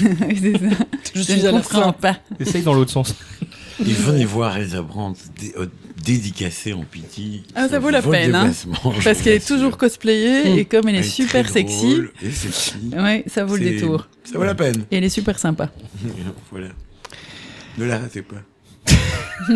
[0.59, 0.77] ça.
[1.15, 1.93] Je Je suis ne à la comprends fin.
[1.94, 2.16] pas.
[2.39, 3.15] Essaye dans l'autre sens.
[3.81, 5.19] Et venez voir Elsa Brandt
[5.56, 5.66] euh,
[6.05, 7.43] dédicacée en pity.
[7.55, 8.52] Ah, ça vaut la peine, hein.
[9.02, 12.31] Parce qu'elle est toujours cosplayée et comme elle est Elle super très sexy, drôle Et
[12.31, 12.74] sexy.
[12.97, 14.09] ouais, ça vaut le détour.
[14.24, 14.85] Ça vaut la peine.
[14.90, 15.70] Et elle est super sympa.
[16.51, 16.68] voilà.
[17.78, 18.36] Ne la ratez pas.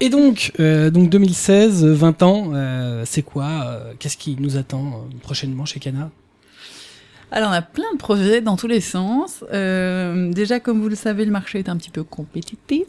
[0.00, 4.56] Et donc, euh, donc 2016, euh, 20 ans, euh, c'est quoi euh, Qu'est-ce qui nous
[4.56, 6.10] attend euh, prochainement chez Kana?
[7.34, 9.42] Alors, on a plein de projets dans tous les sens.
[9.54, 12.84] Euh, déjà, comme vous le savez, le marché est un petit peu compétitif.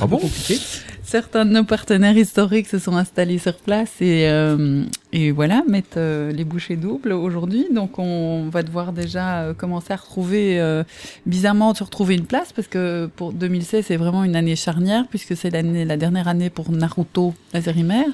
[0.00, 0.18] Ah bon?
[0.18, 0.58] Compliqué.
[1.04, 4.82] Certains de nos partenaires historiques se sont installés sur place et, euh,
[5.12, 7.68] et voilà, mettent euh, les bouchées doubles aujourd'hui.
[7.70, 10.82] Donc, on va devoir déjà euh, commencer à retrouver, euh,
[11.26, 15.36] bizarrement, se retrouver une place parce que pour 2016, c'est vraiment une année charnière puisque
[15.36, 18.08] c'est l'année, la dernière année pour Naruto, la série mère.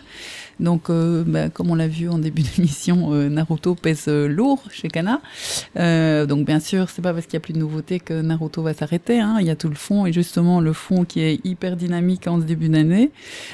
[0.60, 4.62] Donc, euh, bah, comme on l'a vu en début d'émission, euh, Naruto pèse euh, lourd
[4.70, 5.20] chez Kana.
[5.76, 8.62] Euh, donc, bien sûr, c'est pas parce qu'il y a plus de nouveautés que Naruto
[8.62, 9.20] va s'arrêter.
[9.20, 9.36] Hein.
[9.40, 12.40] Il y a tout le fond et justement le fond qui est hyper dynamique en
[12.40, 13.10] ce début d'année.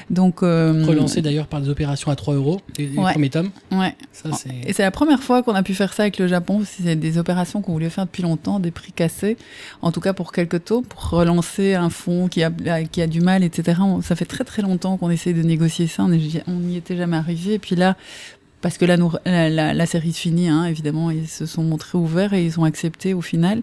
[0.09, 3.11] Donc, Relancé d'ailleurs par les opérations à 3 euros, les, Ouais.
[3.11, 3.49] premiers tomes.
[3.71, 3.95] Ouais.
[4.13, 4.29] Ça.
[4.65, 6.61] Et c'est la première fois qu'on a pu faire ça avec le Japon.
[6.65, 9.37] C'est des opérations qu'on voulait faire depuis longtemps, des prix cassés.
[9.81, 12.51] En tout cas pour quelques taux, pour relancer un fonds qui a,
[12.89, 13.79] qui a du mal, etc.
[13.81, 16.03] On- ça fait très très longtemps qu'on essaie de négocier ça.
[16.03, 17.53] On est- on n'y était jamais arrivé.
[17.53, 17.95] Et puis là,
[18.65, 22.43] parce que la, la, série se finit, hein, évidemment, ils se sont montrés ouverts et
[22.43, 23.61] ils ont accepté au final.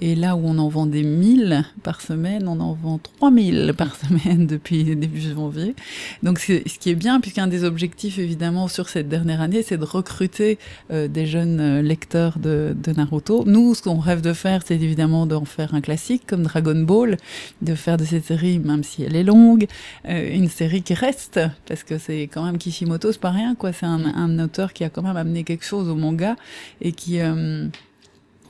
[0.00, 3.96] Et là où on en vend des 1000 par semaine, on en vend 3000 par
[4.26, 5.74] semaine depuis début janvier.
[6.22, 9.84] Donc ce qui est bien, puisqu'un des objectifs évidemment sur cette dernière année, c'est de
[9.84, 10.58] recruter
[10.90, 13.44] euh, des jeunes euh, lecteurs de, Naruto.
[13.46, 17.16] Nous, ce qu'on rêve de faire, c'est évidemment d'en faire un classique comme Dragon Ball,
[17.62, 19.66] de faire de cette série, même si elle est longue,
[20.06, 23.72] euh, une série qui reste, parce que c'est quand même Kishimoto, c'est pas rien, quoi.
[23.72, 26.36] C'est un auteur qui a quand même amené quelque chose au manga
[26.80, 27.68] et qui euh,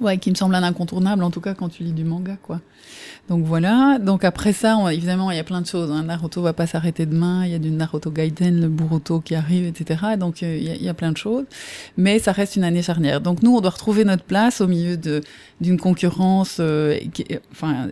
[0.01, 2.61] Ouais, qui me semble un incontournable, en tout cas quand tu lis du manga, quoi.
[3.29, 3.99] Donc voilà.
[4.01, 5.91] Donc après ça, évidemment, il y a plein de choses.
[5.93, 6.03] Hein.
[6.03, 7.47] Naruto va pas s'arrêter demain.
[7.47, 10.17] Il y a du Naruto Gaiden, le Boruto qui arrive, etc.
[10.19, 11.45] Donc euh, il y, a, plein de choses.
[11.97, 13.21] Mais ça reste une année charnière.
[13.21, 15.21] Donc nous, on doit retrouver notre place au milieu de
[15.61, 17.89] d'une concurrence, euh, qui, enfin,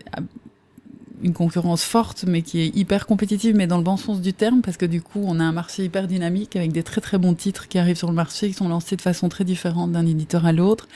[1.22, 4.60] une concurrence forte, mais qui est hyper compétitive, mais dans le bon sens du terme,
[4.60, 7.34] parce que du coup, on a un marché hyper dynamique avec des très très bons
[7.34, 10.46] titres qui arrivent sur le marché, qui sont lancés de façon très différente d'un éditeur
[10.46, 10.88] à l'autre,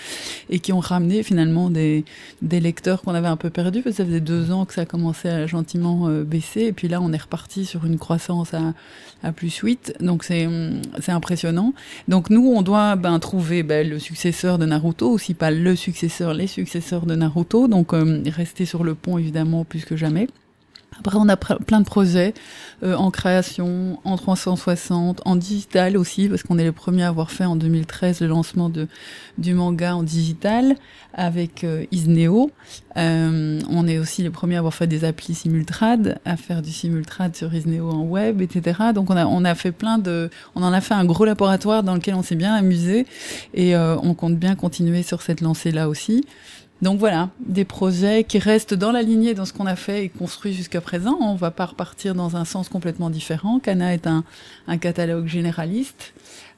[0.50, 2.04] et qui ont ramené finalement des,
[2.42, 4.84] des lecteurs qu'on avait un peu perdus, parce que ça faisait deux ans que ça
[4.84, 8.74] commençait à gentiment euh, baisser, et puis là, on est reparti sur une croissance à,
[9.22, 10.48] à plus 8, donc c'est
[11.08, 11.72] impressionnant.
[12.08, 16.34] Donc nous, on doit ben, trouver ben, le successeur de Naruto, aussi pas le successeur,
[16.34, 20.15] les successeurs de Naruto, donc euh, rester sur le pont évidemment plus que jamais.
[20.98, 22.32] Après, on a plein de projets
[22.82, 27.30] euh, en création, en 360, en digital aussi, parce qu'on est les premiers à avoir
[27.30, 28.88] fait en 2013 le lancement de,
[29.38, 30.74] du manga en digital
[31.12, 32.50] avec euh, Isneo.
[32.96, 36.70] Euh, on est aussi les premiers à avoir fait des applis simultrad, à faire du
[36.70, 38.78] simultrad sur Isneo en web, etc.
[38.94, 41.82] Donc on a, on a fait plein de, on en a fait un gros laboratoire
[41.82, 43.06] dans lequel on s'est bien amusé
[43.54, 46.24] et euh, on compte bien continuer sur cette lancée-là aussi.
[46.82, 50.08] Donc voilà, des projets qui restent dans la lignée dans ce qu'on a fait et
[50.10, 51.16] construit jusqu'à présent.
[51.22, 53.58] On va pas repartir dans un sens complètement différent.
[53.60, 54.24] Cana est un,
[54.68, 56.12] un catalogue généraliste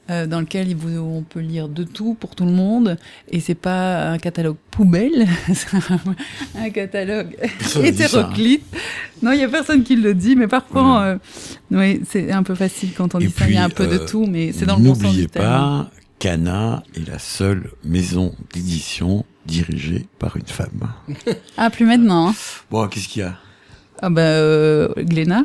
[0.09, 2.97] euh, dans lequel vous- on peut lire de tout pour tout le monde
[3.29, 7.37] et c'est pas un catalogue poubelle, c'est un, un catalogue
[7.75, 7.83] ne hein.
[7.85, 8.65] hétéroclite.
[9.21, 11.17] Non, il y a personne qui le dit, mais parfois, euh,
[11.71, 13.45] oui, c'est un peu facile quand on Et dit ça.
[13.47, 15.23] Il y a un peu de euh, tout, mais c'est dans le bon sens N'oubliez
[15.23, 15.45] du terme.
[15.45, 20.89] pas, Cana est la seule maison d'édition dirigée par une femme.
[21.57, 22.29] Ah, plus maintenant.
[22.29, 22.35] hein.
[22.71, 23.35] Bon, qu'est-ce qu'il y a?
[24.01, 25.43] Ah bah, euh, Gléna.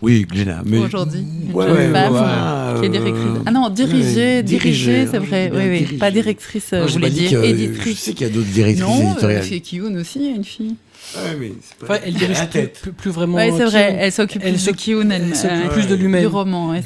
[0.00, 0.62] Oui, Gléna.
[0.64, 0.78] Mais...
[0.78, 3.42] Aujourd'hui, une Ouais, jeune ouais, femme ouais, qui est euh, directrice.
[3.46, 5.50] Ah non, dirigée, ouais, dirigée, c'est vrai.
[5.52, 5.78] Oui, oui.
[5.78, 5.96] dirigée.
[5.96, 7.98] Pas directrice, euh, Non, je voulais dit dire que- Je éditrice.
[7.98, 9.44] sais qu'il y a d'autres directrices Non, euh, éditoriales.
[9.44, 10.76] chez Kiyun aussi, il y a une fille.
[11.14, 13.36] Ouais, mais c'est pas Enfin, elle dirige plus, plus, plus vraiment.
[13.36, 16.20] Ouais, c'est vrai, elle s'occupe plus de Kyun, elle, elle s'occupe euh, plus de lui-même.
[16.22, 16.70] du roman.
[16.70, 16.82] ouais,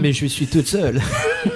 [0.00, 1.00] mais je suis toute seule.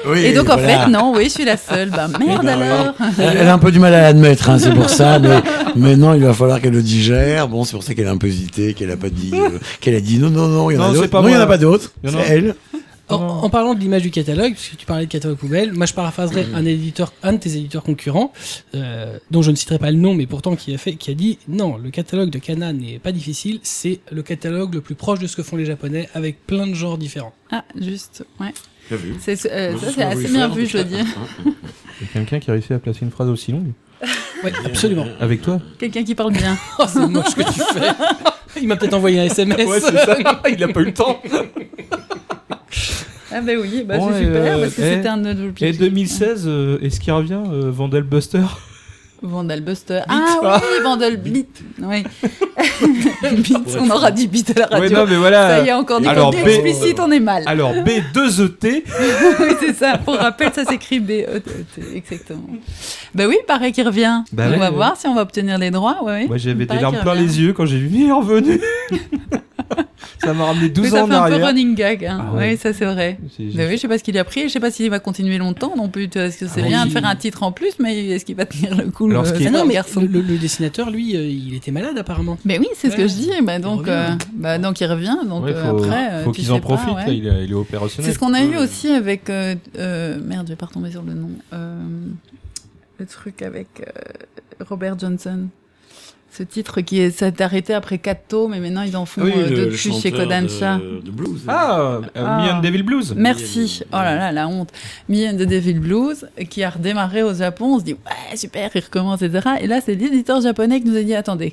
[0.06, 1.90] Oui, Et donc en fait, non, oui, je suis la seule.
[1.90, 2.94] Bah merde alors.
[3.18, 5.18] Elle, elle a un peu du mal à l'admettre, hein, c'est pour ça.
[5.18, 5.40] Mais
[5.74, 7.48] maintenant, il va falloir qu'elle le digère.
[7.48, 9.96] Bon, c'est pour ça qu'elle a un peu hésité, qu'elle a pas dit, euh, qu'elle
[9.96, 11.10] a dit non, non, non, il y en Non, a c'est d'autres.
[11.10, 11.92] pas Non, il y en a pas d'autres.
[12.04, 12.54] C'est elle.
[13.10, 15.86] En, en parlant de l'image du catalogue, parce que tu parlais de catalogue poubelle, moi
[15.86, 18.32] je paraphraserais un éditeur, un de tes éditeurs concurrents,
[18.74, 21.14] euh, dont je ne citerai pas le nom, mais pourtant qui a fait, qui a
[21.14, 25.18] dit non, le catalogue de Kana n'est pas difficile, c'est le catalogue le plus proche
[25.18, 27.34] de ce que font les Japonais, avec plein de genres différents.
[27.50, 28.52] Ah, juste, ouais.
[29.20, 31.04] C'est, euh, ça, ce c'est assez bien faire, vu, je tout dire.
[32.00, 33.72] Il y a quelqu'un qui a réussi à placer une phrase aussi longue
[34.42, 35.04] Ouais, absolument.
[35.20, 35.60] avec toi.
[35.78, 36.56] Quelqu'un qui parle bien.
[36.78, 37.90] Oh, c'est moche ce que tu fais.
[38.60, 39.60] Il m'a peut-être envoyé un SMS.
[40.50, 41.22] Il a pas eu le temps.
[43.32, 45.48] Ah bah oui, bah Bon, c'est super, euh, parce que c'était un de nos Et
[45.48, 45.78] objectifs.
[45.80, 48.42] 2016, euh, est-ce qu'il revient euh, Vandelbuster
[49.22, 50.00] Vandalbuster.
[50.08, 51.46] Ah oui, Vandalblit.
[51.82, 52.04] Oui.
[53.42, 54.88] Bit, on aura dit bit à la radio.
[54.88, 55.58] Ouais, non, mais voilà.
[55.58, 57.42] ça y est, encore des Alors, B- explicites, on est mal.
[57.46, 58.62] Alors B2ET.
[59.40, 59.98] oui, c'est ça.
[59.98, 61.10] Pour rappel, ça s'écrit B.
[61.10, 61.42] E
[61.94, 62.48] Exactement.
[63.14, 64.22] Bah oui, pareil qu'il revient.
[64.32, 64.74] Bah on ouais, va ouais.
[64.74, 66.02] voir si on va obtenir les droits.
[66.02, 66.26] Ouais.
[66.26, 68.58] Moi j'avais des larmes plein les yeux quand j'ai vu il est revenu.
[70.22, 71.46] Ça m'a ramené 12 Mais ans ça en fait un peu arrière.
[71.48, 72.04] running gag.
[72.04, 72.26] Hein.
[72.28, 72.50] Ah ouais.
[72.52, 73.18] Oui, ça c'est vrai.
[73.36, 74.98] C'est- Bah oui, je sais pas ce qu'il a pris, je sais pas s'il va
[74.98, 76.04] continuer longtemps non plus.
[76.14, 76.88] Est-ce que c'est Ah bien oui.
[76.88, 79.28] de faire un titre en plus, mais est-ce qu'il va tenir le coup Alors, le
[79.42, 82.38] est- Ah non, mais garçon le, le- le dessinateur, lui, euh, il était malade apparemment.
[82.44, 83.30] Mais oui, c'est ce que je dis.
[83.42, 83.90] Bah donc, revient.
[83.90, 85.16] euh, bah donc il revient.
[85.28, 88.10] Donc Ouais, euh, faut, après, faut qu'ils en profitent, là, il, est, il est opérationnel.
[88.10, 89.28] C'est ce qu'on a eu aussi avec.
[89.28, 91.30] merde, je vais pas retomber sur le nom.
[92.98, 95.46] Le truc avec euh, Robert Johnson.
[96.32, 99.32] Ce titre qui est- s'est arrêté après 4 tomes, et maintenant ils en font Oui,
[99.36, 100.78] euh, plus chez Kodansha.
[100.78, 101.42] De, de blues.
[101.48, 102.42] Ah, euh, Ah.
[102.46, 103.14] Me and Devil Blues.
[103.16, 103.82] Merci.
[103.92, 104.70] Oh là là, la honte.
[105.08, 107.74] Me and the Devil Blues, qui a redémarré au Japon.
[107.74, 109.48] On se dit, ouais, super, il recommence, etc.
[109.60, 111.52] Et là, c'est l'éditeur japonais qui nous a dit, attendez,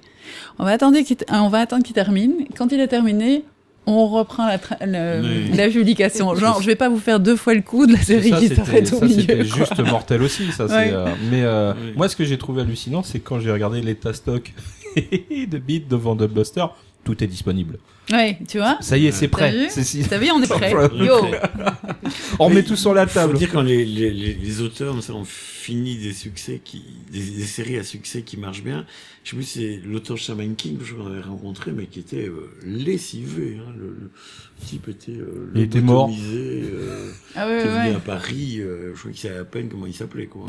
[0.60, 2.34] on va attendre qu'il, euh, on va attendre qu'il termine.
[2.56, 3.44] Quand il est terminé,
[3.88, 5.51] on reprend la, tra- le- Oui.
[5.57, 6.35] la publication.
[6.35, 8.47] Genre, je vais pas vous faire deux fois le coup de la série ça, qui
[8.49, 9.43] s'arrête au ça, milieu.
[9.43, 10.51] juste mortel aussi.
[10.51, 10.89] Ça, c'est, Ouais.
[10.93, 11.93] euh, mais euh, Oui.
[11.95, 14.53] moi, ce que j'ai trouvé hallucinant, c'est quand j'ai regardé l'état stock
[14.95, 16.65] de Beat de Vandelbuster,
[17.03, 17.77] tout est disponible.
[18.11, 18.77] Ouais, tu vois.
[18.81, 19.51] Ça y est, c'est T'as prêt.
[19.51, 20.71] vu C'est- c'est- T'as vu, on est prêt.
[20.71, 21.25] Yo.
[22.39, 23.38] On met tout sur la faut table.
[23.38, 27.77] dire quand les, les, les, les auteurs ont fini des succès qui des, des séries
[27.77, 28.85] à succès qui marchent bien
[29.25, 32.27] je sais plus si c'est l'auteur Shaman King que je l'avais rencontré mais qui était
[32.27, 34.09] euh, lessivé hein, le, le
[34.65, 36.09] type était euh, Il était mort.
[36.17, 37.95] euh, Ah qui est venu ouais.
[37.95, 40.45] à Paris euh, je crois qu'il savait à peine comment il s'appelait quoi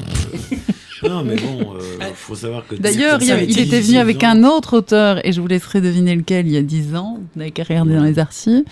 [1.02, 1.80] non mais bon euh,
[2.14, 5.80] faut savoir que D'ailleurs, il, était venu avec un autre auteur, et je vous laisserai
[5.80, 7.20] deviner lequel, il y a 10 ans,
[7.50, 8.64] qu'à regarder dans les archives,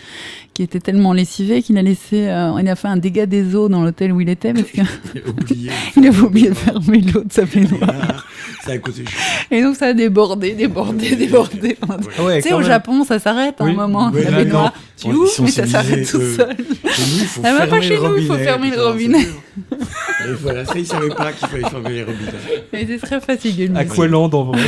[0.57, 3.69] qui était tellement lessivé qu'il a laissé, euh, il a fait un dégât des eaux
[3.69, 4.83] dans l'hôtel où il était, parce qu'il
[5.15, 8.24] dans- oublié avait oublié de fermer l'eau de sa baignoire.
[8.65, 9.20] ça a coûté cher
[9.51, 11.77] Et donc ça a débordé, débordé, débordé.
[11.87, 11.97] Ouais.
[12.19, 12.66] Ah ouais, Tu sais, au même.
[12.69, 14.65] Japon, ça s'arrête à un moment, Ouais, la là, baignoire.
[14.65, 14.70] non.
[14.99, 16.57] Tu ouvres, mais ça s'arrête tout seul.
[16.57, 19.20] Chez nous, il faut Ah, même pas fermer chez nous, il faut fermer le robinet.
[19.20, 22.33] Et voilà, ça, il savait pas qu'il fallait fermer les robinets.
[22.73, 23.70] Mais c'est très fatigué.
[23.74, 24.61] Aqualand en vrai.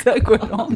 [0.00, 0.68] C'est Aqualand.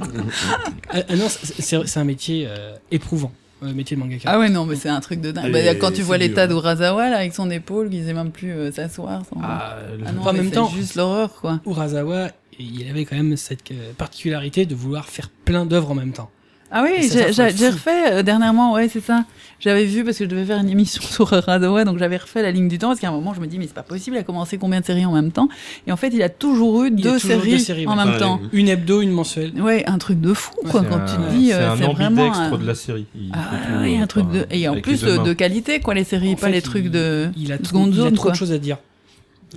[0.90, 3.30] Ah, ah non, c'est un métier euh, éprouvant,
[3.62, 4.28] euh, métier de mangaka.
[4.30, 5.52] Ah ouais, non, mais c'est un truc de dingue.
[5.52, 8.72] Bah, quand tu vois l'état d'Urasawa, là, avec son épaule, qu'il sait même plus euh,
[8.72, 9.22] s'asseoir.
[9.26, 11.60] sans- Ah, le- Ah non, en même c'est temps, juste l'horreur, quoi.
[11.66, 12.28] Urasawa,
[12.58, 16.30] il avait quand même cette euh, particularité de vouloir faire plein d'œuvres en même temps.
[16.74, 19.24] Ah oui, j'ai refait euh, dernièrement, ouais, c'est ça.
[19.60, 22.50] J'avais vu parce que je devais faire une émission sur Urasawa, donc j'avais refait la
[22.50, 24.18] ligne du temps parce qu'à un moment, je me dis, mais c'est pas possible, il
[24.20, 25.48] a commencé combien de séries en même temps?
[25.86, 28.40] Et en fait, il a toujours eu deux, toujours deux séries séries, en même temps.
[28.52, 29.52] Une hebdo, une mensuelle.
[29.60, 31.84] Ouais, un truc de fou, quoi, quand un- tu te dis, c'est euh, un c'est
[31.92, 32.32] vraiment.
[32.32, 33.06] un- de la série.
[33.14, 33.38] Il Ah
[33.82, 34.46] oui, euh, un truc de.
[34.50, 37.28] Et en plus de, qualité, quoi, les séries, En pas fait, les trucs il- de.
[37.36, 38.32] Il a, il a zone, trop quoi.
[38.32, 38.78] de choses à dire.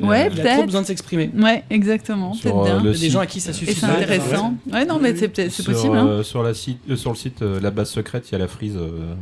[0.01, 1.29] Ouais, Il a trop besoin de s'exprimer.
[1.37, 2.75] Ouais, exactement, Sur, peut-être bien.
[2.77, 3.73] euh, Il y a des gens à qui ça Et suffit.
[3.73, 3.93] c'est pas.
[3.93, 4.55] intéressant.
[4.71, 5.95] Ouais, non, mais c'est c'est possible.
[5.97, 6.07] Hein.
[6.07, 8.39] euh, sur, la site, euh, sur le site euh, La Base Secrète, il y a
[8.39, 9.13] la frise euh,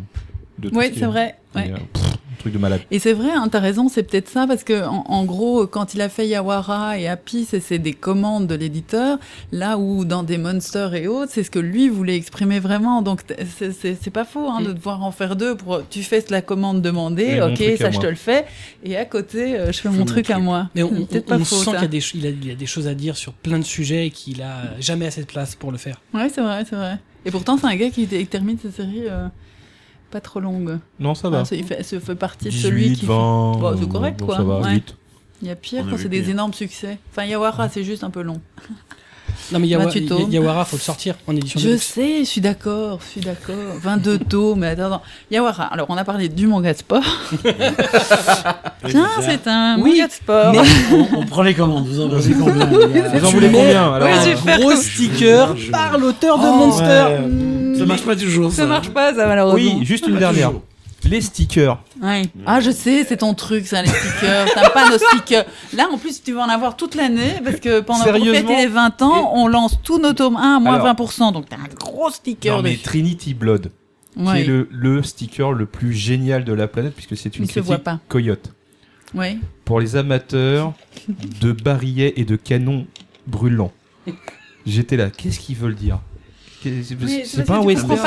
[0.60, 1.36] de tout Oui, c'est vrai.
[1.56, 2.82] Et, euh, pff, un truc de malade.
[2.92, 5.94] Et c'est vrai, hein, t'as raison, c'est peut-être ça, parce que en, en gros, quand
[5.94, 9.18] il a fait Yawara et Happy, c'est des commandes de l'éditeur,
[9.52, 13.02] là où dans des Monsters et autres, c'est ce que lui voulait exprimer vraiment.
[13.02, 13.22] Donc
[13.58, 15.56] c'est- pas faux hein, de devoir en faire deux.
[15.56, 18.46] Pour tu fais la commande demandée, ok, ça je te le fais,
[18.84, 20.70] et à côté, euh, je fais mon mon truc à moi.
[20.76, 22.66] Mais on, on- peut-être on pas faux sent qu'il a, il a, il a des
[22.66, 25.72] choses à dire sur plein de sujets et qu'il a jamais assez de place pour
[25.72, 26.02] le faire.
[26.14, 26.98] Ouais, c'est vrai, c'est vrai.
[27.26, 29.28] Et pourtant, c'est un gars qui, qui termine ses séries euh,
[30.14, 30.78] pas trop longues.
[31.00, 31.38] Non, ça va.
[31.42, 31.66] Enfin, c'est- il
[32.02, 33.02] fait, partie de celui 18, qui.
[33.02, 33.58] fait- 20.
[33.60, 34.38] Bon, c'est correct, bon, quoi.
[34.38, 34.74] Ça va, Ouais.
[34.76, 34.96] 8.
[35.42, 36.98] Il y a pire quand c'est des énormes succès.
[37.12, 38.40] Enfin, Yawara, c'est juste un peu long.
[39.52, 40.32] Non, mais Yawa- 28 tomes.
[40.32, 43.56] Yawara, faut le sortir en édition Je sais, je suis d'accord, je suis d'accord.
[43.82, 45.02] 22 tomes, mais attends, attends.
[45.32, 47.04] Yawara, alors on a parlé du manga de sport.
[48.90, 50.56] Tiens, c'est un Oui, manga de sport.
[50.94, 54.14] on, on prend les commandes, vous en avez combien Vous en voulez combien alors Ouais,
[54.14, 56.86] Un j'ai fait- gros sticker Je- par l'auteur de Oh, Monster.
[56.86, 57.28] Ouais,
[57.78, 58.52] ça marche pas toujours.
[58.52, 59.56] Ça marche pas, ça, malheureusement.
[59.80, 60.52] Oui, juste une dernière.
[61.06, 61.84] Les stickers.
[62.02, 62.22] Ouais.
[62.46, 64.46] Ah, je sais, c'est ton truc, ça, les stickers.
[64.54, 65.44] T'aimes pas nos stickers.
[65.74, 69.02] Là, en plus, tu vas en avoir toute l'année, parce que pendant fêter les 20
[69.02, 70.88] ans, on lance tous nos tomes 1 à moins Alors.
[70.96, 71.34] 20%.
[71.34, 72.56] Donc, t'as un gros sticker.
[72.56, 72.84] Non, mais dessus.
[72.84, 73.70] Trinity Blood,
[74.16, 74.42] qui Ouais.
[74.42, 77.60] est le, le sticker le plus génial de la planète, puisque c'est une Il se
[77.60, 78.00] voit critique pas.
[78.08, 78.52] coyote.
[79.14, 79.38] Ouais.
[79.66, 80.72] Pour les amateurs
[81.42, 82.88] de barillets et de canons
[83.28, 83.74] brûlants.
[84.66, 86.00] J'étais là, qu'est-ce qu'ils veulent dire?
[86.64, 86.96] C'est
[87.36, 87.98] parce pas un western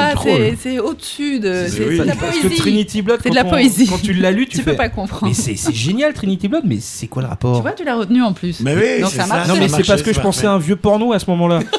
[0.58, 1.66] c'est- au-dessus de.
[1.68, 1.98] C'est- oui.
[1.98, 2.56] de la Parce que poésie.
[2.56, 3.86] Trinity Blood, C'est de la on- poésie.
[3.86, 4.70] Quand tu l'as lu, tu, Tu fais.
[4.70, 5.26] peux pas comprendre.
[5.26, 8.22] Mais c'est génial Trinity Blood, mais c'est quoi le rapport Tu vois, tu l'as retenu
[8.22, 8.60] en plus.
[8.60, 9.48] Mais oui, Donc ça marche.
[9.48, 11.60] Non, mais c'est parce que je pensais à un vieux porno à ce moment-là.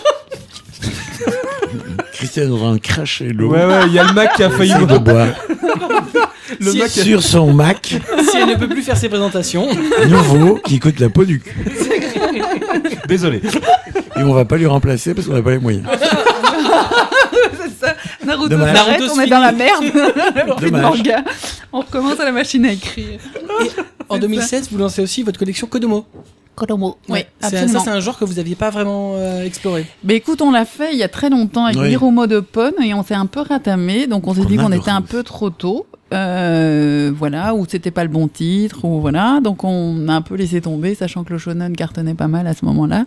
[2.14, 3.50] Christian en train de cracher l'eau.
[3.52, 5.28] Ouais, ouais, il y a le Mac qui a failli de boire.
[6.62, 7.88] Le Si- Mac Sur son Mac
[8.32, 9.68] Si elle ne peut plus faire ses présentations,
[10.08, 11.54] nouveau qui coûte la peau du cul.
[13.08, 13.42] Désolé.
[14.16, 15.84] Et on va pas lui remplacer parce qu'on n'a pas les moyens.
[18.28, 18.76] Naruto Dommage.
[18.76, 19.84] s'arrête, Naruto on est dans la merde.
[20.62, 21.24] Le manga.
[21.74, 23.20] On recommence à la machine à écrire.
[24.10, 26.06] en C'est 2016, vous lancez aussi votre collection Kodomo.
[26.56, 26.98] Kodomo.
[27.10, 27.80] Oui, C'est- absolument.
[27.80, 29.86] ça, c'est un genre que vous n'aviez pas vraiment euh, exploré.
[30.04, 31.92] Mais écoute, on l'a fait il y a très longtemps avec Oui.
[31.92, 34.08] Hiromo de Pon et on s'est un peu ratamé.
[34.08, 35.86] Donc on s'est dit qu'on était un peu trop tôt.
[36.14, 39.40] Euh, voilà, ou c'était pas le bon titre, ou voilà.
[39.44, 42.54] Donc on a un peu laissé tomber, sachant que le shonen cartonnait pas mal à
[42.54, 43.04] ce moment-là.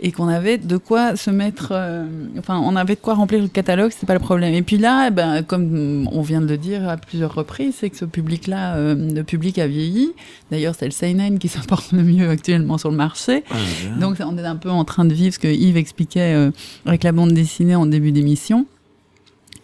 [0.00, 2.06] Et qu'on avait de quoi se mettre, euh,
[2.38, 4.54] enfin, on avait de quoi remplir le catalogue, c'était pas le problème.
[4.54, 7.90] Et puis là, eh ben, comme on vient de le dire à plusieurs reprises, c'est
[7.90, 10.12] que ce public-là, euh, le public a vieilli.
[10.52, 13.42] D'ailleurs, c'est le seinen qui s'importe le mieux actuellement sur le marché.
[13.50, 13.54] Ah.
[13.98, 16.50] Donc on est un peu en train de vivre ce que Yves expliquait euh,
[16.86, 18.66] avec la bande dessinée en début d'émission.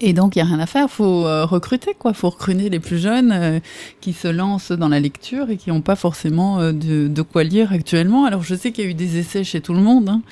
[0.01, 2.81] Et donc il y a rien à faire, faut euh, recruter quoi, faut recruter les
[2.81, 3.61] plus jeunes euh,
[4.01, 7.45] qui se lancent dans la lecture et qui n'ont pas forcément euh, de, de quoi
[7.45, 8.25] lire actuellement.
[8.25, 10.23] Alors je sais qu'il y a eu des essais chez tout le monde hein,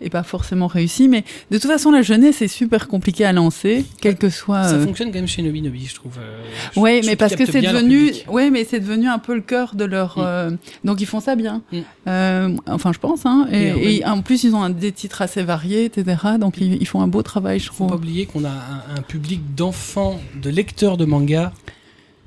[0.00, 3.84] et pas forcément réussi, mais de toute façon la jeunesse est super compliquée à lancer,
[4.00, 4.64] quel que soit.
[4.64, 6.12] Ça fonctionne quand même chez Nobi Nobi, je trouve.
[6.74, 9.34] je- Ouais, je mais trouve parce que c'est devenu, ouais, mais c'est devenu un peu
[9.34, 10.18] le cœur de leur.
[10.18, 10.22] Mm.
[10.24, 10.50] euh,
[10.84, 11.62] Donc ils font ça bien.
[11.72, 11.78] Mm.
[12.06, 13.26] Euh, enfin, je pense.
[13.26, 13.46] Hein.
[13.52, 16.16] Et, en plus, ils ont un- des titres assez variés, etc.
[16.38, 18.00] Donc ils, ils font un beau travail, je Faut pas trouve.
[18.00, 21.52] oublier qu'on a un, un public d'enfants, de lecteurs de manga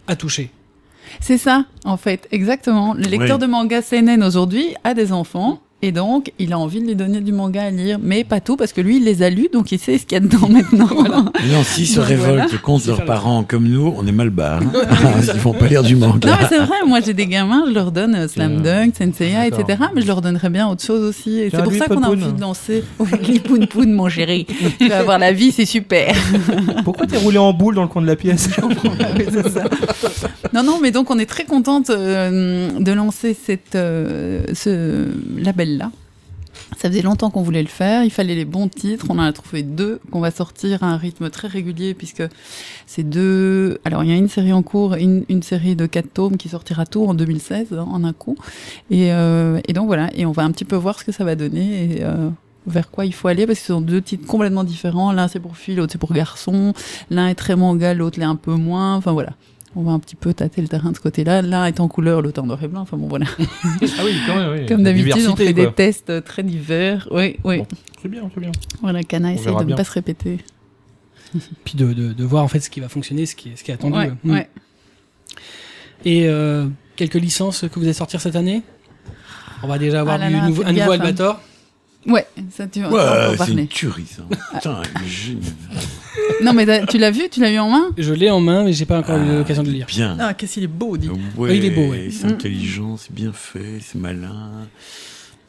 [0.07, 0.51] à toucher.
[1.19, 2.93] C'est ça, en fait, exactement.
[2.93, 3.41] Le lecteur Oui.
[3.41, 5.61] de manga CNN aujourd'hui a des enfants.
[5.83, 8.55] Et donc, il a envie de lui donner du manga à lire, mais pas tout,
[8.55, 10.47] parce que lui, il les a lus, donc il sait ce qu'il y a dedans
[10.49, 10.87] maintenant.
[11.51, 12.57] Non, s'ils se révoltent voilà.
[12.61, 14.61] contre leurs parents comme nous, on est mal barre.
[15.33, 16.37] Ils vont pas lire du Non, manga.
[16.39, 18.61] mais c'est vrai, moi j'ai des gamins, je leur donne euh, Slam.
[18.61, 19.79] Dunk, Senseiya, etc.
[19.95, 21.39] Mais je leur donnerais bien autre chose aussi.
[21.39, 22.83] Et c'est pour ça qu'on a envie de lancer.
[23.27, 24.45] Les Poun Poun, mon chéri.
[24.79, 26.13] Tu vas avoir la vie, c'est super.
[26.83, 28.49] Pourquoi t'es roulé en boule dans le coin de la pièce?
[28.61, 29.63] Oui, c'est ça.
[30.53, 35.07] Non, non, mais donc on est très contente euh, de lancer cette, euh, ce
[35.71, 35.91] label-là.
[36.77, 39.31] Ça faisait longtemps qu'on voulait le faire, il fallait les bons titres, on en a
[39.31, 42.23] trouvé deux qu'on va sortir à un rythme très régulier puisque
[42.87, 43.79] c'est deux...
[43.85, 46.49] Alors il y a une série en cours, une, une série de quatre tomes qui
[46.49, 48.35] sortira tout en 2016 hein, en un coup.
[48.89, 51.23] Et, euh, et donc voilà, et on va un petit peu voir ce que ça
[51.23, 52.29] va donner et euh,
[52.67, 55.11] vers quoi il faut aller parce que ce sont deux titres complètement différents.
[55.11, 56.73] L'un c'est pour filles, l'autre c'est pour garçons.
[57.09, 58.95] L'un est très manga, l'autre l'est un peu moins.
[58.95, 59.31] Enfin voilà.
[59.75, 61.41] On va un petit peu tâter le terrain de ce côté-là.
[61.41, 62.81] L'un est en couleur, l'autre en noir et blanc.
[62.81, 63.25] Enfin bon, voilà.
[63.39, 64.65] Ah oui, quand même, oui.
[64.65, 65.65] Comme d'habitude, on fait quoi.
[65.65, 67.07] des tests euh, très divers.
[67.11, 67.59] Oui, oui.
[67.59, 67.67] Bon.
[68.01, 68.51] C'est bien, c'est bien.
[68.81, 70.39] Voilà, Kana On essaye de ne pas se répéter.
[71.63, 73.63] Puis de, de, de voir en fait ce qui va fonctionner, ce qui est, ce
[73.63, 73.97] qui est attendu.
[73.97, 74.31] Ouais, Mm.
[74.31, 74.49] ouais.
[76.03, 78.63] Et euh, quelques licences que vous allez sortir cette année?
[79.63, 80.99] On va déjà avoir Ah là du là, nouveau- un nouveau hein.
[80.99, 81.39] Albator.
[82.07, 83.61] Ouais, ça tu vas Ouais, en c'est parler.
[83.61, 84.23] une tuerie ça.
[84.53, 85.43] Putain, est génial.
[86.43, 87.91] Non, mais tu l'as vu Tu l'as eu en main?
[87.97, 89.85] Je l'ai en main, mais j'ai pas encore eu l'occasion de le lire.
[89.87, 90.17] Bien.
[90.19, 91.09] Ah, qu'est-ce qu'il est beau, dit.
[91.37, 92.09] Ouais, il est beau, ouais.
[92.11, 92.31] C'est Mm.
[92.31, 94.51] intelligent, c'est bien fait, c'est malin.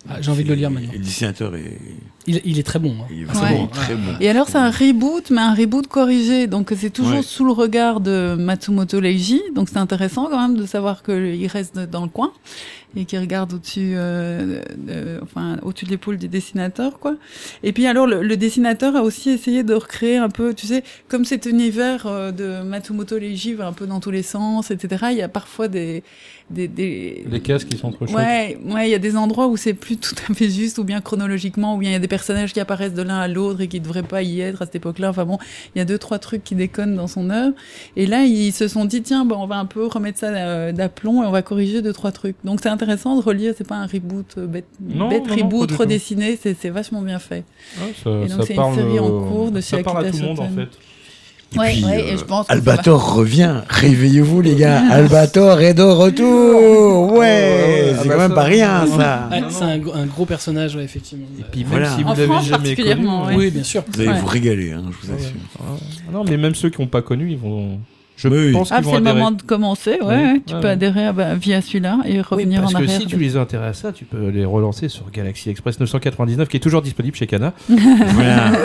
[0.08, 0.90] Ah, j'ai envie de le lire maintenant.
[0.92, 1.78] Et le dessinateur est,
[2.26, 2.94] Il, il est très bon.
[3.00, 3.06] hein.
[3.10, 3.32] il est Ouais.
[3.32, 4.12] vraiment très bon.
[4.20, 6.46] Et alors, c'est un reboot, mais un reboot corrigé.
[6.46, 7.22] Donc, c'est toujours Ouais.
[7.22, 9.40] sous le regard de Matsumoto Leiji.
[9.54, 12.32] Donc, c'est intéressant quand même de savoir qu'il reste dans le coin
[12.94, 17.16] et qu'il regarde au-dessus, euh, de- enfin, au-dessus de l'épaule du dessinateur, quoi.
[17.62, 20.84] Et puis, alors, le, le dessinateur a aussi essayé de recréer un peu, tu sais,
[21.08, 25.06] comme cet univers euh, de Matsumoto Leiji va un peu dans tous les sens, etc.
[25.10, 26.02] Il y a parfois des,
[26.50, 28.14] des, des, Les cases qui sont trop chouettes.
[28.16, 30.84] Ouais, ouais, il y a des endroits où c'est plus tout à fait juste, ou
[30.84, 33.62] bien chronologiquement, ou bien il y a des personnages qui apparaissent de l'un à l'autre
[33.62, 35.08] et qui ne devraient pas y être à cette époque-là.
[35.08, 35.38] Enfin bon,
[35.74, 37.54] il y a deux, trois trucs qui déconnent dans son œuvre.
[37.96, 40.72] Et là, ils se sont dit, tiens, bon, on va un peu remettre ça euh,
[40.72, 42.36] d'aplomb et on va corriger deux, trois trucs.
[42.44, 45.42] Donc c'est intéressant de relire, c'est pas un reboot, euh, bête, Non, bête non, non,
[45.42, 45.78] reboot tout.
[45.78, 47.44] redessiné, c'est vachement bien fait.
[47.80, 50.18] Ouais, ça, Et donc, c'est une série en euh, cours de ça chez Akita tout
[50.18, 50.68] le monde en fait.
[51.54, 53.56] Et Ouais, puis, ouais, et euh, je pense Albator revient.
[53.68, 54.82] Réveillez-vous, les gars.
[54.90, 57.12] Albator est de retour.
[57.12, 59.28] Ouais, ouais, c'est ah quand bah même ça, pas rien, ça.
[59.30, 61.26] Ouais, c'est un, gros- un gros personnage, ouais, effectivement.
[61.38, 61.90] Et puis même Voilà.
[61.96, 63.06] si vous l'avez jamais connu.
[63.36, 63.82] Oui, bien sûr.
[63.92, 64.18] Vous allez Ouais.
[64.20, 65.26] vous régaler, hein, je vous assure.
[65.60, 65.78] ouais.
[66.08, 67.78] Ah non, mais même ceux qui n'ont pas connu, ils vont.
[68.22, 68.52] Je Oui.
[68.52, 69.14] pense Ah, c'est le adhérer.
[69.14, 70.42] moment de commencer, ouais, Oui.
[70.46, 70.68] tu peux ouais.
[70.70, 73.00] adhérer à, bah, via celui-là et Oui, revenir parce en que arrière.
[73.00, 76.56] si tu les intéresses à ça, tu peux les relancer sur Galaxy Express 999 qui
[76.56, 77.52] est toujours disponible chez Kana.
[77.68, 78.52] Voilà.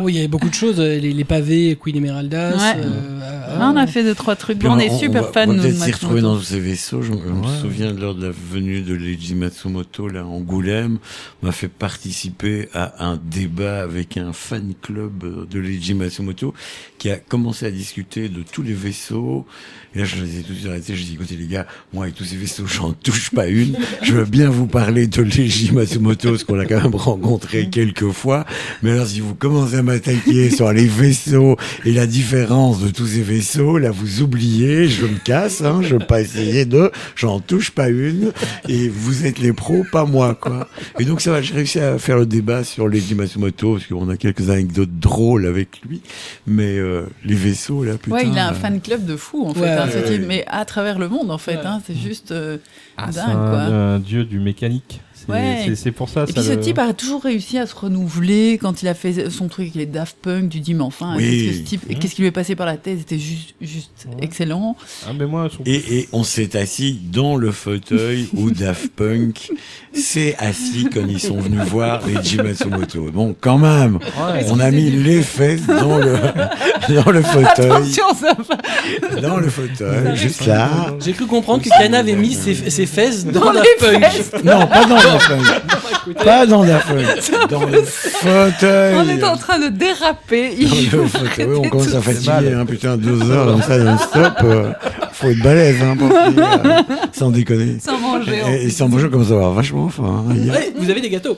[0.00, 0.78] Oui, il y avait beaucoup de choses.
[0.78, 2.52] euh, Les, les pavés, Queen Emeraldas.
[2.52, 2.80] Ouais.
[2.82, 4.58] euh, Ah, on a fait deux, trois trucs.
[4.64, 6.60] On, est super va- fans, On va nous, peut-être de s'y retrouver dans tous ces
[6.60, 7.02] vaisseaux.
[7.02, 10.98] Je, je me souviens lors de la venue de Leiji Matsumoto là, en Angoulême,
[11.42, 16.54] m'a fait participer à un débat avec un fan club euh, de Leiji Matsumoto
[16.98, 19.46] qui a commencé à discuter de tous les vaisseaux.
[19.94, 20.94] Et là, je les ai tous arrêtés.
[20.94, 23.76] Je dis, écoutez les gars, moi avec tous ces vaisseaux, j'en touche pas une.
[24.02, 28.10] Je veux bien vous parler de Leiji Matsumoto, parce qu'on l'a quand même rencontré quelques
[28.10, 28.44] fois.
[28.82, 33.06] Mais alors, si vous commencez à m'attaquer sur les vaisseaux et la différence de tous
[33.06, 33.37] ces vaisseaux,
[33.78, 37.88] là, vous oubliez, je me casse, hein, je veux pas essayer de, j'en touche pas
[37.88, 38.32] une,
[38.68, 40.68] et vous êtes les pros, pas moi, quoi.
[40.98, 44.08] Et donc, ça va, j'ai réussi à faire le débat sur Leiji Matsumoto, parce qu'on
[44.08, 46.00] a quelques anecdotes drôles avec lui,
[46.46, 48.16] mais euh, les vaisseaux, là, putain.
[48.16, 49.60] Ouais, il a un euh, fan club de fou, en fait.
[49.60, 50.18] Ouais, hein, ouais, ouais.
[50.18, 51.56] mais à travers le monde, en fait.
[51.56, 51.66] Ouais.
[51.66, 52.58] Hein, c'est juste euh,
[52.96, 53.60] Ah, c'est dingue, un, quoi.
[53.60, 55.00] un dieu du mécanique.
[55.28, 55.72] C'est Ouais.
[55.76, 56.22] c'est- pour ça.
[56.24, 58.94] Et ça puis ce le- type a toujours réussi à se renouveler quand il a
[58.94, 60.48] fait son truc avec les Daft Punk.
[60.50, 61.24] Tu dis, mais enfin, Oui.
[61.24, 61.98] qu'est-ce que ce type, Mhm.
[61.98, 64.24] qu'est-ce qui lui est passé par la tête C'était juste, juste Ouais.
[64.24, 64.76] excellent.
[65.06, 69.50] Ah, mais moi, son- Et, et on s'est assis dans le fauteuil où Daft Punk
[69.92, 73.10] s'est assis quand ils sont venus voir les Matsumoto.
[73.12, 74.46] Bon, quand même, Ouais.
[74.50, 76.16] on a mis les fesses dans le,
[77.04, 79.20] dans le fauteuil, Attention, ça va.
[79.20, 80.70] dans le fauteuil, juste là.
[81.04, 84.04] J'ai cru comprendre que Kana avait mis ses, ses fesses dans, Dans la les punk.
[84.04, 84.32] fesses.
[84.44, 84.96] Non, pas dans
[85.26, 86.14] Punk.
[86.24, 87.48] Pas dans Daft Punk.
[87.50, 88.94] Dans le fauteuil.
[88.96, 90.50] On est en train de déraper.
[90.92, 91.46] Dans le fauteuil.
[91.46, 92.54] Oui, on commence à fatiguer, mal.
[92.60, 94.32] hein, putain, deux heures comme ça non-stop.
[94.44, 94.72] euh,
[95.12, 96.82] faut être balèze, hein, pour finir, euh,
[97.12, 97.76] sans déconner.
[97.80, 98.42] Sans manger.
[98.62, 100.24] Et, sans manger, on commence à avoir vachement faim.
[100.28, 100.32] hein.
[100.48, 101.36] A- Ouais, vous avez des gâteaux.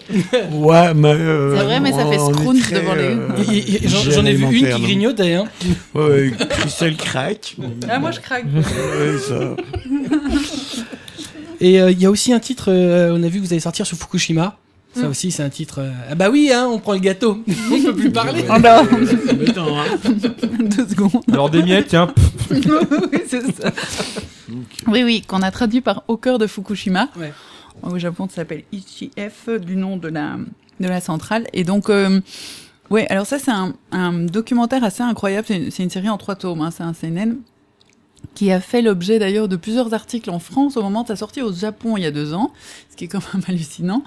[0.52, 1.08] Ouais, mais.
[1.14, 4.82] euh, C'est vrai, mais ça fait scrunch devant les- euh, J'en ai vu une qui
[4.82, 5.34] grignotait.
[5.34, 5.44] Hein.
[5.94, 7.56] Ouais, ouais, Christelle craque.
[7.88, 8.44] Ah, moi, je craque.
[8.44, 9.56] Ouais, ça.
[11.60, 13.60] Et euh, il y a aussi un titre, euh, on a vu que vous allez
[13.60, 14.56] sortir sur Fukushima.
[14.94, 15.10] Ça Mm.
[15.10, 15.80] aussi, c'est un titre.
[15.82, 17.44] euh, Ah bah oui, hein, on prend le gâteau.
[17.72, 18.44] on peut plus parler.
[18.48, 19.84] Oh non, C'est embêtant, hein.
[20.04, 21.22] deux secondes.
[21.30, 22.12] Alors des miettes, tiens.
[22.50, 22.58] oui,
[23.28, 23.70] c'est ça.
[24.88, 27.08] Oui, oui, qu'on a traduit par Au cœur de Fukushima.
[27.16, 27.32] Ouais.
[27.82, 30.36] Au Japon, ça s'appelle Ichif, du nom de la,
[30.80, 31.46] de la centrale.
[31.52, 32.20] Et donc, euh,
[32.90, 35.46] ouais, alors ça, c'est un, un documentaire assez incroyable.
[35.46, 37.36] C'est une, c'est une série en trois tomes, hein, c'est un CNN
[38.34, 41.42] qui a fait l'objet d'ailleurs de plusieurs articles en France au moment de sa sortie
[41.42, 42.52] au Japon il y a deux ans,
[42.90, 44.02] ce qui est quand même hallucinant.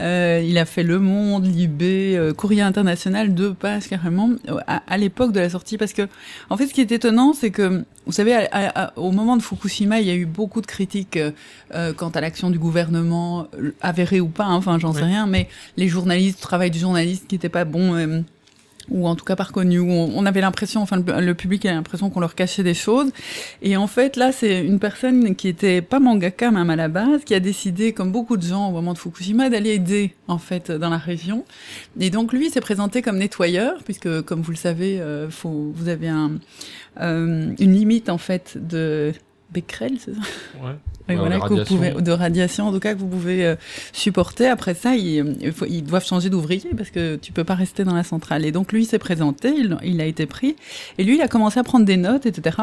[0.00, 4.82] Euh, il a fait Le Monde, Libé, euh, Courrier International, deux pages carrément euh, à,
[4.86, 6.08] à l'époque de la sortie, parce que
[6.50, 9.36] en fait, ce qui est étonnant, c'est que vous savez, à- à- à- au moment
[9.36, 11.30] de Fukushima, il y a eu beaucoup de critiques euh,
[11.74, 15.06] euh, quant à l'action du gouvernement, euh, avérée ou pas, hein, enfin j'en sais Ouais.
[15.06, 18.24] rien, mais les journalistes, le travail du journaliste qui était pas bon.
[18.90, 21.74] Ou en tout cas pas reconnu, où on avait l'impression, enfin le, le public avait
[21.74, 23.10] l'impression qu'on leur cachait des choses.
[23.62, 27.24] Et en fait, là, c'est une personne qui était pas mangaka même à la base,
[27.24, 30.70] qui a décidé, comme beaucoup de gens au moment de Fukushima, d'aller aider en fait
[30.70, 31.44] dans la région.
[31.98, 35.88] Et donc lui, s'est présenté comme nettoyeur, puisque comme vous le savez, euh, faut, vous
[35.88, 36.32] avez un,
[37.00, 39.12] euh, une limite en fait de
[39.52, 40.20] Becquerel, c'est ça
[40.62, 40.70] Ouais.
[41.08, 41.76] oui, Ouais, voilà, les que vous radiations.
[41.76, 43.56] pouvez, de radiation, en tout cas, que vous pouvez euh,
[43.92, 44.46] supporter.
[44.46, 47.84] Après ça, ils, il faut- ils doivent changer d'ouvrier parce que tu peux pas rester
[47.84, 48.44] dans la centrale.
[48.44, 50.56] Et donc, lui, il s'est présenté, il, il a été pris.
[50.98, 52.58] Et lui, il a commencé à prendre des notes, etc.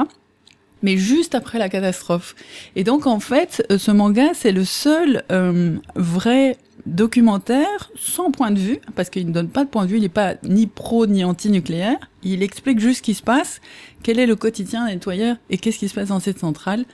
[0.83, 2.35] Mais juste après la catastrophe.
[2.75, 6.55] Et donc, en fait, euh, ce manga, c'est le seul euh, vrai
[6.87, 10.01] documentaire sans point de vue, parce qu'il ne donne pas de point de vue, il
[10.01, 11.97] n'est pas ni pro ni anti-nucléaire.
[12.23, 13.61] Il explique juste ce qui se passe,
[14.03, 16.85] quel est le quotidien des nettoyeurs et qu'est-ce qui se passe dans cette centrale,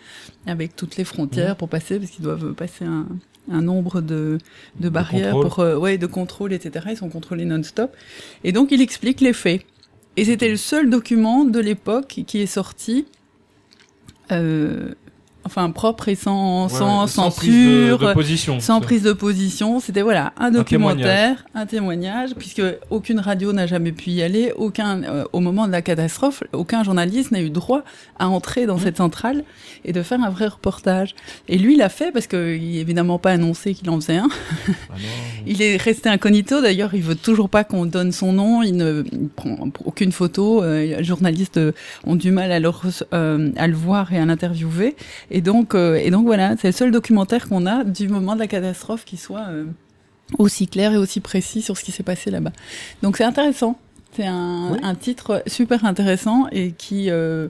[0.45, 3.07] avec toutes les frontières pour passer, parce qu'ils doivent passer un,
[3.51, 4.38] un nombre de,
[4.80, 5.49] de barrières contrôle.
[5.49, 6.88] pour, euh, ouais, de contrôle, etc.
[6.91, 7.95] Ils sont contrôlés non-stop.
[8.43, 9.61] Et donc, il explique les faits.
[10.17, 13.05] Et c'était le seul document de l'époque qui est sorti
[14.31, 14.93] euh,
[15.45, 18.59] enfin propre et sans, Ouais, sans, sans prise de- de position.
[18.59, 19.80] sans prise de position.
[19.80, 25.03] C'était voilà un documentaire, un témoignage, puisque aucune radio n'a jamais pu y aller, aucun
[25.03, 27.83] euh, au moment de la catastrophe, aucun journaliste n'a eu droit
[28.19, 29.43] à entrer dans cette centrale
[29.85, 31.13] et de faire un vrai reportage.
[31.49, 34.30] Et lui, il l'a fait parce que il évidemment pas annoncé qu'il en faisait un.
[34.89, 34.93] Ah.
[35.45, 36.61] Il est resté incognito.
[36.61, 38.63] D'ailleurs, il veut toujours pas qu'on donne son nom.
[38.63, 40.63] Il ne il prend aucune photo.
[40.63, 41.59] Euh, les journalistes
[42.05, 42.69] ont du mal à le,
[43.13, 44.95] euh, à le voir et à l'interviewer.
[45.33, 48.39] Et donc, euh, et donc voilà, c'est le seul documentaire qu'on a du moment de
[48.39, 49.65] la catastrophe qui soit euh,
[50.37, 52.51] aussi clair et aussi précis sur ce qui s'est passé là-bas.
[53.01, 53.77] Donc c'est intéressant.
[54.15, 54.79] C'est un, Oui.
[54.83, 57.47] un titre super intéressant et qui euh,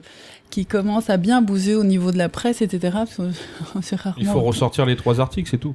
[0.48, 2.90] qui commence à bien bouger au niveau de la presse, etc.
[2.94, 3.22] parce que
[3.82, 5.74] c'est rarement Il faut ressortir les trois articles, c'est tout.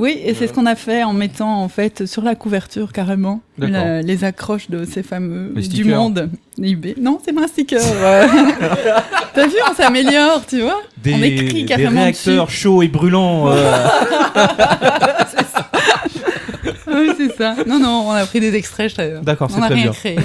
[0.00, 3.40] Oui, et c'est ce qu'on a fait en mettant en fait sur la couverture carrément
[3.58, 6.30] la- les accroches de ces fameux du monde.
[6.98, 7.80] Non, c'est pas un sticker.
[7.80, 8.26] ouais.
[9.34, 10.80] T'as vu, on s'améliore, tu vois.
[11.02, 12.56] Des, on écrit des carrément réacteurs dessus.
[12.58, 13.48] chauds et brûlants.
[13.48, 13.72] euh,
[16.92, 17.54] Oui, c'est ça.
[17.66, 18.92] Non, non, on a pris des extraits.
[18.96, 19.92] je- D'accord, c'est on a très rien bien.
[19.92, 20.16] créé.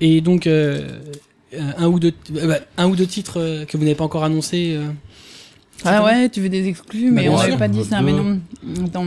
[0.00, 0.82] Et donc, euh,
[1.78, 4.24] un, ou deux, euh, bah, un ou deux titres euh, que vous n'avez pas encore
[4.24, 4.78] annoncés.
[5.86, 8.00] Euh, Ah ouais, tu veux des exclus, mais Bah, on n'avait pas dit ça.
[8.02, 8.38] Mais non,
[8.84, 9.06] attends.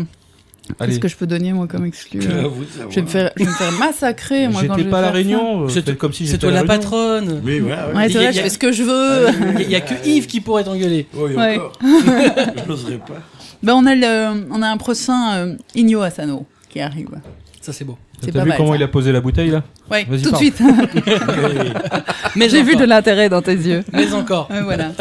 [0.79, 2.49] Qu'est-ce que je peux donner moi comme exclu euh
[2.89, 4.99] je vais, me faire, je vais me faire massacrer moi quand je j'étais vais pas
[4.99, 5.63] à la réunion.
[5.65, 6.75] euh, C'est comme si C'est toi la réunion.
[6.75, 7.41] patronne.
[7.43, 8.09] Oui, ouais, ouais.
[8.09, 9.27] C'est a- vrai, je fais ce que je veux.
[9.59, 11.05] Il y, a que Yves qui pourrait t'engueuler.
[11.13, 11.57] Et Ouais.
[11.57, 11.73] encore.
[11.83, 13.19] Je n'oserais pas.
[13.61, 17.09] Ben, on, a le, on a un prochain euh, Inyo Asano qui arrive.
[17.61, 17.97] Ça, c'est beau.
[18.21, 18.75] T'as vu mal, comment ça.
[18.77, 20.61] il a posé la bouteille là Vas-y, tout de suite.
[22.37, 23.83] Mais J'ai vu de l'intérêt dans tes yeux.
[23.91, 24.47] Mais encore.
[24.63, 24.91] Voilà.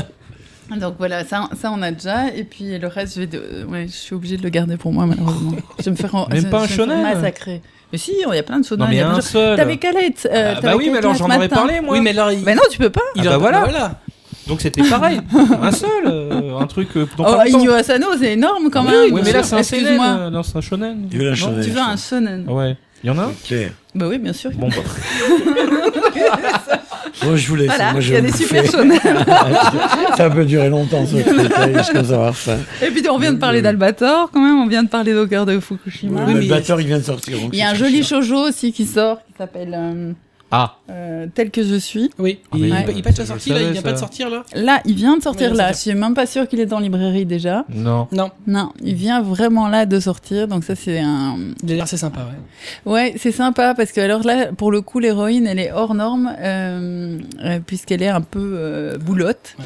[0.77, 2.29] Donc voilà, ça, ça on a déjà.
[2.35, 3.65] Et puis le reste, je, vais de...
[3.69, 5.53] ouais, je suis obligée de le garder pour moi, malheureusement.
[5.79, 7.63] Je vais me faire, Même je- pas un je vais me faire shonen massacrer.
[7.93, 8.81] Mais si, il y a plein de shonen.
[8.85, 9.57] Non mais il y a un plein seul.
[9.57, 10.27] T'avais Calette.
[10.33, 11.93] euh, Ah, bah oui, mais alors j'en aurais parlé moi.
[11.95, 13.01] Oui, mais alors, il, Mais non, tu peux pas.
[13.17, 13.61] il Ah en- bah voilà.
[13.61, 14.01] voilà.
[14.49, 15.21] Donc c'était pareil.
[15.63, 16.89] un seul, euh, un truc.
[16.97, 17.37] euh, Oh.
[17.47, 19.13] Inyo Asano, c'est énorme quand Oui, même.
[19.15, 19.59] oui, mais là c'est un.
[19.59, 20.07] Excuse-moi.
[20.07, 21.09] euh, Non, c'est un shonen.
[21.13, 21.63] Il veut shonen.
[21.63, 22.77] Tu veux un shonen Ouais.
[23.05, 23.73] Il y en a un Claire.
[23.95, 24.51] Bah oui, bien sûr.
[24.53, 24.77] Bon bah.
[27.23, 27.69] Bon, je vous laisse.
[27.69, 28.65] Voilà, Moi, il je y a des super.
[30.17, 31.75] Ça peut durer longtemps, ce fauteuil.
[31.87, 32.59] Je commence à avoir faim.
[32.83, 35.47] Et puis on vient de parler d'Albator quand même, on vient de parler d'Au cœur
[35.47, 36.25] de Fukushima.
[36.27, 37.37] Oui, batteur, il vient de sortir.
[37.53, 40.13] Il y a un joli shoujo aussi qui sort, qui s'appelle euh,
[40.53, 40.77] Ah.
[40.91, 42.11] euh, Tel que je suis.
[42.19, 42.41] Oui.
[42.53, 42.85] Ah, il, ouais.
[42.95, 43.63] il pas sorti là.
[43.63, 44.45] Il vient pas de sortir là.
[44.55, 45.71] Là, il vient de sortir Oui, là.
[45.71, 47.65] de Je suis même pas sûre qu'il est en librairie déjà.
[47.71, 48.07] Non.
[48.13, 48.31] Non.
[48.47, 50.49] Non, il vient vraiment là de sortir.
[50.49, 51.37] Donc ça, c'est un.
[51.63, 52.21] D'ailleurs, c'est sympa.
[52.85, 52.93] Ouais.
[52.93, 56.31] Ouais, c'est sympa parce que alors là, pour le coup, l'héroïne, elle est hors norme
[56.39, 59.57] euh, euh, puisqu'elle est un peu euh, boulotte.
[59.59, 59.65] Ouais.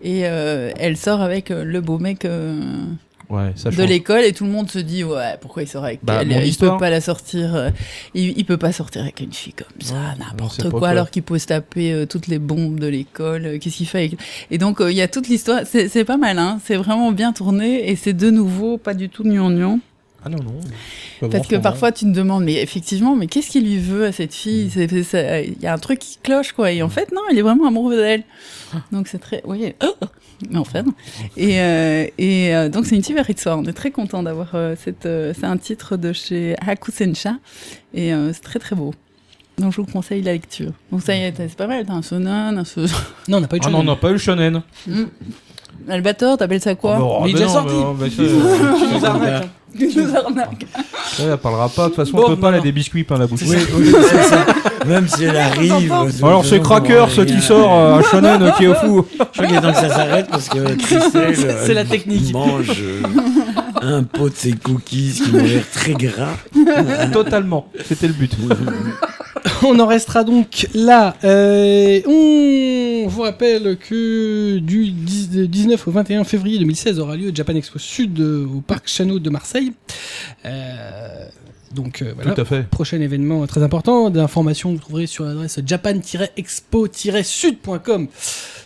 [0.00, 2.60] Et euh, elle sort avec euh, le beau mec euh,
[3.30, 6.00] Ouais, ça de l'école et tout le monde se dit ouais pourquoi il sort avec
[6.02, 6.76] Bah, elle il histoire.
[6.78, 7.70] peut pas la sortir euh,
[8.14, 11.22] il, il peut pas sortir avec une fille comme ça Ouais, n'importe quoi, alors qu'il
[11.22, 14.18] peut se taper euh, toutes les bombes de l'école euh, qu'est-ce qu'il fait avec...
[14.50, 16.58] et donc euh, il y a toute l'histoire c'est c'est pas mal hein.
[16.64, 19.78] C'est vraiment bien tourné et c'est de nouveau pas du tout gnangnan
[20.24, 21.28] Ah non, non.
[21.30, 24.34] Parce que parfois tu te demandes mais effectivement mais qu'est-ce qu'il lui veut à cette
[24.34, 26.72] fille c'est- il y a un truc qui cloche quoi.
[26.72, 28.24] Et en fait non il est vraiment amoureux d'elle.
[28.90, 29.74] Donc c'est très oui.
[30.50, 30.84] Mais en fait
[31.36, 33.58] et euh, et euh, donc c'est une super histoire.
[33.58, 37.34] On est très content d'avoir euh, cette euh, c'est un titre de chez Hakusensha.
[37.94, 38.92] Et euh, c'est très très beau.
[39.58, 40.72] Donc je vous conseille la lecture.
[40.92, 41.84] Donc ça y est c'est pas mal.
[41.86, 42.88] T'as un shonen un shonen
[43.28, 43.86] Non, on n'a pas eu de Ah non, on shonen.
[43.94, 44.62] n'a pas eu le shonen.
[45.88, 49.46] Albator t'appelles ça quoi Ah bah, Mais il bah est déjà non, sorti.
[49.74, 49.84] bah,
[50.34, 50.62] bah, euh, nous
[51.16, 51.84] ça, elle parlera pas.
[51.84, 52.62] De toute façon, Bon, on peut pas, elle a non.
[52.64, 53.40] des biscuits plein la bouche.
[53.46, 54.46] Oui, oui, c'est ça.
[54.86, 55.92] Même si elle arrive.
[55.92, 59.06] euh, Alors c'est Cracker ce qui sort euh, shonen euh, qui est au fou.
[59.18, 62.32] Je crois qu'il est temps que ça s'arrête parce que Christelle euh, C'est la technique.
[62.32, 63.02] mange euh,
[63.82, 66.36] un pot de ses cookies qui m'ont l'air très gras.
[67.12, 67.70] Totalement.
[67.84, 68.36] C'était le but.
[69.62, 71.14] On en restera donc là.
[71.24, 77.30] Euh, on vous rappelle que du 10 de 19 au 21 février 2016 aura lieu
[77.34, 79.72] Japan Expo Sud euh, au Parc Chano de Marseille.
[80.44, 81.26] Euh,
[81.72, 82.34] donc euh, voilà.
[82.34, 82.68] Tout à fait.
[82.68, 84.10] Prochain événement très important.
[84.10, 88.08] D'informations vous trouverez sur l'adresse japan-expo-sud.com.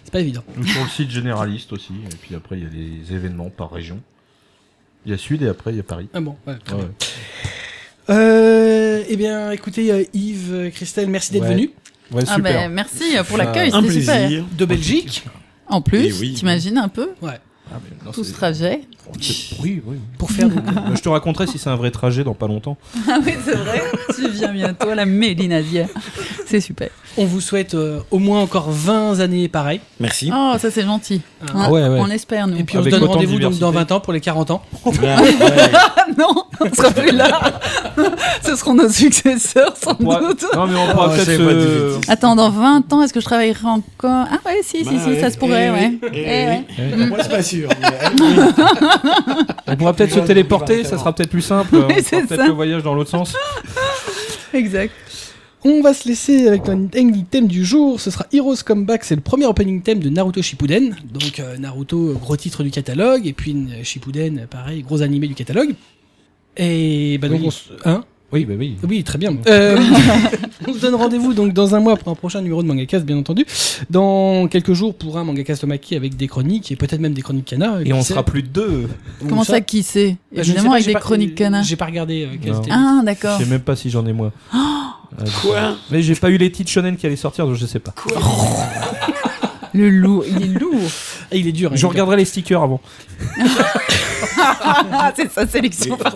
[0.04, 0.42] C'est pas évident.
[0.58, 1.92] Ou sur le site généraliste aussi.
[2.10, 4.00] Et puis après, il y a les événements par région.
[5.04, 6.08] Il y a Sud et après, il y a Paris.
[6.14, 6.82] Ah bon, ouais, très Ouais.
[6.82, 6.90] bien.
[8.10, 11.70] Euh, eh bien, écoutez, euh, Yves, euh, Christelle, merci d'être Ouais.
[12.12, 14.18] Ouais, Ah ben, merci pour l'accueil, Un c'était super.
[14.26, 14.44] plaisir.
[14.58, 15.24] de Belgique
[15.68, 16.34] En plus, Eh oui.
[16.34, 17.38] t'imagines un peu ouais,
[17.72, 18.82] Ah, mais non, tout ce trajet
[19.62, 19.96] Oui, oui.
[20.18, 22.76] pour faire donc, Bah, je te raconterai si c'est un vrai trajet dans pas longtemps.
[23.08, 23.80] Ah oui, c'est vrai.
[24.14, 25.88] tu viens bientôt à la Mélinasière.
[26.52, 26.90] C'est super.
[27.16, 29.80] On vous souhaite euh, au moins encore 20 années pareil.
[30.00, 30.30] Merci.
[30.34, 31.22] Oh, ça c'est gentil.
[31.54, 31.70] Ah.
[31.70, 31.98] Ouais, ouais.
[31.98, 32.58] On l'espère, nous.
[32.58, 33.78] Et puis on Avec se donne rendez-vous dans diversité.
[33.78, 34.62] 20 ans pour les 40 ans.
[34.84, 35.34] Ouais, ouais.
[35.96, 37.40] Ah non, on sera plus là.
[38.44, 40.20] Ce seront nos successeurs, sans Ouais.
[40.20, 40.44] doute.
[40.54, 44.26] Non, mais on pourra Oh, peut-être Attends, dans 20 ans, est-ce que je travaillerai encore?
[44.30, 45.20] Ah ouais, si, si, Bah si, ouais.
[45.20, 45.98] ça se pourrait, Eh ouais.
[46.02, 47.06] oui, eh Eh oui.
[47.06, 47.70] Moi, c'est pas sûr.
[49.66, 51.70] On pourra peut-être se téléporter, ça sera peut-être plus simple.
[51.86, 52.46] Peut-être ça.
[52.46, 53.34] le voyage dans l'autre sens.
[54.52, 54.92] Exact.
[55.64, 58.00] On va se laisser avec un ending theme du jour.
[58.00, 59.04] Ce sera Heroes Comeback.
[59.04, 60.96] C'est le premier opening theme de Naruto Shippuden.
[61.12, 63.26] Donc euh, Naruto, gros titre du catalogue.
[63.26, 65.74] Et puis euh, Shippuden, pareil, gros animé du catalogue.
[66.56, 67.46] Et bah donc Oui.
[67.46, 67.60] on se...
[67.84, 68.76] Hein Oui, bah oui.
[68.88, 69.36] Oui, très bien.
[69.46, 69.78] Euh,
[70.68, 73.16] on se donne rendez-vous donc dans un mois pour un prochain numéro de Mangacast, bien
[73.16, 73.44] entendu.
[73.88, 77.44] Dans quelques jours pour un Mangacast Maki avec des chroniques et peut-être même des chroniques
[77.46, 77.78] Kana.
[77.84, 78.88] Et on sera plus de deux.
[79.28, 80.16] Comment ça, qui sait?
[80.34, 81.62] Bah, je Évidemment, pas, avec j'ai des pas- chroniques cana.
[81.62, 83.38] J'ai pas regardé euh, Ah, Je d'accord.
[83.38, 84.32] sais même pas si j'en ai moi.
[85.20, 87.78] Euh, Quoi Mais j'ai pas eu les titres shonen qui allaient sortir, donc je sais
[87.80, 87.94] pas.
[89.74, 90.74] Le lourd, il est lourd.
[91.30, 91.70] Ah, il est dur.
[91.72, 92.78] hein, Je il est regarderai les stickers avant.
[94.38, 96.14] Ah, c'est sa sélection par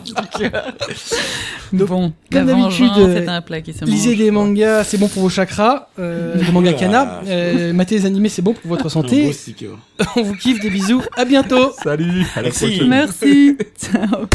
[1.73, 3.89] Bon, la comme d'habitude, vengeance, euh, c'est un plat qui se dur.
[3.95, 5.89] Lisez des mangas, c'est bon pour vos chakras.
[5.99, 7.23] Euh, des mangas Kana.
[7.27, 9.33] Euh, matez les animés, c'est bon pour votre Un santé.
[9.33, 9.71] sticker.
[10.17, 11.03] On vous kiffe, des bisous.
[11.17, 11.73] À bientôt.
[11.83, 12.67] Salut à la Merci.
[12.67, 12.89] prochaine.
[12.89, 13.57] Merci.
[13.81, 14.27] Ciao.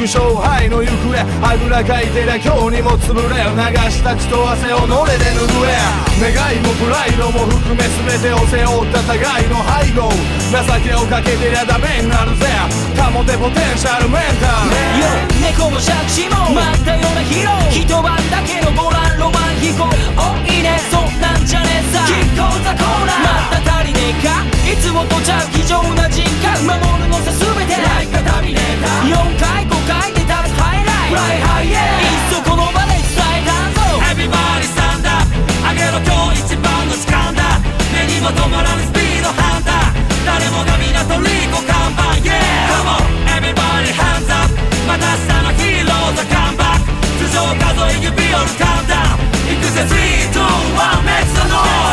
[0.00, 1.12] く勝敗の行方
[1.46, 5.66] あぐらかいてりゃ今日にも潰れ流した血と汗をのれで拭
[6.06, 10.12] え願いもプライドも含め全てを背負った互いの背後。
[10.52, 12.44] 情けをかけてりゃダメになるぜ。
[13.00, 14.76] 保てポテンシャルメンタル。
[15.00, 15.08] Yo
[15.40, 16.52] 猫も借子も。
[16.52, 17.56] 待ったようなヒーロ。
[17.56, 19.88] ー一晩だけのボランロマン飛行。
[19.88, 22.04] おいいねそんなんじゃねえさ。
[22.04, 23.56] キッコーザコーナー。
[23.56, 24.44] また足りねえか。
[24.68, 26.68] いつもとちゃう非常な人格。
[26.68, 27.80] 守るのさ全て。
[27.80, 33.08] ライカタミネーター4回5回で立つハイライト Fly high yeah いっそこの場で伝
[33.40, 33.80] えたぞ。
[34.12, 34.68] Everybody
[35.64, 37.60] 上げろ今日一番の時間だ。
[37.92, 39.96] 目にも止まらぬスピードハンター。
[40.26, 42.20] 誰もが港リコ看板。
[42.22, 42.38] Yeah!
[42.70, 43.04] Come on!
[43.38, 44.50] Everybody hands up!
[44.86, 46.90] また明日のヒーローズカムバック。
[47.20, 50.40] 頭上数え指折るカウンター行くぜ3、2、1
[51.04, 51.90] Make some noise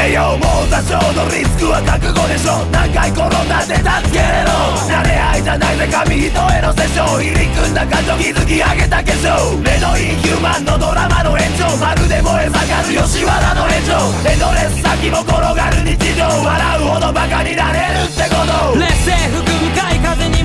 [0.00, 2.62] 栄養も多少のリスクは覚悟でしょ。
[2.70, 4.78] 何回転んだって助けれろ。
[4.86, 8.14] 慣れ合いじゃないぜ紙一重のセッション入り組んだ感情。
[8.22, 13.98] 築き上げた化粧メドインヒューマンのドラマの延長まるで燃え盛る吉原の炎上。
[14.22, 16.30] エドレス先も転がる日常。
[16.46, 18.78] 笑うほどバカになれるってこと。
[18.78, 19.77] 劣勢吹く向か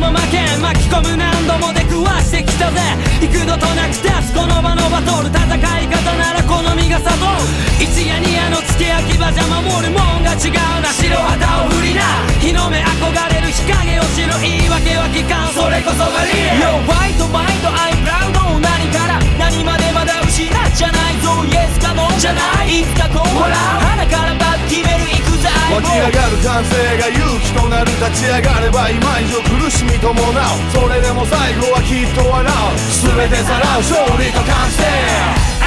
[0.03, 2.81] も負け巻き込む何度も出くわしてきたぜ。
[3.21, 5.39] 幾度となく立つこの場のバトル戦
[5.79, 7.47] い方なら好みが悟る
[7.79, 10.91] 一夜二夜の付け焼き場じゃ守るもんが違うな。
[10.91, 12.03] 白旗を振りな。
[12.43, 15.53] 日の目憧れる日陰を知る言い訳は聞かん。
[15.55, 16.83] それこそがリアル。
[16.83, 19.19] Yo ファイトマインドアイプラウド何から。
[19.39, 21.31] 何までまだ失っちゃないぞ。
[21.47, 22.81] イエスかノーじゃない。
[22.81, 23.55] いつかこうほら。
[23.55, 24.42] 鼻から
[25.73, 30.25] 湧き上がる歓声が勇気となる立ち上がれば今以上苦しみ伴う
[30.69, 32.77] それでも最後はきっと笑う。
[33.01, 34.85] 全てさらう勝利と歓声。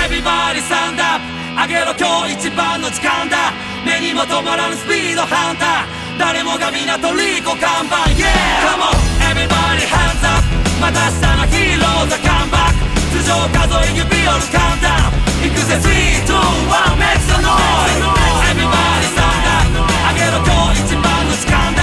[0.07, 1.23] Everybody stand up.
[1.59, 3.51] 上げろ今日一番の時間だ。
[3.85, 6.19] 目にも止まらぬスピードハンター。
[6.19, 8.31] 誰もが皆とリコ看板 Yeah!
[8.63, 8.95] Come on!
[9.27, 10.43] Everybody hands up.
[10.79, 12.87] また明日のヒーローザカンバック。
[13.23, 15.79] 頭上数え指折るカウンター行くぜ。
[15.83, 16.31] 321
[16.99, 18.26] Make the noise!
[18.51, 21.83] Everybody 上げろ今日一番の時間だ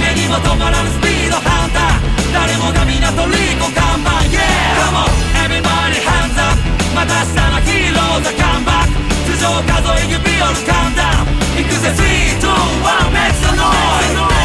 [0.00, 4.42] 目にも止まらぬスピードハンター誰もが港リコ看板 Yeah
[4.78, 5.10] Come on
[5.44, 6.56] Everybody hands up.
[6.94, 14.43] また明日のヒーローザカンバック頭上数え指折るカウンダウン行くぜ3 2 1 Make the noise.